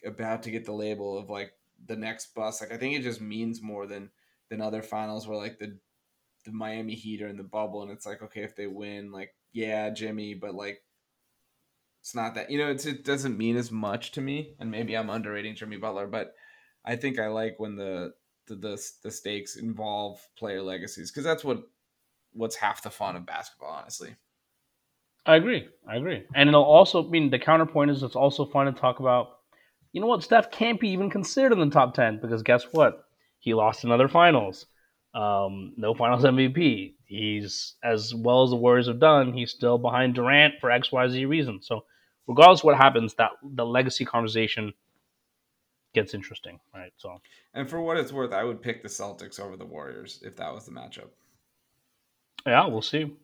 about 0.06 0.44
to 0.44 0.52
get 0.52 0.64
the 0.64 0.72
label 0.72 1.18
of 1.18 1.28
like 1.28 1.50
the 1.84 1.96
next 1.96 2.36
bus, 2.36 2.60
like 2.60 2.70
I 2.70 2.76
think 2.76 2.94
it 2.94 3.02
just 3.02 3.20
means 3.20 3.60
more 3.60 3.88
than 3.88 4.10
than 4.50 4.60
other 4.60 4.80
finals 4.80 5.26
where 5.26 5.36
like 5.36 5.58
the 5.58 5.76
the 6.44 6.52
Miami 6.52 6.94
Heat 6.94 7.20
are 7.20 7.26
in 7.26 7.36
the 7.36 7.42
bubble, 7.42 7.82
and 7.82 7.90
it's 7.90 8.06
like 8.06 8.22
okay 8.22 8.42
if 8.42 8.54
they 8.54 8.68
win, 8.68 9.10
like 9.10 9.34
yeah, 9.52 9.90
Jimmy, 9.90 10.34
but 10.34 10.54
like 10.54 10.84
it's 12.00 12.14
not 12.14 12.36
that 12.36 12.48
you 12.48 12.58
know 12.58 12.70
it 12.70 13.04
doesn't 13.04 13.36
mean 13.36 13.56
as 13.56 13.72
much 13.72 14.12
to 14.12 14.20
me, 14.20 14.54
and 14.60 14.70
maybe 14.70 14.96
I'm 14.96 15.10
underrating 15.10 15.56
Jimmy 15.56 15.78
Butler, 15.78 16.06
but 16.06 16.32
I 16.84 16.94
think 16.94 17.18
I 17.18 17.26
like 17.26 17.56
when 17.58 17.74
the 17.74 18.12
the 18.46 18.54
the, 18.54 18.90
the 19.02 19.10
stakes 19.10 19.56
involve 19.56 20.24
player 20.38 20.62
legacies 20.62 21.10
because 21.10 21.24
that's 21.24 21.42
what 21.42 21.64
what's 22.34 22.54
half 22.54 22.84
the 22.84 22.90
fun 22.90 23.16
of 23.16 23.26
basketball, 23.26 23.70
honestly. 23.70 24.14
I 25.26 25.36
agree. 25.36 25.68
I 25.88 25.96
agree. 25.96 26.24
And 26.34 26.48
it'll 26.48 26.62
also 26.62 27.06
I 27.06 27.10
mean 27.10 27.30
the 27.30 27.38
counterpoint 27.38 27.90
is 27.90 28.02
it's 28.02 28.16
also 28.16 28.44
fun 28.44 28.66
to 28.66 28.72
talk 28.72 29.00
about. 29.00 29.38
You 29.92 30.00
know 30.00 30.06
what? 30.08 30.24
Steph 30.24 30.50
can't 30.50 30.80
be 30.80 30.88
even 30.90 31.08
considered 31.08 31.52
in 31.52 31.60
the 31.60 31.72
top 31.72 31.94
ten 31.94 32.18
because 32.20 32.42
guess 32.42 32.64
what? 32.72 33.06
He 33.38 33.54
lost 33.54 33.84
another 33.84 34.08
finals. 34.08 34.66
Um, 35.14 35.74
no 35.76 35.94
finals 35.94 36.24
MVP. 36.24 36.94
He's 37.04 37.74
as 37.84 38.12
well 38.14 38.42
as 38.42 38.50
the 38.50 38.56
Warriors 38.56 38.88
have 38.88 38.98
done. 38.98 39.32
He's 39.32 39.52
still 39.52 39.78
behind 39.78 40.14
Durant 40.14 40.54
for 40.60 40.70
X 40.70 40.90
Y 40.90 41.08
Z 41.08 41.24
reason. 41.26 41.62
So 41.62 41.84
regardless 42.26 42.60
of 42.60 42.64
what 42.64 42.76
happens, 42.76 43.14
that 43.14 43.30
the 43.42 43.64
legacy 43.64 44.04
conversation 44.04 44.72
gets 45.94 46.12
interesting, 46.12 46.58
right? 46.74 46.92
So, 46.96 47.20
and 47.54 47.70
for 47.70 47.80
what 47.80 47.96
it's 47.96 48.12
worth, 48.12 48.32
I 48.32 48.44
would 48.44 48.60
pick 48.60 48.82
the 48.82 48.88
Celtics 48.88 49.38
over 49.38 49.56
the 49.56 49.64
Warriors 49.64 50.20
if 50.24 50.36
that 50.36 50.52
was 50.52 50.66
the 50.66 50.72
matchup. 50.72 51.10
Yeah, 52.44 52.66
we'll 52.66 52.82
see. 52.82 53.14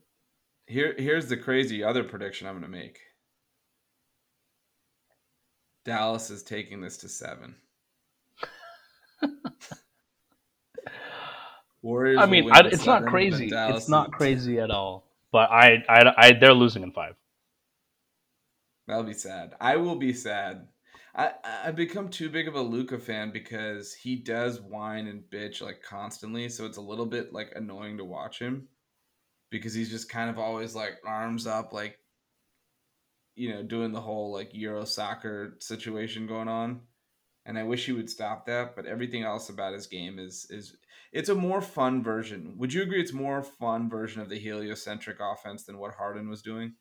Here, 0.70 0.94
here's 0.96 1.28
the 1.28 1.36
crazy 1.36 1.82
other 1.82 2.04
prediction 2.04 2.46
I'm 2.46 2.52
going 2.52 2.62
to 2.62 2.70
make. 2.70 3.00
Dallas 5.84 6.30
is 6.30 6.44
taking 6.44 6.80
this 6.80 6.96
to 6.98 7.08
seven. 7.08 7.56
Warriors. 11.82 12.20
I 12.20 12.26
mean, 12.26 12.52
I, 12.52 12.60
it's 12.66 12.86
not 12.86 13.04
crazy. 13.06 13.50
It's 13.52 13.88
not 13.88 14.12
crazy 14.12 14.60
at 14.60 14.70
all. 14.70 15.08
But 15.32 15.50
I, 15.50 15.82
I, 15.88 16.12
I, 16.16 16.32
they're 16.34 16.54
losing 16.54 16.84
in 16.84 16.92
five. 16.92 17.16
That'll 18.86 19.02
be 19.02 19.12
sad. 19.12 19.54
I 19.60 19.74
will 19.74 19.96
be 19.96 20.12
sad. 20.12 20.68
I 21.16 21.32
I 21.64 21.72
become 21.72 22.08
too 22.08 22.28
big 22.28 22.46
of 22.46 22.54
a 22.54 22.60
Luka 22.60 23.00
fan 23.00 23.32
because 23.32 23.92
he 23.92 24.14
does 24.14 24.60
whine 24.60 25.08
and 25.08 25.24
bitch 25.30 25.60
like 25.62 25.82
constantly, 25.82 26.48
so 26.48 26.64
it's 26.64 26.76
a 26.76 26.80
little 26.80 27.06
bit 27.06 27.32
like 27.32 27.50
annoying 27.56 27.98
to 27.98 28.04
watch 28.04 28.38
him 28.38 28.68
because 29.51 29.74
he's 29.74 29.90
just 29.90 30.09
kind 30.09 30.30
of 30.30 30.38
always 30.38 30.74
like 30.74 30.94
arms 31.05 31.46
up, 31.46 31.72
like 31.72 31.98
you 33.34 33.53
know, 33.53 33.62
doing 33.62 33.92
the 33.92 34.01
whole 34.01 34.32
like 34.32 34.55
Euro 34.55 34.84
soccer 34.84 35.57
situation 35.61 36.26
going 36.26 36.48
on. 36.48 36.80
And 37.46 37.59
I 37.59 37.62
wish 37.62 37.86
he 37.86 37.92
would 37.92 38.11
stop 38.11 38.46
that, 38.46 38.76
but 38.76 38.86
everything 38.86 39.22
else 39.22 39.48
about 39.48 39.74
his 39.74 39.86
game 39.86 40.18
is 40.18 40.46
is 40.51 40.76
it's 41.12 41.28
a 41.28 41.34
more 41.34 41.61
fun 41.61 42.03
version. 42.03 42.55
Would 42.59 42.72
you 42.72 42.82
agree 42.82 43.01
it's 43.01 43.12
more 43.12 43.42
fun 43.42 43.88
version 43.90 44.22
of 44.22 44.28
the 44.28 44.38
heliocentric 44.38 45.18
offense 45.20 45.64
than 45.64 45.78
what 45.78 45.94
Harden 45.94 46.28
was 46.28 46.42
doing? 46.42 46.74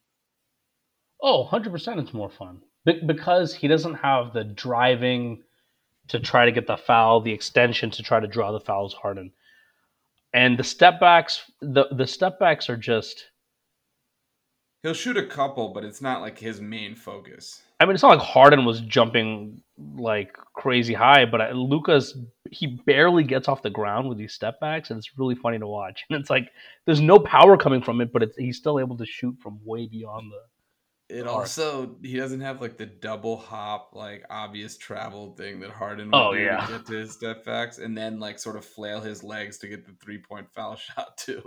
Oh, 1.22 1.48
100% 1.52 2.02
it's 2.02 2.14
more 2.14 2.30
fun. 2.30 2.62
Be- 2.86 3.02
because 3.06 3.54
he 3.54 3.68
doesn't 3.68 3.96
have 3.96 4.34
the 4.34 4.44
driving 4.44 5.44
to 6.10 6.20
try 6.20 6.46
to 6.46 6.52
get 6.52 6.68
the 6.68 6.78
foul, 6.78 7.22
the 7.22 7.34
extension 7.34 7.90
to 7.92 8.04
try 8.04 8.20
to 8.20 8.28
draw 8.28 8.52
the 8.52 8.60
fouls 8.60 8.94
Harden. 8.94 9.32
And 10.34 10.58
the 10.58 10.64
step 10.64 11.00
backs 11.00 11.44
the 11.62 11.88
the 11.92 12.08
step 12.08 12.40
backs 12.40 12.70
are 12.70 12.78
just 12.78 13.26
He'll 14.84 14.94
shoot 14.94 15.18
a 15.18 15.26
couple, 15.26 15.74
but 15.74 15.84
it's 15.84 16.02
not 16.02 16.22
like 16.22 16.40
his 16.40 16.62
main 16.62 16.96
focus. 16.96 17.62
I 17.82 17.86
mean, 17.86 17.96
it's 17.96 18.04
not 18.04 18.18
like 18.18 18.26
Harden 18.26 18.64
was 18.64 18.80
jumping 18.82 19.62
like 19.78 20.38
crazy 20.54 20.94
high, 20.94 21.26
but 21.26 21.42
uh, 21.42 21.50
Luka's 21.52 22.18
he 22.50 22.68
barely 22.86 23.24
gets 23.24 23.48
off 23.48 23.62
the 23.62 23.70
ground 23.70 24.08
with 24.08 24.18
these 24.18 24.34
step 24.34 24.60
backs, 24.62 24.90
and 24.90 24.98
it's 24.98 25.18
really 25.18 25.36
funny 25.36 25.60
to 25.60 25.68
watch. 25.68 26.04
And 26.10 26.20
it's 26.20 26.30
like 26.30 26.50
there's 26.86 27.02
no 27.02 27.20
power 27.20 27.58
coming 27.58 27.82
from 27.82 28.00
it, 28.00 28.14
but 28.14 28.32
he's 28.38 28.58
still 28.58 28.80
able 28.80 28.98
to 28.98 29.06
shoot 29.06 29.38
from 29.42 29.60
way 29.66 29.86
beyond 29.86 30.32
the 30.32 30.42
it 31.10 31.26
also 31.26 31.96
he 32.04 32.16
doesn't 32.16 32.42
have 32.42 32.62
like 32.62 32.78
the 32.78 32.86
double 32.86 33.36
hop 33.36 33.92
like 33.94 34.24
obvious 34.30 34.78
travel 34.78 35.34
thing 35.36 35.60
that 35.60 35.72
Harden 35.72 36.12
would 36.12 36.18
oh, 36.18 36.34
do 36.34 36.40
yeah. 36.40 36.66
to 36.66 36.74
get 36.74 36.86
to 36.86 36.94
his 36.94 37.12
step 37.12 37.44
backs 37.44 37.80
and 37.80 37.98
then 37.98 38.20
like 38.20 38.38
sort 38.38 38.56
of 38.56 38.64
flail 38.64 39.02
his 39.02 39.24
legs 39.24 39.58
to 39.60 39.68
get 39.68 39.86
the 39.86 39.94
three 40.04 40.20
point 40.20 40.48
foul 40.54 40.76
shot 40.96 41.18
too. 41.18 41.42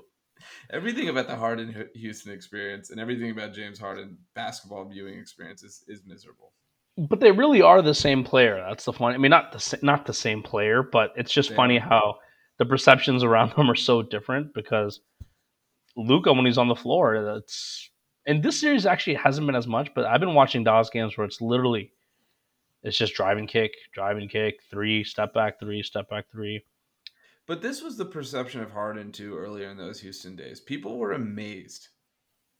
Everything 0.71 1.09
about 1.09 1.29
the 1.29 1.37
Harden 1.37 1.89
Houston 1.95 2.33
experience 2.33 2.91
and 2.91 2.99
everything 2.99 3.31
about 3.31 3.55
James 3.55 3.79
Harden 3.79 4.19
basketball 4.35 4.85
viewing 4.89 5.17
experience 5.17 5.63
is, 5.63 5.85
is 5.87 6.03
miserable. 6.05 6.53
But 6.99 7.21
they 7.21 7.31
really 7.31 7.63
are 7.63 7.81
the 7.81 7.95
same 7.95 8.25
player. 8.25 8.63
That's 8.69 8.85
the 8.85 8.93
funny. 8.93 9.15
I 9.15 9.19
mean, 9.19 9.31
not 9.31 9.53
the 9.53 9.79
not 9.83 10.05
the 10.05 10.13
same 10.13 10.43
player, 10.43 10.83
but 10.83 11.13
it's 11.17 11.33
just 11.33 11.55
funny 11.55 11.79
how 11.79 12.17
the 12.59 12.67
perceptions 12.67 13.23
around 13.23 13.53
them 13.57 13.71
are 13.71 13.77
so 13.77 14.03
different 14.03 14.53
because 14.53 15.01
Luka 15.97 16.33
when 16.33 16.45
he's 16.45 16.59
on 16.59 16.69
the 16.69 16.75
floor, 16.75 17.23
that's 17.25 17.89
and 18.27 18.43
this 18.43 18.61
series 18.61 18.87
actually 18.87 19.15
hasn't 19.15 19.47
been 19.47 19.57
as 19.57 19.67
much, 19.67 19.93
but 19.95 20.05
I've 20.05 20.21
been 20.21 20.35
watching 20.35 20.65
Dallas 20.65 20.91
games 20.91 21.17
where 21.17 21.27
it's 21.27 21.41
literally 21.41 21.93
it's 22.83 22.97
just 22.97 23.15
driving 23.15 23.47
kick, 23.47 23.73
driving 23.95 24.29
kick, 24.29 24.61
three, 24.71 25.05
step 25.05 25.33
back, 25.33 25.61
three, 25.61 25.83
step 25.83 26.09
back, 26.09 26.27
three. 26.31 26.65
But 27.47 27.63
this 27.63 27.83
was 27.83 27.97
the 27.97 28.05
perception 28.05 28.61
of 28.61 28.71
Harden 28.71 29.13
too 29.13 29.37
earlier 29.37 29.69
in 29.71 29.77
those 29.77 30.01
Houston 30.01 30.37
days. 30.37 30.61
People 30.61 30.99
were 30.99 31.13
amazed. 31.13 31.89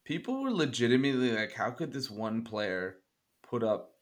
People 0.05 0.43
were 0.43 0.51
legitimately 0.51 1.33
like, 1.33 1.53
how 1.53 1.71
could 1.71 1.93
this 1.93 2.11
one 2.11 2.43
player 2.43 2.97
put 3.43 3.63
up 3.63 3.95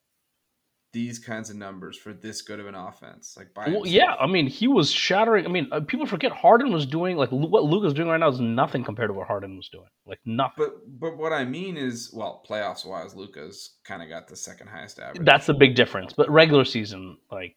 these 0.93 1.19
kinds 1.19 1.51
of 1.51 1.57
numbers 1.57 1.97
for 1.97 2.13
this 2.13 2.43
good 2.43 2.59
of 2.59 2.67
an 2.67 2.75
offense. 2.75 3.35
Like, 3.37 3.55
by 3.55 3.69
well, 3.69 3.87
yeah, 3.87 4.15
I 4.19 4.27
mean, 4.27 4.47
he 4.47 4.67
was 4.67 4.91
shattering. 4.91 5.47
I 5.47 5.49
mean, 5.49 5.69
uh, 5.71 5.81
people 5.81 6.07
forget 6.07 6.33
Harden 6.33 6.73
was 6.73 6.87
doing 6.87 7.17
like 7.17 7.31
what 7.31 7.65
Luka's 7.65 7.95
doing 7.95 8.09
right 8.09 8.19
now 8.19 8.29
is 8.29 8.41
nothing 8.41 8.85
compared 8.85 9.09
to 9.09 9.15
what 9.15 9.27
Harden 9.27 9.57
was 9.57 9.69
doing. 9.69 9.89
Like 10.07 10.21
nothing. 10.25 10.55
But 10.59 11.01
but 11.01 11.17
what 11.17 11.33
I 11.33 11.45
mean 11.45 11.77
is, 11.77 12.11
well, 12.13 12.43
playoffs 12.49 12.85
wise, 12.85 13.15
Luka's 13.15 13.77
kind 13.85 14.03
of 14.03 14.09
got 14.09 14.29
the 14.29 14.37
second 14.37 14.69
highest 14.69 14.99
average. 14.99 15.25
That's 15.25 15.47
the 15.47 15.55
big 15.55 15.75
difference. 15.75 16.13
But 16.13 16.31
regular 16.31 16.65
season, 16.65 17.19
like. 17.31 17.57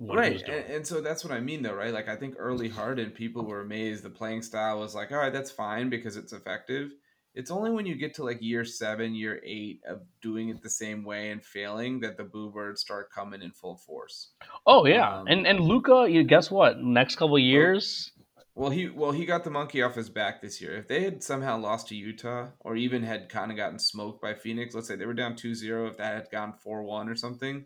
Right, 0.00 0.42
and, 0.42 0.64
and 0.64 0.86
so 0.86 1.00
that's 1.00 1.24
what 1.24 1.32
I 1.32 1.38
mean, 1.38 1.62
though, 1.62 1.72
right? 1.72 1.94
Like, 1.94 2.08
I 2.08 2.16
think 2.16 2.34
early 2.36 2.68
Harden, 2.68 3.10
people 3.10 3.44
were 3.44 3.60
amazed. 3.60 4.02
The 4.02 4.10
playing 4.10 4.42
style 4.42 4.80
was 4.80 4.92
like, 4.92 5.12
all 5.12 5.18
right, 5.18 5.32
that's 5.32 5.52
fine 5.52 5.88
because 5.88 6.16
it's 6.16 6.32
effective 6.32 6.90
it's 7.34 7.50
only 7.50 7.70
when 7.70 7.84
you 7.84 7.96
get 7.96 8.14
to 8.14 8.24
like 8.24 8.40
year 8.40 8.64
seven, 8.64 9.14
year 9.14 9.40
eight 9.44 9.80
of 9.88 10.02
doing 10.22 10.50
it 10.50 10.62
the 10.62 10.70
same 10.70 11.04
way 11.04 11.30
and 11.30 11.44
failing 11.44 12.00
that 12.00 12.16
the 12.16 12.24
boo 12.24 12.50
birds 12.50 12.80
start 12.80 13.10
coming 13.12 13.42
in 13.42 13.50
full 13.50 13.76
force. 13.76 14.30
Oh 14.66 14.86
yeah, 14.86 15.18
um, 15.18 15.26
and 15.26 15.46
and 15.46 15.60
Luka, 15.60 16.06
you 16.08 16.22
guess 16.24 16.50
what? 16.50 16.78
Next 16.78 17.16
couple 17.16 17.38
years. 17.38 18.12
Well, 18.54 18.70
he 18.70 18.88
well 18.88 19.10
he 19.10 19.26
got 19.26 19.42
the 19.42 19.50
monkey 19.50 19.82
off 19.82 19.96
his 19.96 20.08
back 20.08 20.40
this 20.40 20.60
year. 20.60 20.76
If 20.76 20.86
they 20.86 21.02
had 21.02 21.24
somehow 21.24 21.58
lost 21.58 21.88
to 21.88 21.96
Utah 21.96 22.50
or 22.60 22.76
even 22.76 23.02
had 23.02 23.28
kind 23.28 23.50
of 23.50 23.56
gotten 23.56 23.80
smoked 23.80 24.22
by 24.22 24.34
Phoenix, 24.34 24.74
let's 24.74 24.86
say 24.86 24.94
they 24.94 25.06
were 25.06 25.14
down 25.14 25.34
2-0, 25.34 25.90
if 25.90 25.96
that 25.96 26.14
had 26.14 26.30
gone 26.30 26.54
4-1 26.64 27.10
or 27.10 27.16
something, 27.16 27.64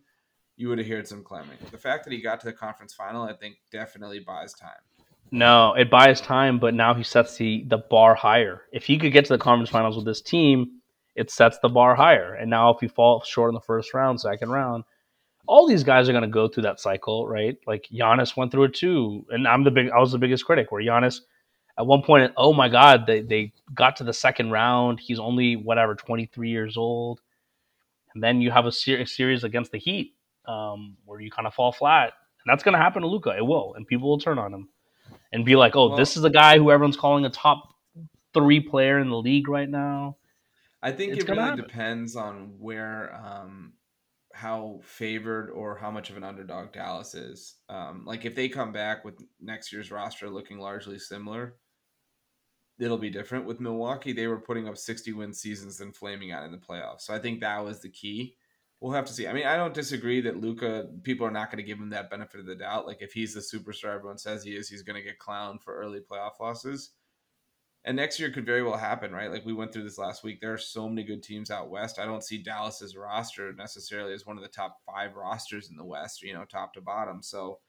you 0.57 0.71
would 0.71 0.79
have 0.79 0.89
heard 0.89 1.07
some 1.07 1.23
clamoring. 1.23 1.59
The 1.71 1.77
fact 1.77 2.05
that 2.05 2.12
he 2.12 2.23
got 2.23 2.41
to 2.41 2.47
the 2.47 2.55
conference 2.55 2.95
final, 2.95 3.23
I 3.23 3.35
think, 3.35 3.57
definitely 3.71 4.21
buys 4.21 4.55
time. 4.55 4.71
No, 5.31 5.74
it 5.74 5.91
buys 5.91 6.20
time, 6.20 6.59
but 6.59 6.74
now 6.74 6.95
he 6.95 7.03
sets 7.03 7.37
the 7.37 7.64
the 7.68 7.79
bar 7.79 8.14
higher. 8.14 8.62
If 8.72 8.85
he 8.85 8.99
could 8.99 9.12
get 9.12 9.26
to 9.26 9.35
the 9.35 9.39
conference 9.39 9.70
finals 9.70 9.97
with 9.97 10.07
this 10.07 10.22
team, 10.22 10.81
it 11.16 11.31
sets 11.31 11.59
the 11.59 11.68
bar 11.68 11.95
higher. 11.95 12.35
And 12.35 12.49
now 12.49 12.70
if 12.70 12.81
you 12.83 12.89
fall 12.89 13.22
short 13.22 13.51
in 13.51 13.55
the 13.55 13.61
first 13.61 13.93
round, 13.93 14.20
second 14.20 14.51
round, 14.51 14.85
all 15.47 15.66
these 15.66 15.85
guys 15.85 16.09
are 16.09 16.12
going 16.12 16.22
to 16.22 16.29
go 16.29 16.49
through 16.49 16.62
that 16.62 16.81
cycle, 16.81 17.29
right? 17.29 17.57
Like 17.66 17.89
Giannis 17.93 18.37
went 18.37 18.53
through 18.53 18.64
it 18.64 18.74
too, 18.74 19.26
and 19.31 19.47
I'm 19.47 19.64
the 19.64 19.70
big 19.70 19.91
I 19.91 19.99
was 19.99 20.12
the 20.12 20.18
biggest 20.18 20.47
critic 20.47 20.72
where 20.72 20.83
Giannis 20.83 21.20
at 21.79 21.87
one 21.87 22.03
point, 22.03 22.33
oh 22.37 22.55
my 22.55 22.68
God, 22.70 23.07
they 23.07 23.20
they 23.20 23.53
got 23.74 23.97
to 23.97 24.05
the 24.05 24.14
second 24.14 24.51
round. 24.51 24.99
He's 24.99 25.18
only 25.18 25.57
whatever 25.57 25.95
23 25.95 26.49
years 26.49 26.76
old, 26.79 27.20
and 28.14 28.22
then 28.22 28.41
you 28.41 28.51
have 28.51 28.64
a, 28.64 28.72
ser- 28.72 29.05
series 29.05 29.45
against 29.45 29.72
the 29.72 29.79
Heat 29.79 30.14
um, 30.47 30.97
where 31.05 31.20
you 31.20 31.31
kind 31.31 31.47
of 31.47 31.53
fall 31.53 31.70
flat, 31.70 32.14
and 32.45 32.51
that's 32.51 32.62
going 32.62 32.72
to 32.72 32.81
happen 32.81 33.03
to 33.03 33.09
Luka. 33.09 33.37
It 33.37 33.45
will, 33.47 33.74
and 33.74 33.87
people 33.87 34.09
will 34.09 34.18
turn 34.18 34.39
on 34.39 34.55
him 34.55 34.68
and 35.33 35.45
be 35.45 35.57
like, 35.57 35.76
oh, 35.76 35.89
well, 35.89 35.97
this 35.97 36.16
is 36.16 36.24
a 36.24 36.31
guy 36.31 36.59
who 36.59 36.70
everyone's 36.70 36.97
calling 36.97 37.24
a 37.24 37.31
top 37.31 37.74
three 38.35 38.61
player 38.61 38.99
in 38.99 39.09
the 39.09 39.16
league 39.16 39.49
right 39.49 39.68
now. 39.68 40.16
I 40.83 40.93
think 40.93 41.12
it's 41.12 41.24
it 41.24 41.29
really 41.29 41.43
happen. 41.43 41.64
depends 41.64 42.16
on 42.16 42.55
where, 42.59 43.14
um, 43.14 43.72
how 44.33 44.79
favored 44.85 45.51
or 45.51 45.76
how 45.76 45.91
much 45.91 46.11
of 46.11 46.16
an 46.16 46.22
underdog 46.22 46.72
Dallas 46.72 47.14
is. 47.14 47.57
Um, 47.68 48.05
like 48.07 48.24
if 48.24 48.37
they 48.37 48.49
come 48.49 48.70
back 48.70 49.05
with 49.05 49.20
next 49.41 49.72
year's 49.72 49.91
roster 49.91 50.31
looking 50.31 50.61
largely 50.61 50.99
similar, 50.99 51.57
it'll 52.79 52.99
be 52.99 53.11
different. 53.11 53.46
With 53.46 53.59
Milwaukee, 53.59 54.13
they 54.13 54.29
were 54.29 54.41
putting 54.41 54.68
up 54.68 54.79
60 54.79 55.13
win 55.13 55.34
seasons 55.34 55.80
and 55.80 55.95
flaming 55.95 56.30
out 56.30 56.45
in 56.45 56.53
the 56.53 56.59
playoffs. 56.59 57.00
So 57.00 57.13
I 57.13 57.18
think 57.18 57.41
that 57.41 57.64
was 57.64 57.80
the 57.80 57.91
key 57.91 58.37
we'll 58.80 58.92
have 58.92 59.07
to 59.07 59.13
see. 59.13 59.26
I 59.26 59.33
mean, 59.33 59.46
I 59.46 59.57
don't 59.57 59.75
disagree 59.75 60.21
that 60.22 60.41
Luka 60.41 60.88
People 61.03 61.26
are 61.26 61.33
not 61.33 61.50
going 61.50 61.63
to 61.63 61.68
give 61.68 61.79
him 61.79 61.91
that 61.91 62.11
benefit 62.11 62.41
of 62.41 62.46
the 62.46 62.55
doubt. 62.55 62.87
Like 62.87 63.03
if 63.03 63.13
he's 63.13 63.34
the 63.34 63.41
superstar 63.41 63.95
everyone 63.95 64.18
says 64.18 64.45
he 64.45 64.53
is, 64.53 64.68
he's 64.68 64.83
going 64.83 64.96
to 64.96 65.07
get 65.07 65.18
clowned 65.18 65.63
for 65.63 65.76
early 65.76 66.00
playoff 66.00 66.41
losses. 66.41 66.91
And 67.84 67.96
next 67.96 68.21
year 68.21 68.30
could 68.30 68.45
very 68.45 68.63
well 68.63 68.76
happen, 68.76 69.13
right? 69.13 69.30
Like 69.30 69.46
we 69.46 69.53
went 69.53 69.72
through 69.72 69.84
this 69.84 69.99
last 69.99 70.22
week. 70.22 70.41
There 70.41 70.53
are 70.53 70.59
so 70.59 70.88
many 70.88 71.05
good 71.05 71.22
teams 71.22 71.50
out 71.50 71.71
west. 71.71 71.99
I 71.99 72.05
don't 72.05 72.25
see 72.25 72.42
Dallas's 72.42 72.96
roster 72.96 73.53
necessarily 73.53 74.13
as 74.13 74.26
one 74.26 74.37
of 74.37 74.42
the 74.42 74.49
top 74.49 74.79
five 74.84 75.14
rosters 75.14 75.71
in 75.71 75.76
the 75.76 75.84
West, 75.84 76.22
you 76.22 76.34
know, 76.34 76.45
top 76.45 76.75
to 76.75 76.80
bottom. 76.80 77.22
So 77.22 77.61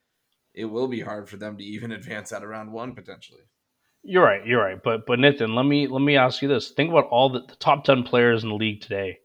it 0.54 0.66
will 0.66 0.88
be 0.88 1.00
hard 1.00 1.30
for 1.30 1.38
them 1.38 1.58
to 1.58 1.64
even 1.64 1.92
advance 1.94 2.34
out 2.34 2.44
of 2.44 2.50
round 2.50 2.72
one 2.74 2.96
potentially. 2.96 3.44
You're 4.02 4.24
right. 4.24 4.46
You're 4.46 4.62
right. 4.62 4.82
But 4.82 5.06
but 5.06 5.20
Nathan, 5.20 5.56
let 5.56 5.66
me 5.66 5.88
let 5.88 6.02
me 6.02 6.18
ask 6.18 6.42
you 6.42 6.48
this: 6.48 6.72
Think 6.72 6.90
about 6.90 7.08
all 7.10 7.30
the, 7.30 7.42
the 7.42 7.56
top 7.56 7.84
ten 7.84 8.04
players 8.04 8.44
in 8.44 8.50
the 8.50 8.56
league 8.56 8.82
today 8.82 9.20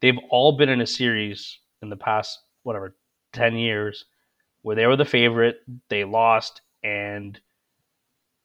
they've 0.00 0.18
all 0.30 0.52
been 0.52 0.68
in 0.68 0.80
a 0.80 0.86
series 0.86 1.58
in 1.82 1.90
the 1.90 1.96
past 1.96 2.40
whatever 2.62 2.96
10 3.32 3.56
years 3.56 4.06
where 4.62 4.76
they 4.76 4.86
were 4.86 4.96
the 4.96 5.04
favorite, 5.04 5.60
they 5.88 6.04
lost 6.04 6.60
and 6.82 7.40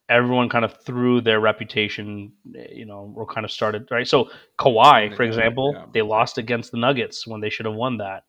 everyone 0.08 0.50
kind 0.50 0.64
of 0.64 0.80
threw 0.84 1.20
their 1.20 1.40
reputation, 1.40 2.32
you 2.72 2.86
know, 2.86 3.12
or 3.16 3.26
kind 3.26 3.44
of 3.44 3.52
started, 3.52 3.88
right? 3.90 4.08
So 4.08 4.30
Kawhi, 4.60 5.16
for 5.16 5.24
example, 5.24 5.74
yeah. 5.76 5.86
they 5.94 6.02
lost 6.02 6.38
against 6.38 6.72
the 6.72 6.78
Nuggets 6.78 7.26
when 7.26 7.42
they 7.42 7.50
should 7.50 7.66
have 7.66 7.76
won 7.76 7.98
that. 7.98 8.24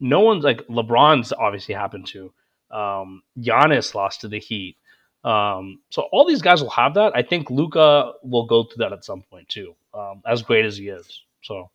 No 0.00 0.20
one's 0.20 0.44
like 0.44 0.66
LeBron's 0.68 1.32
obviously 1.32 1.74
happened 1.74 2.06
to. 2.08 2.32
Um, 2.70 3.22
Giannis 3.38 3.94
lost 3.94 4.20
to 4.20 4.28
the 4.28 4.38
Heat. 4.38 4.76
Um, 5.24 5.80
so 5.90 6.02
all 6.12 6.26
these 6.26 6.42
guys 6.42 6.62
will 6.62 6.70
have 6.70 6.94
that. 6.94 7.12
I 7.16 7.22
think 7.22 7.50
Luka 7.50 8.12
will 8.22 8.46
go 8.46 8.62
through 8.62 8.84
that 8.84 8.92
at 8.92 9.04
some 9.04 9.22
point 9.22 9.48
too, 9.48 9.74
um, 9.92 10.22
as 10.24 10.42
great 10.42 10.64
as 10.64 10.76
he 10.76 10.88
is. 10.88 11.24
So 11.42 11.70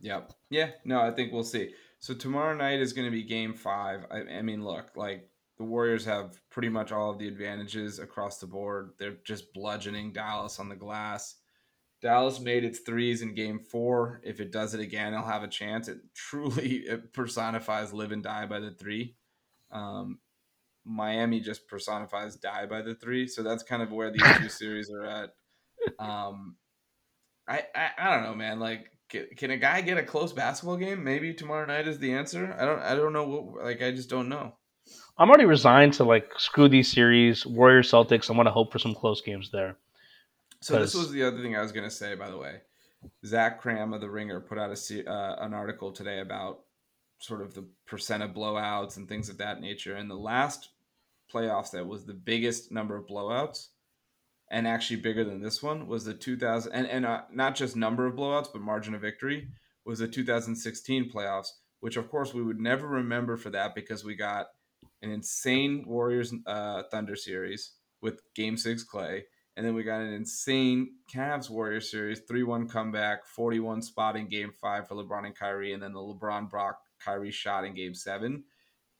Yep. 0.00 0.32
Yeah. 0.50 0.70
No, 0.84 1.00
I 1.00 1.10
think 1.10 1.32
we'll 1.32 1.44
see. 1.44 1.72
So 1.98 2.14
tomorrow 2.14 2.54
night 2.54 2.80
is 2.80 2.92
going 2.92 3.06
to 3.06 3.12
be 3.12 3.24
game 3.24 3.54
five. 3.54 4.06
I, 4.10 4.38
I 4.38 4.42
mean, 4.42 4.64
look, 4.64 4.96
like 4.96 5.28
the 5.56 5.64
Warriors 5.64 6.04
have 6.04 6.40
pretty 6.50 6.68
much 6.68 6.92
all 6.92 7.10
of 7.10 7.18
the 7.18 7.28
advantages 7.28 7.98
across 7.98 8.38
the 8.38 8.46
board. 8.46 8.92
They're 8.98 9.16
just 9.24 9.52
bludgeoning 9.52 10.12
Dallas 10.12 10.60
on 10.60 10.68
the 10.68 10.76
glass. 10.76 11.36
Dallas 12.00 12.38
made 12.38 12.64
its 12.64 12.78
threes 12.80 13.22
in 13.22 13.34
game 13.34 13.58
four. 13.58 14.20
If 14.22 14.38
it 14.40 14.52
does 14.52 14.72
it 14.72 14.80
again, 14.80 15.12
it'll 15.12 15.26
have 15.26 15.42
a 15.42 15.48
chance. 15.48 15.88
It 15.88 15.98
truly 16.14 16.76
it 16.86 17.12
personifies 17.12 17.92
live 17.92 18.12
and 18.12 18.22
die 18.22 18.46
by 18.46 18.60
the 18.60 18.70
three. 18.70 19.16
Um, 19.72 20.20
Miami 20.84 21.40
just 21.40 21.66
personifies 21.66 22.36
die 22.36 22.66
by 22.66 22.82
the 22.82 22.94
three. 22.94 23.26
So 23.26 23.42
that's 23.42 23.64
kind 23.64 23.82
of 23.82 23.92
where 23.92 24.10
these 24.10 24.22
two 24.38 24.48
series 24.48 24.90
are 24.90 25.04
at. 25.04 25.30
Um, 26.00 26.56
I, 27.46 27.62
I, 27.74 27.90
I 27.96 28.14
don't 28.14 28.24
know, 28.24 28.34
man. 28.34 28.58
Like, 28.58 28.90
can, 29.08 29.26
can 29.36 29.50
a 29.50 29.56
guy 29.56 29.80
get 29.80 29.98
a 29.98 30.02
close 30.02 30.32
basketball 30.32 30.76
game? 30.76 31.02
Maybe 31.02 31.34
tomorrow 31.34 31.66
night 31.66 31.88
is 31.88 31.98
the 31.98 32.12
answer. 32.12 32.54
I 32.58 32.64
don't 32.64 32.80
I 32.80 32.94
don't 32.94 33.12
know. 33.12 33.26
What, 33.26 33.64
like, 33.64 33.82
I 33.82 33.90
just 33.90 34.10
don't 34.10 34.28
know. 34.28 34.54
I'm 35.18 35.28
already 35.28 35.46
resigned 35.46 35.94
to 35.94 36.04
like 36.04 36.30
screw 36.38 36.68
these 36.68 36.90
series, 36.90 37.44
Warriors 37.44 37.90
Celtics. 37.90 38.30
I 38.30 38.36
want 38.36 38.46
to 38.46 38.52
hope 38.52 38.72
for 38.72 38.78
some 38.78 38.94
close 38.94 39.20
games 39.20 39.50
there. 39.50 39.76
So 40.60 40.78
this 40.78 40.94
was 40.94 41.10
the 41.10 41.24
other 41.24 41.40
thing 41.40 41.56
I 41.56 41.62
was 41.62 41.72
going 41.72 41.88
to 41.88 41.94
say, 41.94 42.14
by 42.14 42.30
the 42.30 42.36
way. 42.36 42.60
Zach 43.24 43.62
Kram 43.62 43.94
of 43.94 44.00
the 44.00 44.10
Ringer 44.10 44.40
put 44.40 44.58
out 44.58 44.70
a 44.70 45.10
uh, 45.10 45.36
an 45.44 45.54
article 45.54 45.92
today 45.92 46.20
about 46.20 46.60
sort 47.18 47.42
of 47.42 47.54
the 47.54 47.64
percent 47.86 48.22
of 48.22 48.30
blowouts 48.30 48.96
and 48.96 49.08
things 49.08 49.28
of 49.28 49.38
that 49.38 49.60
nature. 49.60 49.94
And 49.94 50.10
the 50.10 50.16
last 50.16 50.70
playoffs 51.32 51.72
that 51.72 51.86
was 51.86 52.04
the 52.04 52.14
biggest 52.14 52.72
number 52.72 52.96
of 52.96 53.06
blowouts, 53.06 53.68
and 54.50 54.66
actually 54.66 54.96
bigger 54.96 55.24
than 55.24 55.40
this 55.40 55.62
one, 55.62 55.86
was 55.86 56.04
the 56.04 56.14
2000 56.14 56.72
and 56.72 56.86
and 56.86 57.06
uh, 57.06 57.22
not 57.32 57.54
just 57.54 57.76
number 57.76 58.06
of 58.06 58.14
blowouts, 58.14 58.48
but 58.52 58.62
margin 58.62 58.94
of 58.94 59.00
victory 59.00 59.48
was 59.84 60.00
the 60.00 60.08
2016 60.08 61.10
playoffs, 61.10 61.48
which 61.80 61.96
of 61.96 62.10
course 62.10 62.34
we 62.34 62.42
would 62.42 62.60
never 62.60 62.86
remember 62.86 63.36
for 63.36 63.50
that 63.50 63.74
because 63.74 64.04
we 64.04 64.14
got 64.14 64.46
an 65.02 65.10
insane 65.10 65.84
Warriors 65.86 66.32
uh, 66.46 66.82
Thunder 66.90 67.16
series 67.16 67.72
with 68.00 68.20
Game 68.34 68.56
Six 68.56 68.84
Clay 68.84 69.24
and 69.58 69.66
then 69.66 69.74
we 69.74 69.82
got 69.82 70.00
an 70.00 70.12
insane 70.12 70.92
Cavs 71.12 71.50
Warriors 71.50 71.90
series, 71.90 72.20
3 72.28 72.44
1 72.44 72.68
comeback, 72.68 73.26
41 73.26 73.82
spot 73.82 74.14
in 74.14 74.28
game 74.28 74.52
five 74.52 74.86
for 74.86 74.94
LeBron 74.94 75.26
and 75.26 75.34
Kyrie, 75.34 75.72
and 75.72 75.82
then 75.82 75.92
the 75.92 75.98
LeBron 75.98 76.48
Brock 76.48 76.78
Kyrie 77.04 77.32
shot 77.32 77.64
in 77.64 77.74
game 77.74 77.92
seven. 77.92 78.44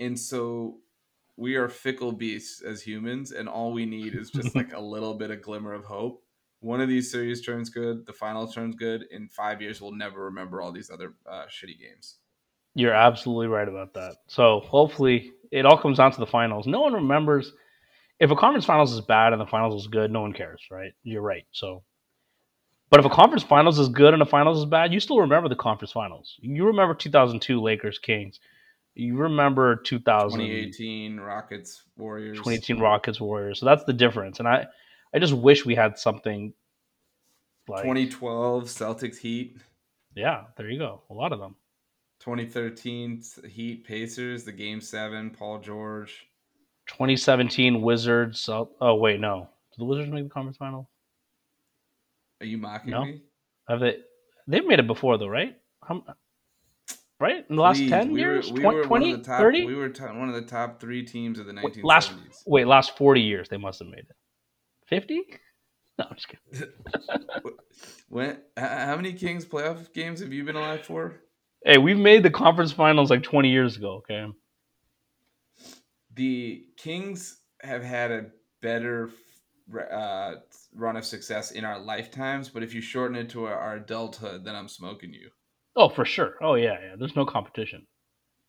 And 0.01 0.19
so 0.19 0.79
we 1.39 1.55
are 1.55 1.69
fickle 1.69 2.11
beasts 2.11 2.61
as 2.63 2.83
humans, 2.83 3.31
and 3.31 3.49
all 3.49 3.73
we 3.73 3.87
need 3.87 4.15
is 4.15 4.31
just 4.31 4.57
like 4.57 4.73
a 4.75 4.81
little 4.81 5.15
bit 5.15 5.31
of 5.31 5.41
glimmer 5.41 5.73
of 5.73 5.85
hope. 5.85 6.25
One 6.61 6.81
of 6.81 6.89
these 6.89 7.13
series 7.13 7.41
turns 7.41 7.71
good, 7.71 8.05
the 8.05 8.13
final 8.13 8.49
turns 8.49 8.75
good. 8.75 9.05
In 9.13 9.29
five 9.29 9.63
years, 9.63 9.81
we'll 9.81 9.93
never 9.93 10.25
remember 10.25 10.61
all 10.61 10.73
these 10.73 10.91
other 10.91 11.15
uh, 11.31 11.45
shitty 11.45 11.79
games. 11.79 12.17
You're 12.75 12.93
absolutely 12.93 13.47
right 13.47 13.69
about 13.69 13.95
that. 13.95 14.17
So 14.27 14.61
hopefully, 14.61 15.31
it 15.53 15.65
all 15.65 15.79
comes 15.79 15.99
down 15.99 16.11
to 16.11 16.19
the 16.19 16.27
finals. 16.27 16.67
No 16.67 16.81
one 16.81 16.93
remembers 16.93 17.53
if 18.19 18.33
a 18.33 18.37
conference 18.37 18.65
finals 18.65 18.93
is 18.93 19.01
bad 19.01 19.33
and 19.33 19.41
the 19.41 19.47
finals 19.47 19.81
is 19.81 19.87
good, 19.87 20.11
no 20.11 20.23
one 20.23 20.33
cares, 20.33 20.61
right? 20.73 20.93
You're 21.05 21.23
right. 21.23 21.47
So, 21.53 21.85
but 22.91 22.99
if 22.99 23.07
a 23.07 23.11
conference 23.11 23.45
finals 23.45 23.79
is 23.79 23.89
good 23.89 24.13
and 24.13 24.21
the 24.21 24.27
finals 24.27 24.59
is 24.59 24.65
bad, 24.65 24.93
you 24.93 24.99
still 24.99 25.21
remember 25.21 25.49
the 25.49 25.55
conference 25.55 25.93
finals. 25.93 26.35
You 26.41 26.67
remember 26.67 26.95
2002 26.95 27.61
Lakers 27.61 28.01
Kings. 28.01 28.41
You 28.99 29.17
remember 29.17 29.77
2000 29.77 30.41
2018 30.41 31.21
Rockets 31.21 31.85
Warriors. 31.97 32.37
2018 32.39 32.81
Rockets 32.81 33.21
Warriors. 33.21 33.61
So 33.61 33.67
that's 33.67 33.85
the 33.85 33.93
difference. 33.93 34.41
And 34.41 34.49
I, 34.49 34.67
I 35.15 35.21
just 35.21 35.33
wish 35.33 35.65
we 35.65 35.77
had 35.77 35.97
something 35.97 36.53
like 37.69 37.83
2012 37.83 38.65
Celtics 38.65 39.17
Heat. 39.17 39.57
Yeah, 40.17 40.47
there 40.57 40.69
you 40.69 40.81
go. 40.81 41.03
A 41.11 41.15
lot 41.15 41.33
of 41.33 41.39
them. 41.39 41.55
2013 42.21 43.23
Heat 43.49 43.87
Pacers, 43.87 44.43
the 44.43 44.51
Game 44.51 44.81
Seven, 44.81 45.31
Paul 45.31 45.61
George. 45.61 46.27
2017 46.89 47.81
Wizards. 47.81 48.49
Oh, 48.49 48.69
oh, 48.81 48.97
wait, 48.97 49.21
no. 49.21 49.49
Did 49.71 49.79
the 49.79 49.85
Wizards 49.85 50.11
make 50.11 50.25
the 50.25 50.31
conference 50.31 50.57
final? 50.57 50.91
Are 52.41 52.47
you 52.47 52.59
mocking 52.59 52.91
no? 52.91 53.05
me? 53.05 53.23
Have 53.69 53.79
they? 53.79 53.99
They've 54.49 54.67
made 54.67 54.81
it 54.81 54.89
before, 54.89 55.19
though, 55.19 55.29
right? 55.29 55.57
How, 55.85 56.03
right 57.21 57.45
in 57.49 57.57
the 57.57 57.63
last 57.63 57.79
Please, 57.79 57.91
10 57.91 58.13
we 58.13 58.21
years, 58.21 58.51
were, 58.51 58.55
we 58.55 58.63
20, 58.63 58.83
20 58.85 59.19
top, 59.23 59.41
30? 59.41 59.67
We 59.67 59.75
were 59.75 59.89
t- 59.89 60.03
one 60.05 60.29
of 60.29 60.35
the 60.35 60.43
top 60.43 60.81
three 60.81 61.05
teams 61.05 61.39
of 61.39 61.47
the 61.47 61.53
1970s. 61.53 61.85
Last, 61.85 62.13
wait, 62.47 62.67
last 62.67 62.97
40 62.97 63.21
years, 63.21 63.49
they 63.49 63.57
must 63.57 63.79
have 63.81 63.89
made 63.89 64.01
it. 64.01 64.17
50? 64.87 65.23
No, 65.99 66.07
I'm 66.09 66.17
just 66.17 66.29
kidding. 66.29 66.73
when, 68.09 68.39
how 68.57 68.97
many 68.97 69.13
Kings 69.13 69.45
playoff 69.45 69.93
games 69.93 70.21
have 70.21 70.33
you 70.33 70.45
been 70.45 70.57
alive 70.57 70.85
for? 70.87 71.21
Hey, 71.65 71.79
we've 71.79 71.99
made 71.99 72.23
the 72.23 72.31
conference 72.31 72.71
finals 72.73 73.11
like 73.11 73.25
20 73.25 73.51
years 73.51 73.77
ago, 73.77 73.97
okay? 73.97 74.27
the 76.19 76.67
Kings 76.77 77.43
have 77.63 77.83
had 77.83 78.11
a 78.11 78.27
better 78.61 79.11
uh, 79.91 80.35
run 80.75 80.97
of 80.97 81.05
success 81.05 81.53
in 81.53 81.65
our 81.65 81.79
lifetimes, 81.79 82.49
but 82.49 82.65
if 82.65 82.75
you 82.75 82.81
shorten 82.81 83.17
it 83.17 83.31
to 83.31 83.47
our 83.47 83.77
adulthood, 83.77 84.45
then 84.45 84.57
I'm 84.57 84.67
smoking 84.67 85.15
you. 85.15 85.31
Oh, 85.79 85.89
for 85.89 86.05
sure. 86.05 86.35
Oh, 86.41 86.55
yeah, 86.55 86.77
yeah. 86.83 86.97
There's 86.99 87.15
no 87.15 87.25
competition. 87.25 87.87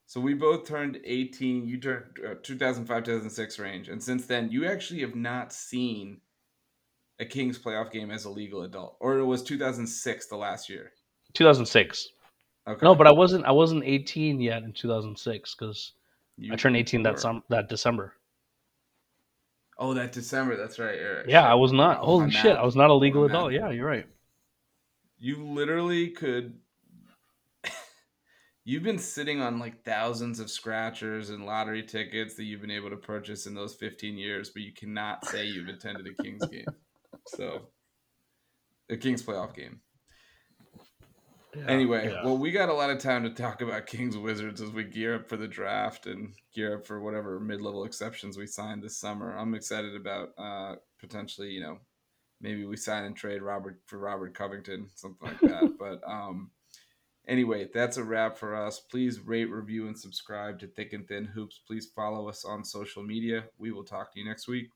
So 0.07 0.19
we 0.19 0.33
both 0.33 0.65
turned 0.67 0.99
18. 1.03 1.67
You 1.67 1.79
turned 1.79 2.03
uh, 2.27 2.33
2005, 2.41 3.03
2006 3.03 3.59
range, 3.59 3.89
and 3.89 4.03
since 4.03 4.25
then, 4.25 4.49
you 4.49 4.65
actually 4.65 5.01
have 5.01 5.13
not 5.13 5.53
seen 5.53 6.21
a 7.19 7.25
Kings 7.25 7.59
playoff 7.59 7.91
game 7.91 8.09
as 8.09 8.25
a 8.25 8.29
legal 8.31 8.63
adult, 8.63 8.97
or 8.99 9.19
it 9.19 9.25
was 9.25 9.43
2006 9.43 10.25
the 10.25 10.35
last 10.35 10.67
year. 10.67 10.93
2006. 11.33 12.09
Okay. 12.67 12.83
No, 12.83 12.95
but 12.95 13.05
I 13.05 13.11
wasn't. 13.11 13.45
I 13.45 13.51
wasn't 13.51 13.83
18 13.85 14.41
yet 14.41 14.63
in 14.63 14.73
2006 14.73 15.55
because 15.55 15.93
I 16.51 16.55
turned 16.55 16.75
18 16.75 17.03
that 17.03 17.19
sum 17.19 17.43
that 17.49 17.69
December. 17.69 18.13
Oh, 19.77 19.93
that 19.93 20.11
December. 20.11 20.57
That's 20.57 20.79
right. 20.79 20.97
Eric. 20.97 21.27
Yeah, 21.29 21.47
I 21.47 21.53
was 21.53 21.71
not. 21.71 21.99
Oh, 22.01 22.05
Holy 22.05 22.31
shit, 22.31 22.57
I 22.57 22.63
was 22.63 22.75
not 22.75 22.89
a 22.89 22.95
legal 22.95 23.25
adult. 23.25 23.53
Yeah, 23.53 23.69
you're 23.69 23.85
right. 23.85 24.07
You 25.19 25.43
literally 25.43 26.09
could. 26.09 26.57
You've 28.69 28.83
been 28.83 28.99
sitting 28.99 29.41
on 29.41 29.57
like 29.57 29.83
thousands 29.83 30.39
of 30.39 30.47
scratchers 30.47 31.31
and 31.31 31.43
lottery 31.43 31.81
tickets 31.81 32.35
that 32.35 32.43
you've 32.43 32.61
been 32.61 32.69
able 32.69 32.91
to 32.91 32.97
purchase 32.97 33.47
in 33.47 33.55
those 33.55 33.73
15 33.73 34.15
years, 34.15 34.51
but 34.51 34.61
you 34.61 34.71
cannot 34.71 35.25
say 35.25 35.43
you've 35.43 35.67
attended 35.67 36.05
a 36.05 36.21
Kings 36.21 36.45
game. 36.51 36.67
So, 37.25 37.69
a 38.87 38.95
Kings 38.95 39.23
playoff 39.23 39.55
game. 39.55 39.81
Yeah, 41.55 41.65
anyway, 41.65 42.11
yeah. 42.11 42.23
well, 42.23 42.37
we 42.37 42.51
got 42.51 42.69
a 42.69 42.73
lot 42.73 42.91
of 42.91 42.99
time 42.99 43.23
to 43.23 43.31
talk 43.31 43.63
about 43.63 43.87
Kings 43.87 44.15
Wizards 44.15 44.61
as 44.61 44.69
we 44.69 44.83
gear 44.83 45.15
up 45.15 45.27
for 45.27 45.35
the 45.35 45.47
draft 45.47 46.05
and 46.05 46.35
gear 46.53 46.75
up 46.75 46.85
for 46.85 47.01
whatever 47.01 47.39
mid 47.39 47.63
level 47.63 47.85
exceptions 47.85 48.37
we 48.37 48.45
sign 48.45 48.81
this 48.81 48.99
summer. 48.99 49.35
I'm 49.35 49.55
excited 49.55 49.95
about 49.95 50.29
uh, 50.37 50.75
potentially, 50.99 51.49
you 51.49 51.61
know, 51.61 51.79
maybe 52.39 52.65
we 52.65 52.77
sign 52.77 53.05
and 53.05 53.17
trade 53.17 53.41
Robert 53.41 53.79
for 53.87 53.97
Robert 53.97 54.35
Covington, 54.35 54.89
something 54.93 55.27
like 55.27 55.39
that. 55.39 55.75
but 55.79 56.07
um, 56.07 56.51
anyway, 57.29 57.69
that's 57.73 57.97
a 57.97 58.03
wrap 58.03 58.37
for 58.37 58.55
us. 58.55 58.79
Please 58.79 59.19
rate, 59.19 59.49
review, 59.49 59.87
and 59.87 59.97
subscribe 59.97 60.59
to 60.59 60.67
Thick 60.67 60.91
and 60.93 61.07
Thin 61.07 61.25
Hoops. 61.25 61.61
Please 61.65 61.91
follow 61.95 62.27
us 62.27 62.43
on 62.43 62.65
social 62.65 63.03
media. 63.03 63.45
We 63.57 63.71
will 63.71 63.85
talk 63.85 64.11
to 64.13 64.19
you 64.19 64.25
next 64.25 64.47
week. 64.47 64.71